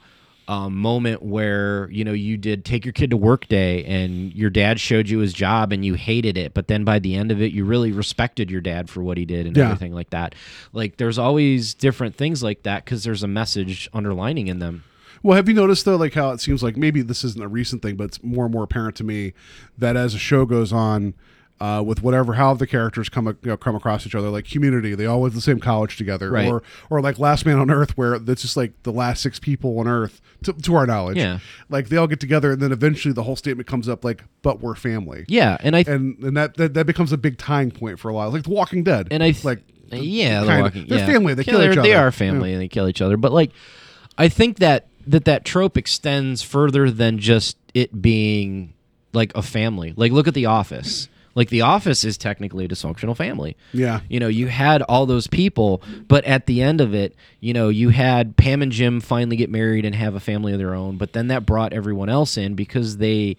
um, 0.49 0.75
moment 0.77 1.23
where 1.23 1.89
you 1.91 2.05
know 2.05 2.13
you 2.13 2.37
did 2.37 2.65
take 2.65 2.85
your 2.85 2.93
kid 2.93 3.11
to 3.11 3.17
work 3.17 3.47
day 3.49 3.85
and 3.85 4.35
your 4.35 4.51
dad 4.51 4.81
showed 4.81 5.09
you 5.09 5.19
his 5.19 5.33
job 5.33 5.73
and 5.73 5.85
you 5.85 5.95
hated 5.95 6.37
it 6.39 6.55
but 6.55 6.67
then 6.69 6.85
by 6.85 6.99
the 6.99 7.15
end 7.15 7.31
of 7.31 7.41
it 7.41 7.53
you 7.53 7.65
really 7.65 7.93
respected 7.93 8.51
your 8.51 8.61
dad 8.63 8.89
for 8.89 9.03
what 9.03 9.19
he 9.19 9.25
did 9.27 9.47
and 9.47 9.57
Yeah. 9.57 9.65
everything 9.67 9.93
like 9.95 10.11
that 10.11 10.35
like 10.73 10.97
there's 10.97 11.19
always 11.19 11.75
different 11.75 12.17
things 12.17 12.43
like 12.43 12.63
that 12.63 12.85
because 12.85 13.05
there's 13.05 13.23
a 13.23 13.29
message 13.29 13.89
underlining 13.93 14.49
in 14.49 14.59
them 14.59 14.85
Well, 15.23 15.37
have 15.37 15.49
you 15.49 15.55
noticed 15.55 15.85
though, 15.85 15.97
like 15.97 16.15
how 16.15 16.31
it 16.31 16.41
seems 16.41 16.63
like 16.63 16.77
maybe 16.77 17.03
this 17.03 17.25
isn't 17.25 17.43
a 17.43 17.49
recent 17.49 17.83
thing, 17.83 17.97
but 17.97 18.05
it's 18.05 18.23
more 18.23 18.47
and 18.47 18.55
more 18.55 18.63
apparent 18.65 18.97
to 18.97 19.05
me 19.05 19.35
that 19.77 19.97
as 19.97 20.15
a 20.15 20.19
show 20.19 20.47
goes 20.47 20.73
on, 20.73 21.13
uh, 21.61 21.83
with 21.85 22.03
whatever 22.03 22.35
how 22.35 22.55
the 22.55 22.67
characters 22.67 23.09
come 23.09 23.27
you 23.27 23.37
know, 23.43 23.57
come 23.57 23.75
across 23.75 24.07
each 24.07 24.15
other, 24.15 24.29
like 24.31 24.45
Community, 24.45 24.95
they 24.95 25.07
all 25.07 25.21
went 25.21 25.33
to 25.33 25.37
the 25.39 25.43
same 25.43 25.59
college 25.61 25.97
together, 25.97 26.31
Right. 26.31 26.47
or 26.49 26.63
or 26.91 27.01
like 27.01 27.19
Last 27.19 27.45
Man 27.47 27.59
on 27.59 27.71
Earth, 27.71 27.97
where 27.97 28.15
it's 28.15 28.43
just 28.43 28.57
like 28.57 28.73
the 28.85 28.93
last 28.93 29.23
six 29.23 29.39
people 29.39 29.79
on 29.81 29.89
Earth, 29.89 30.21
to, 30.45 30.53
to 30.53 30.75
our 30.77 30.87
knowledge, 30.87 31.17
Yeah. 31.17 31.39
like 31.69 31.89
they 31.89 31.97
all 31.97 32.07
get 32.07 32.21
together, 32.21 32.53
and 32.53 32.63
then 32.63 32.71
eventually 32.73 33.13
the 33.13 33.25
whole 33.25 33.37
statement 33.37 33.67
comes 33.67 33.89
up 33.89 34.05
like, 34.05 34.23
"But 34.43 34.61
we're 34.61 34.75
family." 34.77 35.25
yeah 35.29 35.57
and 35.61 35.75
i 35.75 35.81
and 35.87 36.17
and 36.23 36.37
that, 36.37 36.57
that 36.59 36.75
that 36.75 36.87
becomes 36.87 37.13
a 37.13 37.19
big 37.19 37.39
tying 37.39 37.71
point 37.73 37.99
for 37.99 38.09
a 38.09 38.15
while, 38.15 38.31
like 38.31 38.45
The 38.45 38.51
Walking 38.51 38.85
Dead, 38.85 39.09
and 39.11 39.23
I 39.23 39.33
th- 39.33 39.45
like 39.45 39.63
yeah, 39.91 40.39
kind 40.45 40.49
they're 40.49 40.57
of- 40.59 40.63
walking. 40.65 40.87
they're 40.87 40.99
yeah. 40.99 41.07
family, 41.07 41.35
they 41.35 41.45
kill 41.45 41.59
they're- 41.59 41.73
each 41.73 41.79
They 41.83 41.95
other. 41.95 42.07
are 42.09 42.13
family, 42.13 42.53
and 42.53 42.61
they 42.63 42.69
kill 42.69 42.87
each 42.89 43.01
other. 43.03 43.17
But 43.17 43.33
like, 43.33 43.51
I 44.17 44.29
think 44.29 44.59
that 44.59 44.87
that 45.07 45.25
that 45.25 45.45
trope 45.45 45.77
extends 45.79 46.43
further 46.43 46.91
than 46.91 47.19
just 47.19 47.57
it 47.75 48.01
being 48.03 48.75
like 49.15 49.33
a 49.35 49.41
family. 49.43 49.95
Like, 49.97 50.13
look 50.13 50.29
at 50.29 50.35
The 50.35 50.45
Office. 50.47 51.09
Like, 51.39 51.49
The 51.51 51.61
Office 51.63 52.03
is 52.05 52.19
technically 52.19 52.65
a 52.65 52.69
dysfunctional 52.69 53.17
family. 53.17 53.57
Yeah. 53.73 54.01
You 54.09 54.19
know, 54.19 54.29
you 54.29 54.49
had 54.49 54.83
all 54.83 55.07
those 55.07 55.27
people, 55.29 55.83
but 56.09 56.25
at 56.25 56.47
the 56.47 56.61
end 56.63 56.81
of 56.81 56.95
it, 56.95 57.15
you 57.41 57.55
know, 57.55 57.69
you 57.69 57.91
had 57.91 58.37
Pam 58.37 58.61
and 58.61 58.73
Jim 58.73 59.01
finally 59.01 59.37
get 59.37 59.49
married 59.49 59.85
and 59.85 59.95
have 59.95 60.15
a 60.17 60.21
family 60.21 60.53
of 60.53 60.59
their 60.59 60.75
own. 60.75 60.97
But 60.99 61.13
then 61.13 61.29
that 61.29 61.47
brought 61.47 61.73
everyone 61.73 62.09
else 62.09 62.37
in 62.37 62.55
because 62.55 62.97
they 62.99 63.37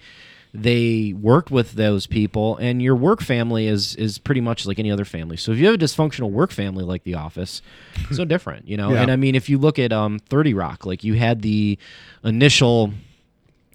they 0.54 1.14
worked 1.14 1.52
with 1.52 1.74
those 1.74 2.08
people 2.08 2.58
and 2.58 2.82
your 2.82 2.95
work 2.95 3.22
family 3.22 3.68
is 3.68 3.95
is 3.97 4.18
pretty 4.18 4.41
much 4.41 4.66
like 4.66 4.80
any 4.80 4.89
other 4.91 5.06
family 5.06 5.38
so 5.38 5.52
if 5.52 5.60
you 5.60 5.66
have 5.68 5.76
a 5.76 5.78
dysfunctional 5.78 6.32
work 6.32 6.50
family 6.50 6.84
like 6.84 7.04
the 7.04 7.14
office 7.14 7.62
it's 8.10 8.18
no 8.18 8.26
different 8.26 8.68
you 8.68 8.76
know 8.76 8.89
Yeah. 8.93 9.04
and 9.04 9.12
i 9.12 9.16
mean 9.16 9.36
if 9.36 9.47
you 9.47 9.60
look 9.60 9.78
at 9.78 9.93
um 9.93 10.18
30 10.18 10.56
rock 10.56 10.88
like 10.88 11.04
you 11.04 11.14
had 11.14 11.43
the 11.43 11.78
initial 12.24 12.91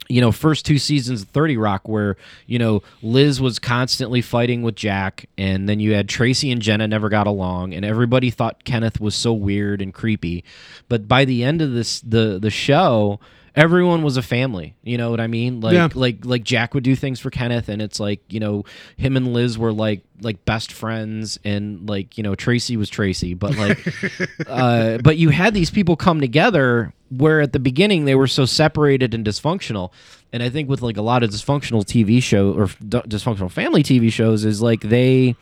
you 0.08 0.20
know, 0.20 0.32
first 0.32 0.66
two 0.66 0.78
seasons 0.78 1.22
of 1.22 1.28
30 1.28 1.56
Rock 1.56 1.88
where, 1.88 2.16
you 2.46 2.58
know, 2.58 2.82
Liz 3.02 3.40
was 3.40 3.58
constantly 3.58 4.20
fighting 4.20 4.62
with 4.62 4.74
Jack, 4.76 5.26
and 5.38 5.68
then 5.68 5.80
you 5.80 5.94
had 5.94 6.08
Tracy 6.08 6.50
and 6.52 6.60
Jenna 6.60 6.86
never 6.88 7.08
got 7.08 7.26
along, 7.26 7.74
and 7.74 7.84
everybody 7.84 8.30
thought 8.30 8.64
Kenneth 8.64 9.00
was 9.00 9.14
so 9.14 9.32
weird 9.32 9.80
and 9.80 9.92
creepy. 9.94 10.44
But 10.88 11.08
by 11.08 11.24
the 11.24 11.42
end 11.44 11.62
of 11.62 11.72
this 11.72 12.00
the 12.00 12.38
the 12.40 12.50
show, 12.50 13.18
everyone 13.56 14.02
was 14.02 14.16
a 14.16 14.22
family. 14.22 14.74
You 14.82 14.98
know 14.98 15.10
what 15.10 15.20
I 15.20 15.26
mean? 15.26 15.60
Like 15.60 15.74
Yeah. 15.74 15.88
like 15.94 16.24
like 16.24 16.42
Jack 16.44 16.74
would 16.74 16.84
do 16.84 16.96
things 16.96 17.20
for 17.20 17.30
Kenneth 17.30 17.68
and 17.68 17.80
it's 17.80 18.00
like, 18.00 18.20
you 18.28 18.40
know, 18.40 18.64
him 18.96 19.16
and 19.16 19.32
Liz 19.32 19.56
were 19.56 19.72
like 19.72 20.02
like 20.20 20.44
best 20.44 20.72
friends 20.72 21.38
and 21.44 21.88
like, 21.88 22.18
you 22.18 22.24
know, 22.24 22.34
Tracy 22.34 22.76
was 22.76 22.90
Tracy, 22.90 23.34
but 23.34 23.56
like 23.56 23.78
uh 24.48 24.98
but 24.98 25.16
you 25.16 25.28
had 25.30 25.54
these 25.54 25.70
people 25.70 25.96
come 25.96 26.20
together 26.20 26.92
where 27.18 27.40
at 27.40 27.52
the 27.52 27.58
beginning 27.58 28.04
they 28.04 28.14
were 28.14 28.26
so 28.26 28.44
separated 28.44 29.14
and 29.14 29.24
dysfunctional. 29.24 29.90
And 30.32 30.42
I 30.42 30.48
think 30.48 30.68
with 30.68 30.82
like 30.82 30.96
a 30.96 31.02
lot 31.02 31.22
of 31.22 31.30
dysfunctional 31.30 31.84
TV 31.84 32.22
show 32.22 32.52
or 32.52 32.66
d- 32.66 33.02
dysfunctional 33.08 33.50
family 33.50 33.82
TV 33.82 34.10
shows 34.12 34.44
is 34.44 34.60
like 34.60 34.80
they 34.80 35.36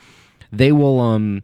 they 0.53 0.73
will 0.73 1.01
um 1.01 1.43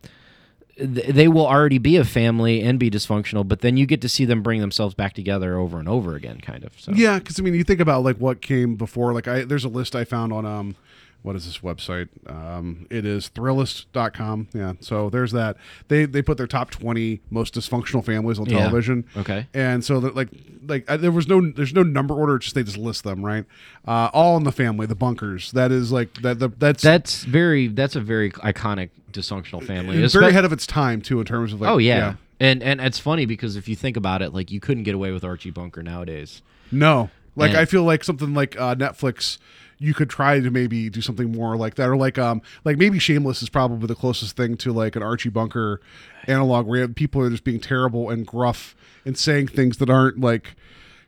th- 0.77 1.07
they 1.07 1.29
will 1.29 1.47
already 1.47 1.79
be 1.79 1.97
a 1.97 2.05
family 2.05 2.63
and 2.63 2.79
be 2.79 2.91
dysfunctional, 2.91 3.47
but 3.47 3.61
then 3.61 3.77
you 3.77 3.87
get 3.87 4.01
to 4.03 4.09
see 4.09 4.25
them 4.25 4.43
bring 4.43 4.61
themselves 4.61 4.95
back 4.95 5.15
together 5.15 5.57
over 5.57 5.79
and 5.79 5.89
over 5.89 6.15
again, 6.15 6.41
kind 6.41 6.65
of. 6.65 6.73
So 6.79 6.93
Yeah, 6.95 7.19
because 7.19 7.39
I 7.39 7.43
mean, 7.43 7.55
you 7.55 7.65
think 7.65 7.81
about 7.81 8.05
like 8.05 8.17
what 8.17 8.41
came 8.41 8.77
before. 8.77 9.13
Like, 9.13 9.29
I 9.29 9.45
there's 9.45 9.65
a 9.65 9.69
list 9.69 9.97
I 9.97 10.05
found 10.05 10.33
on 10.33 10.47
um, 10.47 10.77
what 11.23 11.37
is 11.37 11.45
this 11.47 11.59
website? 11.59 12.09
Um, 12.31 12.87
it 12.91 13.05
is 13.05 13.29
Thrillist.com. 13.29 14.49
Yeah, 14.55 14.75
so 14.81 15.11
there's 15.11 15.33
that. 15.33 15.57
They 15.89 16.05
they 16.05 16.23
put 16.23 16.37
their 16.37 16.47
top 16.47 16.71
20 16.71 17.21
most 17.31 17.55
dysfunctional 17.55 18.05
families 18.05 18.39
on 18.39 18.47
Yeah. 18.47 18.59
television. 18.59 19.05
Okay. 19.17 19.47
and 19.55 19.85
so 19.85 20.01
that 20.01 20.15
like 20.15 20.29
like 20.67 20.89
I, 20.91 20.97
there 20.97 21.11
was 21.13 21.27
no 21.29 21.51
there's 21.51 21.75
no 21.75 21.83
number 21.83 22.15
order. 22.15 22.39
Just 22.39 22.55
they 22.55 22.63
just 22.63 22.79
list 22.79 23.05
them 23.05 23.25
right. 23.25 23.45
Uh, 23.87 24.11
all 24.13 24.37
in 24.37 24.45
the 24.45 24.53
family, 24.53 24.87
the 24.87 24.95
bunkers. 24.95 25.53
That 25.53 25.73
is 25.73 25.91
like 25.93 26.15
that. 26.23 26.39
The, 26.39 26.49
that's 26.49 26.83
that's 26.83 27.25
very 27.25 27.69
that's 27.69 27.97
a 27.97 28.01
very 28.01 28.31
iconic 28.33 28.91
dysfunctional 29.13 29.65
family. 29.65 30.03
it's 30.03 30.15
very 30.15 30.27
Espe- 30.27 30.31
ahead 30.31 30.45
of 30.45 30.53
its 30.53 30.67
time 30.67 31.01
too 31.03 31.19
in 31.21 31.27
terms 31.27 31.53
of 31.53 31.61
like. 31.61 31.71
oh 31.71 31.79
yeah. 31.79 32.15
And 32.41 32.63
and 32.63 32.81
it's 32.81 33.01
funny 33.01 33.27
because 33.27 33.57
if 33.57 33.67
you 33.69 33.75
think 33.75 33.97
about 33.97 34.23
it, 34.23 34.33
like 34.33 34.51
you 34.53 34.61
couldn't 34.61 34.85
get 34.85 34.95
away 34.95 35.11
with 35.11 35.25
Archie 35.25 35.51
Bunker 35.51 35.83
nowadays. 35.83 36.41
No, 36.71 37.11
like 37.35 37.51
And- 37.51 37.59
I 37.59 37.65
feel 37.65 37.83
like 37.83 38.05
something 38.05 38.33
like 38.35 38.59
uh, 38.61 38.75
Netflix, 38.77 39.39
you 39.79 39.95
could 39.95 40.11
try 40.11 40.41
to 40.41 40.51
maybe 40.51 40.91
do 40.91 41.01
something 41.01 41.33
more 41.33 41.57
like 41.57 41.77
that, 41.77 41.89
or 41.89 41.97
like 41.97 42.19
um 42.19 42.43
like 42.65 42.77
maybe 42.77 42.99
Shameless 42.99 43.43
is 43.43 43.49
probably 43.49 43.87
the 43.87 43.95
closest 43.95 44.37
thing 44.37 44.57
to 44.59 44.73
like 44.73 44.97
an 44.97 45.03
Archie 45.03 45.29
Bunker 45.29 45.81
analog 46.27 46.67
where 46.67 46.87
people 46.89 47.23
are 47.23 47.31
just 47.31 47.45
being 47.45 47.61
terrible 47.61 48.11
and 48.11 48.27
gruff 48.27 48.75
and 49.05 49.17
saying 49.17 49.49
things 49.49 49.79
that 49.79 49.89
aren't 49.89 50.21
like 50.21 50.57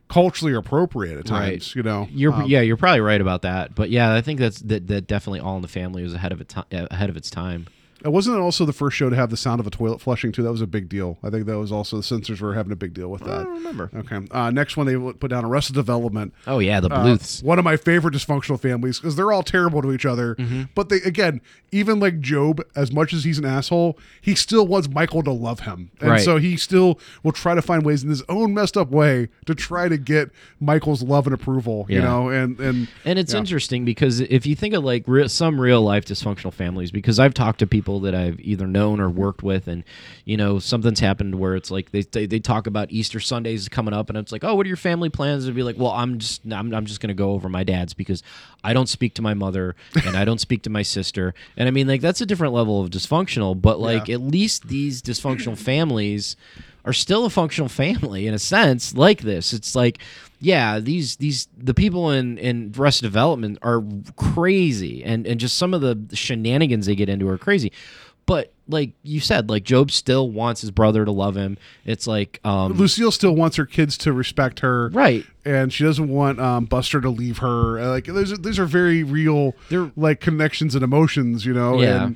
culturally 0.07 0.53
appropriate 0.53 1.17
at 1.17 1.25
times. 1.25 1.75
You 1.75 1.83
know, 1.83 2.07
You're 2.11 2.33
Um, 2.33 2.45
yeah, 2.45 2.61
you're 2.61 2.77
probably 2.77 3.01
right 3.01 3.21
about 3.21 3.43
that. 3.43 3.75
But 3.75 3.89
yeah, 3.89 4.13
I 4.13 4.21
think 4.21 4.39
that's 4.39 4.59
that, 4.61 4.87
that 4.87 5.07
definitely 5.07 5.39
All 5.39 5.55
in 5.55 5.61
the 5.61 5.67
Family 5.67 6.03
was 6.03 6.13
ahead 6.13 6.31
of 6.31 6.41
it 6.41 6.53
ahead 6.71 7.09
of 7.09 7.17
its 7.17 7.29
time. 7.29 7.67
It 8.03 8.11
wasn't 8.11 8.37
it 8.37 8.39
also 8.39 8.65
the 8.65 8.73
first 8.73 8.97
show 8.97 9.09
to 9.09 9.15
have 9.15 9.29
the 9.29 9.37
sound 9.37 9.59
of 9.59 9.67
a 9.67 9.69
toilet 9.69 10.01
flushing 10.01 10.31
too. 10.31 10.43
That 10.43 10.51
was 10.51 10.61
a 10.61 10.67
big 10.67 10.89
deal. 10.89 11.17
I 11.23 11.29
think 11.29 11.45
that 11.45 11.57
was 11.59 11.71
also 11.71 11.97
the 11.97 12.03
censors 12.03 12.41
were 12.41 12.53
having 12.53 12.71
a 12.71 12.75
big 12.75 12.93
deal 12.93 13.09
with 13.09 13.21
that. 13.23 13.41
I 13.41 13.43
don't 13.43 13.53
remember. 13.53 13.89
Okay. 13.95 14.19
Uh, 14.31 14.49
next 14.51 14.75
one 14.77 14.87
they 14.87 14.95
put 15.13 15.29
down 15.29 15.45
Arrested 15.45 15.75
Development. 15.75 16.33
Oh 16.47 16.59
yeah, 16.59 16.79
the 16.79 16.91
Uh, 16.91 17.03
Bluths. 17.03 17.43
one 17.43 17.59
of 17.59 17.65
my 17.65 17.77
favorite 17.77 18.13
dysfunctional 18.13 18.59
families 18.59 18.99
because 18.99 19.15
they're 19.15 19.31
all 19.31 19.43
terrible 19.43 19.81
to 19.81 19.91
each 19.91 20.05
other. 20.05 20.35
Mm-hmm. 20.35 20.63
But 20.75 20.89
they 20.89 20.97
again, 20.97 21.41
even 21.71 21.99
like 21.99 22.21
Gob, 22.27 22.61
as 22.75 22.91
much 22.91 23.13
as 23.13 23.23
he's 23.23 23.37
an 23.37 23.45
asshole, 23.45 23.97
he 24.21 24.35
still 24.35 24.65
wants 24.67 24.89
Michael 24.89 25.23
to 25.23 25.31
love 25.31 25.61
him, 25.61 25.91
and 26.01 26.09
Right. 26.11 26.21
so 26.21 26.37
he 26.37 26.57
still 26.57 26.99
will 27.23 27.31
try 27.31 27.55
to 27.55 27.61
find 27.61 27.85
ways 27.85 28.03
in 28.03 28.09
his 28.09 28.23
own 28.29 28.53
messed 28.53 28.75
up 28.77 28.89
way 28.91 29.29
to 29.45 29.55
try 29.55 29.87
to 29.87 29.97
get 29.97 30.31
Michael's 30.59 31.03
love 31.03 31.27
and 31.27 31.33
approval. 31.33 31.85
You 31.87 32.01
know, 32.01 32.29
and 32.29 32.59
and 32.59 32.87
And 33.05 33.19
it's 33.19 33.33
yeah. 33.33 33.39
interesting 33.39 33.85
because 33.85 34.19
if 34.21 34.45
you 34.45 34.55
think 34.55 34.73
of 34.73 34.83
like 34.83 35.03
re- 35.07 35.27
some 35.27 35.59
real 35.59 35.81
life 35.81 36.05
dysfunctional 36.05 36.53
families, 36.53 36.91
because 36.91 37.19
I've 37.19 37.33
talked 37.33 37.59
to 37.59 37.67
people 37.67 37.90
that 37.99 38.15
I've 38.15 38.39
either 38.39 38.65
known 38.65 38.99
or 38.99 39.09
worked 39.09 39.43
with, 39.43 39.67
and 39.67 39.83
you 40.25 40.37
know 40.37 40.57
something's 40.57 40.99
happened 41.01 41.35
where 41.35 41.55
it's 41.55 41.69
like 41.69 41.91
they 41.91 42.01
they, 42.01 42.25
they 42.25 42.39
talk 42.39 42.65
about 42.65 42.91
Easter 42.91 43.19
Sundays 43.19 43.69
coming 43.69 43.93
up, 43.93 44.09
and 44.09 44.17
it's 44.17 44.31
like, 44.31 44.43
oh, 44.43 44.55
what 44.55 44.65
are 44.65 44.69
your 44.69 44.77
family 44.77 45.09
plans? 45.09 45.45
And 45.45 45.55
be 45.55 45.63
like, 45.63 45.77
well, 45.77 45.91
I'm 45.91 46.17
just 46.19 46.41
I'm, 46.51 46.73
I'm 46.73 46.85
just 46.85 46.99
gonna 47.01 47.13
go 47.13 47.31
over 47.31 47.49
my 47.49 47.63
dad's 47.63 47.93
because 47.93 48.23
I 48.63 48.73
don't 48.73 48.87
speak 48.89 49.13
to 49.15 49.21
my 49.21 49.33
mother 49.33 49.75
and 50.05 50.15
I 50.15 50.25
don't 50.25 50.39
speak 50.47 50.63
to 50.63 50.69
my 50.69 50.81
sister, 50.81 51.33
and 51.57 51.67
I 51.67 51.71
mean 51.71 51.87
like 51.87 52.01
that's 52.01 52.21
a 52.21 52.25
different 52.25 52.53
level 52.53 52.81
of 52.81 52.89
dysfunctional, 52.89 53.59
but 53.61 53.79
like 53.79 54.07
Yeah. 54.07 54.15
at 54.15 54.21
least 54.21 54.67
these 54.69 55.01
dysfunctional 55.01 55.57
families 55.57 56.35
are 56.85 56.93
still 56.93 57.25
a 57.25 57.29
functional 57.29 57.69
family 57.69 58.27
in 58.27 58.33
a 58.33 58.39
sense 58.39 58.95
like 58.95 59.21
this 59.21 59.53
it's 59.53 59.75
like 59.75 59.99
yeah 60.39 60.79
these 60.79 61.15
these 61.17 61.47
the 61.57 61.73
people 61.73 62.09
in 62.11 62.37
in 62.37 62.73
Arrested 62.77 63.03
Development 63.05 63.57
are 63.61 63.83
crazy 64.15 65.03
and 65.03 65.25
and 65.27 65.39
just 65.39 65.57
some 65.57 65.73
of 65.73 65.81
the 65.81 66.15
shenanigans 66.15 66.85
they 66.85 66.95
get 66.95 67.09
into 67.09 67.27
are 67.27 67.37
crazy 67.37 67.71
but 68.25 68.53
like 68.67 68.91
you 69.03 69.19
said 69.19 69.49
like 69.49 69.65
Gob 69.67 69.91
still 69.91 70.29
wants 70.29 70.61
his 70.61 70.71
brother 70.71 71.03
to 71.05 71.11
love 71.11 71.35
him 71.35 71.57
it's 71.85 72.07
like 72.07 72.39
um 72.45 72.73
Lucille 72.73 73.11
still 73.11 73.35
wants 73.35 73.57
her 73.57 73.65
kids 73.65 73.97
to 73.99 74.13
respect 74.13 74.59
her, 74.61 74.89
Right. 74.89 75.25
And 75.43 75.73
she 75.73 75.83
doesn't 75.83 76.07
want 76.07 76.39
um, 76.39 76.65
Buster 76.65 77.01
to 77.01 77.09
leave 77.09 77.39
her. 77.39 77.83
Like 77.89 78.05
those, 78.05 78.31
are- 78.31 78.37
these 78.37 78.59
are 78.59 78.65
very 78.67 79.01
real, 79.03 79.55
They're- 79.69 79.91
like 79.95 80.19
connections 80.19 80.75
and 80.75 80.83
emotions, 80.83 81.47
you 81.47 81.53
know. 81.53 81.81
Yeah. 81.81 82.03
And 82.05 82.15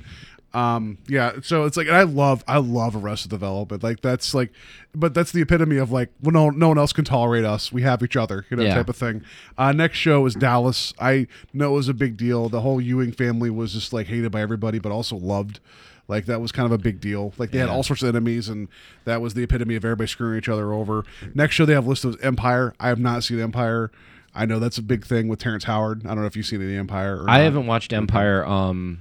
Um, 0.56 0.98
yeah, 1.08 1.34
so 1.44 1.66
it's 1.66 1.76
like 1.76 1.88
and 1.88 1.96
I 1.96 2.04
love 2.04 2.44
I 2.48 2.58
love 2.60 2.96
Arrested 2.96 3.30
Development. 3.30 3.84
Like 3.84 4.02
that's 4.02 4.34
like, 4.34 4.52
but 4.94 5.14
that's 5.14 5.32
the 5.34 5.42
epitome 5.42 5.78
of 5.78 5.92
like, 5.92 6.10
well, 6.24 6.32
no 6.32 6.50
no 6.50 6.70
one 6.70 6.78
else 6.78 6.94
can 6.94 7.04
tolerate 7.04 7.44
us. 7.44 7.72
We 7.74 7.82
have 7.82 8.02
each 8.02 8.16
other, 8.16 8.46
you 8.50 8.56
know, 8.58 8.64
Yeah. 8.64 8.76
type 8.76 8.88
of 8.90 8.96
thing. 8.96 9.22
Uh, 9.58 9.72
next 9.74 9.98
show 9.98 10.26
is 10.26 10.34
Dallas. 10.36 10.94
I 11.00 11.28
know 11.54 11.74
it 11.74 11.76
was 11.76 11.90
a 11.90 11.94
big 11.94 12.16
deal. 12.16 12.48
The 12.48 12.62
whole 12.62 12.80
Ewing 12.80 13.12
family 13.12 13.50
was 13.50 13.74
just 13.74 13.92
like 13.92 14.08
hated 14.08 14.32
by 14.32 14.42
everybody, 14.42 14.80
but 14.80 14.92
also 14.92 15.18
loved. 15.18 15.60
Like 16.08 16.26
that 16.28 16.40
was 16.40 16.52
kind 16.52 16.68
of 16.68 16.72
a 16.72 16.78
big 16.78 17.02
deal. 17.02 17.34
Like 17.38 17.52
they 17.52 17.58
had 17.58 17.68
all 17.68 17.82
sorts 17.84 18.04
of 18.04 18.10
enemies, 18.10 18.48
and 18.48 18.68
that 19.06 19.22
was 19.22 19.34
the 19.34 19.42
epitome 19.44 19.76
of 19.76 19.84
everybody 19.84 20.08
screwing 20.08 20.38
each 20.38 20.48
other 20.48 20.72
over. 20.72 21.04
Next 21.34 21.56
show 21.56 21.66
they 21.66 21.74
have 21.74 21.88
list 21.88 22.06
of 22.06 22.16
Empire. 22.24 22.74
I 22.80 22.88
have 22.90 23.00
not 23.00 23.24
seen 23.24 23.40
Empire. 23.42 23.92
I 24.34 24.46
know 24.46 24.60
that's 24.60 24.78
a 24.78 24.82
big 24.84 25.04
thing 25.06 25.28
with 25.30 25.40
Terrence 25.40 25.64
Howard. 25.64 26.06
I 26.06 26.10
don't 26.10 26.20
know 26.20 26.26
if 26.28 26.36
you've 26.38 26.46
seen 26.46 26.62
any 26.62 26.78
Empire. 26.78 27.24
Or 27.24 27.30
I 27.30 27.38
not. 27.40 27.44
haven't 27.46 27.66
watched 27.68 27.92
Empire. 27.92 28.46
Um, 28.46 29.00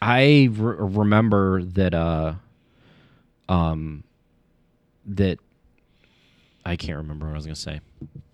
I 0.00 0.48
re- 0.52 0.76
remember 0.78 1.62
that. 1.62 1.94
Uh, 1.94 2.34
um, 3.48 4.02
that 5.06 5.38
I 6.64 6.76
can't 6.76 6.98
remember 6.98 7.26
what 7.26 7.32
I 7.32 7.36
was 7.36 7.46
gonna 7.46 7.56
say. 7.56 7.80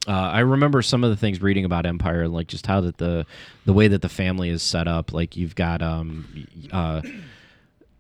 Uh, 0.09 0.11
I 0.11 0.41
remember 0.41 0.83
some 0.83 1.05
of 1.05 1.11
the 1.11 1.17
things 1.17 1.41
reading 1.41 1.65
about 1.65 1.87
Empire, 1.87 2.27
like 2.29 2.49
just 2.49 2.67
how 2.67 2.81
that 2.81 2.99
the 2.99 3.27
the 3.67 3.73
way 3.73 3.89
that 3.89 4.03
the 4.03 4.09
family 4.09 4.49
is 4.49 4.63
set 4.63 4.89
up. 4.89 5.13
Like 5.13 5.37
you've 5.37 5.55
got 5.55 5.83
um, 5.83 6.47
uh, 6.73 7.03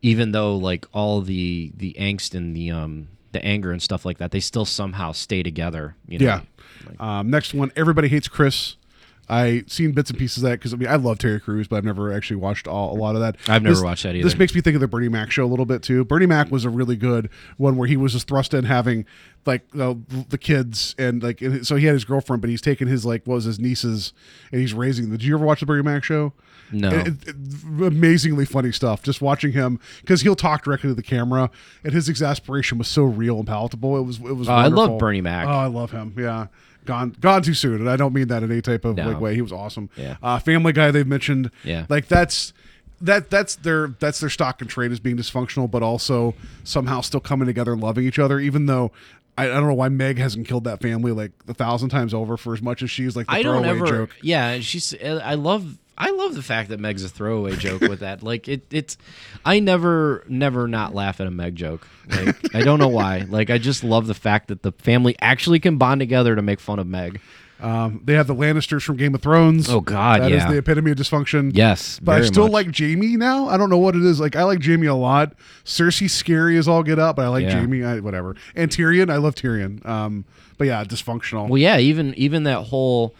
even 0.00 0.32
though 0.32 0.56
like 0.56 0.86
all 0.92 1.20
the 1.20 1.72
the 1.76 1.94
angst 1.98 2.34
and 2.34 2.56
the 2.56 2.70
um 2.70 3.08
the 3.32 3.44
anger 3.44 3.72
and 3.72 3.80
stuff 3.80 4.04
like 4.04 4.18
that, 4.18 4.30
they 4.30 4.40
still 4.40 4.64
somehow 4.64 5.12
stay 5.12 5.42
together. 5.42 5.94
You 6.08 6.18
know? 6.18 6.24
Yeah. 6.24 6.40
Um, 6.98 7.30
next 7.30 7.54
one, 7.54 7.70
everybody 7.76 8.08
hates 8.08 8.28
Chris. 8.28 8.76
I 9.29 9.64
seen 9.66 9.93
bits 9.93 10.11
and 10.11 10.18
pieces 10.18 10.39
of 10.43 10.51
that 10.51 10.59
because 10.59 10.75
I 10.75 10.77
mean 10.77 10.89
I 10.89 10.97
love 10.97 11.18
Terry 11.18 11.41
Crews, 11.41 11.68
but 11.68 11.77
I've 11.77 11.85
never 11.85 12.12
actually 12.12 12.37
watched 12.37 12.66
all, 12.66 12.93
a 12.93 12.99
lot 12.99 13.14
of 13.14 13.20
that. 13.23 13.37
I've 13.49 13.62
never 13.62 13.75
This- 13.77 13.83
watched 13.85 14.03
that 14.03 14.14
either. 14.14 14.25
This 14.25 14.37
makes 14.37 14.55
me 14.55 14.61
think 14.61 14.75
of 14.75 14.81
the 14.81 14.89
Bernie 14.89 15.09
Mac 15.09 15.31
show 15.31 15.45
a 15.45 15.47
little 15.47 15.64
bit 15.64 15.83
too. 15.83 16.05
Bernie 16.05 16.27
Mac 16.27 16.51
was 16.51 16.64
a 16.64 16.70
really 16.70 16.97
good 16.97 17.31
one 17.57 17.77
where 17.77 17.89
he 17.89 17.97
was 17.97 18.12
just 18.12 18.29
thrust 18.29 18.53
in 18.53 18.64
having 18.64 19.05
like 19.47 19.62
uh, 19.79 19.95
the 20.29 20.39
kids 20.39 20.95
and 20.99 21.23
like 21.23 21.41
and 21.41 21.66
so 21.66 21.77
he 21.77 21.87
had 21.87 21.95
his 21.95 22.05
girlfriend, 22.05 22.41
but 22.43 22.51
he's 22.51 22.61
taking 22.61 22.89
his 22.89 23.05
like 23.05 23.23
what 23.27 23.37
was 23.37 23.45
his 23.45 23.59
nieces 23.59 24.12
and 24.51 24.61
he's 24.61 24.75
raising 24.75 25.05
them. 25.07 25.12
Did 25.12 25.25
you 25.25 25.35
ever 25.37 25.45
watch 25.45 25.61
the 25.61 25.66
Bernie 25.66 25.83
Mac 25.83 26.05
show? 26.05 26.33
No. 26.75 26.89
It- 26.91 27.07
it- 27.07 27.29
it- 27.29 27.37
amazingly 27.83 28.45
funny 28.45 28.73
stuff. 28.73 29.03
Just 29.03 29.20
watching 29.20 29.53
him 29.53 29.79
because 30.01 30.23
he'll 30.23 30.35
talk 30.37 30.64
directly 30.64 30.91
to 30.91 30.95
the 30.95 31.03
camera, 31.03 31.51
and 31.85 31.93
his 31.93 32.09
exasperation 32.09 32.79
was 32.79 32.89
so 32.89 33.03
real 33.05 33.39
and 33.39 33.47
palatable. 33.47 33.97
It 33.99 34.03
was 34.03 34.18
it 34.18 34.37
was. 34.37 34.49
Oh, 34.49 34.53
I 34.53 34.66
love. 34.68 34.99
Bernie 34.99 35.20
Mac. 35.20 35.47
Oh, 35.47 35.51
I 35.51 35.66
love 35.66 35.91
him. 35.91 36.14
Yeah, 36.18 36.47
gone 36.85 37.16
gone 37.20 37.43
too 37.43 37.55
soon, 37.55 37.80
and 37.80 37.89
I 37.91 37.97
don't 37.97 38.12
mean 38.12 38.28
that 38.28 38.43
in 38.43 38.51
any 38.51 38.61
type 38.62 38.85
of 38.85 38.97
No. 38.97 39.09
like 39.09 39.20
way. 39.20 39.35
He 39.35 39.43
was 39.43 39.53
awesome. 39.53 39.89
Yeah. 39.97 40.16
Uh, 40.22 40.39
Family 40.39 40.72
Guy 40.72 40.91
they've 40.91 41.07
mentioned. 41.07 41.51
Yeah. 41.64 41.87
like 41.89 42.09
that's. 42.09 42.53
That 43.01 43.30
that's 43.30 43.57
their 43.57 43.89
that's 43.99 44.20
their 44.20 44.30
stock 44.30 44.61
and 44.61 44.70
trade 44.70 44.93
as 44.93 45.01
being 45.01 45.16
dysfunctional, 45.16 45.68
but 45.68 45.83
also 45.83 46.37
somehow 46.62 47.01
still 47.01 47.18
coming 47.18 47.47
together 47.47 47.72
and 47.72 47.83
loving 47.83 48.07
each 48.07 48.20
other. 48.20 48.39
Even 48.39 48.66
though 48.66 48.93
I, 49.37 49.47
I 49.47 49.55
don't 49.55 49.66
know 49.66 49.74
why 49.74 49.89
Meg 49.89 50.18
hasn't 50.18 50.47
killed 50.47 50.62
that 50.64 50.80
family 50.80 51.11
like 51.11 51.33
a 51.49 51.55
thousand 51.55 51.89
times 51.89 52.14
over 52.14 52.37
for 52.37 52.55
as 52.55 52.62
much 52.62 52.80
as 52.80 52.93
she's 52.93 53.16
like 53.16 53.26
the 53.26 53.33
I 53.33 53.43
don't 53.43 53.64
ever. 53.64 53.85
joke. 53.87 54.11
Yeah, 54.22 54.61
she's. 54.61 54.95
I 55.03 55.35
love. 55.35 55.78
I 55.97 56.11
love 56.11 56.34
the 56.34 56.43
fact 56.43 56.70
that 56.70 56.80
Meg's 56.80 57.05
a 57.05 57.09
throwaway 57.09 57.57
joke 57.57 57.82
with 57.82 58.01
that. 58.01 58.22
Like 58.22 58.49
it. 58.49 58.62
It's. 58.70 58.97
I 59.45 59.61
never, 59.61 60.24
never 60.28 60.66
not 60.66 60.95
laugh 60.95 61.20
at 61.20 61.26
a 61.26 61.30
Meg 61.30 61.55
joke. 61.57 61.86
Like 62.09 62.55
I 62.55 62.62
don't 62.62 62.78
know 62.78 62.88
why. 62.88 63.26
Like 63.28 63.51
I 63.51 63.59
just 63.59 63.84
love 63.84 64.07
the 64.07 64.14
fact 64.14 64.49
that 64.49 64.62
the 64.62 64.72
family 64.72 65.16
actually 65.20 65.61
can 65.61 65.76
bond 65.76 66.01
together 66.01 66.34
to 66.34 66.43
make 66.43 66.61
fun 66.61 66.78
of 66.78 66.86
Meg. 66.86 67.20
Um, 67.62 68.01
they 68.05 68.14
have 68.14 68.26
the 68.26 68.34
Lannisters 68.34 68.82
from 68.82 68.97
Game 68.97 69.14
of 69.14 69.22
Thrones. 69.22 69.70
Oh, 69.70 69.80
God, 69.80 70.20
that 70.20 70.32
is 70.32 70.43
yeah. 70.43 70.51
the 70.51 70.59
epitome 70.59 70.90
of 70.90 70.97
dysfunction. 70.97 71.53
Yes, 71.55 72.01
but 72.01 72.20
I 72.20 72.24
still 72.24 72.45
much. 72.45 72.66
like 72.66 72.76
Jaime 72.76 73.16
now. 73.16 73.47
I 73.49 73.57
don't 73.57 73.70
know 73.70 73.78
what 73.78 73.95
it 73.95 74.03
is. 74.03 74.18
Like 74.18 74.34
I 74.34 74.43
like 74.43 74.64
Jaime 74.64 74.88
a 74.88 74.95
lot. 74.97 75.34
Cersei's 75.64 76.12
scary 76.12 76.59
as 76.59 76.66
all 76.66 76.82
get 76.82 76.99
up, 76.99 77.16
but 77.16 77.24
I 77.24 77.28
like 77.28 77.45
Yeah. 77.45 77.61
Jaime. 77.61 77.84
I, 77.84 78.01
whatever. 78.01 78.34
And 78.57 78.68
Tyrion, 78.68 79.11
I 79.11 79.18
love 79.18 79.36
Tyrion. 79.36 79.86
Um, 79.86 80.24
but 80.59 80.66
yeah, 80.66 80.82
dysfunctional. 80.82 81.49
Well, 81.49 81.59
yeah. 81.59 81.78
Even 81.78 82.14
even 82.14 82.43
that 82.45 82.62
whole, 82.64 83.14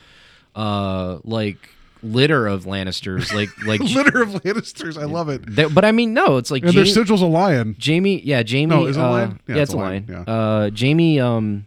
uh, 0.57 1.18
like 1.23 1.70
litter 2.03 2.47
of 2.47 2.65
Lannisters. 2.65 3.33
Like 3.33 3.49
like. 3.67 3.81
Litter 3.81 4.23
of 4.23 4.31
Lannisters. 4.31 5.01
I 5.01 5.05
love 5.05 5.29
it. 5.29 5.57
that- 5.57 5.75
but 5.75 5.85
I 5.85 5.93
mean, 5.93 6.15
no. 6.15 6.37
It's 6.37 6.51
like 6.51 6.63
And 6.65 6.73
their 6.73 6.85
sigil's 6.87 7.23
a 7.23 7.27
lion. 7.27 7.77
Jaime, 7.85 8.21
yeah, 8.23 8.43
Jaime. 8.47 8.67
No, 8.67 8.87
is 8.87 8.97
it 8.97 9.01
a 9.01 9.05
uh, 9.05 9.11
lion? 9.11 9.41
Yeah, 9.49 9.55
Yeah, 9.57 9.63
it's, 9.63 9.73
a 9.73 9.77
lion. 9.77 10.07
yeah. 10.09 10.21
Uh, 10.23 10.71
Jaime, 10.77 11.21
um, 11.21 11.67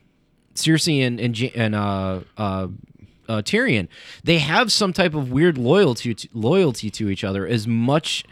Cersei, 0.55 1.05
and 1.05 1.19
and 1.19 1.37
and 1.55 1.75
uh, 1.75 2.19
uh, 2.37 2.67
uh, 3.27 3.41
Tyrion, 3.41 3.87
they 4.23 4.37
have 4.39 4.71
some 4.71 4.93
type 4.93 5.13
of 5.15 5.31
weird 5.31 5.57
loyalty 5.57 6.13
to, 6.13 6.27
loyalty 6.33 6.89
to 6.91 7.09
each 7.09 7.23
other. 7.23 7.45
As 7.47 7.67
much 7.67 8.23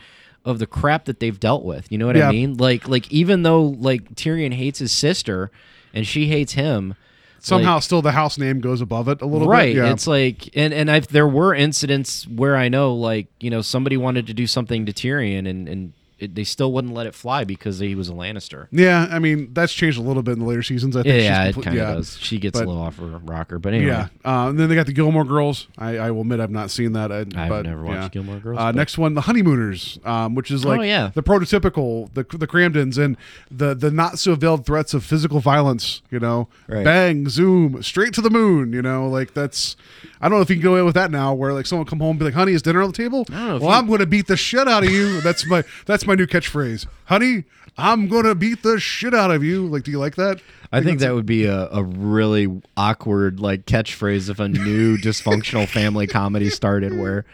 of 0.46 0.60
the 0.60 0.68
crap 0.68 1.06
that 1.06 1.20
they've 1.20 1.40
dealt 1.40 1.64
with, 1.64 1.92
you 1.92 1.98
know 1.98 2.06
what 2.06 2.16
Yeah. 2.16 2.30
I 2.30 2.32
mean? 2.32 2.56
Like 2.58 2.88
like 2.88 3.12
even 3.12 3.44
though 3.44 3.64
like 3.64 4.14
Tyrion 4.16 4.54
hates 4.54 4.80
his 4.80 4.92
sister 4.92 5.52
and 5.94 6.06
she 6.08 6.28
hates 6.28 6.54
him. 6.54 6.96
Somehow, 7.44 7.76
like- 7.76 7.84
still 7.84 8.02
the 8.02 8.12
house 8.14 8.38
name 8.38 8.60
goes 8.62 8.82
above 8.82 9.08
it 9.10 9.22
a 9.22 9.26
little 9.26 9.48
right 9.48 9.74
bit. 9.76 9.84
Yeah. 9.84 9.92
it's 9.92 10.08
like 10.08 10.50
and 10.56 10.74
and 10.74 10.90
I've, 10.90 11.08
there 11.10 11.28
were 11.28 11.54
incidents 11.54 12.26
where 12.28 12.56
i 12.56 12.70
know 12.70 12.94
like 12.96 13.28
you 13.42 13.50
know 13.50 13.62
somebody 13.62 13.98
wanted 13.98 14.28
to 14.28 14.34
do 14.34 14.48
something 14.48 14.86
to 14.86 14.94
tyrion 14.94 15.48
and 15.50 15.68
and 15.68 15.94
it, 16.24 16.36
they 16.36 16.44
still 16.44 16.72
wouldn't 16.74 16.94
let 16.94 17.06
it 17.08 17.14
fly 17.16 17.44
because 17.44 17.80
he 17.80 17.96
was 17.96 18.10
a 18.10 18.14
lannister 18.14 18.68
yeah, 18.72 19.08
I 19.12 19.20
mean 19.20 19.54
that's 19.54 19.74
changed 19.74 19.98
a 19.98 20.02
little 20.02 20.24
bit 20.24 20.32
in 20.34 20.40
the 20.40 20.46
later 20.46 20.64
seasons. 20.64 20.96
I 20.96 21.04
think 21.04 21.14
yeah, 21.14 21.20
she's 21.20 21.26
yeah 21.26 21.44
it 21.46 21.54
kind 21.56 21.68
of 21.68 21.74
yeah. 21.76 21.94
does 21.96 22.18
she 22.20 22.40
gets 22.40 22.58
But- 22.60 22.66
a 22.66 22.70
little 22.70 22.82
off 22.82 22.98
her 22.98 23.06
rocker 23.24 23.60
but 23.60 23.74
anyway 23.74 23.92
Yeah, 23.92 24.08
uh, 24.26 24.50
and 24.50 24.60
then 24.60 24.70
they 24.70 24.76
got 24.76 24.86
the 24.86 24.94
Gilmore 24.94 25.26
Girls. 25.26 25.68
I, 25.78 25.98
I 25.98 26.12
will 26.12 26.22
admit 26.22 26.40
I've 26.40 26.50
not 26.52 26.72
seen 26.72 26.94
that. 26.94 27.12
I, 27.12 27.20
I've 27.20 27.50
but, 27.50 27.64
never 27.66 27.84
watched 27.84 27.96
yeah. 28.02 28.10
Gilmore 28.10 28.40
Girls, 28.40 28.60
Uh, 28.60 28.72
next 28.72 28.98
one, 28.98 29.14
the 29.14 29.22
Honeymooners, 29.22 30.00
um, 30.06 30.36
which 30.36 30.50
is 30.52 30.64
like 30.66 30.80
Oh, 30.80 30.84
yeah. 30.84 31.12
the 31.14 31.24
prototypical 31.24 32.12
the 32.14 32.24
the 32.38 32.48
Kramdens 32.48 32.98
and 32.98 33.18
the 33.52 33.74
the 33.76 33.92
not 33.92 34.20
so 34.20 34.36
veiled 34.36 34.66
threats 34.66 34.94
of 34.94 35.04
physical 35.04 35.40
violence. 35.40 36.02
You 36.10 36.20
know, 36.20 36.48
Right. 36.68 36.84
bang, 36.84 37.28
zoom, 37.30 37.82
straight 37.84 38.14
to 38.14 38.22
the 38.22 38.30
moon. 38.30 38.74
You 38.74 38.82
know, 38.82 39.08
like 39.08 39.34
that's. 39.34 39.76
I 40.22 40.30
don't 40.30 40.38
know 40.38 40.42
if 40.42 40.50
you 40.50 40.56
can 40.56 40.64
go 40.64 40.74
away 40.74 40.84
with 40.84 40.96
that 40.96 41.12
now, 41.12 41.34
where 41.34 41.54
like 41.54 41.66
someone 41.66 41.86
come 41.86 42.00
home 42.00 42.12
and 42.12 42.20
be 42.20 42.26
like, 42.26 42.34
"Honey, 42.34 42.54
is 42.54 42.62
dinner 42.62 42.82
on 42.82 42.90
the 42.92 42.98
table?" 42.98 43.26
well, 43.30 43.60
you- 43.62 43.68
I'm 43.68 43.88
going 43.88 44.00
to 44.00 44.06
beat 44.06 44.28
the 44.28 44.38
shit 44.38 44.68
out 44.68 44.84
of 44.84 44.90
you. 44.90 45.20
that's 45.22 45.46
my 45.46 45.64
that's 45.86 46.06
my 46.08 46.13
new 46.16 46.28
catchphrase. 46.28 46.86
Honey, 47.06 47.46
I'm 47.78 48.08
going 48.08 48.26
to 48.26 48.36
beat 48.36 48.64
the 48.64 48.80
shit 48.80 49.14
out 49.14 49.32
of 49.32 49.44
you. 49.44 49.66
Like, 49.68 49.84
do 49.84 49.92
you 49.92 50.00
like 50.00 50.16
that? 50.16 50.40
I 50.72 50.82
think 50.82 51.00
that 51.00 51.14
would 51.14 51.28
be 51.28 51.46
a, 51.46 51.70
a 51.70 51.84
really 51.84 52.62
awkward 52.76 53.40
like 53.40 53.66
catchphrase 53.66 54.30
if 54.30 54.40
a 54.40 54.48
new 54.48 54.98
dysfunctional 55.04 55.68
family 55.68 56.08
comedy 56.08 56.50
started 56.50 56.98
where 56.98 57.26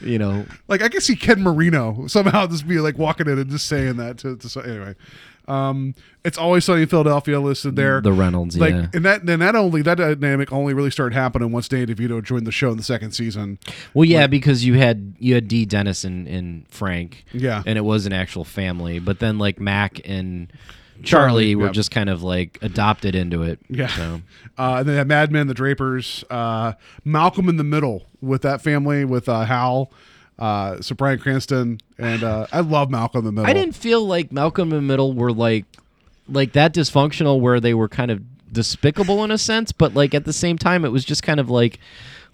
you 0.00 0.18
know 0.18 0.46
Like 0.68 0.82
I 0.82 0.88
can 0.88 1.00
see 1.00 1.16
Ken 1.16 1.42
Marino 1.42 2.06
somehow 2.06 2.46
just 2.46 2.68
be 2.68 2.78
like 2.78 2.96
walking 2.96 3.28
in 3.28 3.38
and 3.38 3.50
just 3.50 3.66
saying 3.66 3.96
that 3.96 4.18
to, 4.18 4.36
to 4.36 4.60
anyway. 4.62 4.94
Um, 5.48 5.94
it's 6.24 6.38
always 6.38 6.64
sunny 6.64 6.82
in 6.82 6.88
Philadelphia 6.88 7.38
listed 7.40 7.76
there. 7.76 8.00
The 8.00 8.12
Reynolds, 8.12 8.58
like, 8.58 8.74
yeah. 8.74 8.86
and 8.92 9.04
that 9.04 9.26
then 9.26 9.38
that 9.38 9.54
only 9.54 9.82
that 9.82 9.96
dynamic 9.98 10.52
only 10.52 10.74
really 10.74 10.90
started 10.90 11.14
happening 11.14 11.52
once 11.52 11.68
Danny 11.68 11.86
DeVito 11.86 12.22
joined 12.22 12.46
the 12.46 12.52
show 12.52 12.70
in 12.70 12.76
the 12.76 12.82
second 12.82 13.12
season. 13.12 13.58
Well, 13.94 14.04
yeah, 14.04 14.26
because 14.26 14.64
you 14.64 14.74
had 14.74 15.14
you 15.18 15.34
had 15.34 15.48
Dee. 15.48 15.64
Dennis 15.64 16.04
and, 16.04 16.26
and 16.26 16.68
Frank, 16.68 17.24
Yeah. 17.32 17.62
and 17.64 17.78
it 17.78 17.82
was 17.82 18.06
an 18.06 18.12
actual 18.12 18.44
family. 18.44 18.98
But 18.98 19.20
then 19.20 19.38
like 19.38 19.60
Mac 19.60 20.00
and 20.04 20.52
Charlie, 21.02 21.04
Charlie, 21.04 21.54
were 21.56 21.66
yeah. 21.66 21.72
just 21.72 21.90
kind 21.90 22.08
of 22.08 22.22
like 22.22 22.58
adopted 22.62 23.14
into 23.14 23.42
it. 23.42 23.60
Yeah. 23.68 23.88
So 23.88 24.22
Uh, 24.58 24.76
and 24.78 24.88
then 24.88 25.06
Mad 25.06 25.30
Men, 25.30 25.48
the 25.48 25.54
Drapers, 25.54 26.24
uh, 26.30 26.72
Malcolm 27.04 27.48
in 27.50 27.58
the 27.58 27.64
Middle 27.64 28.06
with 28.22 28.40
that 28.42 28.62
family 28.62 29.04
with 29.04 29.28
uh, 29.28 29.44
Hal, 29.44 29.90
uh, 30.38 30.80
so 30.80 30.94
Bryan 30.94 31.18
Cranston, 31.18 31.80
and 31.98 32.22
uh, 32.22 32.46
I 32.52 32.60
love 32.60 32.90
Malcolm 32.90 33.20
in 33.20 33.24
the 33.24 33.32
Middle. 33.32 33.50
I 33.50 33.54
didn't 33.54 33.74
feel 33.74 34.06
like 34.06 34.32
Malcolm 34.32 34.72
and 34.72 34.86
Middle 34.86 35.12
were 35.12 35.32
like 35.32 35.64
like 36.28 36.52
that 36.52 36.74
dysfunctional 36.74 37.40
where 37.40 37.60
they 37.60 37.72
were 37.72 37.88
kind 37.88 38.10
of 38.10 38.22
despicable 38.52 39.22
in 39.24 39.30
a 39.30 39.38
sense, 39.38 39.72
but 39.72 39.94
like 39.94 40.14
at 40.14 40.24
the 40.24 40.32
same 40.32 40.58
time 40.58 40.84
it 40.84 40.90
was 40.90 41.04
just 41.04 41.22
kind 41.22 41.40
of 41.40 41.48
like 41.48 41.78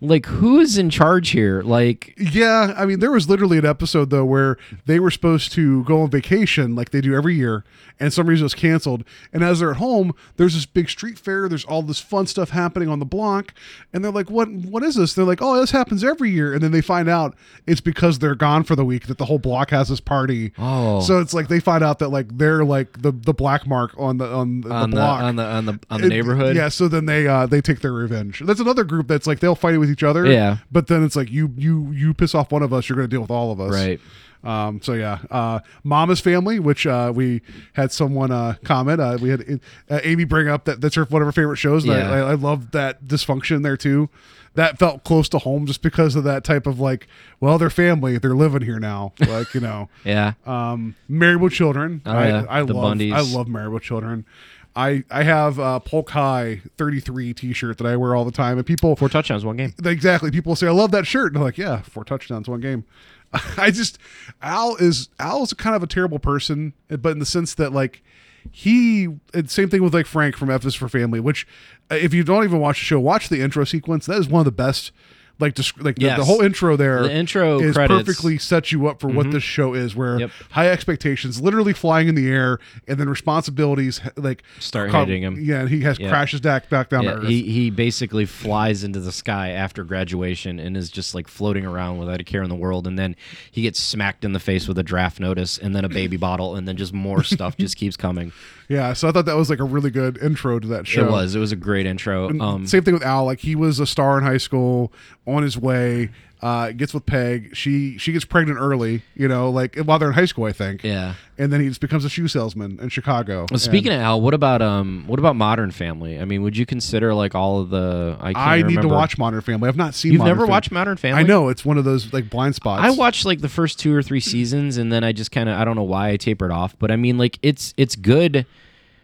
like 0.02 0.26
who's 0.26 0.76
in 0.76 0.90
charge 0.90 1.30
here? 1.30 1.62
Like 1.62 2.12
Yeah, 2.18 2.74
I 2.76 2.84
mean, 2.86 2.98
there 2.98 3.12
was 3.12 3.28
literally 3.28 3.56
an 3.56 3.64
episode 3.64 4.10
though 4.10 4.24
where 4.24 4.58
they 4.86 4.98
were 4.98 5.10
supposed 5.12 5.52
to 5.52 5.84
go 5.84 6.02
on 6.02 6.10
vacation 6.10 6.74
like 6.74 6.90
they 6.90 7.00
do 7.00 7.14
every 7.14 7.36
year, 7.36 7.64
and 8.00 8.12
some 8.12 8.26
reason 8.26 8.42
it 8.42 8.46
was 8.46 8.54
canceled. 8.54 9.04
And 9.32 9.44
as 9.44 9.60
they're 9.60 9.70
at 9.70 9.76
home, 9.76 10.12
there's 10.36 10.54
this 10.54 10.66
big 10.66 10.90
street 10.90 11.18
fair. 11.20 11.48
There's 11.48 11.64
all 11.64 11.82
this 11.82 12.00
fun 12.00 12.26
stuff 12.26 12.50
happening 12.50 12.88
on 12.88 12.98
the 12.98 13.04
block, 13.04 13.54
and 13.92 14.04
they're 14.04 14.10
like, 14.10 14.28
"What? 14.28 14.50
What 14.50 14.82
is 14.82 14.96
this?" 14.96 15.14
They're 15.14 15.24
like, 15.24 15.40
"Oh, 15.40 15.60
this 15.60 15.70
happens 15.70 16.02
every 16.02 16.30
year." 16.30 16.52
And 16.52 16.60
then 16.60 16.72
they 16.72 16.80
find 16.80 17.08
out 17.08 17.36
it's 17.68 17.80
because 17.80 18.18
they're 18.18 18.34
gone 18.34 18.64
for 18.64 18.74
the 18.74 18.84
week 18.84 19.06
that 19.06 19.18
the 19.18 19.26
whole 19.26 19.38
block 19.38 19.70
has 19.70 19.88
this 19.88 20.00
party. 20.00 20.52
Oh. 20.58 21.00
so 21.00 21.20
it's 21.20 21.32
like 21.32 21.46
they 21.46 21.60
find 21.60 21.84
out 21.84 22.00
that 22.00 22.08
like 22.08 22.36
they're 22.36 22.64
like 22.64 23.02
the 23.02 23.12
the 23.12 23.32
black 23.32 23.68
mark 23.68 23.92
on 23.96 24.18
the 24.18 24.26
on 24.26 24.62
the, 24.62 24.70
on 24.72 24.90
the 24.90 24.96
the, 24.96 25.00
block 25.00 25.22
on 25.22 25.36
the 25.36 25.44
on 25.44 25.66
the 25.66 25.78
on 25.90 26.00
the 26.00 26.06
it- 26.08 26.10
neighborhood. 26.10 26.56
Yeah, 26.56 26.68
so 26.70 26.88
then 26.88 27.06
they 27.06 27.28
uh 27.28 27.46
they 27.46 27.60
take 27.60 27.80
their 27.82 27.92
revenge. 27.92 28.42
That's 28.44 28.58
another 28.58 28.82
group 28.82 29.06
that's 29.06 29.28
like 29.28 29.38
they'll 29.38 29.54
fight 29.54 29.78
with 29.78 29.91
each 29.92 30.02
other. 30.02 30.26
Yeah. 30.26 30.58
But 30.72 30.86
then 30.88 31.04
it's 31.04 31.14
like 31.16 31.30
you 31.30 31.52
you 31.56 31.92
you 31.92 32.14
piss 32.14 32.34
off 32.34 32.50
one 32.50 32.62
of 32.62 32.72
us, 32.72 32.88
you're 32.88 32.96
gonna 32.96 33.08
deal 33.08 33.20
with 33.22 33.30
all 33.30 33.52
of 33.52 33.60
us. 33.60 33.72
Right. 33.72 34.00
Um, 34.44 34.80
so 34.82 34.94
yeah, 34.94 35.20
uh, 35.30 35.60
Mama's 35.84 36.18
Family, 36.18 36.58
which 36.58 36.84
uh, 36.84 37.12
we 37.14 37.42
had 37.74 37.92
someone 37.92 38.32
uh, 38.32 38.54
comment. 38.64 39.00
Uh, 39.00 39.16
we 39.22 39.28
had 39.28 39.60
uh, 39.88 40.00
Amy 40.02 40.24
bring 40.24 40.48
up 40.48 40.64
that 40.64 40.80
that's 40.80 40.96
her 40.96 41.04
one 41.04 41.22
of 41.22 41.26
her 41.26 41.32
favorite 41.32 41.58
shows. 41.58 41.88
I- 41.88 41.96
Yeah. 41.98 42.10
I, 42.12 42.18
I 42.30 42.34
love 42.34 42.72
that 42.72 43.04
dysfunction 43.04 43.62
there 43.62 43.76
too. 43.76 44.08
That 44.54 44.78
felt 44.78 45.02
close 45.04 45.30
to 45.30 45.38
home 45.38 45.64
just 45.64 45.80
because 45.80 46.14
of 46.14 46.24
that 46.24 46.44
type 46.44 46.66
of 46.66 46.78
like, 46.78 47.06
well, 47.40 47.56
they're 47.56 47.70
family, 47.70 48.18
they're 48.18 48.34
living 48.34 48.60
here 48.62 48.78
now, 48.80 49.12
like 49.20 49.54
you 49.54 49.60
know. 49.60 49.88
Yeah. 50.04 50.32
Um, 50.44 50.94
Married 51.08 51.40
with 51.40 51.52
Children. 51.54 52.02
Oh, 52.04 52.10
I, 52.10 52.28
yeah. 52.28 52.44
I 52.50 52.62
The 52.64 52.74
love. 52.74 52.96
Bundys. 52.98 53.12
I 53.14 53.20
love 53.20 53.46
Married 53.48 53.72
with 53.72 53.82
Children. 53.84 54.26
I 54.74 55.04
I 55.10 55.22
have 55.22 55.58
a 55.58 55.80
Polk 55.80 56.10
High 56.10 56.62
33 56.78 57.34
T-shirt 57.34 57.78
that 57.78 57.86
I 57.86 57.96
wear 57.96 58.14
all 58.14 58.24
the 58.24 58.32
time, 58.32 58.58
and 58.58 58.66
people 58.66 58.96
Four 58.96 59.08
touchdowns, 59.08 59.44
one 59.44 59.56
game. 59.56 59.74
exactly 59.84 60.30
people 60.30 60.56
say 60.56 60.66
I 60.66 60.70
love 60.70 60.90
that 60.92 61.06
shirt, 61.06 61.32
and 61.32 61.36
I'm 61.38 61.44
like, 61.44 61.58
yeah, 61.58 61.82
four 61.82 62.04
touchdowns, 62.04 62.48
one 62.48 62.60
game. 62.60 62.84
I 63.58 63.70
just 63.70 63.98
Al 64.40 64.76
is 64.76 65.08
Al 65.18 65.42
is 65.42 65.52
kind 65.52 65.76
of 65.76 65.82
a 65.82 65.86
terrible 65.86 66.18
person, 66.18 66.74
but 66.88 67.10
in 67.10 67.18
the 67.18 67.26
sense 67.26 67.54
that 67.54 67.72
like 67.72 68.02
he 68.50 69.08
and 69.32 69.50
same 69.50 69.68
thing 69.68 69.82
with 69.82 69.94
like 69.94 70.06
Frank 70.06 70.36
from 70.36 70.50
F 70.50 70.64
is 70.64 70.74
for 70.74 70.88
Family, 70.88 71.20
which 71.20 71.46
uh, 71.90 71.94
if 71.94 72.12
you 72.12 72.24
don't 72.24 72.44
even 72.44 72.58
watch 72.60 72.80
the 72.80 72.84
show, 72.84 72.98
watch 72.98 73.28
the 73.28 73.40
intro 73.40 73.64
sequence. 73.64 74.06
That 74.06 74.18
is 74.18 74.28
one 74.28 74.40
of 74.40 74.46
the 74.46 74.52
best. 74.52 74.92
Like, 75.38 75.58
like 75.80 75.96
the, 75.96 76.14
the 76.16 76.24
whole 76.24 76.40
intro 76.40 76.76
there, 76.76 77.02
The 77.02 77.12
intro 77.12 77.58
is 77.60 77.74
credits. 77.74 77.92
Mm-hmm. 77.98 78.04
perfectly 78.06 78.38
sets 78.38 78.70
you 78.70 78.86
up 78.86 79.00
for 79.00 79.08
what 79.08 79.30
this 79.32 79.42
show 79.42 79.74
is. 79.74 79.96
Where 79.96 80.20
Yep. 80.20 80.30
high 80.50 80.68
expectations, 80.68 81.40
literally 81.40 81.72
flying 81.72 82.06
in 82.06 82.14
the 82.14 82.28
air, 82.28 82.60
and 82.86 82.98
then 83.00 83.08
responsibilities 83.08 84.00
like 84.16 84.44
Start 84.60 84.90
come- 84.90 85.08
hitting 85.08 85.22
him. 85.24 85.38
Yeah, 85.40 85.60
and 85.60 85.68
he 85.68 85.80
has 85.80 85.98
Yeah. 85.98 86.10
crashes 86.10 86.40
back 86.40 86.68
back 86.70 86.90
down 86.90 87.04
to 87.04 87.10
Yeah, 87.10 87.16
earth. 87.16 87.26
he 87.28 87.42
he 87.42 87.70
basically 87.70 88.24
flies 88.24 88.84
into 88.84 89.00
the 89.00 89.10
sky 89.10 89.50
after 89.50 89.82
graduation 89.84 90.60
and 90.60 90.76
is 90.76 90.90
just 90.90 91.14
like 91.14 91.26
floating 91.26 91.66
around 91.66 91.98
without 91.98 92.20
a 92.20 92.24
care 92.24 92.42
in 92.44 92.48
the 92.48 92.54
world. 92.54 92.86
And 92.86 92.96
then 92.98 93.16
he 93.50 93.62
gets 93.62 93.80
smacked 93.80 94.24
in 94.24 94.32
the 94.34 94.40
face 94.40 94.68
with 94.68 94.78
a 94.78 94.82
draft 94.84 95.18
notice 95.18 95.58
and 95.58 95.74
then 95.74 95.84
a 95.84 95.88
baby 95.88 96.16
bottle 96.28 96.54
and 96.54 96.68
then 96.68 96.76
just 96.76 96.92
more 96.92 97.24
stuff 97.24 97.56
just 97.56 97.76
keeps 97.76 97.96
coming. 97.96 98.30
Yeah, 98.68 98.92
so 98.92 99.08
I 99.08 99.12
thought 99.12 99.26
that 99.26 99.36
was 99.36 99.50
like 99.50 99.58
a 99.60 99.64
really 99.64 99.90
good 99.90 100.18
intro 100.18 100.58
to 100.58 100.68
that 100.68 100.86
show. 100.86 101.06
It 101.06 101.10
was 101.10 101.34
it 101.34 101.38
was 101.38 101.52
a 101.52 101.56
great 101.56 101.86
intro. 101.86 102.28
Um, 102.40 102.66
Same 102.66 102.82
thing 102.84 102.94
with 102.94 103.02
Al. 103.02 103.24
Like 103.24 103.40
he 103.40 103.54
was 103.54 103.80
a 103.80 103.86
star 103.86 104.18
in 104.18 104.24
high 104.24 104.38
school, 104.38 104.92
on 105.26 105.42
his 105.42 105.58
way. 105.58 106.10
Uh, 106.42 106.72
gets 106.72 106.92
with 106.92 107.06
Peg. 107.06 107.54
She 107.54 107.96
she 107.98 108.10
gets 108.12 108.24
pregnant 108.24 108.58
early. 108.58 109.02
You 109.14 109.28
know, 109.28 109.48
like 109.48 109.76
while 109.78 110.00
they're 110.00 110.08
in 110.08 110.14
high 110.14 110.24
school, 110.24 110.44
I 110.44 110.52
think. 110.52 110.82
yeah. 110.82 111.14
And 111.38 111.52
then 111.52 111.60
he 111.60 111.68
just 111.68 111.80
becomes 111.80 112.04
a 112.04 112.08
shoe 112.08 112.26
salesman 112.28 112.78
in 112.80 112.88
Chicago. 112.88 113.46
Well, 113.50 113.58
speaking 113.60 113.92
of 113.92 114.00
Al, 114.00 114.20
what 114.20 114.34
about 114.34 114.60
um 114.60 115.04
what 115.06 115.20
about 115.20 115.36
Modern 115.36 115.70
Family? 115.70 116.18
I 116.20 116.24
mean, 116.24 116.42
would 116.42 116.56
you 116.56 116.66
consider 116.66 117.14
like 117.14 117.36
all 117.36 117.60
of 117.60 117.70
the 117.70 118.16
I 118.20 118.32
can't 118.32 118.36
I 118.48 118.62
need 118.62 118.82
to 118.82 118.88
watch 118.88 119.18
Modern 119.18 119.40
Family. 119.40 119.68
I've 119.68 119.76
not 119.76 119.94
seen. 119.94 120.12
You've 120.12 120.18
Modern 120.18 120.30
never 120.36 120.46
Fam- 120.46 120.50
watched 120.50 120.72
Modern 120.72 120.96
Family? 120.96 121.20
I 121.20 121.22
know 121.22 121.48
it's 121.48 121.64
one 121.64 121.78
of 121.78 121.84
those 121.84 122.12
like 122.12 122.28
blind 122.28 122.56
spots. 122.56 122.82
I 122.82 122.90
watched 122.90 123.24
like 123.24 123.40
the 123.40 123.48
first 123.48 123.78
two 123.78 123.94
or 123.94 124.02
three 124.02 124.20
seasons, 124.20 124.78
and 124.78 124.92
then 124.92 125.04
I 125.04 125.12
just 125.12 125.30
kind 125.30 125.48
of 125.48 125.56
I 125.58 125.64
don't 125.64 125.76
know 125.76 125.82
why 125.84 126.10
I 126.10 126.16
tapered 126.16 126.50
off, 126.50 126.76
but 126.78 126.90
I 126.90 126.96
mean 126.96 127.18
like 127.18 127.38
it's 127.42 127.72
it's 127.76 127.94
good, 127.94 128.46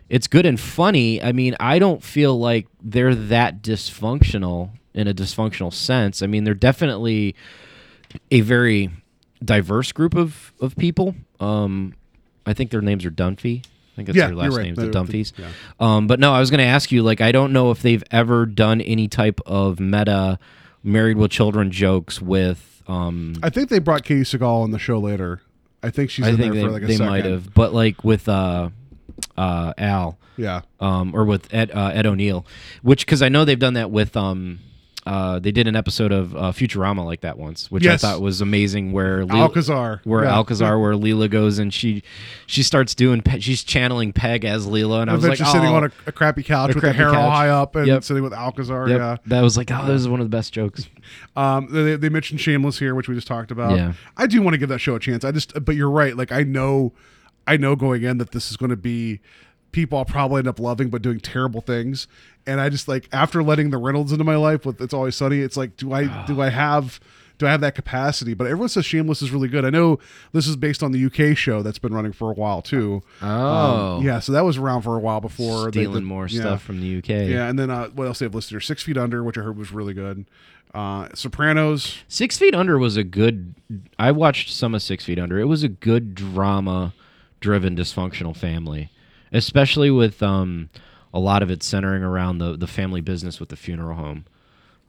it's 0.08 0.26
good 0.26 0.44
and 0.44 0.58
funny. 0.58 1.22
I 1.22 1.30
mean 1.30 1.54
I 1.60 1.78
don't 1.78 2.02
feel 2.02 2.36
like 2.38 2.66
they're 2.82 3.14
that 3.14 3.62
dysfunctional 3.62 4.70
in 4.94 5.06
a 5.08 5.14
dysfunctional 5.14 5.72
sense. 5.72 6.22
I 6.22 6.26
mean 6.26 6.44
they're 6.44 6.54
definitely 6.54 7.34
a 8.30 8.40
very 8.40 8.90
diverse 9.44 9.92
group 9.92 10.14
of 10.16 10.52
of 10.60 10.76
people. 10.76 11.14
Um, 11.40 11.94
I 12.46 12.54
think 12.54 12.70
their 12.70 12.80
names 12.80 13.04
are 13.04 13.10
Dunphy. 13.10 13.64
I 13.64 13.96
think 13.96 14.06
that's 14.06 14.16
Yeah, 14.16 14.26
their 14.28 14.36
last 14.36 14.56
right. 14.56 14.64
names, 14.64 14.78
the 14.78 14.88
Dunphys. 14.88 15.32
yeah. 15.36 15.48
Um, 15.80 16.06
but 16.06 16.18
no, 16.20 16.32
I 16.32 16.40
was 16.40 16.50
going 16.50 16.58
to 16.58 16.64
ask 16.64 16.90
you. 16.92 17.02
Like, 17.02 17.20
I 17.20 17.32
don't 17.32 17.52
know 17.52 17.70
if 17.72 17.82
they've 17.82 18.02
ever 18.12 18.46
done 18.46 18.80
any 18.80 19.08
type 19.08 19.40
of 19.44 19.80
meta 19.80 20.38
married 20.84 21.16
with 21.16 21.30
children 21.32 21.70
jokes 21.72 22.22
with. 22.22 22.82
Um, 22.86 23.34
I 23.42 23.50
think 23.50 23.68
they 23.70 23.80
brought 23.80 24.04
Katey 24.04 24.20
Sagal 24.20 24.62
on 24.62 24.70
the 24.70 24.78
show 24.78 24.98
later. 25.00 25.42
I 25.82 25.90
think 25.90 26.10
she's 26.10 26.26
I 26.26 26.30
in 26.30 26.36
think 26.36 26.54
there 26.54 26.62
they, 26.62 26.66
for 26.68 26.72
like 26.72 26.82
a 26.84 26.86
they 26.86 26.98
might 26.98 27.24
have, 27.24 27.52
but 27.54 27.74
like 27.74 28.02
with 28.04 28.28
uh, 28.28 28.70
uh, 29.36 29.72
Al, 29.76 30.16
Yeah. 30.36 30.62
um, 30.80 31.12
or 31.14 31.24
with 31.24 31.52
Ed 31.52 31.70
uh, 31.72 31.90
Ed 31.92 32.06
O'Neill, 32.06 32.46
which 32.82 33.04
because 33.04 33.20
I 33.20 33.28
know 33.28 33.44
they've 33.44 33.58
done 33.58 33.74
that 33.74 33.90
with 33.90 34.16
um, 34.16 34.60
uh, 35.08 35.38
they 35.38 35.50
did 35.50 35.66
an 35.66 35.74
episode 35.74 36.12
of 36.12 36.36
uh, 36.36 36.52
Futurama 36.52 37.04
like 37.04 37.22
that 37.22 37.38
once, 37.38 37.70
which 37.70 37.82
Yes. 37.84 38.04
I 38.04 38.08
thought 38.12 38.20
was 38.20 38.40
amazing. 38.42 38.92
Where 38.92 39.24
Lil- 39.24 39.36
Alcazar. 39.42 40.00
where 40.04 40.24
Yeah. 40.24 40.34
Alcazar, 40.34 40.78
where 40.78 40.92
Leela 40.92 41.30
goes 41.30 41.58
and 41.58 41.72
she 41.72 42.02
she 42.46 42.62
starts 42.62 42.94
doing 42.94 43.22
pe- 43.22 43.40
she's 43.40 43.64
channeling 43.64 44.12
Peg 44.12 44.44
as 44.44 44.66
Leela, 44.66 45.00
and 45.02 45.10
I 45.10 45.14
was 45.14 45.22
But 45.22 45.30
like, 45.30 45.38
she's 45.38 45.50
sitting 45.50 45.68
"Oh." 45.70 45.76
on 45.76 45.84
a, 45.84 45.90
a 46.06 46.12
crappy 46.12 46.42
couch 46.42 46.66
A 46.70 46.74
with 46.74 46.74
the 46.76 46.80
crappy 46.92 46.96
hair 46.98 47.08
all 47.14 47.30
high 47.30 47.48
up 47.48 47.74
and 47.74 47.86
Yep. 47.86 48.04
sitting 48.04 48.22
with 48.22 48.32
Alcazar. 48.34 48.88
Yep. 48.88 48.98
Yeah. 48.98 49.16
That 49.26 49.40
was 49.40 49.56
like, 49.56 49.70
oh, 49.70 49.86
this 49.86 50.00
is 50.00 50.08
one 50.08 50.20
of 50.20 50.26
the 50.30 50.36
best 50.36 50.52
jokes. 50.52 50.88
Um, 51.36 51.68
they, 51.70 51.96
they 51.96 52.08
mentioned 52.10 52.38
Shameless 52.40 52.78
here, 52.78 52.94
which 52.94 53.08
we 53.08 53.14
just 53.14 53.26
talked 53.26 53.50
about. 53.50 53.76
Yeah. 53.76 53.94
I 54.18 54.26
do 54.26 54.42
want 54.42 54.52
to 54.54 54.58
give 54.58 54.68
that 54.68 54.80
show 54.80 54.94
a 54.94 55.00
chance. 55.00 55.24
I 55.24 55.30
just, 55.30 55.64
but 55.64 55.74
you're 55.74 55.90
right. 55.90 56.14
Like 56.14 56.32
I 56.32 56.42
know, 56.42 56.92
I 57.46 57.56
know 57.56 57.76
going 57.76 58.02
in 58.02 58.18
that 58.18 58.32
this 58.32 58.50
is 58.50 58.58
going 58.58 58.68
to 58.70 58.76
be 58.76 59.20
people 59.72 59.98
I'll 59.98 60.04
probably 60.04 60.38
end 60.38 60.48
up 60.48 60.58
loving, 60.60 60.88
but 60.90 61.02
doing 61.02 61.20
terrible 61.20 61.60
things. 61.60 62.06
And 62.46 62.60
I 62.60 62.68
just 62.68 62.88
like 62.88 63.08
after 63.12 63.42
letting 63.42 63.70
the 63.70 63.78
Reynolds 63.78 64.12
into 64.12 64.24
my 64.24 64.36
life 64.36 64.64
with 64.64 64.80
It's 64.80 64.94
Always 64.94 65.16
Sunny, 65.16 65.40
it's 65.40 65.56
like, 65.56 65.76
do 65.76 65.92
I 65.92 66.24
do 66.26 66.40
I 66.40 66.48
have 66.48 66.98
do 67.36 67.46
I 67.46 67.50
have 67.52 67.60
that 67.60 67.76
capacity? 67.76 68.34
But 68.34 68.46
everyone 68.48 68.68
says 68.68 68.84
Shameless 68.84 69.22
is 69.22 69.30
really 69.30 69.46
good. 69.48 69.64
I 69.64 69.70
know 69.70 70.00
this 70.32 70.48
is 70.48 70.56
based 70.56 70.82
on 70.82 70.90
the 70.90 71.04
UK 71.04 71.36
show 71.36 71.62
that's 71.62 71.78
been 71.78 71.94
running 71.94 72.12
for 72.12 72.30
a 72.30 72.34
while 72.34 72.62
too. 72.62 73.00
Oh. 73.22 73.98
Um, 73.98 74.04
yeah. 74.04 74.18
So 74.18 74.32
that 74.32 74.44
was 74.44 74.56
around 74.56 74.82
for 74.82 74.96
a 74.96 74.98
while 74.98 75.20
before 75.20 75.70
they- 75.70 75.82
Stealing 75.82 75.94
the- 75.94 76.00
more 76.00 76.26
yeah. 76.26 76.40
stuff 76.40 76.62
from 76.62 76.80
the 76.80 76.98
UK. 76.98 77.08
Yeah, 77.28 77.48
and 77.48 77.56
then 77.58 77.70
uh, 77.70 77.88
what 77.90 78.06
else 78.08 78.18
they 78.18 78.24
have 78.24 78.34
listed 78.34 78.50
here? 78.54 78.60
Six 78.60 78.82
Feet 78.82 78.96
Under, 78.98 79.22
which 79.22 79.38
I 79.38 79.42
heard 79.42 79.56
was 79.56 79.70
really 79.70 79.94
good. 79.94 80.24
Uh, 80.74 81.08
Sopranos. 81.14 81.98
Six 82.08 82.38
Feet 82.38 82.54
Under 82.54 82.76
was 82.78 82.96
a 82.96 83.04
good. 83.04 83.54
I 83.98 84.10
watched 84.10 84.50
some 84.52 84.74
of 84.74 84.82
Six 84.82 85.04
Feet 85.04 85.18
Under. 85.18 85.38
It 85.38 85.44
was 85.46 85.62
a 85.62 85.68
good 85.68 86.14
drama-driven 86.14 87.76
dysfunctional 87.76 88.36
family, 88.36 88.90
especially 89.32 89.90
with 89.90 90.22
um, 90.22 90.70
a 91.14 91.18
lot 91.18 91.42
of 91.42 91.50
it 91.50 91.62
centering 91.62 92.02
around 92.02 92.38
the 92.38 92.56
the 92.56 92.66
family 92.66 93.00
business 93.00 93.40
with 93.40 93.48
the 93.48 93.56
funeral 93.56 93.96
home. 93.96 94.24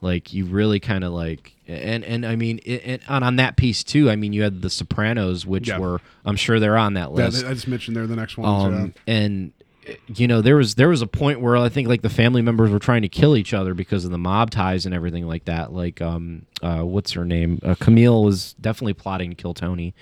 Like 0.01 0.31
you 0.33 0.45
really 0.45 0.79
kind 0.79 1.03
of 1.03 1.11
like, 1.11 1.55
and 1.67 2.05
and 2.05 2.25
I 2.25 2.37
mean, 2.37 2.61
it, 2.63 2.81
and 2.85 3.01
on 3.09 3.21
on 3.21 3.35
that 3.35 3.57
piece 3.57 3.83
too. 3.83 4.09
I 4.09 4.15
mean, 4.15 4.31
you 4.31 4.43
had 4.43 4.61
the 4.61 4.69
Sopranos, 4.69 5.45
which 5.45 5.67
Yeah. 5.67 5.77
were 5.79 5.99
I'm 6.23 6.37
sure 6.37 6.57
they're 6.59 6.77
on 6.77 6.93
that 6.93 7.11
list. 7.11 7.43
Yeah. 7.43 7.49
I 7.49 7.53
just 7.53 7.67
mentioned 7.67 7.97
they're 7.97 8.07
the 8.07 8.15
next 8.15 8.37
ones. 8.37 8.73
um, 8.75 8.93
and 9.05 9.51
uh, 9.89 9.91
you 10.15 10.25
know 10.25 10.39
there 10.41 10.55
was 10.55 10.75
there 10.75 10.87
was 10.87 11.01
a 11.01 11.07
point 11.07 11.41
where 11.41 11.57
I 11.57 11.67
think 11.67 11.89
like 11.89 12.01
the 12.01 12.09
family 12.09 12.41
members 12.41 12.69
were 12.71 12.79
trying 12.79 13.01
to 13.01 13.09
kill 13.09 13.35
each 13.35 13.53
other 13.53 13.73
because 13.73 14.05
of 14.05 14.11
the 14.11 14.17
mob 14.17 14.51
ties 14.51 14.85
and 14.85 14.95
everything 14.95 15.27
like 15.27 15.43
that. 15.45 15.73
Like 15.73 16.01
um, 16.01 16.45
uh, 16.63 16.83
what's 16.83 17.11
her 17.11 17.25
name? 17.25 17.59
Uh, 17.61 17.75
Camille 17.77 18.23
was 18.23 18.53
definitely 18.53 18.93
plotting 18.93 19.31
to 19.31 19.35
kill 19.35 19.53
Tony, 19.53 19.93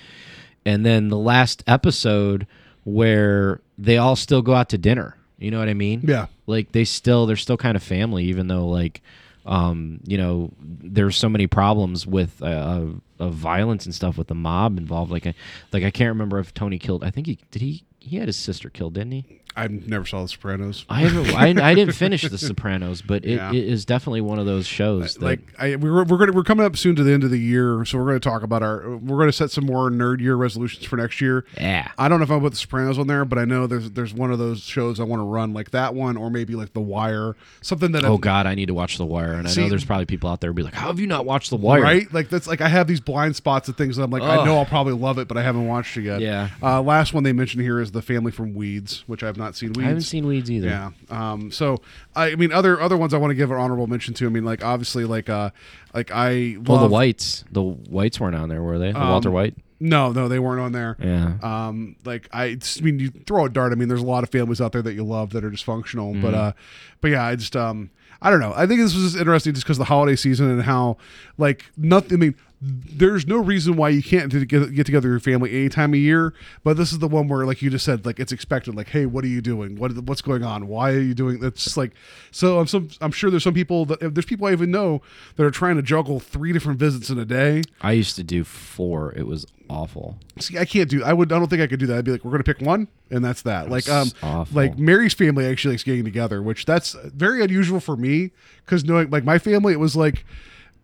and 0.64 0.86
then 0.86 1.08
the 1.08 1.18
last 1.18 1.64
episode 1.66 2.46
where 2.84 3.62
they 3.78 3.98
all 3.98 4.16
still 4.16 4.42
go 4.42 4.54
out 4.54 4.70
to 4.70 4.78
dinner. 4.78 5.16
You 5.38 5.52
know 5.52 5.60
what 5.60 5.70
I 5.70 5.74
mean? 5.74 6.02
Yeah. 6.04 6.28
Like 6.48 6.72
they 6.72 6.84
still 6.84 7.26
they're 7.26 7.36
still 7.36 7.58
kind 7.58 7.76
of 7.76 7.84
family, 7.84 8.26
even 8.26 8.48
though 8.48 8.68
like 8.68 9.02
um, 9.46 10.00
you 10.06 10.18
know 10.18 10.52
there's 10.60 11.16
so 11.16 11.30
many 11.30 11.48
problems 11.48 12.06
with 12.08 12.42
uh, 12.42 12.86
of 13.20 13.34
violence 13.34 13.86
and 13.86 13.94
stuff 13.94 14.18
with 14.18 14.28
the 14.28 14.36
mob 14.36 14.78
involved. 14.78 15.12
Like 15.12 15.28
I 15.28 15.34
like 15.72 15.84
I 15.84 15.92
can't 15.92 16.10
remember 16.10 16.40
if 16.40 16.54
Tony 16.54 16.80
killed. 16.80 17.04
I 17.04 17.12
think 17.12 17.28
he 17.28 17.40
did 17.52 17.62
he 17.62 17.84
he 18.00 18.18
had 18.18 18.28
his 18.28 18.38
sister 18.38 18.70
killed, 18.70 18.94
didn't 18.96 19.12
he? 19.12 19.37
I 19.58 19.68
never 19.68 20.06
saw 20.06 20.22
The 20.22 20.28
Sopranos. 20.30 20.86
I 20.90 21.02
haven't. 21.02 21.34
I, 21.36 21.72
I 21.72 21.74
didn't 21.74 21.94
finish 21.96 22.22
The 22.22 22.38
Sopranos, 22.38 23.02
but 23.02 23.26
it, 23.26 23.32
Yeah. 23.38 23.50
it 23.52 23.56
is 23.64 23.84
definitely 23.86 24.22
one 24.22 24.40
of 24.40 24.46
those 24.46 24.68
shows. 24.68 25.16
That, 25.16 25.22
like 25.26 25.40
I, 25.60 25.76
we're 25.76 26.04
we're 26.04 26.18
gonna 26.18 26.32
we're 26.32 26.44
coming 26.44 26.66
up 26.66 26.78
soon 26.78 26.96
to 26.96 27.04
the 27.04 27.12
end 27.12 27.24
of 27.24 27.32
the 27.32 27.40
year, 27.40 27.84
so 27.86 27.98
we're 27.98 28.06
gonna 28.06 28.20
talk 28.20 28.44
about 28.44 28.62
our 28.64 28.98
we're 28.98 29.18
gonna 29.18 29.32
set 29.32 29.52
some 29.52 29.66
more 29.66 29.90
nerd 29.90 30.20
year 30.22 30.36
resolutions 30.36 30.86
for 30.86 30.98
next 30.98 31.20
year. 31.22 31.44
yeah, 31.60 31.92
I 31.98 32.08
don't 32.08 32.20
know 32.20 32.24
if 32.24 32.30
I'm 32.32 32.40
put 32.42 32.52
The 32.52 32.58
Sopranos 32.58 33.00
on 33.00 33.08
there, 33.08 33.26
but 33.26 33.40
I 33.40 33.46
know 33.46 33.68
there's 33.68 33.90
there's 33.92 34.14
one 34.14 34.32
of 34.32 34.40
those 34.40 34.62
shows 34.62 35.00
I 35.00 35.04
want 35.04 35.20
to 35.22 35.26
run 35.26 35.54
like 35.54 35.72
that 35.72 35.96
one, 35.96 36.18
or 36.18 36.30
maybe 36.30 36.54
like 36.56 36.74
The 36.74 36.82
Wire, 36.82 37.36
something 37.62 37.92
that 37.94 38.06
Oh 38.06 38.14
I've- 38.14 38.22
God, 38.22 38.46
I 38.46 38.54
need 38.56 38.68
to 38.68 38.74
watch 38.74 38.98
The 38.98 39.06
Wire, 39.06 39.34
and 39.34 39.48
I 39.48 39.54
know 39.56 39.70
there's 39.70 39.86
probably 39.86 40.06
people 40.06 40.30
out 40.30 40.42
there 40.42 40.54
be 40.54 40.64
like, 40.64 40.74
"How 40.76 40.88
have 40.88 41.00
you 41.00 41.08
not 41.08 41.26
watched 41.26 41.50
The 41.50 41.58
Wire?" 41.58 41.82
Right? 41.82 42.14
Like 42.14 42.30
that's 42.30 42.48
like 42.48 42.62
I 42.62 42.68
have 42.68 42.88
these 42.88 43.00
blind 43.02 43.36
spots 43.36 43.68
of 43.70 43.76
things 43.76 43.96
that 43.96 44.04
I'm 44.04 44.12
like 44.12 44.22
I 44.24 44.46
know 44.46 44.58
I'll 44.58 44.66
probably 44.66 44.94
love 44.94 45.18
it, 45.18 45.28
but 45.28 45.38
I 45.38 45.42
haven't 45.44 45.66
watched 45.68 45.98
it 45.98 46.04
yet. 46.04 46.22
Yeah. 46.22 46.50
Uh, 46.62 46.82
last 46.82 47.14
one 47.14 47.24
they 47.24 47.34
mentioned 47.34 47.64
here 47.64 47.80
is 47.80 47.92
the 47.92 48.02
family 48.02 48.32
from 48.32 48.54
Weeds, 48.54 49.04
which 49.08 49.24
I've 49.24 49.38
not 49.38 49.47
seen. 49.56 49.70
Weeds. 49.70 49.80
I 49.80 49.84
haven't 49.84 50.02
seen 50.04 50.26
Weeds 50.28 50.50
either. 50.52 50.68
Yeah. 50.68 50.92
Um. 51.10 51.52
So 51.52 51.82
I, 52.16 52.32
I 52.32 52.36
mean, 52.36 52.52
other 52.52 52.80
other 52.82 52.98
ones 52.98 53.14
I 53.14 53.18
want 53.18 53.32
to 53.32 53.36
give 53.36 53.52
an 53.52 53.58
honorable 53.58 53.88
mention 53.88 54.14
to. 54.16 54.26
I 54.26 54.30
mean, 54.30 54.46
like 54.46 54.64
obviously, 54.64 55.06
like 55.06 55.30
uh, 55.30 55.52
like 55.94 56.12
I 56.12 56.58
Well, 56.64 56.80
the 56.80 56.88
Whites, 56.88 57.44
the 57.52 57.62
Whites 57.64 58.20
weren't 58.20 58.36
on 58.36 58.50
there, 58.50 58.62
were 58.62 58.78
they? 58.80 58.92
The 58.92 59.02
Um, 59.02 59.10
Walter 59.10 59.32
White. 59.32 59.56
No, 59.80 60.12
no, 60.12 60.28
they 60.28 60.40
weren't 60.40 60.60
on 60.60 60.72
there. 60.72 60.98
Yeah. 61.00 61.38
Um, 61.44 61.96
like 62.04 62.28
I, 62.34 62.46
I 62.78 62.82
mean, 62.82 62.98
you 63.00 63.10
throw 63.12 63.46
a 63.46 63.50
dart. 63.50 63.72
I 63.72 63.76
mean, 63.76 63.88
there's 63.90 64.02
a 64.02 64.06
lot 64.06 64.24
of 64.24 64.30
families 64.32 64.60
out 64.60 64.72
there 64.72 64.82
that 64.82 64.94
you 64.94 65.04
love 65.04 65.30
that 65.32 65.44
are 65.46 65.52
dysfunctional, 65.52 66.20
but 66.20 66.34
Mm-hmm. 66.34 66.36
uh, 66.36 66.52
but 67.00 67.12
yeah, 67.12 67.24
I 67.24 67.36
just 67.36 67.56
um, 67.56 67.92
I 68.20 68.32
don't 68.32 68.40
know. 68.40 68.54
I 68.56 68.66
think 68.66 68.80
this 68.80 68.96
was 68.96 69.16
interesting 69.16 69.54
just 69.54 69.66
because 69.68 69.78
the 69.78 69.84
holiday 69.86 70.16
season 70.16 70.50
and 70.50 70.64
how 70.64 70.98
like 71.38 71.66
nothing. 71.78 72.14
I 72.14 72.20
mean, 72.20 72.36
there's 72.60 73.28
no 73.28 73.38
reason 73.38 73.76
why 73.76 73.90
you 73.90 74.02
can't 74.02 74.32
get, 74.32 74.74
get 74.74 74.86
together 74.86 75.10
your 75.10 75.20
family 75.20 75.52
any 75.52 75.70
time 75.70 75.94
of 75.94 76.00
year. 76.00 76.34
But 76.64 76.76
this 76.76 76.92
is 76.92 76.98
the 76.98 77.08
one 77.08 77.28
where, 77.28 77.46
like 77.46 77.62
you 77.62 77.70
just 77.70 77.86
said, 77.86 78.06
like 78.06 78.20
it's 78.20 78.32
expected. 78.32 78.74
Like, 78.76 78.90
hey, 78.90 79.06
what 79.06 79.24
are 79.24 79.28
you 79.28 79.42
doing? 79.42 79.76
What 79.76 79.96
what's 80.00 80.22
going 80.22 80.44
on? 80.44 80.68
Why 80.68 80.92
are 80.92 81.00
you 81.00 81.14
doing? 81.14 81.40
That's 81.40 81.78
like 81.78 81.92
so. 82.32 82.60
I'm 82.60 82.66
some. 82.66 82.90
I'm 83.00 83.12
sure 83.12 83.30
there's 83.30 83.44
some 83.44 83.54
people 83.54 83.86
that 83.86 84.00
there's 84.14 84.26
people 84.26 84.48
I 84.48 84.54
even 84.54 84.72
know 84.72 85.04
that 85.36 85.46
are 85.46 85.52
trying 85.52 85.76
to 85.76 85.84
juggle 85.84 86.20
three 86.20 86.52
different 86.52 86.80
visits 86.80 87.12
in 87.12 87.20
a 87.20 87.26
day. 87.26 87.62
I 87.82 87.92
used 87.92 88.16
to 88.16 88.24
do 88.24 88.44
four. 88.44 89.14
It 89.16 89.28
was 89.28 89.46
awful. 89.70 90.18
See, 90.40 90.58
I 90.58 90.66
can't 90.66 90.90
do. 90.90 91.04
I 91.04 91.14
would. 91.14 91.32
I 91.32 91.38
don't 91.38 91.50
think 91.50 91.62
I 91.62 91.68
could 91.68 91.80
do 91.80 91.86
that. 91.88 91.98
I'd 91.98 92.06
be 92.06 92.12
like, 92.12 92.26
we're 92.26 92.32
going 92.32 92.44
to 92.44 92.54
pick 92.54 92.66
one, 92.66 92.88
and 93.12 93.24
that's 93.24 93.44
that. 93.44 93.70
Like, 93.70 93.88
um, 93.88 94.10
awful. 94.24 94.56
like 94.56 94.80
Mary's 94.80 95.14
family 95.14 95.46
actually 95.46 95.74
likes 95.76 95.84
getting 95.84 96.06
together, 96.06 96.42
which 96.42 96.66
that's 96.66 96.94
very 97.06 97.44
unusual 97.44 97.80
for 97.80 97.96
me 97.96 98.32
because 98.66 98.84
knowing 98.84 99.12
like 99.12 99.24
my 99.24 99.38
family, 99.38 99.74
it 99.74 99.80
was 99.80 99.96
like, 99.96 100.26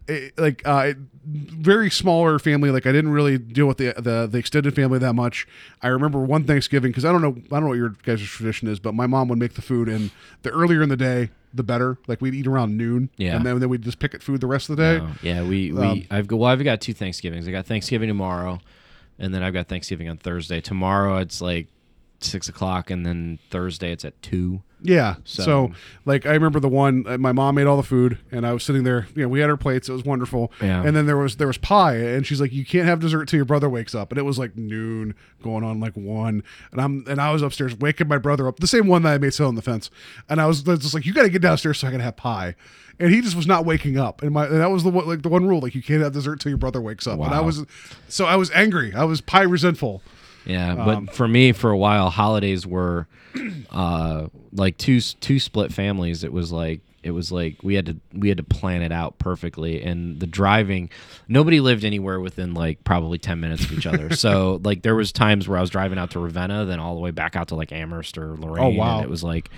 it, 0.08 0.38
like 0.38 0.62
uh, 0.66 0.94
very 1.26 1.90
smaller 1.90 2.38
family. 2.40 2.70
Like 2.72 2.86
I 2.86 2.92
didn't 2.92 3.12
really 3.12 3.38
deal 3.38 3.66
with 3.68 3.78
the 3.78 3.94
the, 3.98 4.28
the 4.30 4.38
extended 4.38 4.76
family 4.76 5.00
that 5.00 5.14
much. 5.14 5.48
I 5.82 5.88
remember 5.88 6.20
one 6.20 6.44
Thanksgiving 6.46 6.92
because 6.92 7.06
I 7.06 7.12
don't 7.12 7.22
know. 7.22 7.36
I 7.38 7.56
don't 7.56 7.62
know 7.64 7.68
what 7.70 7.78
your 7.78 7.90
guys' 8.04 8.22
tradition 8.22 8.68
is, 8.68 8.80
but 8.80 8.94
my 8.94 9.08
mom 9.08 9.28
would 9.30 9.40
make 9.40 9.54
the 9.54 9.62
food, 9.62 9.88
and 9.90 10.12
the 10.42 10.50
earlier 10.50 10.82
in 10.82 10.90
the 10.90 10.98
day, 10.98 11.30
the 11.54 11.64
better. 11.64 11.98
Like 12.08 12.20
we'd 12.22 12.34
eat 12.36 12.48
around 12.48 12.78
noon, 12.78 13.10
Yeah. 13.18 13.36
and 13.38 13.46
then, 13.46 13.60
then 13.60 13.70
we'd 13.70 13.82
just 13.84 14.00
pick 14.00 14.14
at 14.14 14.22
food 14.24 14.42
the 14.42 14.48
rest 14.48 14.70
of 14.70 14.78
the 14.78 14.84
day. 14.84 14.98
No. 15.06 15.12
Yeah, 15.22 15.44
we, 15.44 15.72
we 15.72 15.82
Um, 15.82 16.04
I've 16.12 16.28
got 16.28 16.38
well, 16.40 16.50
I've 16.52 16.64
got 16.64 16.82
two 16.82 16.94
Thanksgivings. 16.94 17.48
I 17.48 17.52
got 17.52 17.66
Thanksgiving 17.66 18.08
tomorrow, 18.10 18.60
and 19.20 19.34
then 19.34 19.44
I've 19.44 19.54
got 19.54 19.68
Thanksgiving 19.68 20.10
on 20.10 20.18
Thursday. 20.18 20.60
Tomorrow 20.62 21.18
it's 21.18 21.42
like 21.42 21.68
six 22.24 22.48
o'clock, 22.50 22.90
and 22.90 23.06
then 23.06 23.40
Thursday 23.50 23.92
it's 23.92 24.06
at 24.06 24.22
two. 24.22 24.62
Yeah. 24.86 25.16
So, 25.24 25.44
So- 25.44 25.72
like, 26.06 26.26
I 26.26 26.34
remember 26.34 26.60
the 26.60 26.68
one. 26.68 27.06
Uh, 27.08 27.18
my 27.18 27.32
mom 27.32 27.56
made 27.56 27.68
all 27.68 27.78
the 27.78 27.84
food, 27.84 28.18
and 28.34 28.46
I 28.46 28.52
was 28.52 28.64
sitting 28.64 28.84
there. 28.84 29.08
You 29.16 29.24
know, 29.24 29.28
we 29.30 29.40
had 29.40 29.50
our 29.50 29.56
plates. 29.56 29.88
It 29.88 29.94
was 29.94 30.04
wonderful. 30.04 30.52
Yeah. 30.62 30.84
And 30.84 30.94
then 30.96 31.06
there 31.06 31.16
was 31.18 31.38
there 31.38 31.48
was 31.48 31.58
pie, 31.58 31.96
and 31.96 32.28
she's 32.28 32.42
like, 32.42 32.52
"You 32.52 32.66
can't 32.66 32.86
have 32.86 33.00
dessert 33.00 33.28
till 33.30 33.38
your 33.38 33.46
brother 33.46 33.70
wakes 33.70 33.96
up." 33.96 34.12
And 34.12 34.20
it 34.20 34.24
was 34.24 34.38
like 34.38 34.58
noon, 34.58 35.16
going 35.42 35.64
on 35.64 35.80
like 35.80 35.94
one, 35.96 36.44
and 36.74 36.82
I'm 36.82 37.06
and 37.08 37.22
I 37.22 37.32
was 37.32 37.42
upstairs 37.42 37.78
waking 37.78 38.08
my 38.10 38.18
brother 38.18 38.48
up, 38.48 38.60
the 38.60 38.68
same 38.68 38.88
one 38.88 39.04
that 39.04 39.14
I 39.14 39.18
made 39.20 39.34
sit 39.34 39.46
on 39.46 39.56
the 39.56 39.62
fence, 39.62 39.90
and 40.28 40.42
I 40.42 40.48
was 40.48 40.64
just 40.64 40.94
like, 40.94 41.06
"You 41.06 41.14
got 41.14 41.24
to 41.24 41.30
get 41.30 41.42
downstairs 41.42 41.80
so 41.80 41.88
I 41.88 41.92
can 41.92 42.02
have 42.02 42.18
pie." 42.18 42.56
And 43.00 43.12
he 43.12 43.22
just 43.22 43.36
was 43.36 43.48
not 43.48 43.66
waking 43.66 43.98
up, 43.98 44.22
and 44.22 44.32
my 44.32 44.46
and 44.46 44.60
that 44.60 44.70
was 44.70 44.84
the 44.84 44.90
one 44.92 45.08
like 45.08 45.22
the 45.24 45.30
one 45.30 45.48
rule, 45.48 45.62
like 45.62 45.74
you 45.76 45.82
can't 45.82 46.04
have 46.04 46.12
dessert 46.12 46.42
till 46.42 46.50
your 46.50 46.58
brother 46.60 46.82
wakes 46.82 47.08
up. 47.08 47.20
And 47.22 47.34
I 47.34 47.40
was, 47.40 47.66
so 48.10 48.26
I 48.26 48.36
was 48.36 48.52
angry. 48.52 48.94
I 48.94 49.04
was 49.06 49.20
pie 49.22 49.42
resentful. 49.44 50.04
Yeah, 50.46 50.72
Um, 50.74 51.06
but 51.06 51.16
for 51.16 51.28
me, 51.28 51.52
for 51.52 51.70
a 51.72 51.78
while, 51.78 52.10
holidays 52.10 52.66
were 52.68 53.08
uh, 53.72 54.28
like 54.52 54.78
two 54.78 55.00
two 55.00 55.40
split 55.40 55.72
families. 55.74 56.24
It 56.24 56.34
was 56.34 56.52
like 56.52 56.82
it 57.02 57.12
was 57.12 57.32
like 57.32 57.58
we 57.64 57.76
had 57.76 57.86
to 57.88 57.98
we 58.14 58.30
had 58.30 58.38
to 58.38 58.44
plan 58.44 58.82
it 58.82 58.92
out 58.92 59.20
perfectly, 59.20 59.82
and 59.84 60.20
the 60.20 60.28
driving, 60.28 60.90
nobody 61.28 61.60
lived 61.60 61.84
anywhere 61.84 62.20
within 62.20 62.54
like 62.54 62.84
probably 62.84 63.18
ten 63.18 63.40
minutes 63.40 63.66
of 63.66 63.72
each 63.74 63.86
other. 63.86 64.16
so 64.16 64.60
like 64.64 64.82
there 64.84 64.96
was 64.96 65.12
times 65.12 65.48
where 65.48 65.58
I 65.58 65.62
was 65.62 65.70
driving 65.70 65.98
out 65.98 66.12
to 66.12 66.20
Ravenna, 66.20 66.66
then 66.66 66.80
all 66.80 66.96
the 66.96 67.02
way 67.02 67.12
back 67.12 67.36
out 67.36 67.50
to 67.50 67.56
like 67.56 67.72
Amherst 67.72 68.18
or 68.18 68.36
Lorain. 68.36 68.64
Oh 68.64 68.70
wow. 68.70 68.98
and 68.98 69.06
it 69.06 69.10
was 69.10 69.24
like. 69.24 69.50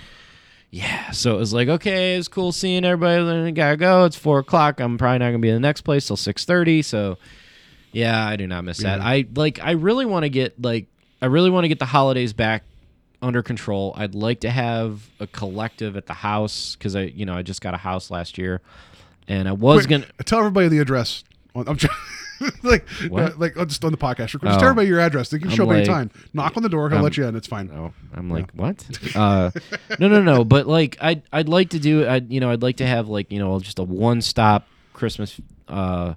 Yeah, 0.68 1.12
so 1.12 1.36
it 1.36 1.38
was 1.38 1.54
like, 1.54 1.68
okay, 1.68 2.16
it's 2.16 2.26
cool 2.26 2.50
seeing 2.50 2.84
everybody. 2.84 3.24
Then 3.24 3.46
I 3.46 3.50
gotta 3.52 3.76
go. 3.76 4.04
It's 4.04 4.16
four 4.16 4.40
o'clock. 4.40 4.80
I'm 4.80 4.98
probably 4.98 5.20
not 5.20 5.26
gonna 5.26 5.38
be 5.38 5.48
in 5.48 5.54
the 5.54 5.60
next 5.60 5.82
place 5.82 6.06
till 6.08 6.16
six 6.16 6.44
thirty. 6.44 6.82
So, 6.82 7.18
yeah, 7.96 8.26
I 8.26 8.36
do 8.36 8.46
not 8.46 8.64
miss 8.64 8.78
that. 8.78 9.00
I 9.00 9.26
like. 9.34 9.58
I 9.62 9.72
really 9.72 10.04
want 10.06 10.24
to 10.24 10.28
get 10.28 10.60
like. 10.62 10.86
I 11.22 11.26
really 11.26 11.48
want 11.50 11.64
to 11.64 11.68
get 11.68 11.78
the 11.78 11.86
holidays 11.86 12.32
back 12.34 12.62
under 13.22 13.42
control. 13.42 13.94
I'd 13.96 14.14
like 14.14 14.40
to 14.40 14.50
have 14.50 15.08
a 15.18 15.26
collective 15.26 15.96
at 15.96 16.06
the 16.06 16.12
house 16.12 16.76
because 16.76 16.94
I, 16.94 17.02
you 17.04 17.24
know, 17.24 17.34
I 17.34 17.42
just 17.42 17.60
got 17.62 17.72
a 17.72 17.78
house 17.78 18.10
last 18.10 18.36
year, 18.36 18.60
and 19.26 19.48
I 19.48 19.52
was 19.52 19.86
Quick, 19.86 20.02
gonna. 20.02 20.12
tell 20.24 20.38
everybody 20.40 20.68
the 20.68 20.78
address. 20.78 21.24
I'm 21.54 21.78
trying, 21.78 21.96
like, 22.62 22.86
uh, 23.10 23.30
like 23.38 23.54
just 23.66 23.82
on 23.82 23.90
the 23.92 23.96
podcast. 23.96 24.34
Real 24.34 24.40
quick. 24.40 24.50
Just 24.50 24.56
Oh. 24.56 24.60
tell 24.60 24.68
everybody 24.68 24.88
your 24.88 25.00
address. 25.00 25.30
They 25.30 25.38
can 25.38 25.48
I'm 25.48 25.56
show 25.56 25.62
up 25.62 25.68
like- 25.70 25.76
anytime. 25.78 26.10
Knock 26.34 26.54
on 26.58 26.62
the 26.62 26.68
door. 26.68 26.90
He'll 26.90 26.96
I'm- 26.98 27.04
let 27.04 27.16
you 27.16 27.24
in. 27.24 27.34
It's 27.34 27.46
fine. 27.46 27.70
Oh, 27.74 27.94
I'm 28.12 28.30
like, 28.30 28.50
what? 28.52 28.84
Uh, 29.16 29.50
no, 29.98 30.08
no, 30.08 30.20
no. 30.22 30.44
But 30.44 30.66
like, 30.66 30.98
I'd 31.00 31.22
I'd 31.32 31.48
like 31.48 31.70
to 31.70 31.78
do. 31.78 32.04
I 32.04 32.16
you 32.16 32.40
know, 32.40 32.50
I'd 32.50 32.60
like 32.62 32.76
to 32.76 32.86
have 32.86 33.08
like 33.08 33.32
you 33.32 33.38
know 33.38 33.58
just 33.60 33.78
a 33.78 33.82
one 33.84 34.20
stop 34.20 34.66
Christmas, 34.92 35.40
uh, 35.68 36.12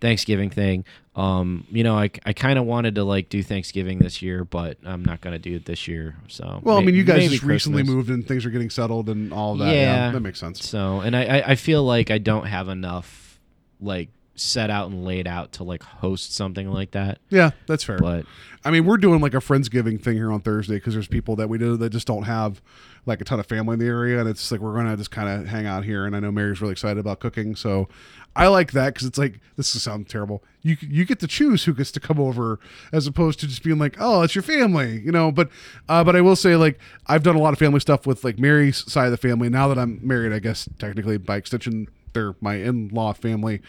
Thanksgiving 0.00 0.50
thing. 0.50 0.84
Um, 1.14 1.66
you 1.70 1.82
know, 1.82 1.96
I, 1.96 2.10
I 2.26 2.32
kind 2.32 2.58
of 2.58 2.66
wanted 2.66 2.96
to 2.96 3.04
like 3.04 3.28
do 3.28 3.42
Thanksgiving 3.42 3.98
this 3.98 4.20
year, 4.20 4.44
but 4.44 4.76
I'm 4.84 5.04
not 5.04 5.20
gonna 5.20 5.38
do 5.38 5.54
it 5.56 5.64
this 5.64 5.88
year. 5.88 6.16
So 6.28 6.60
Well, 6.62 6.76
I 6.76 6.82
mean, 6.82 6.94
you 6.94 7.04
guys 7.04 7.30
just 7.30 7.42
recently 7.42 7.82
moved 7.82 8.10
and 8.10 8.26
things 8.26 8.44
are 8.44 8.50
getting 8.50 8.70
settled 8.70 9.08
and 9.08 9.32
all 9.32 9.56
that. 9.56 9.74
Yeah, 9.74 10.10
that 10.10 10.20
makes 10.20 10.38
sense. 10.38 10.68
So, 10.68 11.00
and 11.00 11.16
I, 11.16 11.24
I, 11.24 11.50
I 11.50 11.54
feel 11.54 11.84
like 11.84 12.10
I 12.10 12.18
don't 12.18 12.46
have 12.46 12.68
enough 12.68 13.40
like 13.80 14.08
set 14.34 14.68
out 14.68 14.90
and 14.90 15.04
laid 15.04 15.26
out 15.26 15.52
to 15.52 15.64
like 15.64 15.82
host 15.82 16.34
something 16.34 16.70
like 16.70 16.90
that. 16.90 17.18
Yeah, 17.30 17.52
that's 17.66 17.84
fair. 17.84 17.98
But 17.98 18.26
I 18.64 18.70
mean, 18.70 18.84
we're 18.84 18.98
doing 18.98 19.20
like 19.20 19.34
a 19.34 19.38
friendsgiving 19.38 20.00
thing 20.00 20.16
here 20.16 20.30
on 20.30 20.40
Thursday 20.40 20.74
because 20.74 20.92
there's 20.92 21.08
people 21.08 21.36
that 21.36 21.48
we 21.48 21.56
do 21.56 21.76
that 21.78 21.90
just 21.90 22.06
don't 22.06 22.24
have 22.24 22.60
like 23.06 23.20
a 23.20 23.24
ton 23.24 23.40
of 23.40 23.46
family 23.46 23.74
in 23.74 23.78
the 23.78 23.86
area, 23.86 24.18
and 24.18 24.28
it's 24.28 24.50
like 24.50 24.60
we're 24.60 24.74
gonna 24.74 24.96
just 24.96 25.10
kind 25.10 25.28
of 25.28 25.46
hang 25.46 25.66
out 25.66 25.84
here. 25.84 26.04
And 26.04 26.14
I 26.14 26.20
know 26.20 26.30
Mary's 26.32 26.60
really 26.60 26.72
excited 26.72 26.98
about 26.98 27.20
cooking, 27.20 27.54
so 27.54 27.88
I 28.34 28.48
like 28.48 28.72
that 28.72 28.92
because 28.92 29.06
it's 29.06 29.16
like 29.16 29.40
this 29.56 29.72
will 29.72 29.80
sound 29.80 30.08
terrible. 30.08 30.42
You 30.62 30.76
you 30.80 31.04
get 31.04 31.20
to 31.20 31.26
choose 31.26 31.64
who 31.64 31.72
gets 31.72 31.92
to 31.92 32.00
come 32.00 32.20
over 32.20 32.58
as 32.92 33.06
opposed 33.06 33.40
to 33.40 33.46
just 33.46 33.62
being 33.62 33.78
like, 33.78 33.96
oh, 33.98 34.22
it's 34.22 34.34
your 34.34 34.42
family, 34.42 35.00
you 35.00 35.12
know. 35.12 35.30
But 35.32 35.48
uh, 35.88 36.04
but 36.04 36.16
I 36.16 36.20
will 36.20 36.36
say 36.36 36.56
like 36.56 36.78
I've 37.06 37.22
done 37.22 37.36
a 37.36 37.40
lot 37.40 37.52
of 37.52 37.58
family 37.58 37.80
stuff 37.80 38.06
with 38.06 38.24
like 38.24 38.38
Mary's 38.38 38.90
side 38.90 39.06
of 39.06 39.12
the 39.12 39.16
family. 39.16 39.48
Now 39.48 39.68
that 39.68 39.78
I'm 39.78 40.00
married, 40.02 40.32
I 40.32 40.40
guess 40.40 40.68
technically 40.78 41.16
by 41.16 41.36
extension 41.36 41.88
they're 42.12 42.34
my 42.40 42.54
in-law 42.54 43.12
family 43.12 43.60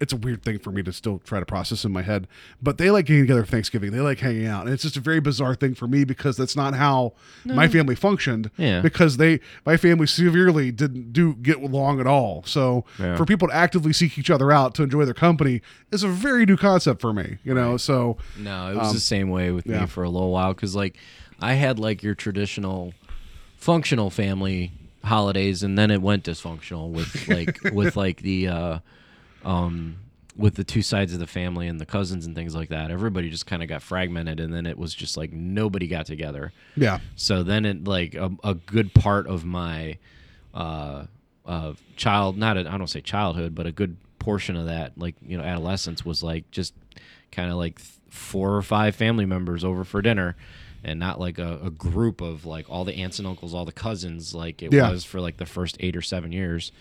it's 0.00 0.12
a 0.14 0.16
weird 0.16 0.42
thing 0.42 0.58
for 0.58 0.72
me 0.72 0.82
to 0.82 0.92
still 0.94 1.18
try 1.18 1.38
to 1.40 1.44
process 1.44 1.84
in 1.84 1.92
my 1.92 2.00
head. 2.00 2.26
But 2.62 2.78
they 2.78 2.90
like 2.90 3.04
getting 3.04 3.24
together 3.24 3.44
for 3.44 3.50
Thanksgiving. 3.50 3.92
They 3.92 4.00
like 4.00 4.18
hanging 4.18 4.46
out. 4.46 4.64
And 4.64 4.72
it's 4.72 4.82
just 4.82 4.96
a 4.96 5.00
very 5.00 5.20
bizarre 5.20 5.54
thing 5.54 5.74
for 5.74 5.86
me 5.86 6.04
because 6.04 6.38
that's 6.38 6.56
not 6.56 6.74
how 6.74 7.12
my 7.44 7.68
family 7.68 7.94
functioned. 7.94 8.50
Yeah. 8.56 8.80
Because 8.80 9.18
they 9.18 9.40
my 9.66 9.76
family 9.76 10.06
severely 10.06 10.72
didn't 10.72 11.12
do 11.12 11.34
get 11.34 11.58
along 11.58 12.00
at 12.00 12.06
all. 12.06 12.42
So 12.46 12.84
Yeah. 12.98 13.14
for 13.16 13.26
people 13.26 13.48
to 13.48 13.54
actively 13.54 13.92
seek 13.92 14.18
each 14.18 14.30
other 14.30 14.50
out 14.50 14.74
to 14.76 14.82
enjoy 14.82 15.04
their 15.04 15.12
company 15.12 15.60
is 15.92 16.02
a 16.02 16.08
very 16.08 16.46
new 16.46 16.56
concept 16.56 17.00
for 17.02 17.12
me. 17.12 17.36
You 17.44 17.52
know, 17.52 17.76
so 17.76 18.16
No, 18.38 18.70
it 18.72 18.76
was 18.76 18.88
Um, 18.88 18.94
the 18.94 19.00
same 19.00 19.28
way 19.28 19.50
with 19.50 19.66
yeah. 19.66 19.82
me 19.82 19.86
for 19.86 20.02
a 20.02 20.08
little 20.08 20.30
while 20.32 20.54
because 20.54 20.74
like 20.74 20.96
I 21.40 21.54
had 21.54 21.78
like 21.78 22.02
your 22.02 22.14
traditional 22.14 22.94
functional 23.56 24.08
family 24.10 24.72
holidays 25.04 25.62
and 25.62 25.78
then 25.78 25.90
it 25.90 26.00
went 26.02 26.24
dysfunctional 26.24 26.90
with 26.90 27.28
like 27.28 27.58
with 27.74 27.96
like 27.96 28.22
the 28.22 28.48
uh 28.48 28.78
um 29.44 29.96
with 30.36 30.54
the 30.54 30.64
two 30.64 30.80
sides 30.82 31.12
of 31.12 31.18
the 31.18 31.26
family 31.26 31.66
and 31.68 31.80
the 31.80 31.84
cousins 31.86 32.24
and 32.24 32.34
things 32.34 32.54
like 32.54 32.68
that 32.70 32.90
everybody 32.90 33.28
just 33.28 33.46
kind 33.46 33.62
of 33.62 33.68
got 33.68 33.82
fragmented 33.82 34.40
and 34.40 34.54
then 34.54 34.64
it 34.64 34.78
was 34.78 34.94
just 34.94 35.16
like 35.16 35.32
nobody 35.32 35.86
got 35.86 36.06
together 36.06 36.52
yeah. 36.76 36.98
so 37.16 37.42
then 37.42 37.64
it 37.64 37.84
like 37.84 38.14
a, 38.14 38.30
a 38.44 38.54
good 38.54 38.94
part 38.94 39.26
of 39.26 39.44
my 39.44 39.98
uh 40.54 41.04
uh 41.46 41.72
child 41.96 42.36
not 42.36 42.56
I 42.56 42.60
I 42.60 42.78
don't 42.78 42.86
say 42.88 43.00
childhood 43.00 43.54
but 43.54 43.66
a 43.66 43.72
good 43.72 43.96
portion 44.18 44.56
of 44.56 44.66
that 44.66 44.96
like 44.98 45.14
you 45.26 45.36
know 45.36 45.44
adolescence 45.44 46.04
was 46.04 46.22
like 46.22 46.50
just 46.50 46.74
kind 47.32 47.50
of 47.50 47.56
like 47.56 47.76
th- 47.78 47.90
four 48.08 48.54
or 48.56 48.62
five 48.62 48.94
family 48.94 49.24
members 49.26 49.64
over 49.64 49.84
for 49.84 50.02
dinner 50.02 50.36
and 50.82 50.98
not 50.98 51.20
like 51.20 51.38
a, 51.38 51.60
a 51.64 51.70
group 51.70 52.20
of 52.20 52.44
like 52.46 52.68
all 52.70 52.84
the 52.84 52.94
aunts 52.94 53.18
and 53.18 53.26
uncles 53.28 53.54
all 53.54 53.64
the 53.64 53.72
cousins 53.72 54.34
like 54.34 54.62
it 54.62 54.72
Yeah. 54.72 54.90
was 54.90 55.04
for 55.04 55.20
like 55.20 55.36
the 55.36 55.46
first 55.46 55.76
eight 55.80 55.96
or 55.96 56.02
seven 56.02 56.32
years 56.32 56.72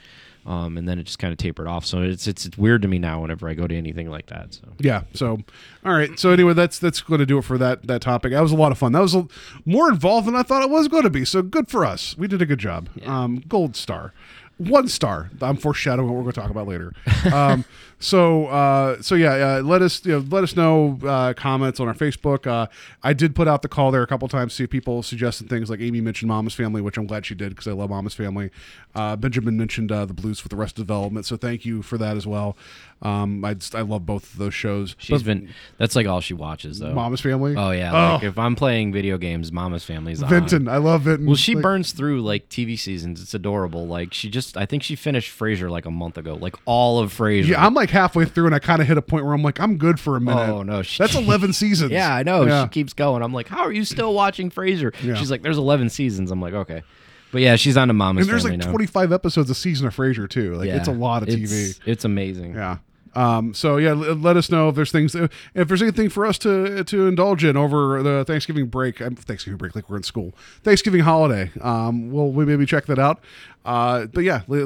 um 0.45 0.77
and 0.77 0.87
then 0.87 0.97
it 0.99 1.03
just 1.03 1.19
kind 1.19 1.31
of 1.31 1.37
tapered 1.37 1.67
off 1.67 1.85
so 1.85 2.01
it's, 2.01 2.27
it's 2.27 2.45
it's 2.45 2.57
weird 2.57 2.81
to 2.81 2.87
me 2.87 2.97
now 2.97 3.21
whenever 3.21 3.47
i 3.49 3.53
go 3.53 3.67
to 3.67 3.75
anything 3.75 4.09
like 4.09 4.27
that 4.27 4.53
so 4.53 4.61
Yeah. 4.79 5.03
So, 5.13 5.39
all 5.85 5.93
right. 5.93 6.17
So 6.17 6.31
anyway, 6.31 6.53
that's 6.53 6.79
that's 6.79 7.01
going 7.01 7.19
to 7.19 7.25
do 7.25 7.37
it 7.37 7.43
for 7.43 7.57
that 7.57 7.85
that 7.87 8.01
topic. 8.01 8.31
That 8.31 8.41
was 8.41 8.51
a 8.51 8.55
lot 8.55 8.71
of 8.71 8.77
fun. 8.77 8.93
That 8.93 9.01
was 9.01 9.13
a, 9.13 9.27
more 9.65 9.89
involved 9.89 10.27
than 10.27 10.35
I 10.35 10.43
thought 10.43 10.63
it 10.63 10.69
was 10.69 10.87
going 10.87 11.03
to 11.03 11.09
be. 11.09 11.25
So 11.25 11.41
good 11.41 11.69
for 11.69 11.85
us. 11.85 12.17
We 12.17 12.27
did 12.27 12.41
a 12.41 12.45
good 12.45 12.59
job. 12.59 12.89
Um, 13.05 13.43
gold 13.47 13.75
star. 13.75 14.13
One 14.57 14.87
star. 14.87 15.29
I'm 15.41 15.57
foreshadowing 15.57 16.07
what 16.07 16.15
we're 16.15 16.23
going 16.23 16.33
to 16.33 16.41
talk 16.41 16.49
about 16.49 16.67
later. 16.67 16.93
Um, 17.33 17.65
so, 18.01 18.47
uh, 18.47 19.01
so 19.01 19.15
yeah, 19.15 19.57
uh, 19.57 19.61
let 19.61 19.81
us 19.81 20.05
you 20.05 20.13
know, 20.13 20.25
let 20.29 20.43
us 20.43 20.55
know 20.55 20.97
uh, 21.05 21.33
comments 21.33 21.79
on 21.79 21.87
our 21.87 21.93
Facebook. 21.93 22.47
Uh, 22.47 22.67
I 23.03 23.13
did 23.13 23.35
put 23.35 23.47
out 23.47 23.61
the 23.61 23.67
call 23.67 23.91
there 23.91 24.01
a 24.03 24.07
couple 24.07 24.27
times. 24.27 24.53
See 24.53 24.67
people 24.67 25.03
suggested 25.03 25.49
things 25.49 25.69
like 25.69 25.81
Amy 25.81 25.99
mentioned 26.01 26.29
Mama's 26.29 26.53
Family, 26.55 26.81
which 26.81 26.97
I'm 26.97 27.07
glad 27.07 27.25
she 27.25 27.35
did 27.35 27.49
because 27.49 27.67
I 27.67 27.73
love 27.73 27.89
Mama's 27.89 28.13
Family. 28.13 28.51
Uh, 28.95 29.15
Benjamin 29.15 29.57
mentioned 29.57 29.91
uh, 29.91 30.05
the 30.05 30.13
Bluths 30.13 30.39
from 30.39 30.57
Arrested 30.57 30.81
Development, 30.81 31.25
so 31.25 31.37
thank 31.37 31.65
you 31.65 31.81
for 31.81 31.97
that 31.97 32.15
as 32.17 32.25
well. 32.25 32.55
Um, 33.01 33.45
I 33.45 33.53
just, 33.53 33.75
I 33.75 33.81
love 33.81 34.05
both 34.05 34.33
of 34.33 34.39
those 34.39 34.53
shows. 34.53 34.95
she's 34.97 35.19
But 35.21 35.25
been 35.25 35.49
that's 35.77 35.95
like 35.95 36.05
all 36.05 36.19
she 36.19 36.33
watches 36.33 36.79
though 36.79 36.93
Mama's 36.93 37.21
Family. 37.21 37.55
oh 37.55 37.71
yeah 37.71 37.91
Oh, 37.93 38.13
like 38.15 38.23
if 38.23 38.37
i'm 38.37 38.57
playing 38.57 38.91
video 38.91 39.17
games 39.17 39.53
mama's 39.53 39.85
family's 39.85 40.21
on. 40.21 40.29
Vinton, 40.29 40.67
I 40.67 40.77
love 40.77 41.03
Vinton. 41.03 41.25
Well, 41.25 41.37
she 41.37 41.55
Like, 41.55 41.63
burns 41.63 41.93
through 41.93 42.21
like 42.23 42.49
TV 42.49 42.77
seasons. 42.77 43.21
It's 43.21 43.33
adorable. 43.33 43.87
Like 43.87 44.13
she 44.13 44.29
just, 44.29 44.57
I 44.57 44.65
think 44.65 44.83
she 44.83 44.97
finished 44.97 45.37
Frasier 45.37 45.69
like 45.69 45.85
a 45.85 45.91
month 45.91 46.17
ago, 46.17 46.35
like 46.35 46.55
all 46.65 46.99
of 46.99 47.13
Frasier. 47.13 47.47
Yeah, 47.49 47.65
I'm 47.65 47.73
like 47.73 47.88
halfway 47.89 48.25
through, 48.25 48.45
and 48.47 48.55
I 48.55 48.59
kind 48.59 48.81
of 48.81 48.87
hit 48.87 48.97
a 48.97 49.01
point 49.01 49.25
where 49.25 49.33
I'm 49.33 49.43
like, 49.43 49.59
I'm 49.59 49.77
good 49.77 49.99
for 49.99 50.15
a 50.15 50.21
minute. 50.21 50.49
Oh, 50.49 50.63
no, 50.63 50.81
she- 50.81 51.01
that's 51.01 51.15
11 51.15 51.53
seasons. 51.61 51.91
yeah, 51.91 52.13
I 52.13 52.23
know. 52.23 52.45
Yeah. 52.45 52.63
She 52.63 52.69
keeps 52.69 52.93
going. 52.93 53.21
I'm 53.23 53.33
like, 53.33 53.47
how 53.47 53.59
are 53.61 53.71
you 53.71 53.83
still 53.85 54.13
watching 54.13 54.49
Frasier? 54.51 54.93
Yeah. 55.03 55.15
She's 55.15 55.29
like, 55.31 55.41
there's 55.41 55.57
11 55.57 55.89
seasons. 55.89 56.31
I'm 56.31 56.41
like, 56.41 56.53
okay, 56.53 56.83
but 57.31 57.41
yeah, 57.41 57.55
she's 57.57 57.77
on 57.77 57.89
to 57.89 57.93
Mama's 57.93 58.23
and 58.25 58.31
there's 58.33 58.43
like 58.43 58.57
now. 58.57 58.71
25 58.71 59.11
episodes 59.13 59.49
a 59.49 59.55
season 59.55 59.85
of 59.87 59.95
Frasier 59.95 60.29
too. 60.29 60.55
Like 60.55 60.67
Yeah. 60.67 60.77
it's 60.77 60.87
a 60.87 60.91
lot 60.91 61.21
of 61.23 61.29
TV. 61.29 61.79
It's 61.85 62.03
amazing. 62.05 62.55
Yeah. 62.55 62.77
Um, 63.15 63.55
so 63.55 63.77
yeah, 63.77 63.89
l- 63.89 63.97
let 64.15 64.37
us 64.37 64.51
know 64.51 64.69
if 64.69 64.75
there's 64.75 64.91
things, 64.91 65.15
if 65.15 65.67
there's 65.67 65.81
anything 65.81 66.09
for 66.09 66.27
us 66.27 66.37
to 66.39 66.83
to 66.83 67.07
indulge 67.07 67.43
in 67.43 67.57
over 67.57 68.03
the 68.03 68.23
Thanksgiving 68.23 68.67
break. 68.67 69.01
um, 69.01 69.15
Thanksgiving 69.15 69.57
break, 69.57 69.75
like 69.75 69.89
we're 69.89 69.97
in 69.97 70.03
school. 70.03 70.33
Thanksgiving 70.63 71.01
holiday. 71.01 71.49
Um, 71.59 72.11
we'll 72.11 72.31
we 72.31 72.45
maybe 72.45 72.67
check 72.67 72.85
that 72.85 72.99
out. 72.99 73.19
Uh, 73.65 74.05
but 74.05 74.23
yeah, 74.23 74.41
li- 74.47 74.63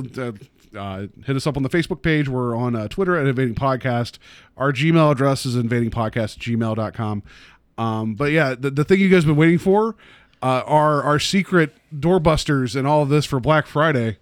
uh, 0.76 1.08
hit 1.26 1.36
us 1.36 1.46
up 1.48 1.58
on 1.58 1.64
the 1.64 1.70
Facebook 1.70 2.02
page. 2.02 2.28
We're 2.30 2.56
on 2.56 2.76
uh, 2.76 2.88
Twitter 2.88 3.16
at 3.18 3.26
Invading 3.28 3.56
Podcast. 3.56 4.18
Our 4.58 4.72
Gmail 4.72 5.12
address 5.12 5.46
is 5.46 5.56
invadingpodcast 5.56 6.38
gmail.com. 6.38 7.24
Um, 7.78 8.16
but 8.16 8.32
yeah, 8.32 8.56
the, 8.58 8.70
the 8.72 8.84
thing 8.84 9.00
you 9.00 9.10
guys 9.10 9.24
have 9.24 9.28
been 9.28 9.36
waiting 9.36 9.58
for 9.58 9.96
uh, 10.42 10.62
are 10.66 11.02
our 11.04 11.20
secret 11.20 11.76
doorbusters 11.94 12.76
and 12.76 12.88
all 12.88 13.02
of 13.02 13.10
this 13.10 13.26
for 13.26 13.40
Black 13.40 13.66
Friday. 13.68 14.18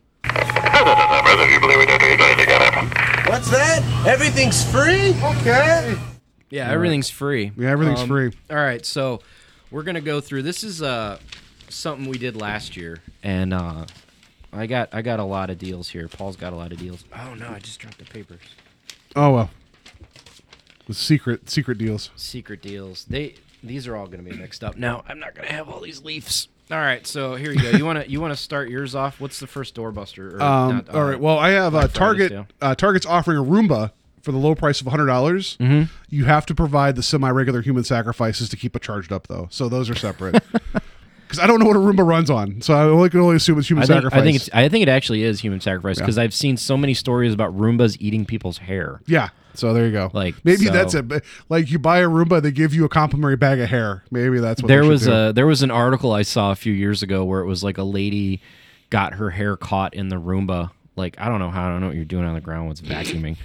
What's 3.27 3.49
that? 3.51 4.03
Everything's 4.07 4.63
free? 4.71 5.13
Okay. 5.23 5.95
Yeah, 6.49 6.69
everything's 6.69 7.09
free. 7.09 7.51
Yeah, 7.57 7.69
everything's 7.69 8.01
Um, 8.01 8.07
free. 8.09 8.31
All 8.49 8.57
right, 8.57 8.85
so 8.85 9.21
we're 9.71 9.83
gonna 9.83 10.01
go 10.01 10.19
through. 10.19 10.41
This 10.43 10.63
is 10.65 10.81
uh 10.81 11.17
something 11.69 12.09
we 12.09 12.17
did 12.17 12.35
last 12.35 12.75
year, 12.75 12.99
and 13.23 13.53
uh, 13.53 13.85
I 14.53 14.67
got 14.67 14.89
I 14.91 15.01
got 15.01 15.19
a 15.19 15.23
lot 15.23 15.49
of 15.49 15.57
deals 15.57 15.89
here. 15.89 16.07
Paul's 16.07 16.35
got 16.35 16.53
a 16.53 16.55
lot 16.55 16.71
of 16.71 16.77
deals. 16.79 17.03
Oh 17.17 17.33
no, 17.35 17.47
I 17.49 17.59
just 17.59 17.79
dropped 17.79 17.97
the 17.99 18.05
papers. 18.05 18.41
Oh 19.15 19.31
well, 19.31 19.49
the 20.87 20.93
secret 20.93 21.49
secret 21.49 21.77
deals. 21.77 22.09
Secret 22.15 22.61
deals. 22.61 23.05
They 23.05 23.35
these 23.63 23.87
are 23.87 23.95
all 23.95 24.07
gonna 24.07 24.23
be 24.23 24.31
mixed 24.33 24.63
up. 24.63 24.75
Now 24.77 25.03
I'm 25.07 25.19
not 25.19 25.35
gonna 25.35 25.51
have 25.51 25.69
all 25.69 25.81
these 25.81 26.03
leafs. 26.03 26.47
All 26.69 26.77
right, 26.77 27.05
so 27.05 27.35
here 27.35 27.51
you 27.51 27.61
go. 27.61 27.69
You 27.77 27.85
wanna 27.85 28.05
you 28.07 28.21
wanna 28.21 28.35
start 28.35 28.69
yours 28.69 28.95
off? 28.95 29.19
What's 29.19 29.39
the 29.39 29.47
first 29.47 29.75
doorbuster? 29.75 30.33
Or 30.35 30.41
Um, 30.41 30.75
not, 30.77 30.95
uh, 30.95 31.01
right. 31.03 31.19
Well, 31.19 31.37
I 31.37 31.49
have 31.49 31.75
uh, 31.75 31.87
Target. 31.87 32.45
Uh, 32.61 32.75
Target's 32.75 33.05
offering 33.05 33.37
a 33.37 33.43
Roomba 33.43 33.91
for 34.21 34.31
the 34.31 34.37
low 34.37 34.55
price 34.55 34.79
of 34.81 34.87
hundred 34.87 35.07
dollars. 35.07 35.57
Mm-hmm. 35.59 35.91
You 36.09 36.25
have 36.25 36.45
to 36.45 36.55
provide 36.55 36.95
the 36.95 37.03
semi-regular 37.03 37.61
human 37.61 37.83
sacrifices 37.83 38.47
to 38.49 38.57
keep 38.57 38.75
it 38.75 38.81
charged 38.81 39.11
up, 39.11 39.27
though. 39.27 39.47
So 39.49 39.67
those 39.67 39.89
are 39.89 39.95
separate. 39.95 40.41
Because 41.31 41.41
I 41.41 41.47
don't 41.47 41.59
know 41.61 41.65
what 41.65 41.77
a 41.77 41.79
Roomba 41.79 42.05
runs 42.05 42.29
on, 42.29 42.61
so 42.61 42.73
I 42.73 42.83
only 42.83 43.09
can 43.09 43.21
only 43.21 43.37
assume 43.37 43.57
it's 43.57 43.69
human 43.69 43.83
I 43.83 43.87
think, 43.87 43.95
sacrifice. 43.95 44.19
I 44.19 44.23
think 44.23 44.35
it's 44.35 44.49
I 44.53 44.67
think 44.67 44.83
it 44.83 44.89
actually 44.89 45.23
is 45.23 45.39
human 45.39 45.61
sacrifice 45.61 45.97
because 45.97 46.17
I've 46.17 46.33
seen 46.33 46.57
so 46.57 46.75
many 46.75 46.93
stories 46.93 47.33
about 47.33 47.57
Roombas 47.57 47.95
eating 48.01 48.25
people's 48.25 48.57
hair. 48.57 49.01
yeah. 49.07 49.29
So 49.53 49.73
there 49.73 49.85
you 49.85 49.91
go. 49.91 50.09
Like, 50.13 50.35
maybe 50.45 50.65
so- 50.67 50.71
that's 50.71 50.93
it. 50.93 51.07
But, 51.09 51.23
Like 51.49 51.71
you 51.71 51.77
buy 51.79 51.99
a 51.99 52.07
Roomba, 52.07 52.41
they 52.41 52.51
give 52.51 52.73
you 52.73 52.85
a 52.85 52.89
complimentary 52.89 53.35
bag 53.35 53.59
of 53.59 53.69
hair. 53.69 54.03
Maybe 54.09 54.39
that's 54.39 54.61
what 54.61 54.67
there 54.67 54.85
was 54.85 55.03
do. 55.03 55.11
a 55.13 55.33
there 55.33 55.47
was 55.47 55.61
an 55.61 55.71
article 55.71 56.11
I 56.13 56.21
saw 56.21 56.51
a 56.51 56.55
few 56.55 56.73
years 56.73 57.01
ago 57.03 57.23
where 57.25 57.41
it 57.41 57.47
was 57.47 57.63
like 57.63 57.77
a 57.77 57.83
lady 57.83 58.41
got 58.89 59.13
her 59.15 59.29
hair 59.29 59.55
caught 59.57 59.93
in 59.93 60.09
the 60.09 60.17
Roomba. 60.17 60.71
Like 60.95 61.15
I 61.19 61.27
don't 61.29 61.39
know 61.39 61.49
how 61.49 61.67
I 61.67 61.69
don't 61.69 61.81
know 61.81 61.87
what 61.87 61.95
you're 61.95 62.05
doing 62.05 62.25
on 62.25 62.33
the 62.33 62.41
ground 62.41 62.69
with 62.69 62.81
vacuuming. 62.81 63.37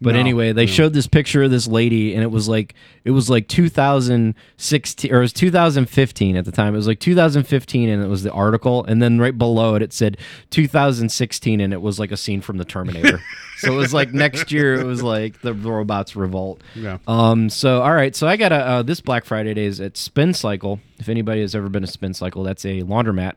But 0.00 0.14
No, 0.14 0.20
anyway, 0.20 0.52
they 0.52 0.66
showed 0.66 0.92
this 0.92 1.08
picture 1.08 1.42
of 1.42 1.50
this 1.50 1.66
lady, 1.66 2.14
and 2.14 2.22
it 2.22 2.30
was 2.30 2.48
like 2.48 2.74
it 3.04 3.10
was 3.10 3.28
like 3.28 3.48
2016 3.48 5.12
or 5.12 5.18
it 5.18 5.20
was 5.20 5.32
2015 5.32 6.36
at 6.36 6.44
the 6.44 6.52
time. 6.52 6.74
It 6.74 6.76
was 6.76 6.86
like 6.86 7.00
2015, 7.00 7.88
and 7.88 8.02
it 8.02 8.06
was 8.06 8.22
the 8.22 8.30
article, 8.30 8.84
and 8.84 9.02
then 9.02 9.18
right 9.18 9.36
below 9.36 9.74
it 9.74 9.82
it 9.82 9.92
said 9.92 10.16
2016, 10.50 11.60
and 11.60 11.72
it 11.72 11.82
was 11.82 11.98
like 11.98 12.12
a 12.12 12.16
scene 12.16 12.40
from 12.40 12.58
the 12.58 12.64
Terminator. 12.64 13.20
so 13.58 13.72
it 13.72 13.76
was 13.76 13.92
like 13.92 14.12
next 14.12 14.52
year, 14.52 14.74
it 14.74 14.84
was 14.84 15.02
like 15.02 15.40
the 15.40 15.52
robots 15.52 16.14
revolt. 16.14 16.62
Yeah. 16.76 16.98
Um. 17.08 17.50
So 17.50 17.82
all 17.82 17.94
right. 17.94 18.14
So 18.14 18.28
I 18.28 18.36
got 18.36 18.52
a 18.52 18.56
uh, 18.56 18.82
this 18.82 19.00
Black 19.00 19.24
Friday 19.24 19.52
days 19.54 19.80
at 19.80 19.96
Spin 19.96 20.32
Cycle. 20.32 20.78
If 20.98 21.08
anybody 21.08 21.40
has 21.40 21.56
ever 21.56 21.68
been 21.68 21.82
to 21.82 21.88
Spin 21.88 22.14
Cycle, 22.14 22.44
that's 22.44 22.64
a 22.64 22.82
laundromat. 22.82 23.34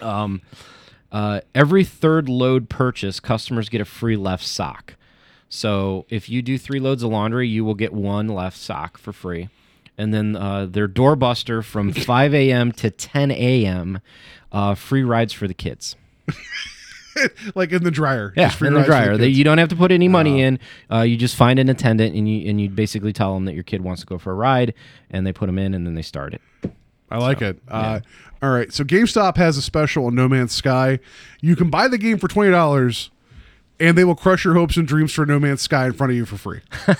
Um. 0.00 0.40
Uh, 1.10 1.40
every 1.54 1.84
third 1.84 2.28
load 2.28 2.68
purchase, 2.68 3.20
customers 3.20 3.68
get 3.68 3.80
a 3.80 3.84
free 3.84 4.16
left 4.16 4.44
sock. 4.44 4.96
So 5.54 6.04
if 6.08 6.28
you 6.28 6.42
do 6.42 6.58
three 6.58 6.80
loads 6.80 7.04
of 7.04 7.10
laundry, 7.10 7.46
you 7.46 7.64
will 7.64 7.76
get 7.76 7.92
one 7.92 8.26
left 8.26 8.56
sock 8.56 8.98
for 8.98 9.12
free. 9.12 9.48
And 9.96 10.12
then 10.12 10.34
uh, 10.34 10.66
their 10.66 10.88
doorbuster 10.88 11.62
from 11.62 11.92
5 11.92 12.34
a.m. 12.34 12.72
to 12.72 12.90
10 12.90 13.30
a.m. 13.30 14.00
Uh, 14.50 14.74
free 14.74 15.04
rides 15.04 15.32
for 15.32 15.46
the 15.46 15.54
kids. 15.54 15.94
like 17.54 17.70
in 17.70 17.84
the 17.84 17.92
dryer. 17.92 18.32
Yeah, 18.36 18.46
Just 18.48 18.58
free 18.58 18.66
in 18.66 18.74
the 18.74 18.82
dryer. 18.82 19.16
Kids. 19.16 19.38
you 19.38 19.44
don't 19.44 19.58
have 19.58 19.68
to 19.68 19.76
put 19.76 19.92
any 19.92 20.08
money 20.08 20.42
in. 20.42 20.58
Uh, 20.90 21.02
you 21.02 21.16
just 21.16 21.36
find 21.36 21.60
an 21.60 21.68
attendant 21.68 22.16
and 22.16 22.28
you 22.28 22.50
and 22.50 22.60
you 22.60 22.68
basically 22.68 23.12
tell 23.12 23.34
them 23.34 23.44
that 23.44 23.54
your 23.54 23.62
kid 23.62 23.82
wants 23.82 24.00
to 24.00 24.06
go 24.08 24.18
for 24.18 24.32
a 24.32 24.34
ride, 24.34 24.74
and 25.10 25.24
they 25.24 25.32
put 25.32 25.46
them 25.46 25.58
in, 25.58 25.72
and 25.72 25.86
then 25.86 25.94
they 25.94 26.02
start 26.02 26.34
it. 26.34 26.42
I 27.12 27.18
like 27.18 27.42
it. 27.42 27.60
Uh, 27.68 28.00
all 28.42 28.50
right. 28.50 28.72
So 28.72 28.82
GameStop 28.82 29.36
has 29.36 29.56
a 29.56 29.62
special 29.62 30.06
on 30.06 30.16
No 30.16 30.28
Man's 30.28 30.52
Sky. 30.52 30.98
You 31.40 31.54
can 31.54 31.70
buy 31.70 31.86
the 31.86 31.98
game 31.98 32.18
for 32.18 32.26
twenty 32.26 32.50
dollars, 32.50 33.12
and 33.80 33.96
they 33.98 34.04
will 34.04 34.14
crush 34.14 34.44
your 34.44 34.54
hopes 34.54 34.76
and 34.76 34.86
dreams 34.86 35.12
for 35.12 35.26
No 35.26 35.38
Man's 35.38 35.62
Sky 35.62 35.86
in 35.86 35.92
front 35.92 36.10
of 36.12 36.16
you 36.16 36.24
for 36.24 36.36
free. 36.36 36.60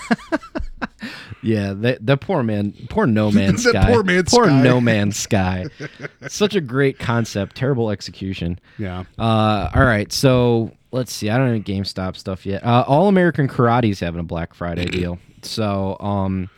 Yeah, 1.45 1.73
that 1.73 2.03
that 2.07 2.21
poor 2.21 2.41
man, 2.41 2.73
poor 2.89 3.05
no 3.05 3.29
man's 3.31 3.63
sky, 3.63 3.85
poor 3.85 4.01
man's 4.01 4.31
poor 4.33 4.45
sky. 4.45 4.61
no 4.63 4.81
man's 4.81 5.15
sky. 5.15 5.65
Such 6.27 6.55
a 6.55 6.61
great 6.61 6.97
concept, 6.97 7.55
terrible 7.55 7.91
execution. 7.91 8.59
Yeah. 8.79 9.03
Uh, 9.19 9.69
all 9.75 9.83
right, 9.85 10.11
so 10.11 10.71
let's 10.91 11.13
see. 11.13 11.29
I 11.29 11.37
don't 11.37 11.53
know 11.53 11.59
GameStop 11.59 12.15
stuff 12.15 12.47
yet. 12.47 12.65
Uh, 12.65 12.83
All 12.87 13.07
American 13.07 13.47
Karate's 13.47 13.99
having 13.99 14.19
a 14.19 14.23
Black 14.23 14.55
Friday 14.55 14.85
deal. 14.85 15.19
So, 15.43 15.97
um, 15.99 16.49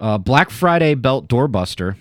uh, 0.00 0.18
Black 0.18 0.50
Friday 0.50 0.94
belt 0.94 1.28
doorbuster. 1.28 1.94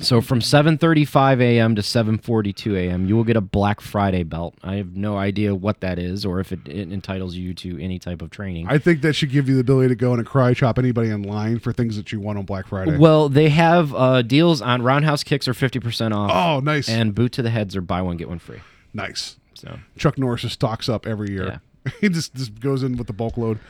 So 0.00 0.20
from 0.20 0.40
7:35 0.40 1.40
a.m. 1.40 1.76
to 1.76 1.82
7:42 1.82 2.76
a.m., 2.76 3.06
you 3.06 3.16
will 3.16 3.24
get 3.24 3.36
a 3.36 3.40
Black 3.40 3.80
Friday 3.80 4.24
belt. 4.24 4.54
I 4.62 4.74
have 4.74 4.96
no 4.96 5.16
idea 5.16 5.54
what 5.54 5.80
that 5.80 5.98
is, 5.98 6.26
or 6.26 6.40
if 6.40 6.52
it, 6.52 6.66
it 6.66 6.92
entitles 6.92 7.36
you 7.36 7.54
to 7.54 7.82
any 7.82 7.98
type 7.98 8.22
of 8.22 8.30
training. 8.30 8.66
I 8.68 8.78
think 8.78 9.02
that 9.02 9.14
should 9.14 9.30
give 9.30 9.48
you 9.48 9.54
the 9.54 9.60
ability 9.60 9.88
to 9.88 9.94
go 9.94 10.12
in 10.14 10.18
and 10.18 10.28
cry 10.28 10.52
chop 10.52 10.78
anybody 10.78 11.10
in 11.10 11.22
line 11.22 11.60
for 11.60 11.72
things 11.72 11.96
that 11.96 12.10
you 12.10 12.18
want 12.20 12.38
on 12.38 12.44
Black 12.44 12.66
Friday. 12.66 12.98
Well, 12.98 13.28
they 13.28 13.50
have 13.50 13.94
uh, 13.94 14.22
deals 14.22 14.60
on 14.60 14.82
roundhouse 14.82 15.22
kicks 15.22 15.46
are 15.46 15.54
50% 15.54 16.14
off. 16.14 16.30
Oh, 16.34 16.60
nice. 16.60 16.88
And 16.88 17.14
boot 17.14 17.32
to 17.32 17.42
the 17.42 17.50
heads 17.50 17.76
are 17.76 17.80
buy 17.80 18.02
one 18.02 18.16
get 18.16 18.28
one 18.28 18.40
free. 18.40 18.60
nice. 18.92 19.36
So 19.54 19.78
Chuck 19.96 20.18
Norris 20.18 20.42
just 20.42 20.54
stocks 20.54 20.88
up 20.88 21.06
every 21.06 21.30
year. 21.30 21.60
he 22.00 22.08
just, 22.08 22.34
just 22.34 22.58
goes 22.58 22.82
in 22.82 22.96
with 22.96 23.06
the 23.06 23.12
bulk 23.12 23.36
load. 23.36 23.60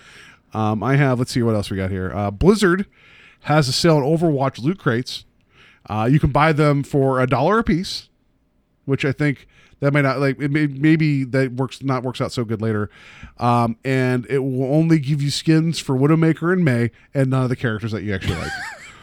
Um, 0.54 0.82
I 0.82 0.96
have, 0.96 1.18
let's 1.18 1.32
see 1.32 1.42
what 1.42 1.54
else 1.54 1.70
we 1.70 1.76
got 1.76 1.90
here. 1.90 2.10
Uh, 2.14 2.30
Blizzard 2.30 2.86
has 3.42 3.68
a 3.68 3.72
sale 3.72 3.98
on 3.98 4.02
Overwatch 4.02 4.58
loot 4.58 4.78
crates. 4.78 5.26
Uh, 5.86 6.08
you 6.10 6.20
can 6.20 6.30
buy 6.30 6.52
them 6.52 6.82
for 6.82 7.20
a 7.20 7.26
dollar 7.26 7.58
a 7.58 7.64
piece, 7.64 8.08
which 8.84 9.04
I 9.04 9.12
think 9.12 9.46
that 9.80 9.92
might 9.92 10.02
not 10.02 10.20
like 10.20 10.40
it 10.40 10.50
may, 10.50 10.68
maybe 10.68 11.24
that 11.24 11.52
works 11.54 11.82
not 11.82 12.04
works 12.04 12.20
out 12.20 12.30
so 12.30 12.44
good 12.44 12.62
later. 12.62 12.88
Um, 13.38 13.76
and 13.84 14.26
it 14.26 14.38
will 14.38 14.72
only 14.72 15.00
give 15.00 15.20
you 15.20 15.30
skins 15.30 15.80
for 15.80 15.96
Widowmaker 15.96 16.52
and 16.52 16.64
Mei 16.64 16.92
and 17.12 17.30
none 17.30 17.42
of 17.42 17.48
the 17.48 17.56
characters 17.56 17.90
that 17.90 18.04
you 18.04 18.14
actually 18.14 18.36
like. 18.36 18.52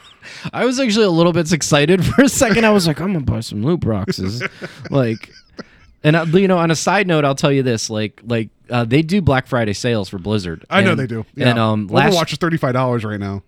I 0.53 0.65
was 0.65 0.79
actually 0.79 1.05
a 1.05 1.09
little 1.09 1.33
bit 1.33 1.51
excited 1.51 2.05
for 2.15 2.23
a 2.23 2.29
second. 2.29 2.65
I 2.65 2.69
was 2.69 2.87
like, 2.87 3.01
I'm 3.01 3.11
gonna 3.11 3.25
buy 3.25 3.41
some 3.41 3.63
loot 3.63 3.81
boxes, 3.81 4.41
like. 4.89 5.29
And 6.01 6.15
uh, 6.15 6.23
you 6.29 6.47
know, 6.47 6.57
on 6.57 6.71
a 6.71 6.77
side 6.77 7.07
note, 7.07 7.25
I'll 7.25 7.35
tell 7.35 7.51
you 7.51 7.61
this: 7.61 7.89
like, 7.89 8.21
like 8.25 8.47
uh, 8.69 8.85
they 8.85 9.01
do 9.01 9.21
Black 9.21 9.47
Friday 9.47 9.73
sales 9.73 10.07
for 10.07 10.17
Blizzard. 10.17 10.63
I 10.69 10.81
know 10.81 10.95
they 10.95 11.07
do. 11.07 11.25
Yeah. 11.35 11.49
And 11.49 11.59
um, 11.59 11.87
last 11.87 12.13
Overwatch 12.13 12.31
is 12.31 12.37
thirty 12.37 12.55
five 12.55 12.71
dollars 12.71 13.03
right 13.03 13.19
now. 13.19 13.43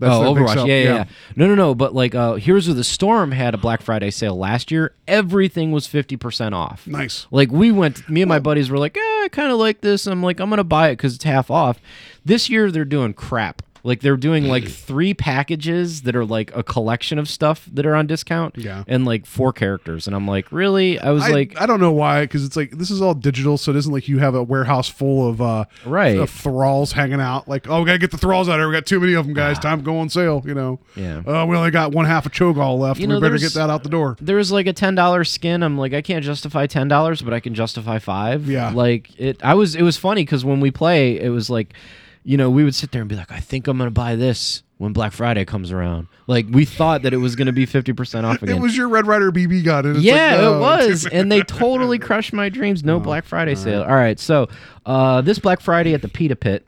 Oh, 0.00 0.34
Overwatch. 0.34 0.56
Yeah, 0.56 0.64
yeah, 0.64 0.94
yeah. 0.94 1.04
No, 1.36 1.46
no, 1.46 1.54
no. 1.54 1.74
But 1.74 1.94
like, 1.94 2.14
uh, 2.14 2.34
Heroes 2.34 2.68
of 2.68 2.76
the 2.76 2.84
Storm 2.84 3.32
had 3.32 3.54
a 3.54 3.58
Black 3.58 3.82
Friday 3.82 4.10
sale 4.10 4.36
last 4.36 4.70
year. 4.70 4.94
Everything 5.06 5.72
was 5.72 5.86
fifty 5.86 6.16
percent 6.16 6.54
off. 6.54 6.86
Nice. 6.86 7.26
Like 7.30 7.50
we 7.50 7.70
went, 7.70 8.08
me 8.08 8.22
and 8.22 8.28
my 8.28 8.38
buddies 8.38 8.70
were 8.70 8.78
like, 8.78 8.96
eh, 8.96 9.00
I 9.00 9.28
kind 9.30 9.52
of 9.52 9.58
like 9.58 9.80
this. 9.80 10.06
I'm 10.06 10.22
like, 10.22 10.40
I'm 10.40 10.50
gonna 10.50 10.64
buy 10.64 10.88
it 10.88 10.94
because 10.96 11.14
it's 11.14 11.24
half 11.24 11.50
off. 11.50 11.78
This 12.24 12.48
year 12.48 12.70
they're 12.70 12.84
doing 12.84 13.14
crap. 13.14 13.62
Like 13.84 14.00
they're 14.00 14.16
doing 14.16 14.44
like 14.44 14.68
three 14.68 15.12
packages 15.12 16.02
that 16.02 16.14
are 16.14 16.24
like 16.24 16.54
a 16.54 16.62
collection 16.62 17.18
of 17.18 17.28
stuff 17.28 17.68
that 17.72 17.84
are 17.84 17.94
on 17.96 18.06
discount. 18.06 18.56
Yeah. 18.56 18.84
And 18.86 19.04
like 19.04 19.26
four 19.26 19.52
characters, 19.52 20.06
and 20.06 20.14
I'm 20.14 20.26
like, 20.26 20.52
really? 20.52 21.00
I 21.00 21.10
was 21.10 21.24
I, 21.24 21.30
like, 21.30 21.60
I 21.60 21.66
don't 21.66 21.80
know 21.80 21.90
why, 21.90 22.22
because 22.22 22.44
it's 22.44 22.56
like 22.56 22.70
this 22.72 22.90
is 22.90 23.02
all 23.02 23.14
digital, 23.14 23.58
so 23.58 23.72
it 23.72 23.76
isn't 23.76 23.92
like 23.92 24.06
you 24.06 24.18
have 24.20 24.34
a 24.36 24.42
warehouse 24.42 24.88
full 24.88 25.28
of 25.28 25.42
uh 25.42 25.64
Right. 25.84 26.16
of 26.18 26.30
thralls 26.30 26.92
hanging 26.92 27.20
out. 27.20 27.48
Like, 27.48 27.68
oh, 27.68 27.80
we 27.80 27.86
gotta 27.86 27.98
get 27.98 28.12
the 28.12 28.18
thralls 28.18 28.48
out 28.48 28.58
here. 28.58 28.68
We 28.68 28.74
got 28.74 28.86
too 28.86 29.00
many 29.00 29.14
of 29.14 29.26
them, 29.26 29.34
guys. 29.34 29.58
Time 29.58 29.78
to 29.80 29.84
go 29.84 29.98
on 29.98 30.08
sale. 30.08 30.42
You 30.46 30.54
know. 30.54 30.78
Yeah. 30.94 31.22
Oh, 31.26 31.46
we 31.46 31.56
only 31.56 31.70
got 31.72 31.90
one 31.92 32.04
half 32.04 32.24
of 32.24 32.32
Cho'Gall 32.32 32.78
left. 32.78 33.00
You 33.00 33.08
we 33.08 33.14
know, 33.14 33.20
better 33.20 33.38
get 33.38 33.54
that 33.54 33.68
out 33.68 33.82
the 33.82 33.88
door. 33.88 34.16
there 34.20 34.36
was 34.36 34.52
like 34.52 34.66
a 34.68 34.72
ten 34.72 34.94
dollar 34.94 35.24
skin. 35.24 35.62
I'm 35.62 35.76
like, 35.76 35.92
I 35.92 36.02
can't 36.02 36.24
justify 36.24 36.66
ten 36.66 36.86
dollars, 36.86 37.20
but 37.20 37.34
I 37.34 37.40
can 37.40 37.54
justify 37.54 37.98
five. 37.98 38.48
Yeah. 38.48 38.70
Like 38.70 39.18
it. 39.18 39.42
I 39.44 39.54
was. 39.54 39.74
It 39.74 39.82
was 39.82 39.96
funny 39.96 40.22
because 40.22 40.44
when 40.44 40.60
we 40.60 40.70
play, 40.70 41.18
it 41.20 41.30
was 41.30 41.50
like, 41.50 41.74
you 42.24 42.36
know, 42.36 42.50
we 42.50 42.64
would 42.64 42.74
sit 42.74 42.92
there 42.92 43.02
and 43.02 43.08
be 43.08 43.16
like, 43.16 43.32
I 43.32 43.40
think 43.40 43.66
I'm 43.66 43.78
gonna 43.78 43.90
buy 43.90 44.16
this 44.16 44.62
when 44.78 44.92
Black 44.92 45.12
Friday 45.12 45.44
comes 45.44 45.70
around. 45.72 46.08
Like 46.26 46.46
we 46.50 46.64
thought 46.64 47.02
that 47.02 47.12
it 47.12 47.18
was 47.18 47.36
gonna 47.36 47.52
be 47.52 47.66
fifty 47.66 47.92
percent 47.92 48.26
off 48.26 48.42
again. 48.42 48.56
It 48.56 48.60
was 48.60 48.76
your 48.76 48.88
Red 48.88 49.06
Ryder 49.06 49.32
BB 49.32 49.64
gun. 49.64 49.86
And 49.86 49.96
it's 49.96 50.04
yeah, 50.04 50.32
like, 50.32 50.40
no, 50.40 50.56
it 50.56 50.60
was, 50.60 51.06
and 51.06 51.30
they 51.30 51.42
totally 51.42 51.98
crushed 52.00 52.32
my 52.32 52.48
dreams. 52.48 52.84
No 52.84 53.00
Black 53.00 53.24
Friday 53.24 53.54
sale. 53.54 53.82
All 53.82 53.94
right, 53.94 54.18
so 54.18 54.48
uh, 54.86 55.20
this 55.20 55.38
Black 55.38 55.60
Friday 55.60 55.94
at 55.94 56.02
the 56.02 56.08
Pita 56.08 56.36
Pit, 56.36 56.64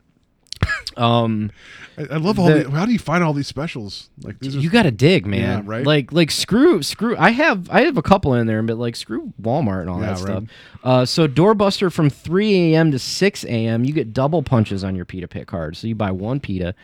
Um, 0.97 1.51
I, 1.97 2.15
I 2.15 2.17
love 2.17 2.37
all 2.39 2.47
The- 2.47 2.63
the. 2.65 2.71
How 2.71 2.85
do 2.85 2.91
you 2.91 2.99
find 2.99 3.23
all 3.23 3.33
these 3.33 3.47
specials? 3.47 4.09
Like 4.21 4.39
these 4.39 4.55
are- 4.55 4.59
you 4.59 4.69
got 4.69 4.83
to 4.83 4.91
dig, 4.91 5.25
man. 5.25 5.39
Yeah, 5.41 5.61
right? 5.65 5.85
Like 5.85 6.11
like 6.11 6.31
screw 6.31 6.81
screw. 6.83 7.15
I 7.17 7.31
have 7.31 7.69
I 7.69 7.81
have 7.85 7.97
a 7.97 8.01
couple 8.01 8.33
in 8.33 8.47
there, 8.47 8.61
but 8.63 8.77
like 8.77 8.95
screw 8.95 9.33
Walmart 9.41 9.81
and 9.81 9.89
all 9.89 9.99
Yeah, 10.01 10.13
that 10.13 10.19
right. 10.19 10.19
stuff. 10.19 10.43
Uh, 10.83 11.05
so 11.05 11.27
doorbuster 11.27 11.91
from 11.91 12.09
3 12.09 12.73
a.m. 12.73 12.91
to 12.91 12.99
6 12.99 13.43
a.m. 13.45 13.83
You 13.85 13.93
get 13.93 14.13
double 14.13 14.43
punches 14.43 14.83
on 14.83 14.95
your 14.95 15.05
pita 15.05 15.27
pit 15.27 15.47
card. 15.47 15.75
So 15.77 15.87
you 15.87 15.95
buy 15.95 16.11
one 16.11 16.39
pita, 16.39 16.75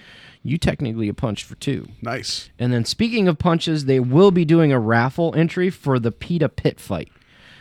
you 0.43 0.57
technically 0.57 1.05
get 1.07 1.17
punched 1.17 1.45
for 1.45 1.55
two. 1.55 1.87
nice. 2.01 2.49
And 2.57 2.73
then 2.73 2.83
speaking 2.85 3.27
of 3.27 3.37
punches, 3.37 3.85
they 3.85 3.99
will 3.99 4.31
be 4.31 4.45
doing 4.45 4.71
a 4.71 4.79
raffle 4.79 5.35
entry 5.35 5.69
for 5.69 5.99
the 5.99 6.11
pita 6.11 6.49
pit 6.49 6.79
fight. 6.79 7.09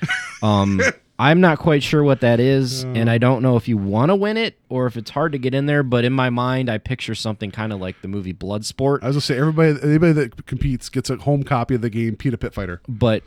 Um, 0.43 0.81
I'm 1.23 1.41
not 1.43 1.59
quite 1.59 1.83
sure 1.83 2.03
what 2.03 2.21
that 2.23 2.41
is, 2.41 2.83
and 2.83 3.11
I 3.11 3.19
don't 3.19 3.43
know 3.43 3.57
if 3.59 3.69
you 3.69 3.77
want 3.77 4.09
to 4.09 4.15
win 4.17 4.39
it 4.39 4.59
or 4.71 4.87
if 4.87 4.97
it's 4.97 5.11
hard 5.11 5.33
to 5.33 5.39
get 5.39 5.53
in 5.55 5.67
there. 5.67 5.83
But 5.83 6.07
in 6.07 6.15
my 6.15 6.31
mind, 6.31 6.71
I 6.71 6.79
picture 6.79 7.15
something 7.15 7.51
kind 7.51 7.75
of 7.75 7.79
like 7.81 8.01
the 8.01 8.09
movie 8.09 8.33
Bloodsport. 8.33 9.03
I 9.03 9.09
was 9.09 9.17
gonna 9.17 9.21
say 9.21 9.37
everybody, 9.39 9.79
anybody 9.83 10.13
that 10.15 10.47
competes 10.47 10.89
gets 10.89 11.11
a 11.11 11.17
home 11.17 11.43
copy 11.43 11.75
of 11.75 11.83
the 11.83 11.91
game 11.91 12.17
Pita 12.17 12.39
Pit 12.39 12.55
Fighter. 12.55 12.81
but 12.89 13.23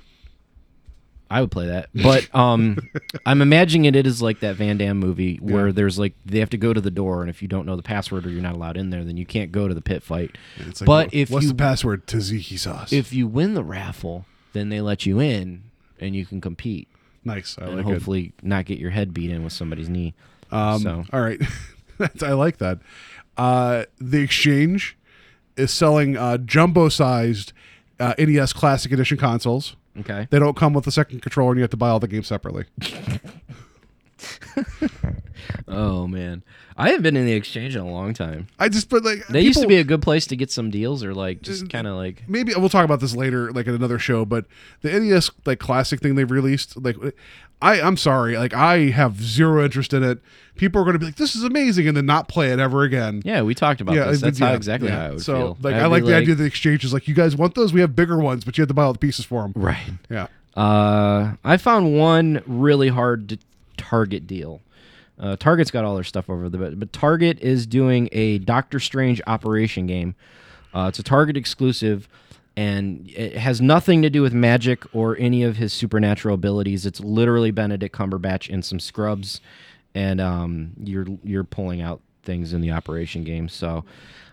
I 1.30 1.42
would 1.42 1.52
play 1.52 1.68
that. 1.68 1.90
But 1.96 2.34
um, 2.36 2.78
I'm 3.26 3.42
imagining 3.42 3.86
it 3.86 4.06
is 4.08 4.22
like 4.22 4.40
that 4.42 4.56
Van 4.56 4.78
Damme 4.78 4.98
movie 5.00 5.38
where 5.38 5.68
Yeah. 5.68 5.74
there's 5.74 5.98
like 6.00 6.14
they 6.26 6.40
have 6.40 6.50
to 6.52 6.58
go 6.58 6.74
to 6.74 6.82
the 6.82 6.92
door, 6.92 7.22
and 7.22 7.30
if 7.30 7.42
you 7.44 7.48
don't 7.48 7.66
know 7.66 7.76
the 7.76 7.84
password 7.84 8.26
or 8.26 8.30
you're 8.30 8.42
not 8.42 8.56
allowed 8.56 8.78
in 8.78 8.90
there, 8.90 9.04
then 9.04 9.18
you 9.18 9.26
can't 9.26 9.52
go 9.52 9.68
to 9.68 9.74
the 9.74 9.82
pit 9.82 10.04
fight. 10.04 10.36
It's 10.58 10.82
like, 10.82 10.86
but 10.88 11.08
what- 11.08 11.14
if 11.14 11.30
what's 11.30 11.44
you 11.44 11.50
the 11.50 11.56
password? 11.56 12.08
to 12.08 12.18
Tzatziki 12.18 12.58
sauce. 12.58 12.92
if 12.92 13.14
you 13.14 13.28
win 13.28 13.54
the 13.54 13.64
raffle, 13.64 14.26
then 14.54 14.70
they 14.70 14.82
let 14.82 15.06
you 15.06 15.20
in 15.20 15.64
and 16.00 16.16
you 16.16 16.26
can 16.26 16.42
compete 16.42 16.88
nice. 17.26 17.58
I 17.60 17.66
and 17.66 17.76
like 17.78 17.86
it. 17.86 17.92
hopefully 17.92 18.34
not 18.42 18.66
get 18.66 18.80
your 18.80 18.92
head 18.92 19.14
beat 19.14 19.30
in 19.32 19.44
with 19.44 19.54
somebody's 19.54 19.90
knee. 19.90 20.14
Um, 20.52 20.80
so 20.80 21.04
All 21.12 21.22
right, 21.22 21.42
That's, 21.98 22.22
I 22.24 22.34
like 22.34 22.58
that. 22.58 22.80
Uh, 23.38 23.86
the 24.00 24.22
exchange 24.22 24.98
is 25.58 25.72
selling 25.72 26.18
uh, 26.18 26.38
jumbo-sized 26.38 27.54
uh, 28.00 28.14
NES 28.18 28.54
Classic 28.54 28.92
Edition 28.92 29.18
consoles. 29.18 29.76
okay. 30.00 30.28
They 30.30 30.40
don't 30.40 30.56
come 30.58 30.74
with 30.74 30.86
a 30.88 30.92
second 30.92 31.22
controller, 31.22 31.52
and 31.52 31.58
you 31.60 31.64
have 31.64 31.72
to 31.72 31.78
buy 31.78 31.90
all 31.90 32.00
the 32.00 32.08
games 32.08 32.28
separately. 32.28 32.66
Oh 35.68 36.08
man, 36.08 36.44
I 36.78 36.88
haven't 36.90 37.04
been 37.04 37.16
in 37.18 37.26
the 37.26 37.34
exchange 37.34 37.76
in 37.76 37.82
a 37.82 37.90
long 37.90 38.14
time. 38.14 38.48
I 38.60 38.70
just 38.70 38.90
but 38.90 39.04
like 39.04 39.28
They 39.28 39.42
used 39.42 39.62
to 39.62 39.68
be 39.68 39.78
a 39.78 39.84
good 39.84 40.02
place 40.02 40.26
to 40.28 40.36
get 40.36 40.52
some 40.52 40.70
deals 40.72 41.04
or 41.04 41.14
like 41.14 41.42
just 41.42 41.70
kind 41.70 41.88
of 41.88 41.96
like 41.96 42.24
maybe 42.28 42.54
we'll 42.56 42.70
talk 42.70 42.86
about 42.86 43.00
this 43.00 43.16
later, 43.16 43.52
like 43.52 43.68
in 43.68 43.76
another 43.76 44.00
show. 44.00 44.26
But 44.26 44.46
the 44.82 44.92
NES 45.00 45.30
like 45.46 45.60
classic 45.60 46.00
thing 46.00 46.16
they've 46.16 46.30
released, 46.30 46.76
like 46.82 46.98
I 47.62 47.80
I'm 47.82 47.98
sorry, 47.98 48.38
like 48.38 48.54
I 48.54 48.90
have 48.90 49.22
zero 49.22 49.64
interest 49.64 49.94
in 49.94 50.04
it. 50.04 50.20
People 50.56 50.82
are 50.82 50.84
going 50.84 50.94
to 50.94 51.00
be 51.00 51.06
like, 51.06 51.16
"This 51.16 51.36
is 51.36 51.44
amazing," 51.44 51.88
and 51.88 51.98
then 51.98 52.06
not 52.06 52.28
play 52.28 52.52
it 52.52 52.60
ever 52.60 52.84
again. 52.84 53.22
yeah. 53.26 53.42
We 53.42 53.56
talked 53.56 53.82
about 53.82 53.96
Yeah, 53.96 54.06
this. 54.12 54.22
That's 54.22 54.40
yeah, 54.40 54.48
how 54.50 54.54
exactly 54.54 54.90
yeah. 54.90 55.00
how 55.00 55.06
I 55.06 55.10
would 55.12 55.22
so, 55.22 55.34
feel. 55.34 55.58
like, 55.64 55.74
I'd 55.76 55.82
I 55.84 55.86
like 55.88 56.06
the 56.06 56.16
idea 56.16 56.34
of 56.34 56.38
the 56.38 56.46
exchange 56.46 56.84
is 56.86 56.94
like, 56.94 57.08
you 57.08 57.16
guys 57.16 57.36
want 57.36 57.56
those? 57.56 57.74
We 57.74 57.82
have 57.82 57.96
bigger 57.96 58.20
ones, 58.20 58.44
but 58.44 58.56
you 58.58 58.62
have 58.62 58.68
to 58.68 58.74
buy 58.76 58.84
all 58.84 58.94
the 58.94 59.00
pieces 59.00 59.26
for 59.26 59.42
them. 59.42 59.54
right. 59.56 59.90
Yeah. 60.12 60.28
Uh, 60.56 61.34
I 61.44 61.58
found 61.58 61.98
one 61.98 62.44
really 62.46 62.90
hard 62.90 63.30
to 63.30 63.38
Target 63.78 64.28
deal. 64.28 64.62
Uh, 65.20 65.36
Target's 65.36 65.72
got 65.72 65.86
all 65.86 65.96
their 65.96 66.04
stuff 66.04 66.30
over 66.30 66.50
there, 66.50 66.60
but, 66.60 66.80
but 66.80 66.94
Target 66.94 67.40
is 67.40 67.68
doing 67.68 68.10
a 68.12 68.40
Doctor 68.40 68.80
Strange 68.80 69.22
Operation 69.28 69.86
game. 69.86 70.16
Uh, 70.74 70.88
it's 70.90 71.00
a 71.00 71.04
Target 71.04 71.38
exclusive, 71.38 72.08
and 72.58 73.10
it 73.10 73.38
has 73.38 73.62
nothing 73.62 74.02
to 74.02 74.10
do 74.10 74.22
with 74.22 74.34
magic 74.34 74.84
or 74.94 75.16
any 75.18 75.44
of 75.44 75.58
his 75.58 75.72
supernatural 75.72 76.34
abilities. 76.36 76.86
It's 76.86 77.00
literally 77.00 77.52
Benedict 77.52 77.96
Cumberbatch 77.96 78.50
in 78.50 78.64
some 78.64 78.80
scrubs, 78.80 79.40
and 79.94 80.20
um, 80.20 80.74
you're 80.80 81.06
you're 81.24 81.44
pulling 81.44 81.82
out 81.82 82.02
things 82.24 82.54
in 82.54 82.62
the 82.62 82.72
Operation 82.72 83.24
game. 83.24 83.50
So, 83.50 83.86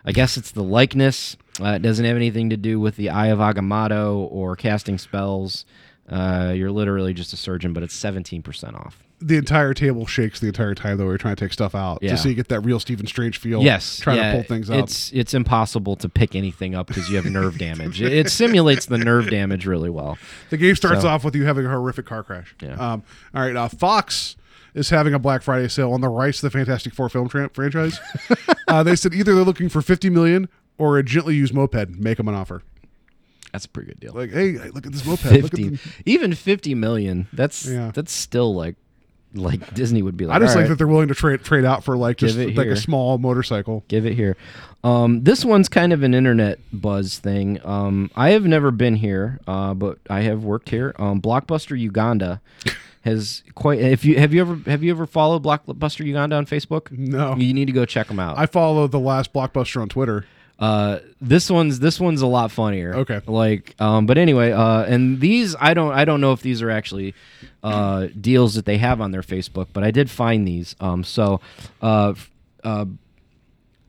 I 0.04 0.12
guess 0.12 0.36
it's 0.36 0.52
the 0.52 0.62
likeness. 0.62 1.36
Uh, 1.60 1.72
it 1.72 1.82
doesn't 1.82 2.04
have 2.04 2.16
anything 2.16 2.50
to 2.50 2.56
do 2.56 2.80
with 2.80 2.96
the 2.96 3.10
Eye 3.10 3.26
of 3.26 3.38
Agamotto 3.38 4.28
or 4.30 4.56
casting 4.56 4.96
spells. 4.96 5.66
Uh, 6.08 6.52
you're 6.56 6.70
literally 6.70 7.12
just 7.12 7.32
a 7.32 7.36
surgeon, 7.36 7.72
but 7.72 7.82
it's 7.82 7.98
17% 7.98 8.74
off. 8.74 9.04
The 9.22 9.36
entire 9.36 9.74
table 9.74 10.06
shakes 10.06 10.40
the 10.40 10.46
entire 10.46 10.74
time 10.74 10.96
though. 10.96 11.04
We're 11.04 11.18
trying 11.18 11.36
to 11.36 11.44
take 11.44 11.52
stuff 11.52 11.74
out, 11.74 11.98
Yeah. 12.02 12.10
just 12.12 12.22
so 12.22 12.30
you 12.30 12.34
get 12.34 12.48
that 12.48 12.60
real 12.60 12.80
Stephen 12.80 13.06
Strange 13.06 13.36
feel. 13.38 13.62
Yes, 13.62 13.98
trying 14.00 14.16
yeah, 14.16 14.30
to 14.32 14.38
pull 14.38 14.42
things 14.44 14.70
out. 14.70 14.78
It's 14.78 15.12
it's 15.12 15.34
impossible 15.34 15.96
to 15.96 16.08
pick 16.08 16.34
anything 16.34 16.74
up 16.74 16.86
because 16.86 17.10
you 17.10 17.16
have 17.16 17.26
nerve 17.26 17.58
damage. 17.58 18.00
It, 18.00 18.12
it 18.14 18.30
simulates 18.30 18.86
the 18.86 18.96
nerve 18.96 19.28
damage 19.28 19.66
really 19.66 19.90
well. 19.90 20.16
The 20.48 20.56
game 20.56 20.74
starts 20.74 21.02
So- 21.02 21.08
off 21.08 21.22
with 21.22 21.36
you 21.36 21.44
having 21.44 21.66
a 21.66 21.68
horrific 21.68 22.06
car 22.06 22.22
crash. 22.22 22.54
Yeah. 22.62 22.72
Um, 22.74 23.02
all 23.34 23.42
right. 23.42 23.54
Uh, 23.54 23.68
Fox 23.68 24.36
is 24.72 24.88
having 24.88 25.12
a 25.12 25.18
Black 25.18 25.42
Friday 25.42 25.68
sale 25.68 25.92
on 25.92 26.00
the 26.00 26.08
rights 26.08 26.38
to 26.40 26.46
the 26.46 26.50
Fantastic 26.50 26.94
Four 26.94 27.10
film 27.10 27.28
tra- 27.28 27.50
franchise. 27.50 28.00
uh, 28.68 28.82
they 28.82 28.96
said 28.96 29.12
either 29.12 29.34
they're 29.34 29.44
looking 29.44 29.68
for 29.68 29.82
50 29.82 30.08
million 30.08 30.48
or 30.78 30.96
a 30.96 31.02
gently 31.02 31.34
used 31.34 31.52
moped. 31.52 31.90
Make 31.90 32.16
them 32.16 32.28
an 32.28 32.34
offer. 32.34 32.62
That's 33.52 33.64
a 33.64 33.68
pretty 33.68 33.88
good 33.88 34.00
deal. 34.00 34.12
Like, 34.14 34.30
hey, 34.30 34.52
look 34.70 34.86
at 34.86 34.92
this 34.92 35.04
moped. 35.04 35.24
Look 35.26 35.34
at 35.44 35.50
50, 35.50 35.78
even 36.06 36.34
50 36.34 36.74
million. 36.74 37.26
That's 37.34 37.66
Yeah. 37.66 37.90
that's 37.92 38.12
still 38.12 38.54
like 38.54 38.76
like 39.34 39.74
Disney 39.74 40.02
would 40.02 40.16
be 40.16 40.26
like. 40.26 40.36
I 40.36 40.38
just 40.40 40.50
"All 40.50 40.56
like 40.56 40.62
right, 40.62 40.68
that 40.70 40.76
they're 40.76 40.86
willing 40.86 41.08
to 41.08 41.14
trade 41.14 41.42
trade 41.44 41.64
out 41.64 41.84
for 41.84 41.96
like 41.96 42.16
just 42.16 42.36
like 42.36 42.54
here. 42.54 42.72
a 42.72 42.76
small 42.76 43.18
motorcycle. 43.18 43.84
Give 43.88 44.06
it 44.06 44.14
here. 44.14 44.36
Um, 44.82 45.24
this 45.24 45.44
one's 45.44 45.68
kind 45.68 45.92
of 45.92 46.02
an 46.02 46.14
internet 46.14 46.58
buzz 46.72 47.18
thing. 47.18 47.60
Um, 47.64 48.10
I 48.16 48.30
have 48.30 48.44
never 48.44 48.70
been 48.70 48.96
here, 48.96 49.38
uh, 49.46 49.74
but 49.74 49.98
I 50.08 50.22
have 50.22 50.42
worked 50.42 50.70
here. 50.70 50.94
Um, 50.98 51.20
Blockbuster 51.20 51.78
Uganda 51.78 52.40
has 53.02 53.42
quite. 53.54 53.78
If 53.80 54.04
you 54.04 54.18
have 54.18 54.32
you 54.32 54.40
ever 54.40 54.70
have 54.70 54.82
you 54.82 54.90
ever 54.90 55.06
followed 55.06 55.42
Blockbuster 55.42 56.04
Uganda 56.04 56.36
on 56.36 56.46
Facebook? 56.46 56.90
No. 56.90 57.36
You 57.36 57.52
need 57.54 57.66
to 57.66 57.72
go 57.72 57.84
check 57.84 58.08
them 58.08 58.18
out. 58.18 58.38
I 58.38 58.46
follow 58.46 58.86
the 58.86 59.00
last 59.00 59.32
blockbuster 59.32 59.80
on 59.80 59.88
Twitter. 59.88 60.26
Uh, 60.60 60.98
this 61.22 61.50
one's 61.50 61.80
this 61.80 61.98
one's 61.98 62.20
a 62.20 62.26
lot 62.26 62.50
funnier. 62.50 62.94
Okay. 62.94 63.22
Like, 63.26 63.74
um, 63.80 64.04
but 64.04 64.18
anyway, 64.18 64.52
uh, 64.52 64.84
and 64.84 65.18
these 65.18 65.56
I 65.58 65.72
don't 65.72 65.92
I 65.92 66.04
don't 66.04 66.20
know 66.20 66.32
if 66.32 66.42
these 66.42 66.60
are 66.60 66.70
actually 66.70 67.14
uh 67.62 68.08
deals 68.20 68.54
that 68.54 68.66
they 68.66 68.76
have 68.76 69.00
on 69.00 69.10
their 69.10 69.22
Facebook, 69.22 69.68
but 69.72 69.82
I 69.82 69.90
did 69.90 70.10
find 70.10 70.46
these. 70.46 70.76
Um, 70.78 71.02
so, 71.02 71.40
uh, 71.80 72.12
uh, 72.62 72.84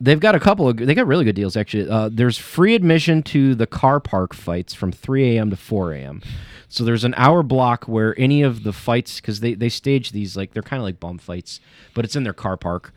they've 0.00 0.18
got 0.18 0.34
a 0.34 0.40
couple 0.40 0.66
of 0.68 0.78
they 0.78 0.94
got 0.94 1.06
really 1.06 1.26
good 1.26 1.36
deals 1.36 1.56
actually. 1.58 1.90
Uh, 1.90 2.08
there's 2.10 2.38
free 2.38 2.74
admission 2.74 3.22
to 3.24 3.54
the 3.54 3.66
car 3.66 4.00
park 4.00 4.32
fights 4.32 4.72
from 4.72 4.92
3 4.92 5.36
a.m. 5.36 5.50
to 5.50 5.56
4 5.56 5.92
a.m. 5.92 6.22
So 6.70 6.84
there's 6.84 7.04
an 7.04 7.12
hour 7.18 7.42
block 7.42 7.84
where 7.84 8.18
any 8.18 8.40
of 8.40 8.62
the 8.62 8.72
fights 8.72 9.20
because 9.20 9.40
they 9.40 9.52
they 9.52 9.68
stage 9.68 10.12
these 10.12 10.38
like 10.38 10.54
they're 10.54 10.62
kind 10.62 10.80
of 10.80 10.84
like 10.84 10.98
bum 10.98 11.18
fights, 11.18 11.60
but 11.92 12.06
it's 12.06 12.16
in 12.16 12.24
their 12.24 12.32
car 12.32 12.56
park. 12.56 12.94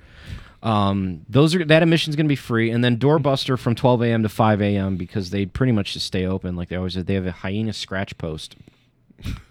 Um, 0.66 1.22
those 1.30 1.54
are 1.54 1.64
that 1.64 1.84
admission's 1.84 2.16
going 2.16 2.26
to 2.26 2.30
be 2.30 2.36
free, 2.36 2.72
and 2.72 2.84
then 2.84 2.98
Doorbuster 2.98 3.58
from 3.58 3.76
12 3.76 4.02
a.m. 4.02 4.24
to 4.24 4.30
5 4.30 4.62
a.m. 4.62 4.98
because 4.98 5.30
they 5.30 5.46
pretty 5.46 5.72
much 5.72 5.94
just 5.94 6.08
stay 6.08 6.26
open 6.26 6.56
like 6.56 6.70
they 6.70 6.76
always. 6.76 6.96
They 6.96 7.14
have 7.14 7.28
a 7.28 7.32
hyena 7.32 7.72
scratch 7.72 8.18
post. 8.18 8.56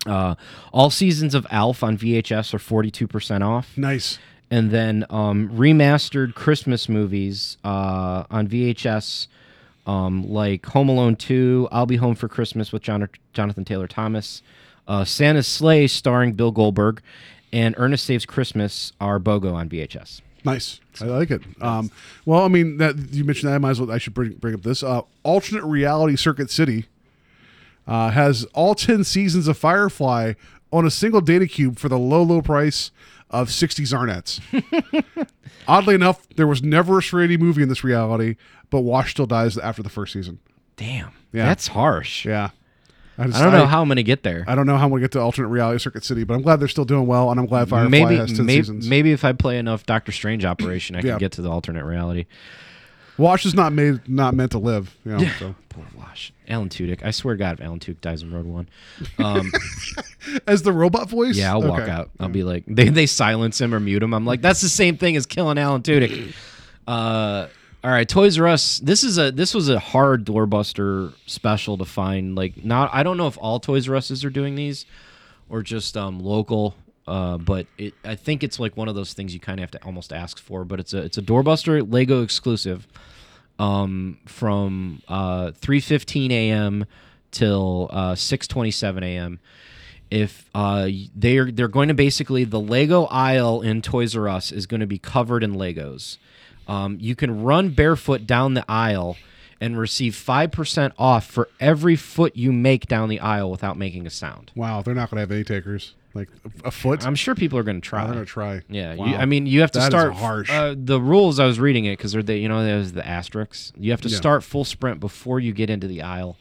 Uh, 0.06 0.34
all 0.72 0.90
seasons 0.90 1.34
of 1.34 1.46
Alf 1.50 1.82
on 1.82 1.96
VHS 1.96 2.52
are 2.52 2.58
42% 2.58 3.42
off, 3.42 3.76
Nice. 3.78 4.18
and 4.50 4.70
then 4.70 5.06
um, 5.08 5.48
remastered 5.50 6.34
Christmas 6.34 6.88
movies 6.88 7.56
uh, 7.64 8.24
on 8.30 8.46
VHS, 8.46 9.28
um, 9.86 10.28
like 10.28 10.66
Home 10.66 10.88
Alone 10.90 11.16
2, 11.16 11.68
I'll 11.72 11.86
Be 11.86 11.96
Home 11.96 12.14
for 12.14 12.28
Christmas 12.28 12.72
with 12.72 12.82
John- 12.82 13.08
Jonathan 13.32 13.64
Taylor 13.64 13.86
Thomas, 13.88 14.42
uh, 14.86 15.04
Santa's 15.04 15.46
Slay 15.46 15.86
starring 15.86 16.32
Bill 16.34 16.50
Goldberg, 16.50 17.00
and 17.52 17.74
Ernest 17.78 18.04
Saves 18.04 18.26
Christmas 18.26 18.92
are 19.00 19.18
BOGO 19.18 19.54
on 19.54 19.68
VHS. 19.70 20.20
Nice. 20.44 20.80
I 21.00 21.04
like 21.06 21.30
it. 21.30 21.42
Um, 21.60 21.90
well, 22.26 22.42
I 22.44 22.48
mean, 22.48 22.76
that 22.76 22.96
you 23.12 23.24
mentioned 23.24 23.50
that. 23.50 23.54
I 23.54 23.58
might 23.58 23.70
as 23.70 23.80
well. 23.80 23.90
I 23.90 23.98
should 23.98 24.14
bring 24.14 24.32
bring 24.34 24.54
up 24.54 24.62
this 24.62 24.82
uh, 24.82 25.02
alternate 25.22 25.64
reality 25.64 26.16
Circuit 26.16 26.50
City. 26.50 26.86
Uh, 27.86 28.10
has 28.10 28.44
all 28.54 28.74
ten 28.74 29.04
seasons 29.04 29.46
of 29.48 29.58
Firefly 29.58 30.34
on 30.72 30.86
a 30.86 30.90
single 30.90 31.20
data 31.20 31.46
cube 31.46 31.78
for 31.78 31.88
the 31.88 31.98
low, 31.98 32.22
low 32.22 32.40
price 32.42 32.90
of 33.30 33.50
sixty 33.50 33.82
Zarnets. 33.84 34.40
Oddly 35.68 35.94
enough, 35.94 36.26
there 36.36 36.46
was 36.46 36.62
never 36.62 36.98
a 36.98 37.02
Serenity 37.02 37.36
movie 37.36 37.62
in 37.62 37.68
this 37.68 37.82
reality, 37.84 38.36
but 38.70 38.80
Wash 38.80 39.12
still 39.12 39.26
dies 39.26 39.56
after 39.58 39.82
the 39.82 39.88
first 39.88 40.12
season. 40.12 40.38
Damn, 40.76 41.12
Yeah. 41.32 41.46
that's 41.46 41.68
harsh. 41.68 42.24
Yeah, 42.26 42.50
just- 43.18 43.36
I 43.36 43.42
don't 43.44 43.52
know 43.52 43.66
how 43.66 43.80
I'm 43.82 43.88
gonna 43.88 44.02
get 44.02 44.22
there. 44.22 44.44
I 44.48 44.54
don't 44.54 44.66
know 44.66 44.76
how 44.76 44.84
I'm 44.84 44.90
gonna 44.90 45.00
get 45.02 45.12
to 45.12 45.20
alternate 45.20 45.48
reality 45.48 45.78
Circuit 45.78 46.04
City, 46.04 46.24
but 46.24 46.34
I'm 46.34 46.42
glad 46.42 46.60
they're 46.60 46.68
still 46.68 46.84
doing 46.84 47.06
well, 47.06 47.30
and 47.30 47.38
I'm 47.38 47.46
glad 47.46 47.68
Firefly 47.68 47.88
maybe 47.90 48.16
has 48.16 48.32
ten 48.32 48.46
maybe, 48.46 48.62
seasons. 48.62 48.88
maybe 48.88 49.12
if 49.12 49.24
I 49.24 49.32
play 49.32 49.58
enough 49.58 49.86
Doctor 49.86 50.12
Strange 50.12 50.44
Operation, 50.44 50.96
I 50.96 51.00
Yeah. 51.00 51.12
can 51.12 51.18
get 51.18 51.32
to 51.32 51.42
the 51.42 51.50
alternate 51.50 51.84
reality. 51.84 52.26
Wash 53.16 53.46
is 53.46 53.54
not 53.54 53.72
made, 53.72 54.08
not 54.08 54.34
meant 54.34 54.50
to 54.52 54.58
live. 54.58 54.96
You 55.04 55.12
know, 55.12 55.28
so. 55.38 55.54
Poor 55.68 55.84
Wash. 55.96 56.32
Alan 56.48 56.68
Tudyk. 56.68 57.04
I 57.04 57.12
swear 57.12 57.34
to 57.34 57.38
God, 57.38 57.60
if 57.60 57.64
Alan 57.64 57.78
Tudyk 57.78 58.00
dies 58.00 58.22
in 58.22 58.32
Rogue 58.32 58.46
One, 58.46 58.68
um, 59.18 59.52
As 60.48 60.62
the 60.62 60.72
robot 60.72 61.08
voice, 61.08 61.36
yeah, 61.36 61.52
I'll 61.52 61.62
walk 61.62 61.82
Okay. 61.82 61.90
out. 61.90 62.10
I'll 62.18 62.28
be 62.28 62.42
like, 62.42 62.64
they 62.66 62.88
they 62.88 63.06
silence 63.06 63.60
him 63.60 63.72
or 63.74 63.78
mute 63.80 64.02
him. 64.02 64.12
I'm 64.14 64.24
like, 64.26 64.40
that's 64.40 64.60
the 64.62 64.68
same 64.68 64.96
thing 64.96 65.14
as 65.16 65.26
killing 65.26 65.58
Alan 65.58 65.82
Tudyk. 65.82 66.32
Uh, 66.88 67.46
all 67.84 67.90
right, 67.90 68.08
Toys 68.08 68.38
R 68.38 68.48
Us. 68.48 68.78
This 68.78 69.04
is 69.04 69.18
a 69.18 69.30
this 69.30 69.54
was 69.54 69.68
a 69.68 69.78
hard 69.78 70.24
doorbuster 70.24 71.12
special 71.26 71.76
to 71.78 71.84
find. 71.84 72.34
Like, 72.34 72.64
not 72.64 72.90
I 72.92 73.02
don't 73.02 73.16
know 73.18 73.26
if 73.26 73.36
all 73.38 73.60
Toys 73.60 73.88
R 73.88 73.96
Us's 73.96 74.24
are 74.24 74.30
doing 74.30 74.54
these, 74.54 74.86
or 75.48 75.62
just 75.62 75.96
um 75.96 76.18
local 76.18 76.74
uh, 77.06 77.36
but 77.36 77.66
it 77.76 77.94
I 78.04 78.14
think 78.14 78.42
it's 78.42 78.58
like 78.58 78.76
one 78.76 78.88
of 78.88 78.94
those 78.94 79.12
things 79.12 79.34
you 79.34 79.40
kind 79.40 79.60
of 79.60 79.62
have 79.62 79.70
to 79.72 79.84
almost 79.84 80.12
ask 80.12 80.38
for. 80.40 80.64
But 80.64 80.80
it's 80.80 80.94
a 80.94 80.98
it's 80.98 81.18
a 81.18 81.22
doorbuster 81.22 81.86
Lego 81.90 82.22
exclusive, 82.22 82.86
um, 83.58 84.18
from 84.26 85.02
uh 85.08 85.50
3:15 85.50 86.30
a.m. 86.30 86.86
till 87.30 87.88
uh 87.92 88.14
6:27 88.14 89.02
a.m. 89.02 89.40
If 90.10 90.48
uh 90.54 90.88
they're 91.14 91.50
they're 91.50 91.68
going 91.68 91.88
to 91.88 91.94
basically 91.94 92.44
the 92.44 92.60
Lego 92.60 93.04
aisle 93.04 93.60
in 93.60 93.82
Toys 93.82 94.16
R 94.16 94.28
Us 94.28 94.50
is 94.50 94.66
going 94.66 94.80
to 94.80 94.86
be 94.86 94.98
covered 94.98 95.42
in 95.44 95.54
Legos. 95.54 96.16
Um, 96.66 96.98
you 97.00 97.14
can 97.14 97.42
run 97.42 97.70
barefoot 97.70 98.26
down 98.26 98.54
the 98.54 98.64
aisle 98.68 99.16
and 99.60 99.78
receive 99.78 100.16
five 100.16 100.50
percent 100.50 100.94
off 100.98 101.26
for 101.26 101.48
every 101.60 101.96
foot 101.96 102.36
you 102.36 102.52
make 102.52 102.86
down 102.86 103.08
the 103.08 103.20
aisle 103.20 103.50
without 103.50 103.76
making 103.78 104.06
a 104.06 104.10
sound. 104.10 104.50
Wow, 104.54 104.82
they're 104.82 104.94
not 104.94 105.10
going 105.10 105.16
to 105.16 105.20
have 105.20 105.30
any 105.30 105.44
takers. 105.44 105.94
Like 106.14 106.28
a, 106.64 106.70
foot. 106.70 107.04
I'm 107.04 107.16
sure 107.16 107.34
people 107.34 107.58
are 107.58 107.64
going 107.64 107.80
to 107.80 107.86
try. 107.86 108.04
They're 108.04 108.14
going 108.14 108.24
to 108.24 108.30
try. 108.30 108.62
Yeah, 108.68 108.94
Wow. 108.94 109.06
you, 109.06 109.16
I 109.16 109.24
mean, 109.24 109.46
you 109.46 109.62
have 109.62 109.72
to 109.72 109.80
That 109.80 109.90
start 109.90 110.14
harsh. 110.14 110.48
Uh, 110.48 110.74
the 110.78 111.00
rules. 111.00 111.40
I 111.40 111.44
was 111.44 111.58
reading 111.58 111.86
it 111.86 111.98
because 111.98 112.12
they're 112.12 112.22
the 112.22 112.36
you 112.38 112.48
know 112.48 112.64
there's 112.64 112.92
the 112.92 113.06
asterisks. 113.06 113.72
You 113.76 113.90
have 113.90 114.00
to 114.02 114.08
Yeah. 114.08 114.16
start 114.16 114.44
full 114.44 114.64
sprint 114.64 115.00
before 115.00 115.40
you 115.40 115.52
get 115.52 115.70
into 115.70 115.88
the 115.88 116.02
aisle, 116.02 116.36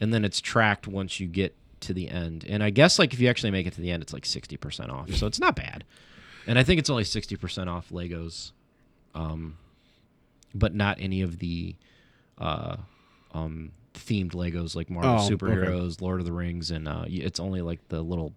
and 0.00 0.12
then 0.12 0.24
it's 0.26 0.40
tracked 0.42 0.86
once 0.86 1.20
you 1.20 1.26
get 1.26 1.54
to 1.80 1.94
the 1.94 2.08
end. 2.10 2.44
And 2.48 2.62
I 2.62 2.68
guess 2.70 2.98
like 2.98 3.14
if 3.14 3.20
you 3.20 3.28
actually 3.28 3.50
make 3.50 3.66
it 3.66 3.72
to 3.74 3.80
the 3.80 3.90
end, 3.90 4.02
it's 4.02 4.12
like 4.12 4.26
sixty 4.26 4.58
percent 4.58 4.90
off. 4.90 5.10
So 5.14 5.26
it's 5.26 5.40
not 5.40 5.56
bad. 5.56 5.84
And 6.46 6.58
I 6.58 6.62
think 6.62 6.78
it's 6.78 6.90
only 6.90 7.04
sixty 7.04 7.36
percent 7.36 7.70
off 7.70 7.88
Legos, 7.88 8.52
um, 9.14 9.56
but 10.54 10.74
not 10.74 10.98
any 11.00 11.22
of 11.22 11.38
the 11.38 11.74
uh, 12.38 12.76
um, 13.32 13.72
themed 13.94 14.32
Legos 14.32 14.74
like 14.74 14.90
Marvel 14.90 15.10
Oh, 15.12 15.24
okay. 15.24 15.34
superheroes, 15.34 16.00
Lord 16.00 16.20
of 16.20 16.26
the 16.26 16.32
Rings, 16.32 16.70
and 16.70 16.86
uh, 16.88 17.04
it's 17.06 17.40
only 17.40 17.60
like 17.62 17.86
the 17.88 18.02
little. 18.02 18.32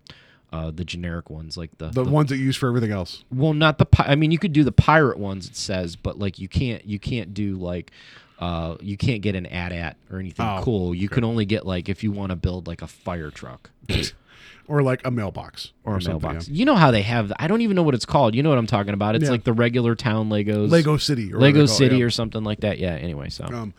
Uh, 0.49 0.71
the 0.71 0.85
generic 0.85 1.29
ones 1.29 1.57
like 1.57 1.77
the, 1.77 1.89
the 1.89 2.05
ones 2.05 2.29
that 2.29 2.37
you 2.37 2.45
use 2.45 2.55
for 2.55 2.69
everything 2.69 2.89
else. 2.89 3.25
well, 3.29 3.53
not 3.53 3.77
the. 3.79 3.85
Pi- 3.85 4.05
I 4.07 4.15
mean, 4.15 4.31
you 4.31 4.39
could 4.39 4.53
do 4.53 4.63
the 4.63 4.71
pirate 4.71 5.19
ones. 5.19 5.45
It 5.49 5.57
says, 5.57 5.97
but 5.97 6.17
like 6.19 6.39
you 6.39 6.47
can't. 6.47 6.85
You 6.85 6.99
can't 6.99 7.33
do 7.33 7.57
like. 7.57 7.91
Uh, 8.39 8.77
you 8.79 8.95
can't 8.95 9.21
get 9.21 9.35
an 9.35 9.45
AT-AT 9.45 9.97
or 10.09 10.19
anything 10.19 10.45
Oh, 10.45 10.61
cool. 10.63 10.95
You 10.95 11.09
can 11.09 11.25
only 11.25 11.43
get 11.43 11.65
like 11.65 11.89
if 11.89 12.01
you 12.01 12.13
want 12.13 12.29
to 12.29 12.37
build 12.37 12.65
like 12.65 12.81
a 12.81 12.87
fire 12.87 13.29
truck 13.29 13.71
Or 14.67 14.81
like 14.83 15.05
a 15.05 15.11
mailbox. 15.11 15.71
or 15.85 15.95
a 15.97 16.01
something, 16.01 16.21
mailbox. 16.29 16.49
You 16.49 16.65
know 16.65 16.75
how 16.75 16.91
they 16.91 17.01
have. 17.03 17.31
I 17.39 17.47
don't 17.47 17.61
even 17.61 17.75
know 17.75 17.83
what 17.83 17.95
it's 17.95 18.05
called. 18.05 18.35
You 18.35 18.43
know 18.43 18.49
what 18.49 18.57
I'm 18.57 18.67
talking 18.67 18.93
about? 18.93 19.15
It's 19.15 19.25
Yeah. 19.25 19.31
like 19.31 19.43
the 19.45 19.53
regular 19.53 19.95
town 19.95 20.29
Legos, 20.29 20.69
Lego 20.69 20.97
City. 20.97 21.31
Or 21.33 21.39
Lego 21.39 21.39
whatever 21.39 21.51
they 21.51 21.59
call 21.59 21.63
it, 21.73 21.77
City 21.77 21.97
yeah. 21.97 22.03
or 22.05 22.09
something 22.09 22.43
like 22.43 22.59
that. 22.61 22.77
Yeah. 22.79 22.93
Anyway, 22.95 23.29
so 23.29 23.45
Um, 23.45 23.73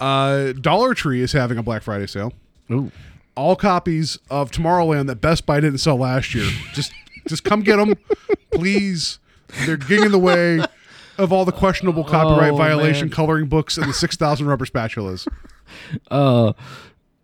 Uh, 0.00 0.52
Dollar 0.52 0.94
Tree 0.94 1.22
is 1.22 1.32
having 1.32 1.56
a 1.58 1.62
Black 1.62 1.82
Friday 1.82 2.06
sale. 2.06 2.32
Ooh. 2.70 2.92
All 3.34 3.56
copies 3.56 4.18
of 4.30 4.50
Tomorrowland 4.50 5.06
that 5.06 5.20
Best 5.20 5.46
Buy 5.46 5.60
didn't 5.60 5.78
sell 5.78 5.96
last 5.96 6.34
year. 6.34 6.48
just, 6.74 6.92
just 7.26 7.42
come 7.44 7.62
get 7.62 7.76
them, 7.76 7.94
please. 8.52 9.18
They're 9.64 9.76
getting 9.76 10.04
in 10.06 10.12
the 10.12 10.18
way 10.18 10.60
of 11.16 11.32
all 11.32 11.44
the 11.44 11.52
questionable 11.52 12.04
copyright 12.04 12.52
Oh, 12.52 12.56
violation 12.56 13.06
man. 13.08 13.14
coloring 13.14 13.46
books 13.46 13.76
and 13.78 13.88
the 13.88 13.92
six 13.94 14.14
thousand 14.16 14.46
rubber 14.46 14.66
spatulas. 14.66 15.26
Uh, 16.10 16.54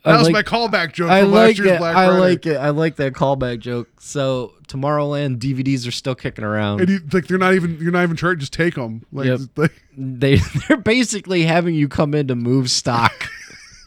That 0.04 0.14
I 0.14 0.18
was 0.18 0.30
like- 0.30 0.32
my 0.32 0.42
callback 0.42 0.92
joke 0.92 1.10
I 1.10 1.22
like 1.22 1.32
last 1.32 1.58
year's 1.58 1.70
it. 1.72 1.78
Black 1.78 1.96
I 1.96 2.06
Friday. 2.06 2.20
like 2.20 2.46
it. 2.46 2.56
I 2.56 2.70
like 2.70 2.96
that 2.96 3.12
callback 3.14 3.60
joke. 3.60 3.88
So 4.00 4.52
Tomorrowland 4.68 5.38
DVDs 5.38 5.86
are 5.88 5.90
still 5.92 6.14
kicking 6.14 6.44
around. 6.44 6.80
And 6.82 6.88
you, 6.90 7.00
like 7.12 7.26
they're 7.26 7.38
not 7.38 7.54
even 7.54 7.78
you're 7.80 7.90
not 7.92 8.02
even 8.02 8.16
charged. 8.16 8.40
Just 8.40 8.52
take 8.52 8.74
them. 8.74 9.02
Like, 9.12 9.26
Yep. 9.26 9.40
like 9.56 9.82
they 9.96 10.36
they're 10.68 10.76
basically 10.76 11.44
having 11.44 11.74
you 11.74 11.88
come 11.88 12.14
in 12.14 12.28
to 12.28 12.34
move 12.34 12.70
stock. 12.70 13.28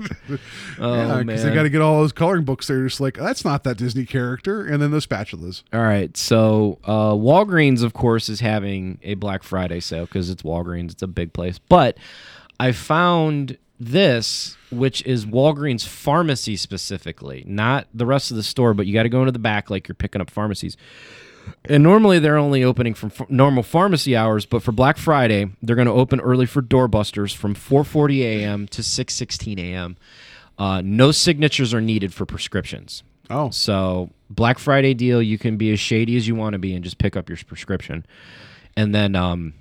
oh 0.78 0.94
yeah, 0.94 1.22
man! 1.22 1.26
they 1.26 1.54
got 1.54 1.62
to 1.62 1.70
get 1.70 1.80
all 1.80 2.00
those 2.00 2.12
coloring 2.12 2.44
books. 2.44 2.66
They're 2.66 2.86
just 2.86 3.00
like 3.00 3.14
that's 3.14 3.46
not 3.46 3.64
that 3.64 3.78
Disney 3.78 4.04
character. 4.04 4.62
And 4.66 4.82
then 4.82 4.90
the 4.90 4.98
spatulas. 4.98 5.62
All 5.72 5.80
right, 5.80 6.14
so 6.18 6.78
uh, 6.84 7.12
Walgreens, 7.12 7.82
of 7.82 7.94
course, 7.94 8.28
is 8.28 8.40
having 8.40 8.98
a 9.02 9.14
Black 9.14 9.42
Friday 9.42 9.80
sale 9.80 10.04
because 10.04 10.28
it's 10.28 10.42
Walgreens. 10.42 10.92
It's 10.92 11.02
a 11.02 11.06
big 11.06 11.32
place. 11.32 11.58
But 11.58 11.96
I 12.60 12.72
found 12.72 13.56
this, 13.78 14.56
which 14.70 15.02
is 15.04 15.26
Walgreens 15.26 15.86
pharmacy 15.86 16.56
specifically, 16.56 17.44
not 17.46 17.86
the 17.94 18.06
rest 18.06 18.30
of 18.30 18.36
the 18.36 18.42
store. 18.42 18.74
But 18.74 18.86
you 18.86 18.94
got 18.94 19.04
to 19.04 19.08
go 19.08 19.20
into 19.20 19.32
the 19.32 19.38
back 19.38 19.70
like 19.70 19.88
you're 19.88 19.94
picking 19.94 20.20
up 20.20 20.30
pharmacies. 20.30 20.76
And 21.66 21.82
normally 21.84 22.18
they're 22.18 22.36
only 22.38 22.64
opening 22.64 22.94
from 22.94 23.12
f- 23.16 23.30
normal 23.30 23.62
pharmacy 23.62 24.16
hours, 24.16 24.46
but 24.46 24.64
for 24.64 24.72
Black 24.72 24.96
Friday 24.96 25.48
they're 25.62 25.76
going 25.76 25.86
to 25.86 25.92
open 25.92 26.20
early 26.20 26.44
for 26.46 26.60
doorbusters 26.60 27.34
from 27.34 27.54
4:40 27.54 28.20
a.m. 28.22 28.66
to 28.68 28.82
6:16 28.82 29.58
a.m. 29.60 29.96
Uh, 30.58 30.80
no 30.84 31.12
signatures 31.12 31.72
are 31.72 31.80
needed 31.80 32.12
for 32.14 32.26
prescriptions. 32.26 33.02
Oh, 33.28 33.50
So 33.50 34.10
Black 34.30 34.58
Friday 34.58 34.94
deal, 34.94 35.20
you 35.22 35.38
can 35.38 35.56
be 35.56 35.72
as 35.72 35.78
shady 35.80 36.16
as 36.16 36.26
you 36.26 36.34
want 36.34 36.54
to 36.54 36.58
be 36.58 36.74
and 36.74 36.82
just 36.82 36.98
pick 36.98 37.16
up 37.16 37.28
your 37.28 37.38
prescription. 37.46 38.06
And 38.76 38.94
then 38.94 39.14
um, 39.14 39.54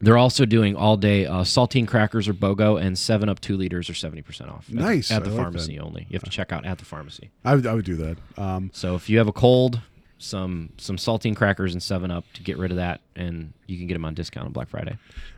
they're 0.00 0.16
also 0.18 0.44
doing 0.46 0.76
all 0.76 0.96
day 0.96 1.26
uh, 1.26 1.40
saltine 1.42 1.86
crackers 1.86 2.26
or 2.28 2.32
BOGO 2.34 2.80
and 2.80 2.98
Seven 2.98 3.28
Up 3.28 3.40
two 3.40 3.56
liters 3.56 3.90
or 3.90 3.94
seventy 3.94 4.22
percent 4.22 4.50
off. 4.50 4.66
at- 4.68 4.74
Nice. 4.74 5.10
at 5.10 5.24
the 5.24 5.32
I 5.32 5.36
pharmacy 5.36 5.76
that. 5.76 5.82
only. 5.84 6.06
You 6.08 6.14
have 6.14 6.24
to 6.24 6.30
check 6.30 6.52
out 6.52 6.64
at 6.64 6.78
the 6.78 6.84
pharmacy. 6.84 7.30
I 7.44 7.54
would, 7.54 7.66
I 7.66 7.74
would 7.74 7.84
do 7.84 7.96
that. 7.96 8.16
Um, 8.38 8.70
So 8.72 8.94
if 8.94 9.08
you 9.10 9.18
have 9.18 9.28
a 9.28 9.32
cold, 9.32 9.80
some 10.18 10.70
some 10.78 10.96
saltine 10.96 11.36
crackers 11.36 11.72
and 11.72 11.82
Seven 11.82 12.10
Up 12.10 12.24
to 12.34 12.42
get 12.42 12.56
rid 12.58 12.70
of 12.70 12.76
that, 12.78 13.00
and 13.16 13.52
you 13.66 13.76
can 13.78 13.86
get 13.86 13.94
them 13.94 14.04
on 14.04 14.14
discount 14.14 14.46
on 14.46 14.52
Black 14.52 14.68
Friday. 14.68 14.96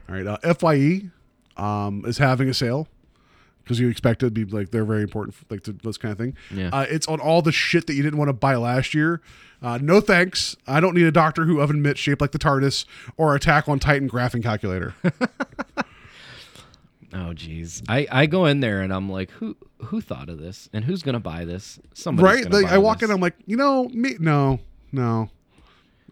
all 0.08 0.14
right. 0.14 0.26
Uh, 0.26 0.54
Fye 0.54 1.02
um, 1.56 2.04
is 2.06 2.18
having 2.18 2.48
a 2.48 2.54
sale 2.54 2.88
because 3.62 3.78
you 3.78 3.88
expect 3.88 4.22
it 4.22 4.26
to 4.26 4.30
be 4.32 4.44
like 4.44 4.70
they're 4.70 4.84
very 4.84 5.02
important, 5.02 5.34
for, 5.36 5.44
like 5.50 5.62
to, 5.64 5.72
this 5.72 5.96
kind 5.96 6.10
of 6.12 6.18
thing. 6.18 6.36
Yeah. 6.52 6.70
Uh, 6.72 6.86
it's 6.88 7.06
on 7.06 7.20
all 7.20 7.42
the 7.42 7.52
shit 7.52 7.86
that 7.86 7.94
you 7.94 8.02
didn't 8.02 8.18
want 8.18 8.28
to 8.28 8.32
buy 8.32 8.56
last 8.56 8.92
year. 8.94 9.20
Uh, 9.62 9.78
no 9.80 10.00
thanks. 10.00 10.56
I 10.66 10.80
don't 10.80 10.94
need 10.94 11.04
a 11.06 11.12
Doctor 11.12 11.44
Who 11.44 11.60
oven 11.60 11.82
mitt 11.82 11.96
shaped 11.96 12.20
like 12.20 12.32
the 12.32 12.38
TARDIS 12.38 12.84
or 13.16 13.34
Attack 13.36 13.68
on 13.68 13.78
Titan 13.78 14.08
graphing 14.10 14.42
calculator. 14.42 14.94
Oh 17.14 17.34
geez, 17.34 17.82
I, 17.90 18.06
I 18.10 18.24
go 18.26 18.46
in 18.46 18.60
there 18.60 18.80
and 18.80 18.90
I'm 18.90 19.10
like, 19.10 19.30
who 19.32 19.54
who 19.84 20.00
thought 20.00 20.30
of 20.30 20.38
this 20.38 20.70
and 20.72 20.82
who's 20.82 21.02
gonna 21.02 21.20
buy 21.20 21.44
this? 21.44 21.78
Somebody's 21.92 22.44
right? 22.46 22.50
Like, 22.52 22.64
buy 22.66 22.74
I 22.74 22.78
walk 22.78 23.00
this. 23.00 23.10
in, 23.10 23.14
I'm 23.14 23.20
like, 23.20 23.34
you 23.44 23.54
know, 23.58 23.86
me, 23.90 24.16
no, 24.18 24.60
no. 24.92 25.28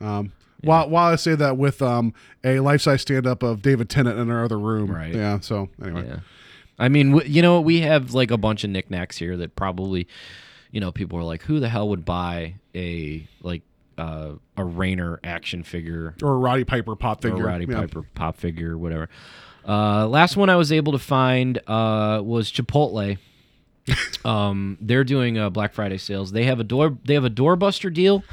Um, 0.03 0.33
while 0.63 0.91
while 0.91 1.11
I 1.11 1.17
say 1.17 1.35
that 1.37 1.57
with 1.57 1.81
um 1.81 2.13
a 2.45 2.61
life 2.61 2.83
size 2.83 3.01
stand 3.01 3.27
up 3.27 3.43
of 3.43 3.63
David 3.63 3.89
Tennant 3.89 4.19
in 4.19 4.31
our 4.31 4.45
other 4.45 4.59
room, 4.59 4.91
Right. 4.91 5.15
Yeah. 5.15 5.41
So 5.41 5.71
anyway, 5.83 6.07
Yeah. 6.07 6.19
I 6.79 6.91
mean, 6.91 7.13
w- 7.13 7.31
you 7.31 7.41
know, 7.41 7.63
we 7.63 7.81
have 7.81 8.13
like 8.13 8.31
a 8.31 8.37
bunch 8.39 8.63
of 8.65 8.69
knickknacks 8.69 9.17
here 9.17 9.39
that 9.39 9.57
probably, 9.57 10.07
you 10.71 10.81
know, 10.81 10.93
people 10.93 11.19
are 11.19 11.23
like, 11.23 11.43
who 11.43 11.61
the 11.61 11.69
hell 11.69 11.89
would 11.89 12.05
buy 12.05 12.55
a 12.75 13.27
like 13.43 13.63
uh, 13.99 14.33
a 14.57 14.65
Rainer 14.65 15.21
action 15.23 15.63
figure 15.63 16.15
or 16.23 16.33
a 16.33 16.37
Roddy 16.37 16.65
Piper 16.65 16.97
pop 16.97 17.23
figure, 17.23 17.39
or 17.45 17.49
a 17.49 17.53
Roddy 17.53 17.67
Yeah. 17.69 17.81
Piper 17.81 18.03
pop 18.15 18.37
figure 18.37 18.77
whatever. 18.79 19.09
Uh, 19.67 20.07
last 20.07 20.37
one 20.37 20.49
I 20.49 20.57
was 20.57 20.73
able 20.73 20.93
to 20.93 20.99
find 20.99 21.59
uh, 21.67 22.23
was 22.25 22.51
Chipotle. 22.51 23.19
um, 24.25 24.79
they're 24.81 25.05
doing 25.05 25.39
uh, 25.39 25.51
Black 25.51 25.73
Friday 25.73 25.99
sales. 25.99 26.33
They 26.33 26.45
have 26.45 26.61
a 26.61 26.65
door. 26.65 26.97
They 27.05 27.15
have 27.15 27.25
a 27.25 27.31
doorbuster 27.31 27.93
deal 27.93 28.25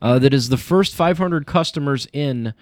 uh, 0.00 0.18
that 0.20 0.32
is 0.32 0.48
the 0.48 0.56
first 0.56 0.94
500 0.94 1.46
customers 1.46 2.06
in 2.12 2.54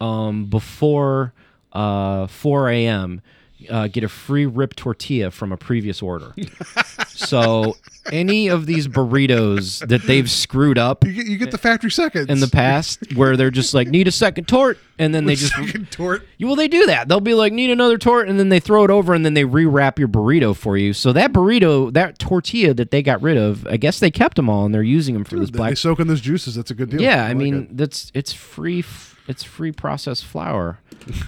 um, 0.00 0.46
before 0.46 1.32
uh, 1.72 2.26
4 2.26 2.70
a.m. 2.70 3.22
Uh, 3.70 3.88
get 3.88 4.04
a 4.04 4.08
free 4.08 4.46
rib 4.46 4.74
tortilla 4.76 5.30
from 5.30 5.52
a 5.52 5.56
previous 5.56 6.02
order. 6.02 6.34
so 7.08 7.76
any 8.12 8.48
of 8.48 8.66
these 8.66 8.86
burritos 8.88 9.86
that 9.88 10.02
they've 10.02 10.30
screwed 10.30 10.78
up 10.78 11.04
You 11.04 11.12
get, 11.12 11.26
you 11.26 11.36
get 11.38 11.50
the 11.50 11.58
factory 11.58 11.90
seconds 11.90 12.28
in 12.28 12.40
the 12.40 12.48
past, 12.48 13.14
where 13.14 13.36
they're 13.36 13.50
just 13.50 13.74
like 13.74 13.88
need 13.88 14.08
a 14.08 14.12
second 14.12 14.46
tort, 14.48 14.78
and 14.98 15.14
then 15.14 15.24
they 15.26 15.34
just 15.36 15.54
second 15.54 15.90
tort. 15.90 16.26
you- 16.38 16.46
well, 16.46 16.56
they 16.56 16.68
do 16.68 16.86
that. 16.86 17.08
They'll 17.08 17.20
be 17.20 17.34
like, 17.34 17.52
need 17.52 17.70
another 17.70 17.98
tort, 17.98 18.28
and 18.28 18.38
then 18.38 18.48
they 18.48 18.60
throw 18.60 18.84
it 18.84 18.90
over, 18.90 19.14
and 19.14 19.24
then 19.24 19.34
they 19.34 19.44
rewrap 19.44 19.98
your 19.98 20.08
burrito 20.08 20.54
for 20.54 20.76
you. 20.76 20.92
So 20.92 21.12
that 21.12 21.32
burrito, 21.32 21.92
that 21.94 22.18
tortilla 22.18 22.74
that 22.74 22.90
they 22.90 23.02
got 23.02 23.22
rid 23.22 23.36
of, 23.36 23.66
I 23.66 23.76
guess 23.76 23.98
they 24.00 24.10
kept 24.10 24.36
them 24.36 24.48
all, 24.50 24.64
and 24.66 24.74
they're 24.74 24.82
using 24.82 25.14
them 25.14 25.24
for 25.24 25.38
this 25.38 25.50
They 25.50 25.56
black. 25.58 25.76
soak 25.76 26.00
in 26.00 26.06
those 26.08 26.20
juices. 26.20 26.54
That's 26.54 26.70
a 26.70 26.74
good 26.74 26.90
deal. 26.90 27.00
Yeah, 27.00 27.24
I, 27.24 27.28
like 27.28 27.36
mean 27.36 27.54
it. 27.54 27.76
that's 27.76 28.10
it's 28.14 28.32
free. 28.32 28.84
It's 29.26 29.42
free 29.42 29.72
processed 29.72 30.24
flour. 30.26 30.78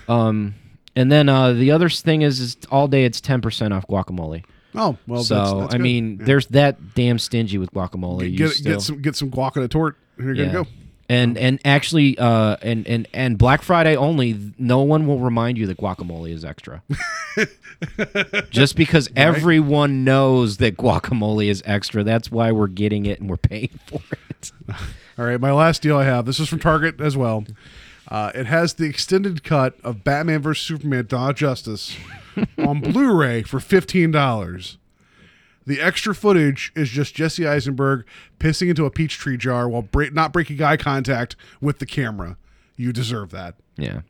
um, 0.08 0.54
and 0.96 1.12
then 1.12 1.28
uh, 1.28 1.52
the 1.52 1.70
other 1.70 1.88
thing 1.88 2.22
is, 2.22 2.40
is 2.40 2.56
all 2.70 2.88
day 2.88 3.04
it's 3.04 3.20
ten 3.20 3.40
percent 3.40 3.72
off 3.72 3.86
guacamole. 3.86 4.44
oh 4.74 4.96
well. 5.06 5.22
so 5.22 5.34
that's, 5.36 5.52
that's 5.52 5.74
I 5.74 5.78
mean, 5.78 6.18
Yeah. 6.18 6.26
there's 6.26 6.46
that 6.48 6.94
damn 6.94 7.18
stingy 7.18 7.58
with 7.58 7.70
guacamole. 7.72 8.20
get 8.30 8.36
get, 8.36 8.50
still- 8.50 8.72
get 8.72 8.82
some 8.82 9.02
get 9.02 9.16
some 9.16 9.30
guac 9.30 9.56
and 9.56 9.64
a 9.64 9.68
tort. 9.68 9.96
You're 10.18 10.34
yeah. 10.34 10.46
gonna 10.46 10.64
go. 10.64 10.70
And 11.08 11.38
and 11.38 11.60
actually, 11.64 12.18
uh, 12.18 12.56
and 12.62 12.84
and 12.88 13.06
and 13.14 13.38
Black 13.38 13.62
Friday 13.62 13.94
only. 13.94 14.52
No 14.58 14.80
one 14.80 15.06
will 15.06 15.20
remind 15.20 15.56
you 15.56 15.68
that 15.68 15.78
guacamole 15.78 16.32
is 16.32 16.44
extra. 16.44 16.82
Just 18.50 18.74
because 18.74 19.08
everyone 19.14 20.02
knows 20.02 20.56
that 20.56 20.76
guacamole 20.76 21.46
is 21.46 21.62
extra, 21.64 22.02
that's 22.02 22.30
why 22.30 22.50
we're 22.50 22.66
getting 22.66 23.06
it 23.06 23.20
and 23.20 23.30
we're 23.30 23.36
paying 23.36 23.78
for 23.86 24.00
it. 24.30 24.50
All 25.18 25.24
right, 25.24 25.40
my 25.40 25.52
last 25.52 25.80
deal 25.82 25.96
I 25.96 26.04
have. 26.04 26.26
This 26.26 26.40
is 26.40 26.48
from 26.48 26.58
Target 26.58 27.00
as 27.00 27.16
well. 27.16 27.44
Uh, 28.08 28.30
it 28.34 28.46
has 28.46 28.74
the 28.74 28.84
extended 28.84 29.42
cut 29.42 29.76
of 29.82 30.04
Batman 30.04 30.42
vs 30.42 30.64
Superman: 30.64 31.06
Dawn 31.06 31.30
of 31.30 31.36
Justice 31.36 31.96
on 32.58 32.80
Blu-ray 32.80 33.42
for 33.42 33.60
fifteen 33.60 34.10
dollars. 34.10 34.78
The 35.66 35.80
extra 35.80 36.14
footage 36.14 36.72
is 36.76 36.90
just 36.90 37.14
Jesse 37.14 37.46
Eisenberg 37.46 38.06
pissing 38.38 38.68
into 38.70 38.84
a 38.84 38.90
peach 38.90 39.18
tree 39.18 39.36
jar 39.36 39.68
while 39.68 39.82
break, 39.82 40.14
not 40.14 40.32
breaking 40.32 40.62
eye 40.62 40.76
contact 40.76 41.34
with 41.60 41.80
the 41.80 41.86
camera. 41.86 42.36
You 42.76 42.92
deserve 42.92 43.30
that. 43.32 43.56
Yeah. 43.76 44.02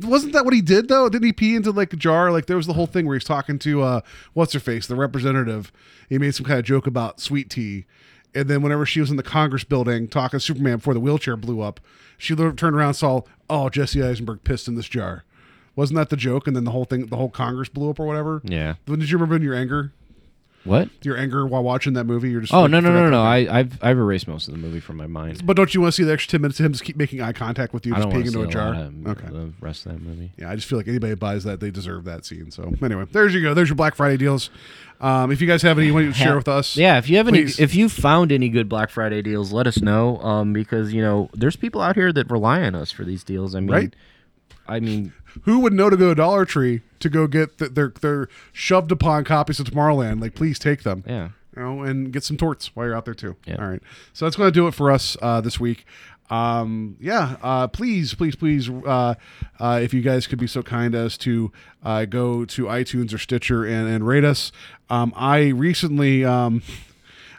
Wasn't 0.00 0.32
that 0.34 0.44
what 0.44 0.54
he 0.54 0.60
did 0.60 0.88
though? 0.88 1.08
Didn't 1.08 1.24
he 1.26 1.32
pee 1.32 1.56
into 1.56 1.70
like 1.70 1.92
a 1.92 1.96
jar? 1.96 2.30
Like 2.30 2.46
there 2.46 2.56
was 2.56 2.66
the 2.66 2.74
whole 2.74 2.86
thing 2.86 3.06
where 3.06 3.16
he's 3.16 3.24
talking 3.24 3.58
to 3.60 3.82
uh 3.82 4.00
what's 4.34 4.52
her 4.52 4.60
face, 4.60 4.86
the 4.86 4.94
representative. 4.94 5.72
He 6.08 6.18
made 6.18 6.34
some 6.34 6.46
kind 6.46 6.58
of 6.58 6.64
joke 6.66 6.86
about 6.86 7.20
sweet 7.20 7.48
tea. 7.48 7.86
And 8.34 8.48
then 8.48 8.60
whenever 8.60 8.84
she 8.84 9.00
was 9.00 9.10
in 9.10 9.16
the 9.16 9.22
Congress 9.22 9.64
building 9.64 10.06
talking 10.06 10.38
to 10.38 10.44
Superman 10.44 10.76
before 10.76 10.94
the 10.94 11.00
wheelchair 11.00 11.36
blew 11.36 11.62
up, 11.62 11.80
she 12.18 12.34
turned 12.36 12.62
around 12.62 12.88
and 12.88 12.96
saw, 12.96 13.22
oh, 13.48 13.70
Jesse 13.70 14.02
Eisenberg 14.02 14.44
pissed 14.44 14.68
in 14.68 14.74
this 14.74 14.88
jar. 14.88 15.24
Wasn't 15.76 15.96
that 15.96 16.10
the 16.10 16.16
joke? 16.16 16.46
And 16.46 16.56
then 16.56 16.64
the 16.64 16.72
whole 16.72 16.84
thing, 16.84 17.06
the 17.06 17.16
whole 17.16 17.30
Congress 17.30 17.68
blew 17.68 17.88
up 17.88 18.00
or 18.00 18.06
whatever. 18.06 18.42
Yeah. 18.44 18.74
Did 18.84 19.08
you 19.08 19.16
remember 19.16 19.36
in 19.36 19.42
your 19.42 19.54
anger? 19.54 19.92
What? 20.64 20.88
Your 21.02 21.16
anger 21.16 21.46
while 21.46 21.62
watching 21.62 21.94
that 21.94 22.04
movie? 22.04 22.30
You're 22.30 22.42
just 22.42 22.52
Oh 22.52 22.62
like, 22.62 22.70
no 22.70 22.80
no 22.80 22.92
no 22.92 23.08
no! 23.08 23.22
I, 23.22 23.46
I've 23.60 23.78
I've 23.82 23.96
erased 23.96 24.28
most 24.28 24.48
of 24.48 24.54
the 24.54 24.58
movie 24.58 24.80
from 24.80 24.96
my 24.96 25.06
mind. 25.06 25.46
But 25.46 25.56
don't 25.56 25.72
you 25.74 25.80
want 25.80 25.94
to 25.94 25.96
see 25.96 26.04
the 26.04 26.12
extra 26.12 26.32
ten 26.32 26.42
minutes 26.42 26.60
of 26.60 26.66
him 26.66 26.72
just 26.72 26.84
keep 26.84 26.96
making 26.96 27.22
eye 27.22 27.32
contact 27.32 27.72
with 27.72 27.86
you, 27.86 27.94
just 27.94 28.08
peeing 28.08 28.26
into 28.26 28.42
a 28.42 28.46
jar? 28.48 28.74
of 28.74 29.06
okay. 29.06 29.28
the 29.28 29.52
rest 29.60 29.86
of 29.86 29.92
that 29.92 30.02
movie. 30.02 30.32
Yeah, 30.36 30.50
I 30.50 30.56
just 30.56 30.66
feel 30.68 30.78
like 30.78 30.88
anybody 30.88 31.14
buys 31.14 31.44
that, 31.44 31.60
they 31.60 31.70
deserve 31.70 32.04
that 32.04 32.24
scene. 32.26 32.50
So 32.50 32.72
anyway, 32.82 33.06
there's 33.12 33.32
you 33.34 33.42
go. 33.42 33.54
There's 33.54 33.68
your 33.68 33.76
Black 33.76 33.94
Friday 33.94 34.16
deals. 34.16 34.50
Um, 35.00 35.30
if 35.30 35.40
you 35.40 35.46
guys 35.46 35.62
have 35.62 35.78
any 35.78 35.86
you 35.86 35.94
want 35.94 36.06
to 36.12 36.12
share 36.12 36.34
with 36.36 36.48
us, 36.48 36.76
Yeah, 36.76 36.98
if 36.98 37.08
you 37.08 37.18
have 37.18 37.28
any, 37.28 37.44
please. 37.44 37.60
if 37.60 37.74
you 37.74 37.88
found 37.88 38.32
any 38.32 38.48
good 38.48 38.68
Black 38.68 38.90
Friday 38.90 39.22
deals, 39.22 39.52
let 39.52 39.68
us 39.68 39.80
know. 39.80 40.18
Um, 40.18 40.52
because 40.52 40.92
you 40.92 41.00
know, 41.00 41.30
there's 41.34 41.54
people 41.56 41.80
out 41.80 41.94
here 41.94 42.12
that 42.12 42.28
rely 42.30 42.62
on 42.62 42.74
us 42.74 42.90
for 42.90 43.04
these 43.04 43.22
deals. 43.22 43.54
I 43.54 43.60
mean, 43.60 43.70
Right. 43.70 43.96
I 44.68 44.80
mean, 44.80 45.12
who 45.42 45.60
would 45.60 45.72
know 45.72 45.90
to 45.90 45.96
go 45.96 46.10
to 46.10 46.14
Dollar 46.14 46.44
Tree 46.44 46.82
to 47.00 47.08
go 47.08 47.26
get 47.26 47.58
th- 47.58 47.72
their 47.72 47.92
their 48.00 48.28
shoved 48.52 48.92
upon 48.92 49.24
copies 49.24 49.58
of 49.60 49.66
Tomorrowland? 49.66 50.20
Like, 50.20 50.34
please 50.34 50.58
take 50.58 50.82
them. 50.82 51.04
yeah. 51.06 51.30
You 51.56 51.62
know, 51.64 51.82
and 51.82 52.12
get 52.12 52.22
some 52.22 52.36
torts 52.36 52.76
while 52.76 52.86
you're 52.86 52.94
out 52.96 53.04
there 53.04 53.14
too. 53.14 53.34
Yeah. 53.44 53.56
All 53.56 53.68
right. 53.68 53.82
So 54.12 54.24
that's 54.26 54.36
going 54.36 54.46
to 54.48 54.52
do 54.52 54.68
it 54.68 54.74
for 54.74 54.92
us 54.92 55.16
uh, 55.20 55.40
this 55.40 55.58
week. 55.58 55.86
Um, 56.30 56.96
yeah. 57.00 57.36
Uh, 57.42 57.66
please, 57.66 58.14
please, 58.14 58.36
please, 58.36 58.68
uh, 58.70 59.14
uh, 59.58 59.80
if 59.82 59.92
you 59.92 60.00
guys 60.02 60.26
could 60.28 60.38
be 60.38 60.46
so 60.46 60.62
kind 60.62 60.94
as 60.94 61.16
to 61.18 61.50
uh, 61.82 62.04
go 62.04 62.44
to 62.44 62.64
iTunes 62.66 63.12
or 63.12 63.18
Stitcher 63.18 63.64
and, 63.64 63.88
and 63.88 64.06
rate 64.06 64.24
us. 64.24 64.52
Um, 64.88 65.12
I 65.16 65.48
recently 65.48 66.24
um, 66.24 66.62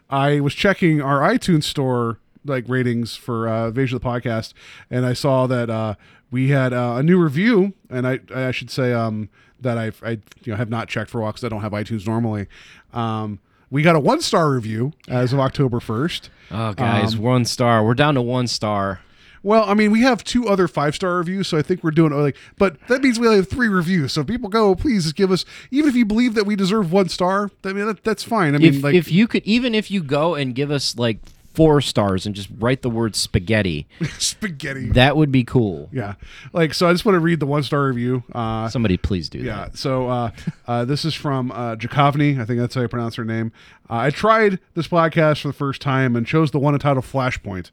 I 0.09 0.39
was 0.41 0.53
checking 0.53 1.01
our 1.01 1.19
iTunes 1.21 1.63
store 1.63 2.19
like 2.43 2.65
ratings 2.67 3.15
for 3.15 3.47
uh, 3.47 3.67
Invasion 3.67 3.95
of 3.97 4.01
the 4.01 4.09
Podcast, 4.09 4.53
and 4.89 5.05
I 5.05 5.13
saw 5.13 5.45
that 5.47 5.69
uh, 5.69 5.95
we 6.31 6.49
had 6.49 6.73
uh, 6.73 6.95
a 6.97 7.03
new 7.03 7.17
review, 7.21 7.73
and 7.89 8.07
I 8.07 8.19
I 8.33 8.51
should 8.51 8.69
say 8.71 8.93
um, 8.93 9.29
that 9.61 9.77
I've 9.77 10.01
I 10.03 10.11
you 10.43 10.53
know 10.53 10.55
have 10.55 10.69
not 10.69 10.87
checked 10.87 11.09
for 11.09 11.19
a 11.19 11.21
while 11.23 11.31
because 11.31 11.43
I 11.43 11.49
don't 11.49 11.61
have 11.61 11.71
iTunes 11.73 12.05
normally. 12.07 12.47
Um, 12.93 13.39
we 13.71 13.81
got 13.83 13.95
a 13.95 13.99
one 13.99 14.21
star 14.21 14.51
review 14.51 14.93
as 15.07 15.33
of 15.33 15.39
October 15.39 15.79
first. 15.79 16.29
Oh, 16.51 16.73
guys, 16.73 17.13
Um, 17.15 17.21
one 17.21 17.45
star. 17.45 17.85
We're 17.85 17.93
down 17.93 18.15
to 18.15 18.21
one 18.21 18.47
star. 18.47 19.01
Well, 19.41 19.63
I 19.69 19.73
mean, 19.73 19.91
we 19.91 20.01
have 20.01 20.23
two 20.23 20.47
other 20.49 20.67
five 20.67 20.95
star 20.95 21.15
reviews, 21.17 21.47
so 21.47 21.57
I 21.57 21.61
think 21.61 21.81
we're 21.83 21.91
doing 21.91 22.11
like, 22.11 22.35
but 22.57 22.75
that 22.87 23.01
means 23.01 23.19
we 23.19 23.25
only 23.27 23.37
have 23.37 23.47
three 23.49 23.69
reviews. 23.69 24.11
So 24.11 24.23
people 24.23 24.49
go, 24.49 24.75
please 24.75 25.03
just 25.03 25.15
give 25.15 25.31
us, 25.31 25.45
even 25.71 25.89
if 25.89 25.95
you 25.95 26.03
believe 26.05 26.33
that 26.33 26.45
we 26.45 26.57
deserve 26.57 26.91
one 26.91 27.07
star, 27.07 27.49
I 27.63 27.71
mean, 27.71 27.85
that, 27.85 28.03
that's 28.03 28.23
fine. 28.23 28.53
I 28.53 28.57
mean, 28.57 28.73
If 28.75 28.83
like, 28.83 28.95
if 28.95 29.09
you 29.11 29.27
could, 29.27 29.43
even 29.45 29.73
if 29.73 29.89
you 29.89 30.03
go 30.03 30.35
and 30.35 30.53
give 30.53 30.71
us 30.71 30.97
like 30.97 31.19
four 31.59 31.81
stars 31.81 32.25
and 32.25 32.33
just 32.33 32.47
write 32.57 32.83
the 32.83 32.89
word 32.89 33.17
spaghetti, 33.17 33.85
spaghetti. 34.17 34.91
that 34.91 35.17
would 35.17 35.29
be 35.29 35.43
cool. 35.43 35.89
Yeah. 35.91 36.13
Like, 36.53 36.73
so 36.73 36.87
I 36.87 36.93
just 36.93 37.03
want 37.03 37.17
to 37.17 37.19
read 37.19 37.41
the 37.41 37.45
one 37.45 37.63
star 37.63 37.85
review. 37.85 38.23
Uh, 38.33 38.69
Somebody 38.69 38.95
please 38.95 39.27
do 39.27 39.39
yeah. 39.39 39.65
that. 39.65 39.77
So 39.77 40.07
uh, 40.07 40.31
uh, 40.67 40.85
this 40.85 41.03
is 41.03 41.13
from 41.13 41.51
uh, 41.51 41.75
Jakovny. 41.75 42.39
I 42.39 42.45
think 42.45 42.61
that's 42.61 42.75
how 42.75 42.81
you 42.81 42.87
pronounce 42.87 43.15
her 43.15 43.25
name. 43.25 43.51
Uh, 43.89 43.95
I 43.97 44.09
tried 44.09 44.59
this 44.73 44.87
podcast 44.87 45.41
for 45.41 45.49
the 45.49 45.53
first 45.53 45.81
time 45.81 46.15
and 46.15 46.25
chose 46.25 46.51
the 46.51 46.59
one 46.59 46.75
entitled 46.75 47.03
Flashpoint. 47.03 47.71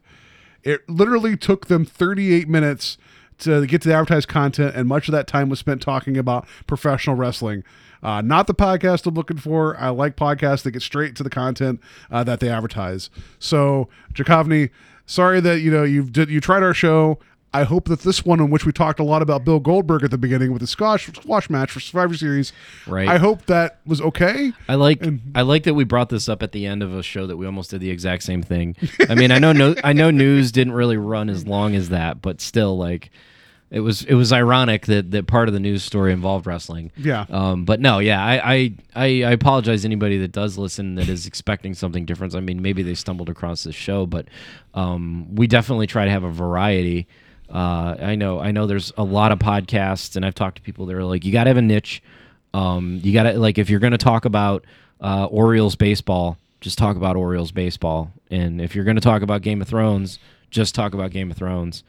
It 0.63 0.87
literally 0.89 1.37
took 1.37 1.67
them 1.67 1.85
38 1.85 2.49
minutes 2.49 2.97
to 3.37 3.65
get 3.67 3.83
to 3.83 3.87
the 3.87 3.95
advertised 3.95 4.27
content, 4.27 4.75
and 4.75 4.89
much 4.89 5.07
of 5.07 5.13
that 5.13 5.27
time 5.27 5.47
was 5.47 5.59
spent 5.59 5.81
talking 5.81 6.17
about 6.17 6.45
professional 6.65 7.15
wrestling. 7.15 7.63
Uh, 8.03 8.21
not 8.21 8.47
the 8.47 8.53
podcast 8.53 9.05
I'm 9.05 9.15
looking 9.15 9.37
for. 9.37 9.75
I 9.77 9.89
like 9.89 10.15
podcasts 10.15 10.63
that 10.63 10.71
get 10.71 10.81
straight 10.81 11.15
to 11.17 11.23
the 11.23 11.29
content 11.29 11.79
uh, 12.11 12.23
that 12.25 12.39
they 12.39 12.49
advertise. 12.49 13.09
So, 13.39 13.89
Jakovny, 14.13 14.69
sorry 15.05 15.39
that 15.41 15.59
you 15.61 15.71
know 15.71 15.83
you've 15.83 16.11
did 16.11 16.29
you 16.29 16.39
tried 16.41 16.63
our 16.63 16.73
show. 16.73 17.19
I 17.53 17.63
hope 17.63 17.87
that 17.87 18.01
this 18.01 18.25
one, 18.25 18.41
in 18.41 18.49
which 18.49 18.65
we 18.65 18.73
talked 18.73 18.99
a 18.99 19.03
lot 19.03 19.21
about 19.21 19.45
Bill 19.45 19.59
Goldberg 19.61 20.03
at 20.03 20.11
the 20.11 20.17
beginning 20.17 20.51
with 20.51 20.59
the 20.59 20.67
squash 20.67 21.07
squash 21.07 21.49
match 21.49 21.71
for 21.71 21.79
Survivor 21.79 22.13
Series, 22.13 22.51
Right. 22.85 23.07
I 23.07 23.17
hope 23.17 23.45
that 23.45 23.79
was 23.85 24.01
okay. 24.01 24.51
I 24.67 24.75
like 24.75 25.01
And- 25.01 25.21
I 25.33 25.41
like 25.43 25.63
that 25.63 25.73
we 25.73 25.85
brought 25.85 26.09
this 26.09 26.27
up 26.27 26.43
at 26.43 26.51
the 26.51 26.65
end 26.65 26.83
of 26.83 26.93
a 26.93 27.01
show 27.01 27.25
that 27.25 27.37
we 27.37 27.45
almost 27.45 27.71
did 27.71 27.79
the 27.79 27.89
exact 27.89 28.23
same 28.23 28.43
thing. 28.43 28.75
I 29.09 29.15
mean, 29.15 29.31
I 29.31 29.39
know 29.39 29.53
no, 29.53 29.75
I 29.83 29.93
know 29.93 30.11
news 30.11 30.51
didn't 30.51 30.73
really 30.73 30.97
run 30.97 31.29
as 31.29 31.47
long 31.47 31.73
as 31.73 31.87
that, 31.89 32.21
but 32.21 32.41
still, 32.41 32.77
like 32.77 33.09
it 33.69 33.81
was 33.81 34.03
it 34.03 34.13
was 34.13 34.31
ironic 34.31 34.85
that 34.85 35.11
that 35.11 35.27
part 35.27 35.49
of 35.49 35.53
the 35.53 35.59
news 35.59 35.83
story 35.83 36.13
involved 36.13 36.47
wrestling. 36.47 36.91
Yeah. 36.95 37.25
Um. 37.29 37.65
But 37.65 37.81
no. 37.81 37.99
Yeah. 37.99 38.23
I 38.23 38.53
I 38.53 38.73
I, 38.95 39.05
I 39.23 39.31
apologize 39.31 39.81
to 39.81 39.87
anybody 39.87 40.17
that 40.19 40.31
does 40.31 40.57
listen 40.57 40.95
that 40.95 41.09
is 41.09 41.25
expecting 41.25 41.73
something 41.73 42.05
different. 42.05 42.33
I 42.35 42.39
mean, 42.39 42.61
maybe 42.61 42.81
they 42.81 42.93
stumbled 42.93 43.29
across 43.29 43.63
this 43.63 43.75
show, 43.75 44.05
but 44.05 44.27
um, 44.73 45.35
we 45.35 45.47
definitely 45.47 45.87
try 45.87 46.05
to 46.05 46.11
have 46.11 46.23
a 46.23 46.31
variety. 46.31 47.07
Uh, 47.49 47.95
I 47.99 48.15
know 48.15 48.39
I 48.39 48.51
know 48.51 48.67
there's 48.67 48.93
a 48.97 49.03
lot 49.03 49.31
of 49.31 49.39
podcasts, 49.39 50.15
and 50.15 50.25
I've 50.25 50.35
talked 50.35 50.57
to 50.57 50.61
people 50.61 50.85
that 50.85 50.95
are 50.95 51.03
like, 51.03 51.25
you 51.25 51.31
got 51.31 51.45
to 51.45 51.49
have 51.49 51.57
a 51.57 51.61
niche. 51.61 52.01
Um, 52.53 52.99
you 53.03 53.13
got 53.13 53.23
to 53.23 53.37
like 53.37 53.57
if 53.57 53.69
you're 53.69 53.79
going 53.79 53.91
to 53.91 53.97
talk 53.97 54.25
about 54.25 54.65
uh, 55.01 55.25
Orioles 55.25 55.75
baseball, 55.75 56.37
just 56.61 56.77
talk 56.77 56.95
about 56.95 57.15
Orioles 57.15 57.51
baseball, 57.51 58.11
and 58.31 58.61
if 58.61 58.75
you're 58.75 58.85
going 58.85 58.95
to 58.95 59.01
talk 59.01 59.21
about 59.21 59.41
Game 59.41 59.61
of 59.61 59.67
Thrones, 59.67 60.19
just 60.51 60.73
talk 60.73 60.93
about 60.93 61.11
Game 61.11 61.31
of 61.31 61.37
Thrones. 61.37 61.83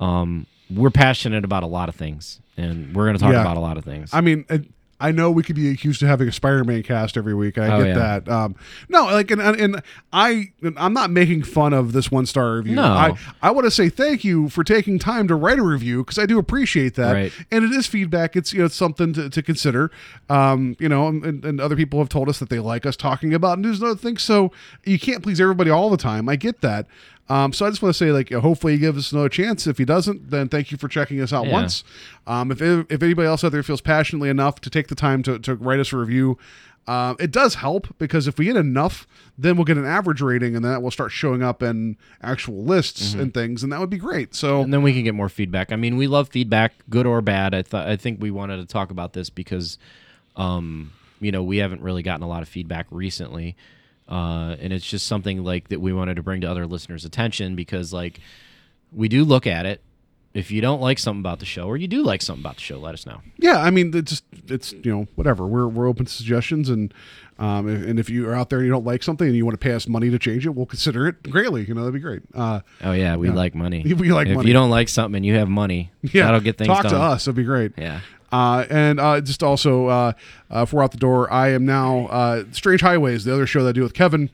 Um, 0.00 0.46
we're 0.70 0.90
passionate 0.90 1.44
about 1.44 1.62
a 1.62 1.66
lot 1.68 1.88
of 1.88 1.94
things, 1.94 2.40
and 2.56 2.94
we're 2.94 3.04
going 3.06 3.16
to 3.16 3.22
talk 3.22 3.32
Yeah. 3.32 3.40
about 3.42 3.56
a 3.56 3.60
lot 3.60 3.76
of 3.76 3.84
things. 3.84 4.10
I 4.12 4.20
mean, 4.20 4.44
I- 4.50 5.12
know 5.12 5.30
we 5.30 5.42
could 5.42 5.56
be 5.56 5.68
accused 5.70 6.02
of 6.02 6.08
having 6.08 6.26
a 6.26 6.32
Spider-Man 6.32 6.82
cast 6.82 7.18
every 7.18 7.34
week. 7.34 7.58
I 7.58 7.66
Oh, 7.70 7.78
get 7.84 7.88
yeah. 7.88 8.18
that. 8.20 8.28
Um, 8.30 8.56
no, 8.88 9.04
like, 9.04 9.30
and, 9.30 9.42
and, 9.42 9.60
and 9.60 9.82
I, 10.10 10.52
I'm 10.78 10.94
not 10.94 11.10
making 11.10 11.42
fun 11.42 11.74
of 11.74 11.92
this 11.92 12.10
one 12.10 12.24
star 12.24 12.56
review. 12.56 12.76
No. 12.76 12.82
I, 12.82 13.12
I 13.42 13.50
want 13.50 13.66
to 13.66 13.70
say 13.70 13.90
thank 13.90 14.24
you 14.24 14.48
for 14.48 14.64
taking 14.64 14.98
time 14.98 15.28
to 15.28 15.34
write 15.34 15.58
a 15.58 15.62
review 15.62 16.02
because 16.02 16.18
I 16.18 16.24
do 16.24 16.38
appreciate 16.38 16.94
that. 16.94 17.12
Right. 17.12 17.32
And 17.50 17.62
it 17.62 17.72
is 17.72 17.86
feedback. 17.86 18.36
It's 18.36 18.54
you 18.54 18.60
know 18.60 18.64
it's 18.64 18.74
something 18.74 19.12
to, 19.12 19.28
to 19.28 19.42
consider. 19.42 19.90
Um, 20.30 20.76
you 20.80 20.88
know, 20.88 21.08
and, 21.08 21.44
and 21.44 21.60
other 21.60 21.76
people 21.76 21.98
have 21.98 22.08
told 22.08 22.30
us 22.30 22.38
that 22.38 22.48
they 22.48 22.58
like 22.58 22.86
us 22.86 22.96
talking 22.96 23.34
about 23.34 23.58
news 23.58 23.80
and 23.82 23.90
other 23.90 24.00
things. 24.00 24.22
So 24.22 24.50
you 24.84 24.98
can't 24.98 25.22
please 25.22 25.42
everybody 25.42 25.68
all 25.70 25.90
the 25.90 25.98
time. 25.98 26.26
I 26.28 26.36
get 26.36 26.62
that. 26.62 26.86
Um, 27.28 27.52
so 27.52 27.66
I 27.66 27.70
just 27.70 27.82
want 27.82 27.92
to 27.92 27.98
say, 27.98 28.12
like, 28.12 28.32
hopefully 28.32 28.74
he 28.74 28.78
gives 28.78 28.98
us 28.98 29.12
another 29.12 29.28
chance. 29.28 29.66
If 29.66 29.78
he 29.78 29.84
doesn't, 29.84 30.30
then 30.30 30.48
thank 30.48 30.70
you 30.70 30.78
for 30.78 30.86
checking 30.88 31.20
us 31.20 31.32
out 31.32 31.46
Yeah. 31.46 31.52
once. 31.52 31.82
Um, 32.26 32.52
if 32.52 32.60
if 32.62 33.02
anybody 33.02 33.26
else 33.26 33.42
out 33.42 33.52
there 33.52 33.62
feels 33.64 33.80
passionately 33.80 34.28
enough 34.28 34.60
to 34.60 34.70
take 34.70 34.88
the 34.88 34.94
time 34.94 35.22
to, 35.24 35.38
to 35.40 35.54
write 35.56 35.80
us 35.80 35.92
a 35.92 35.96
review, 35.96 36.38
uh, 36.86 37.16
it 37.18 37.32
does 37.32 37.56
help 37.56 37.88
because 37.98 38.28
if 38.28 38.38
we 38.38 38.44
get 38.44 38.54
enough, 38.54 39.08
then 39.36 39.56
we'll 39.56 39.64
get 39.64 39.76
an 39.76 39.84
average 39.84 40.20
rating, 40.20 40.54
and 40.54 40.64
then 40.64 40.70
that 40.70 40.82
will 40.82 40.92
start 40.92 41.10
showing 41.10 41.42
up 41.42 41.64
in 41.64 41.96
actual 42.22 42.62
lists 42.62 43.12
and 43.14 43.34
things, 43.34 43.64
and 43.64 43.72
that 43.72 43.80
would 43.80 43.90
be 43.90 43.98
great. 43.98 44.32
So 44.36 44.62
and 44.62 44.72
then 44.72 44.82
we 44.82 44.92
can 44.92 45.02
get 45.02 45.12
more 45.14 45.28
feedback. 45.28 45.72
I 45.72 45.76
mean, 45.76 45.96
we 45.96 46.06
love 46.06 46.28
feedback, 46.28 46.74
good 46.88 47.06
or 47.06 47.20
bad. 47.22 47.54
I 47.56 47.62
thought 47.62 47.88
I 47.88 47.96
think 47.96 48.20
we 48.22 48.30
wanted 48.30 48.58
to 48.58 48.66
talk 48.66 48.92
about 48.92 49.14
this 49.14 49.30
because, 49.30 49.78
um, 50.36 50.92
you 51.20 51.32
know, 51.32 51.42
we 51.42 51.56
haven't 51.56 51.82
really 51.82 52.04
gotten 52.04 52.22
a 52.22 52.28
lot 52.28 52.42
of 52.42 52.48
feedback 52.48 52.86
recently, 52.90 53.56
uh, 54.08 54.56
and 54.60 54.72
it's 54.72 54.86
just 54.86 55.06
something 55.06 55.42
like 55.44 55.68
that 55.68 55.80
we 55.80 55.92
wanted 55.92 56.16
to 56.16 56.22
bring 56.22 56.40
to 56.42 56.50
other 56.50 56.66
listeners' 56.66 57.04
attention 57.04 57.56
because, 57.56 57.92
like, 57.92 58.20
we 58.92 59.08
do 59.08 59.24
look 59.24 59.46
at 59.46 59.66
it. 59.66 59.82
If 60.34 60.50
you 60.50 60.60
don't 60.60 60.82
like 60.82 60.98
something 60.98 61.20
about 61.20 61.38
the 61.38 61.46
show, 61.46 61.66
or 61.66 61.78
you 61.78 61.88
do 61.88 62.02
like 62.02 62.20
something 62.20 62.42
about 62.42 62.56
the 62.56 62.60
show, 62.60 62.78
let 62.78 62.92
us 62.92 63.06
know. 63.06 63.22
yeah, 63.38 63.56
I 63.62 63.70
mean, 63.70 63.90
it's 63.96 64.10
just 64.10 64.24
it's 64.48 64.72
you 64.72 64.92
know 64.94 65.06
whatever. 65.14 65.46
We're 65.46 65.66
we're 65.66 65.88
open 65.88 66.04
to 66.04 66.12
suggestions, 66.12 66.68
and 66.68 66.92
um, 67.38 67.66
if, 67.70 67.88
and 67.88 67.98
if 67.98 68.10
you 68.10 68.28
are 68.28 68.34
out 68.34 68.50
there 68.50 68.58
and 68.58 68.66
you 68.66 68.70
don't 68.72 68.84
like 68.84 69.02
something 69.02 69.26
and 69.26 69.34
you 69.34 69.46
want 69.46 69.58
to 69.58 69.64
pay 69.66 69.72
us 69.72 69.88
money 69.88 70.10
to 70.10 70.18
change 70.18 70.44
it, 70.44 70.50
we'll 70.50 70.66
consider 70.66 71.08
it 71.08 71.22
greatly. 71.22 71.64
You 71.64 71.72
know, 71.72 71.80
that'd 71.80 71.94
be 71.94 72.00
great. 72.00 72.20
Uh, 72.34 72.60
Oh 72.84 72.92
yeah, 72.92 73.16
we 73.16 73.28
Yeah. 73.28 73.34
like 73.34 73.54
money. 73.54 73.82
We 73.94 74.12
like 74.12 74.28
if 74.28 74.34
money. 74.36 74.48
you 74.48 74.52
don't 74.52 74.68
like 74.68 74.90
something 74.90 75.16
and 75.16 75.24
you 75.24 75.36
have 75.36 75.48
money, 75.48 75.90
yeah, 76.02 76.26
that'll 76.26 76.40
get 76.40 76.58
things 76.58 76.68
talk 76.68 76.82
done. 76.82 76.92
to 76.92 76.98
us. 76.98 77.24
That'd 77.24 77.36
be 77.36 77.42
great. 77.44 77.72
Yeah. 77.78 78.00
Uh, 78.32 78.64
and 78.70 78.98
uh, 78.98 79.20
just 79.20 79.42
also, 79.42 79.86
uh, 79.86 80.12
uh, 80.50 80.62
if 80.62 80.72
we're 80.72 80.82
out 80.82 80.90
the 80.90 80.96
door, 80.98 81.30
I 81.32 81.50
am 81.50 81.64
now 81.64 82.06
uh, 82.06 82.44
Strange 82.52 82.80
Highways, 82.80 83.24
the 83.24 83.32
other 83.32 83.46
show 83.46 83.62
that 83.62 83.70
I 83.70 83.72
do 83.72 83.82
with 83.82 83.94
Kevin 83.94 84.30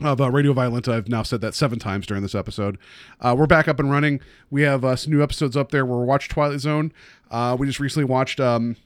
of 0.00 0.20
uh, 0.20 0.30
Radio 0.30 0.52
Violent. 0.52 0.88
I've 0.88 1.08
now 1.08 1.22
said 1.22 1.40
that 1.42 1.54
seven 1.54 1.78
times 1.78 2.06
during 2.06 2.22
this 2.22 2.34
episode. 2.34 2.78
Uh, 3.20 3.34
we're 3.36 3.46
back 3.46 3.68
up 3.68 3.78
and 3.78 3.90
running. 3.90 4.20
We 4.50 4.62
have 4.62 4.84
uh, 4.84 4.96
some 4.96 5.12
new 5.12 5.22
episodes 5.22 5.56
up 5.56 5.70
there 5.70 5.86
where 5.86 5.98
we 5.98 6.04
watch 6.04 6.28
Twilight 6.28 6.60
Zone. 6.60 6.92
Uh, 7.30 7.56
we 7.58 7.66
just 7.66 7.80
recently 7.80 8.04
watched 8.04 8.40
um, 8.40 8.76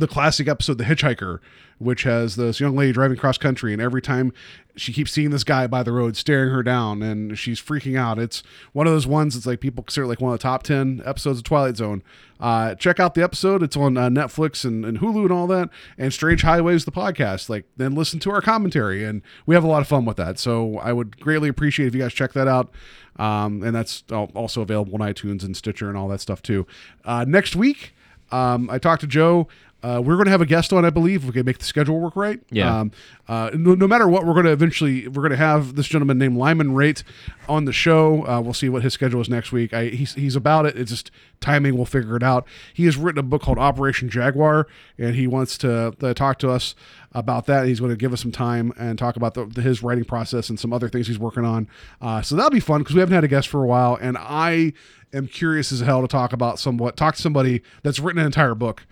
the 0.00 0.08
classic 0.08 0.48
episode, 0.48 0.78
The 0.78 0.84
Hitchhiker, 0.84 1.40
which 1.78 2.04
has 2.04 2.36
this 2.36 2.60
young 2.60 2.76
lady 2.76 2.92
driving 2.92 3.16
cross 3.16 3.38
country, 3.38 3.72
and 3.72 3.82
every 3.82 4.00
time 4.00 4.32
she 4.76 4.92
keeps 4.92 5.12
seeing 5.12 5.30
this 5.30 5.44
guy 5.44 5.66
by 5.66 5.82
the 5.82 5.92
road 5.92 6.16
staring 6.16 6.50
her 6.50 6.62
down, 6.62 7.02
and 7.02 7.38
she's 7.38 7.60
freaking 7.60 7.98
out. 7.98 8.18
It's 8.18 8.42
one 8.72 8.86
of 8.86 8.92
those 8.92 9.06
ones 9.06 9.34
that's 9.34 9.46
like 9.46 9.60
people 9.60 9.84
consider 9.84 10.06
like 10.06 10.20
one 10.20 10.32
of 10.32 10.38
the 10.38 10.42
top 10.42 10.62
10 10.62 11.02
episodes 11.04 11.38
of 11.38 11.44
Twilight 11.44 11.76
Zone. 11.76 12.02
Uh, 12.40 12.74
check 12.74 12.98
out 12.98 13.14
the 13.14 13.22
episode. 13.22 13.62
It's 13.62 13.76
on 13.76 13.96
uh, 13.96 14.08
Netflix 14.08 14.64
and, 14.64 14.84
and 14.84 14.98
Hulu 14.98 15.22
and 15.22 15.32
all 15.32 15.46
that, 15.46 15.70
and 15.96 16.12
Strange 16.12 16.42
Highways, 16.42 16.84
the 16.84 16.92
podcast. 16.92 17.48
Like, 17.48 17.66
then 17.76 17.94
listen 17.94 18.18
to 18.20 18.30
our 18.30 18.40
commentary, 18.40 19.04
and 19.04 19.22
we 19.46 19.54
have 19.54 19.64
a 19.64 19.68
lot 19.68 19.80
of 19.80 19.88
fun 19.88 20.04
with 20.04 20.16
that. 20.16 20.38
So 20.38 20.78
I 20.78 20.92
would 20.92 21.20
greatly 21.20 21.48
appreciate 21.48 21.86
if 21.86 21.94
you 21.94 22.00
guys 22.00 22.12
check 22.12 22.32
that 22.32 22.48
out. 22.48 22.72
Um, 23.16 23.62
and 23.62 23.74
that's 23.74 24.02
also 24.10 24.60
available 24.62 24.94
on 24.94 25.00
iTunes 25.00 25.44
and 25.44 25.56
Stitcher 25.56 25.88
and 25.88 25.96
all 25.96 26.08
that 26.08 26.20
stuff 26.20 26.42
too. 26.42 26.66
Uh, 27.04 27.24
next 27.26 27.54
week, 27.54 27.94
um, 28.32 28.68
I 28.68 28.78
talked 28.78 29.02
to 29.02 29.06
Joe. 29.06 29.46
Uh, 29.84 30.00
we're 30.00 30.14
going 30.14 30.24
to 30.24 30.30
have 30.30 30.40
a 30.40 30.46
guest 30.46 30.72
on, 30.72 30.82
I 30.82 30.88
believe. 30.88 31.20
if 31.20 31.26
We 31.26 31.32
can 31.32 31.44
make 31.44 31.58
the 31.58 31.64
schedule 31.66 32.00
work 32.00 32.16
right. 32.16 32.40
Yeah. 32.50 32.80
Um, 32.80 32.90
uh, 33.28 33.50
no, 33.52 33.74
no 33.74 33.86
matter 33.86 34.08
what, 34.08 34.24
we're 34.24 34.32
going 34.32 34.46
to 34.46 34.52
eventually 34.52 35.06
we're 35.08 35.20
going 35.20 35.30
to 35.30 35.36
have 35.36 35.74
this 35.74 35.86
gentleman 35.86 36.16
named 36.16 36.38
Lyman 36.38 36.74
Rate 36.74 37.04
on 37.50 37.66
the 37.66 37.72
show. 37.72 38.26
Uh, 38.26 38.40
we'll 38.40 38.54
see 38.54 38.70
what 38.70 38.82
his 38.82 38.94
schedule 38.94 39.20
is 39.20 39.28
next 39.28 39.52
week. 39.52 39.74
I, 39.74 39.88
he's 39.88 40.14
he's 40.14 40.36
about 40.36 40.64
it. 40.64 40.78
It's 40.78 40.90
just 40.90 41.10
timing. 41.40 41.76
We'll 41.76 41.84
figure 41.84 42.16
it 42.16 42.22
out. 42.22 42.46
He 42.72 42.86
has 42.86 42.96
written 42.96 43.18
a 43.18 43.22
book 43.22 43.42
called 43.42 43.58
Operation 43.58 44.08
Jaguar, 44.08 44.66
and 44.96 45.14
he 45.14 45.26
wants 45.26 45.58
to, 45.58 45.94
talk 46.16 46.38
to 46.38 46.50
us 46.50 46.74
about 47.12 47.44
that. 47.46 47.66
He's 47.66 47.80
going 47.80 47.92
to 47.92 47.96
give 47.96 48.14
us 48.14 48.22
some 48.22 48.32
time 48.32 48.72
and 48.78 48.98
talk 48.98 49.16
about 49.16 49.34
the, 49.34 49.44
the, 49.44 49.60
his 49.60 49.82
writing 49.82 50.04
process 50.04 50.48
and 50.48 50.58
some 50.58 50.72
other 50.72 50.88
things 50.88 51.08
he's 51.08 51.18
working 51.18 51.44
on. 51.44 51.68
Uh, 52.00 52.22
so 52.22 52.36
that'll 52.36 52.50
be 52.50 52.60
fun 52.60 52.80
because 52.80 52.94
we 52.94 53.00
haven't 53.00 53.14
had 53.14 53.24
a 53.24 53.28
guest 53.28 53.48
for 53.48 53.62
a 53.62 53.66
while, 53.66 53.98
and 54.00 54.16
I 54.18 54.72
am 55.12 55.26
curious 55.26 55.72
as 55.72 55.80
hell 55.80 56.00
to 56.00 56.08
talk 56.08 56.32
about 56.32 56.58
somewhat 56.58 56.96
talk 56.96 57.16
to 57.16 57.22
somebody 57.22 57.62
that's 57.82 58.00
written 58.00 58.20
an 58.20 58.26
entire 58.26 58.54
book 58.54 58.86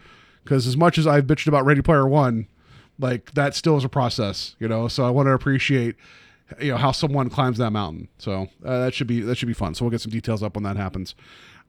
because 0.44 0.66
as 0.66 0.77
much 0.77 0.98
as 0.98 1.06
I've 1.06 1.24
bitched 1.24 1.47
about 1.47 1.64
Ready 1.64 1.82
Player 1.82 2.06
One, 2.06 2.47
like 2.98 3.32
that 3.35 3.55
still 3.55 3.77
is 3.77 3.85
a 3.85 3.89
process, 3.89 4.56
you 4.59 4.69
know. 4.69 4.89
So 4.89 5.05
I 5.05 5.10
want 5.10 5.27
to 5.27 5.32
appreciate, 5.32 5.97
you 6.60 6.73
know, 6.73 6.77
how 6.77 6.93
someone 6.93 7.31
climbs 7.31 7.59
that 7.59 7.70
mountain. 7.70 8.09
So 8.19 8.48
uh, 8.64 8.85
that 8.85 8.94
should 8.94 9.06
be 9.06 9.20
that 9.20 9.36
should 9.36 9.48
be 9.48 9.55
fun. 9.55 9.74
So 9.74 9.85
we'll 9.85 9.90
get 9.90 10.01
some 10.01 10.12
details 10.12 10.43
up 10.43 10.55
when 10.55 10.64
that 10.64 10.77
happens. 10.77 11.14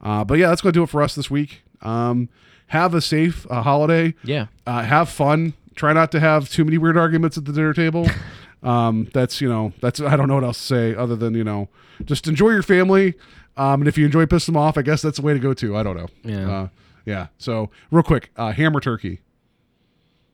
Uh, 0.01 0.23
but 0.23 0.37
yeah, 0.37 0.49
that's 0.49 0.61
going 0.61 0.73
to 0.73 0.79
do 0.79 0.83
it 0.83 0.89
for 0.89 1.01
us 1.01 1.15
this 1.15 1.31
week. 1.31 1.63
Um, 1.81 2.29
have 2.67 2.93
a 2.93 3.01
safe 3.01 3.45
uh, 3.49 3.61
holiday. 3.61 4.15
Yeah. 4.23 4.47
Uh, 4.65 4.83
have 4.83 5.09
fun. 5.09 5.53
Try 5.75 5.93
not 5.93 6.11
to 6.11 6.19
have 6.19 6.49
too 6.49 6.65
many 6.65 6.77
weird 6.77 6.97
arguments 6.97 7.37
at 7.37 7.45
the 7.45 7.53
dinner 7.53 7.73
table. 7.73 8.07
Um, 8.63 9.09
that's 9.13 9.41
you 9.41 9.49
know 9.49 9.73
that's 9.81 9.99
I 9.99 10.15
don't 10.15 10.29
know 10.29 10.35
what 10.35 10.45
else 10.45 10.57
to 10.57 10.63
say 10.63 10.95
other 10.95 11.17
than 11.17 11.33
you 11.33 11.43
know 11.43 11.67
just 12.05 12.27
enjoy 12.27 12.51
your 12.51 12.63
family. 12.63 13.13
Um, 13.57 13.81
and 13.81 13.87
if 13.87 13.97
you 13.97 14.05
enjoy 14.05 14.25
pissing 14.25 14.47
them 14.47 14.57
off, 14.57 14.77
I 14.77 14.81
guess 14.81 15.01
that's 15.01 15.17
the 15.17 15.21
way 15.21 15.33
to 15.33 15.39
go 15.39 15.53
too. 15.53 15.75
I 15.75 15.83
don't 15.83 15.97
know. 15.97 16.07
Yeah. 16.23 16.67
Yeah. 17.05 17.27
So 17.37 17.69
real 17.91 18.03
quick, 18.03 18.31
uh, 18.37 18.51
ham 18.51 18.75
or 18.75 18.79
turkey? 18.79 19.21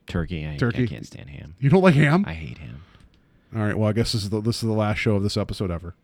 Turkey. 0.06 0.46
I, 0.46 0.56
Turkey. 0.56 0.84
I 0.84 0.86
can't 0.86 1.06
stand 1.06 1.30
ham. 1.30 1.54
You 1.58 1.70
don't 1.70 1.82
like 1.82 1.94
ham? 1.94 2.24
I 2.26 2.34
hate 2.34 2.58
ham. 2.58 2.82
All 3.54 3.62
right. 3.62 3.76
Well, 3.76 3.88
I 3.88 3.92
guess 3.92 4.12
this 4.12 4.22
is 4.24 4.30
the 4.30 4.40
this 4.40 4.56
is 4.56 4.62
the 4.62 4.72
last 4.74 4.98
show 4.98 5.16
of 5.16 5.22
this 5.22 5.36
episode 5.36 5.70
ever. 5.70 5.94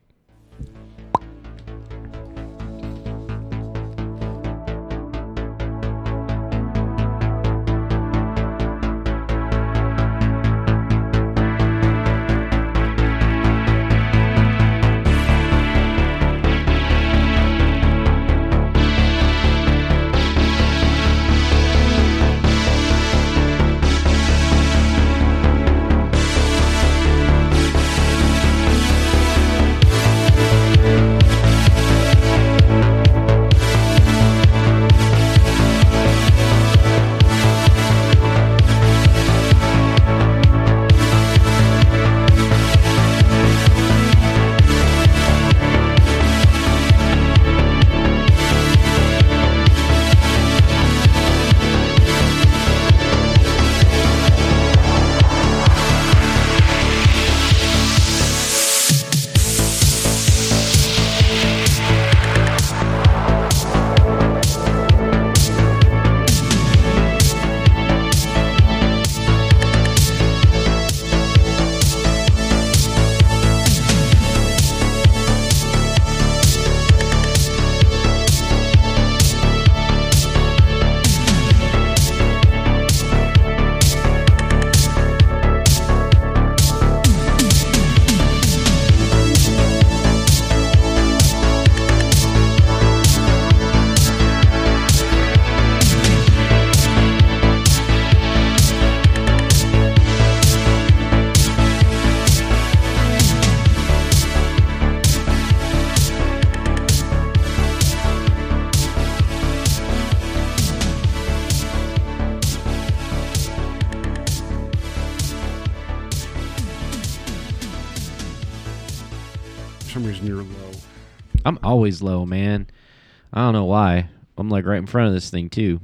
In 124.87 124.91
front 124.91 125.09
of 125.09 125.15
this 125.15 125.31
thing 125.31 125.51
too. 125.51 125.81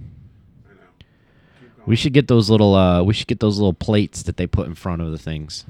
We 1.85 1.97
should 1.97 2.13
get 2.13 2.29
those 2.29 2.49
little 2.49 2.75
uh 2.77 3.03
we 3.03 3.13
should 3.13 3.27
get 3.27 3.41
those 3.41 3.59
little 3.59 3.75
plates 3.75 4.23
that 4.23 4.37
they 4.37 4.47
put 4.47 4.67
in 4.69 4.75
front 4.75 5.03
of 5.03 5.11
the 5.11 5.19
things. 5.19 5.65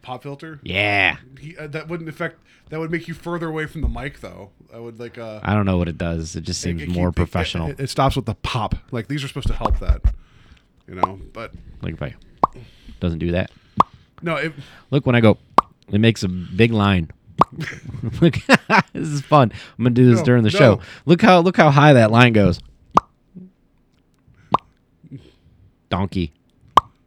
Pop 0.00 0.22
filter. 0.22 0.60
Yeah. 0.62 1.16
He, 1.40 1.56
uh, 1.56 1.66
that 1.68 1.88
wouldn't 1.88 2.08
affect. 2.08 2.38
That 2.70 2.78
would 2.80 2.90
make 2.90 3.06
you 3.08 3.14
further 3.14 3.48
away 3.48 3.66
from 3.66 3.82
the 3.82 3.88
mic, 3.88 4.20
though. 4.20 4.50
I 4.74 4.78
would 4.78 4.98
like. 4.98 5.16
Uh, 5.18 5.40
I 5.44 5.54
don't 5.54 5.66
know 5.66 5.76
what 5.76 5.88
it 5.88 5.96
does. 5.98 6.34
It 6.34 6.40
just 6.42 6.60
seems 6.60 6.80
it- 6.82 6.88
it 6.88 6.92
more 6.92 7.10
keep- 7.10 7.16
professional. 7.16 7.70
It, 7.70 7.78
it 7.80 7.90
stops 7.90 8.16
with 8.16 8.26
the 8.26 8.34
pop. 8.36 8.74
Like 8.90 9.06
these 9.08 9.22
are 9.22 9.28
supposed 9.28 9.48
to 9.48 9.54
help 9.54 9.78
that. 9.80 10.00
You 10.88 10.94
know, 10.96 11.20
but 11.32 11.52
like 11.82 11.94
if 11.94 12.02
I 12.02 12.14
doesn't 13.00 13.18
do 13.20 13.32
that. 13.32 13.50
no. 14.22 14.36
It, 14.36 14.52
Look 14.90 15.06
when 15.06 15.14
I 15.14 15.20
go 15.20 15.38
it 15.90 16.00
makes 16.00 16.22
a 16.22 16.28
big 16.28 16.72
line. 16.72 17.10
Look 18.20 18.34
this 18.92 19.08
is 19.08 19.20
fun. 19.22 19.52
I'm 19.78 19.84
gonna 19.84 19.90
do 19.94 20.06
this 20.10 20.18
No, 20.20 20.24
during 20.24 20.42
the 20.44 20.50
no. 20.50 20.58
show. 20.58 20.80
Look 21.06 21.22
how 21.22 21.40
look 21.40 21.56
how 21.56 21.70
high 21.70 21.92
that 21.92 22.10
line 22.10 22.32
goes. 22.32 22.60
Donkey. 25.90 26.32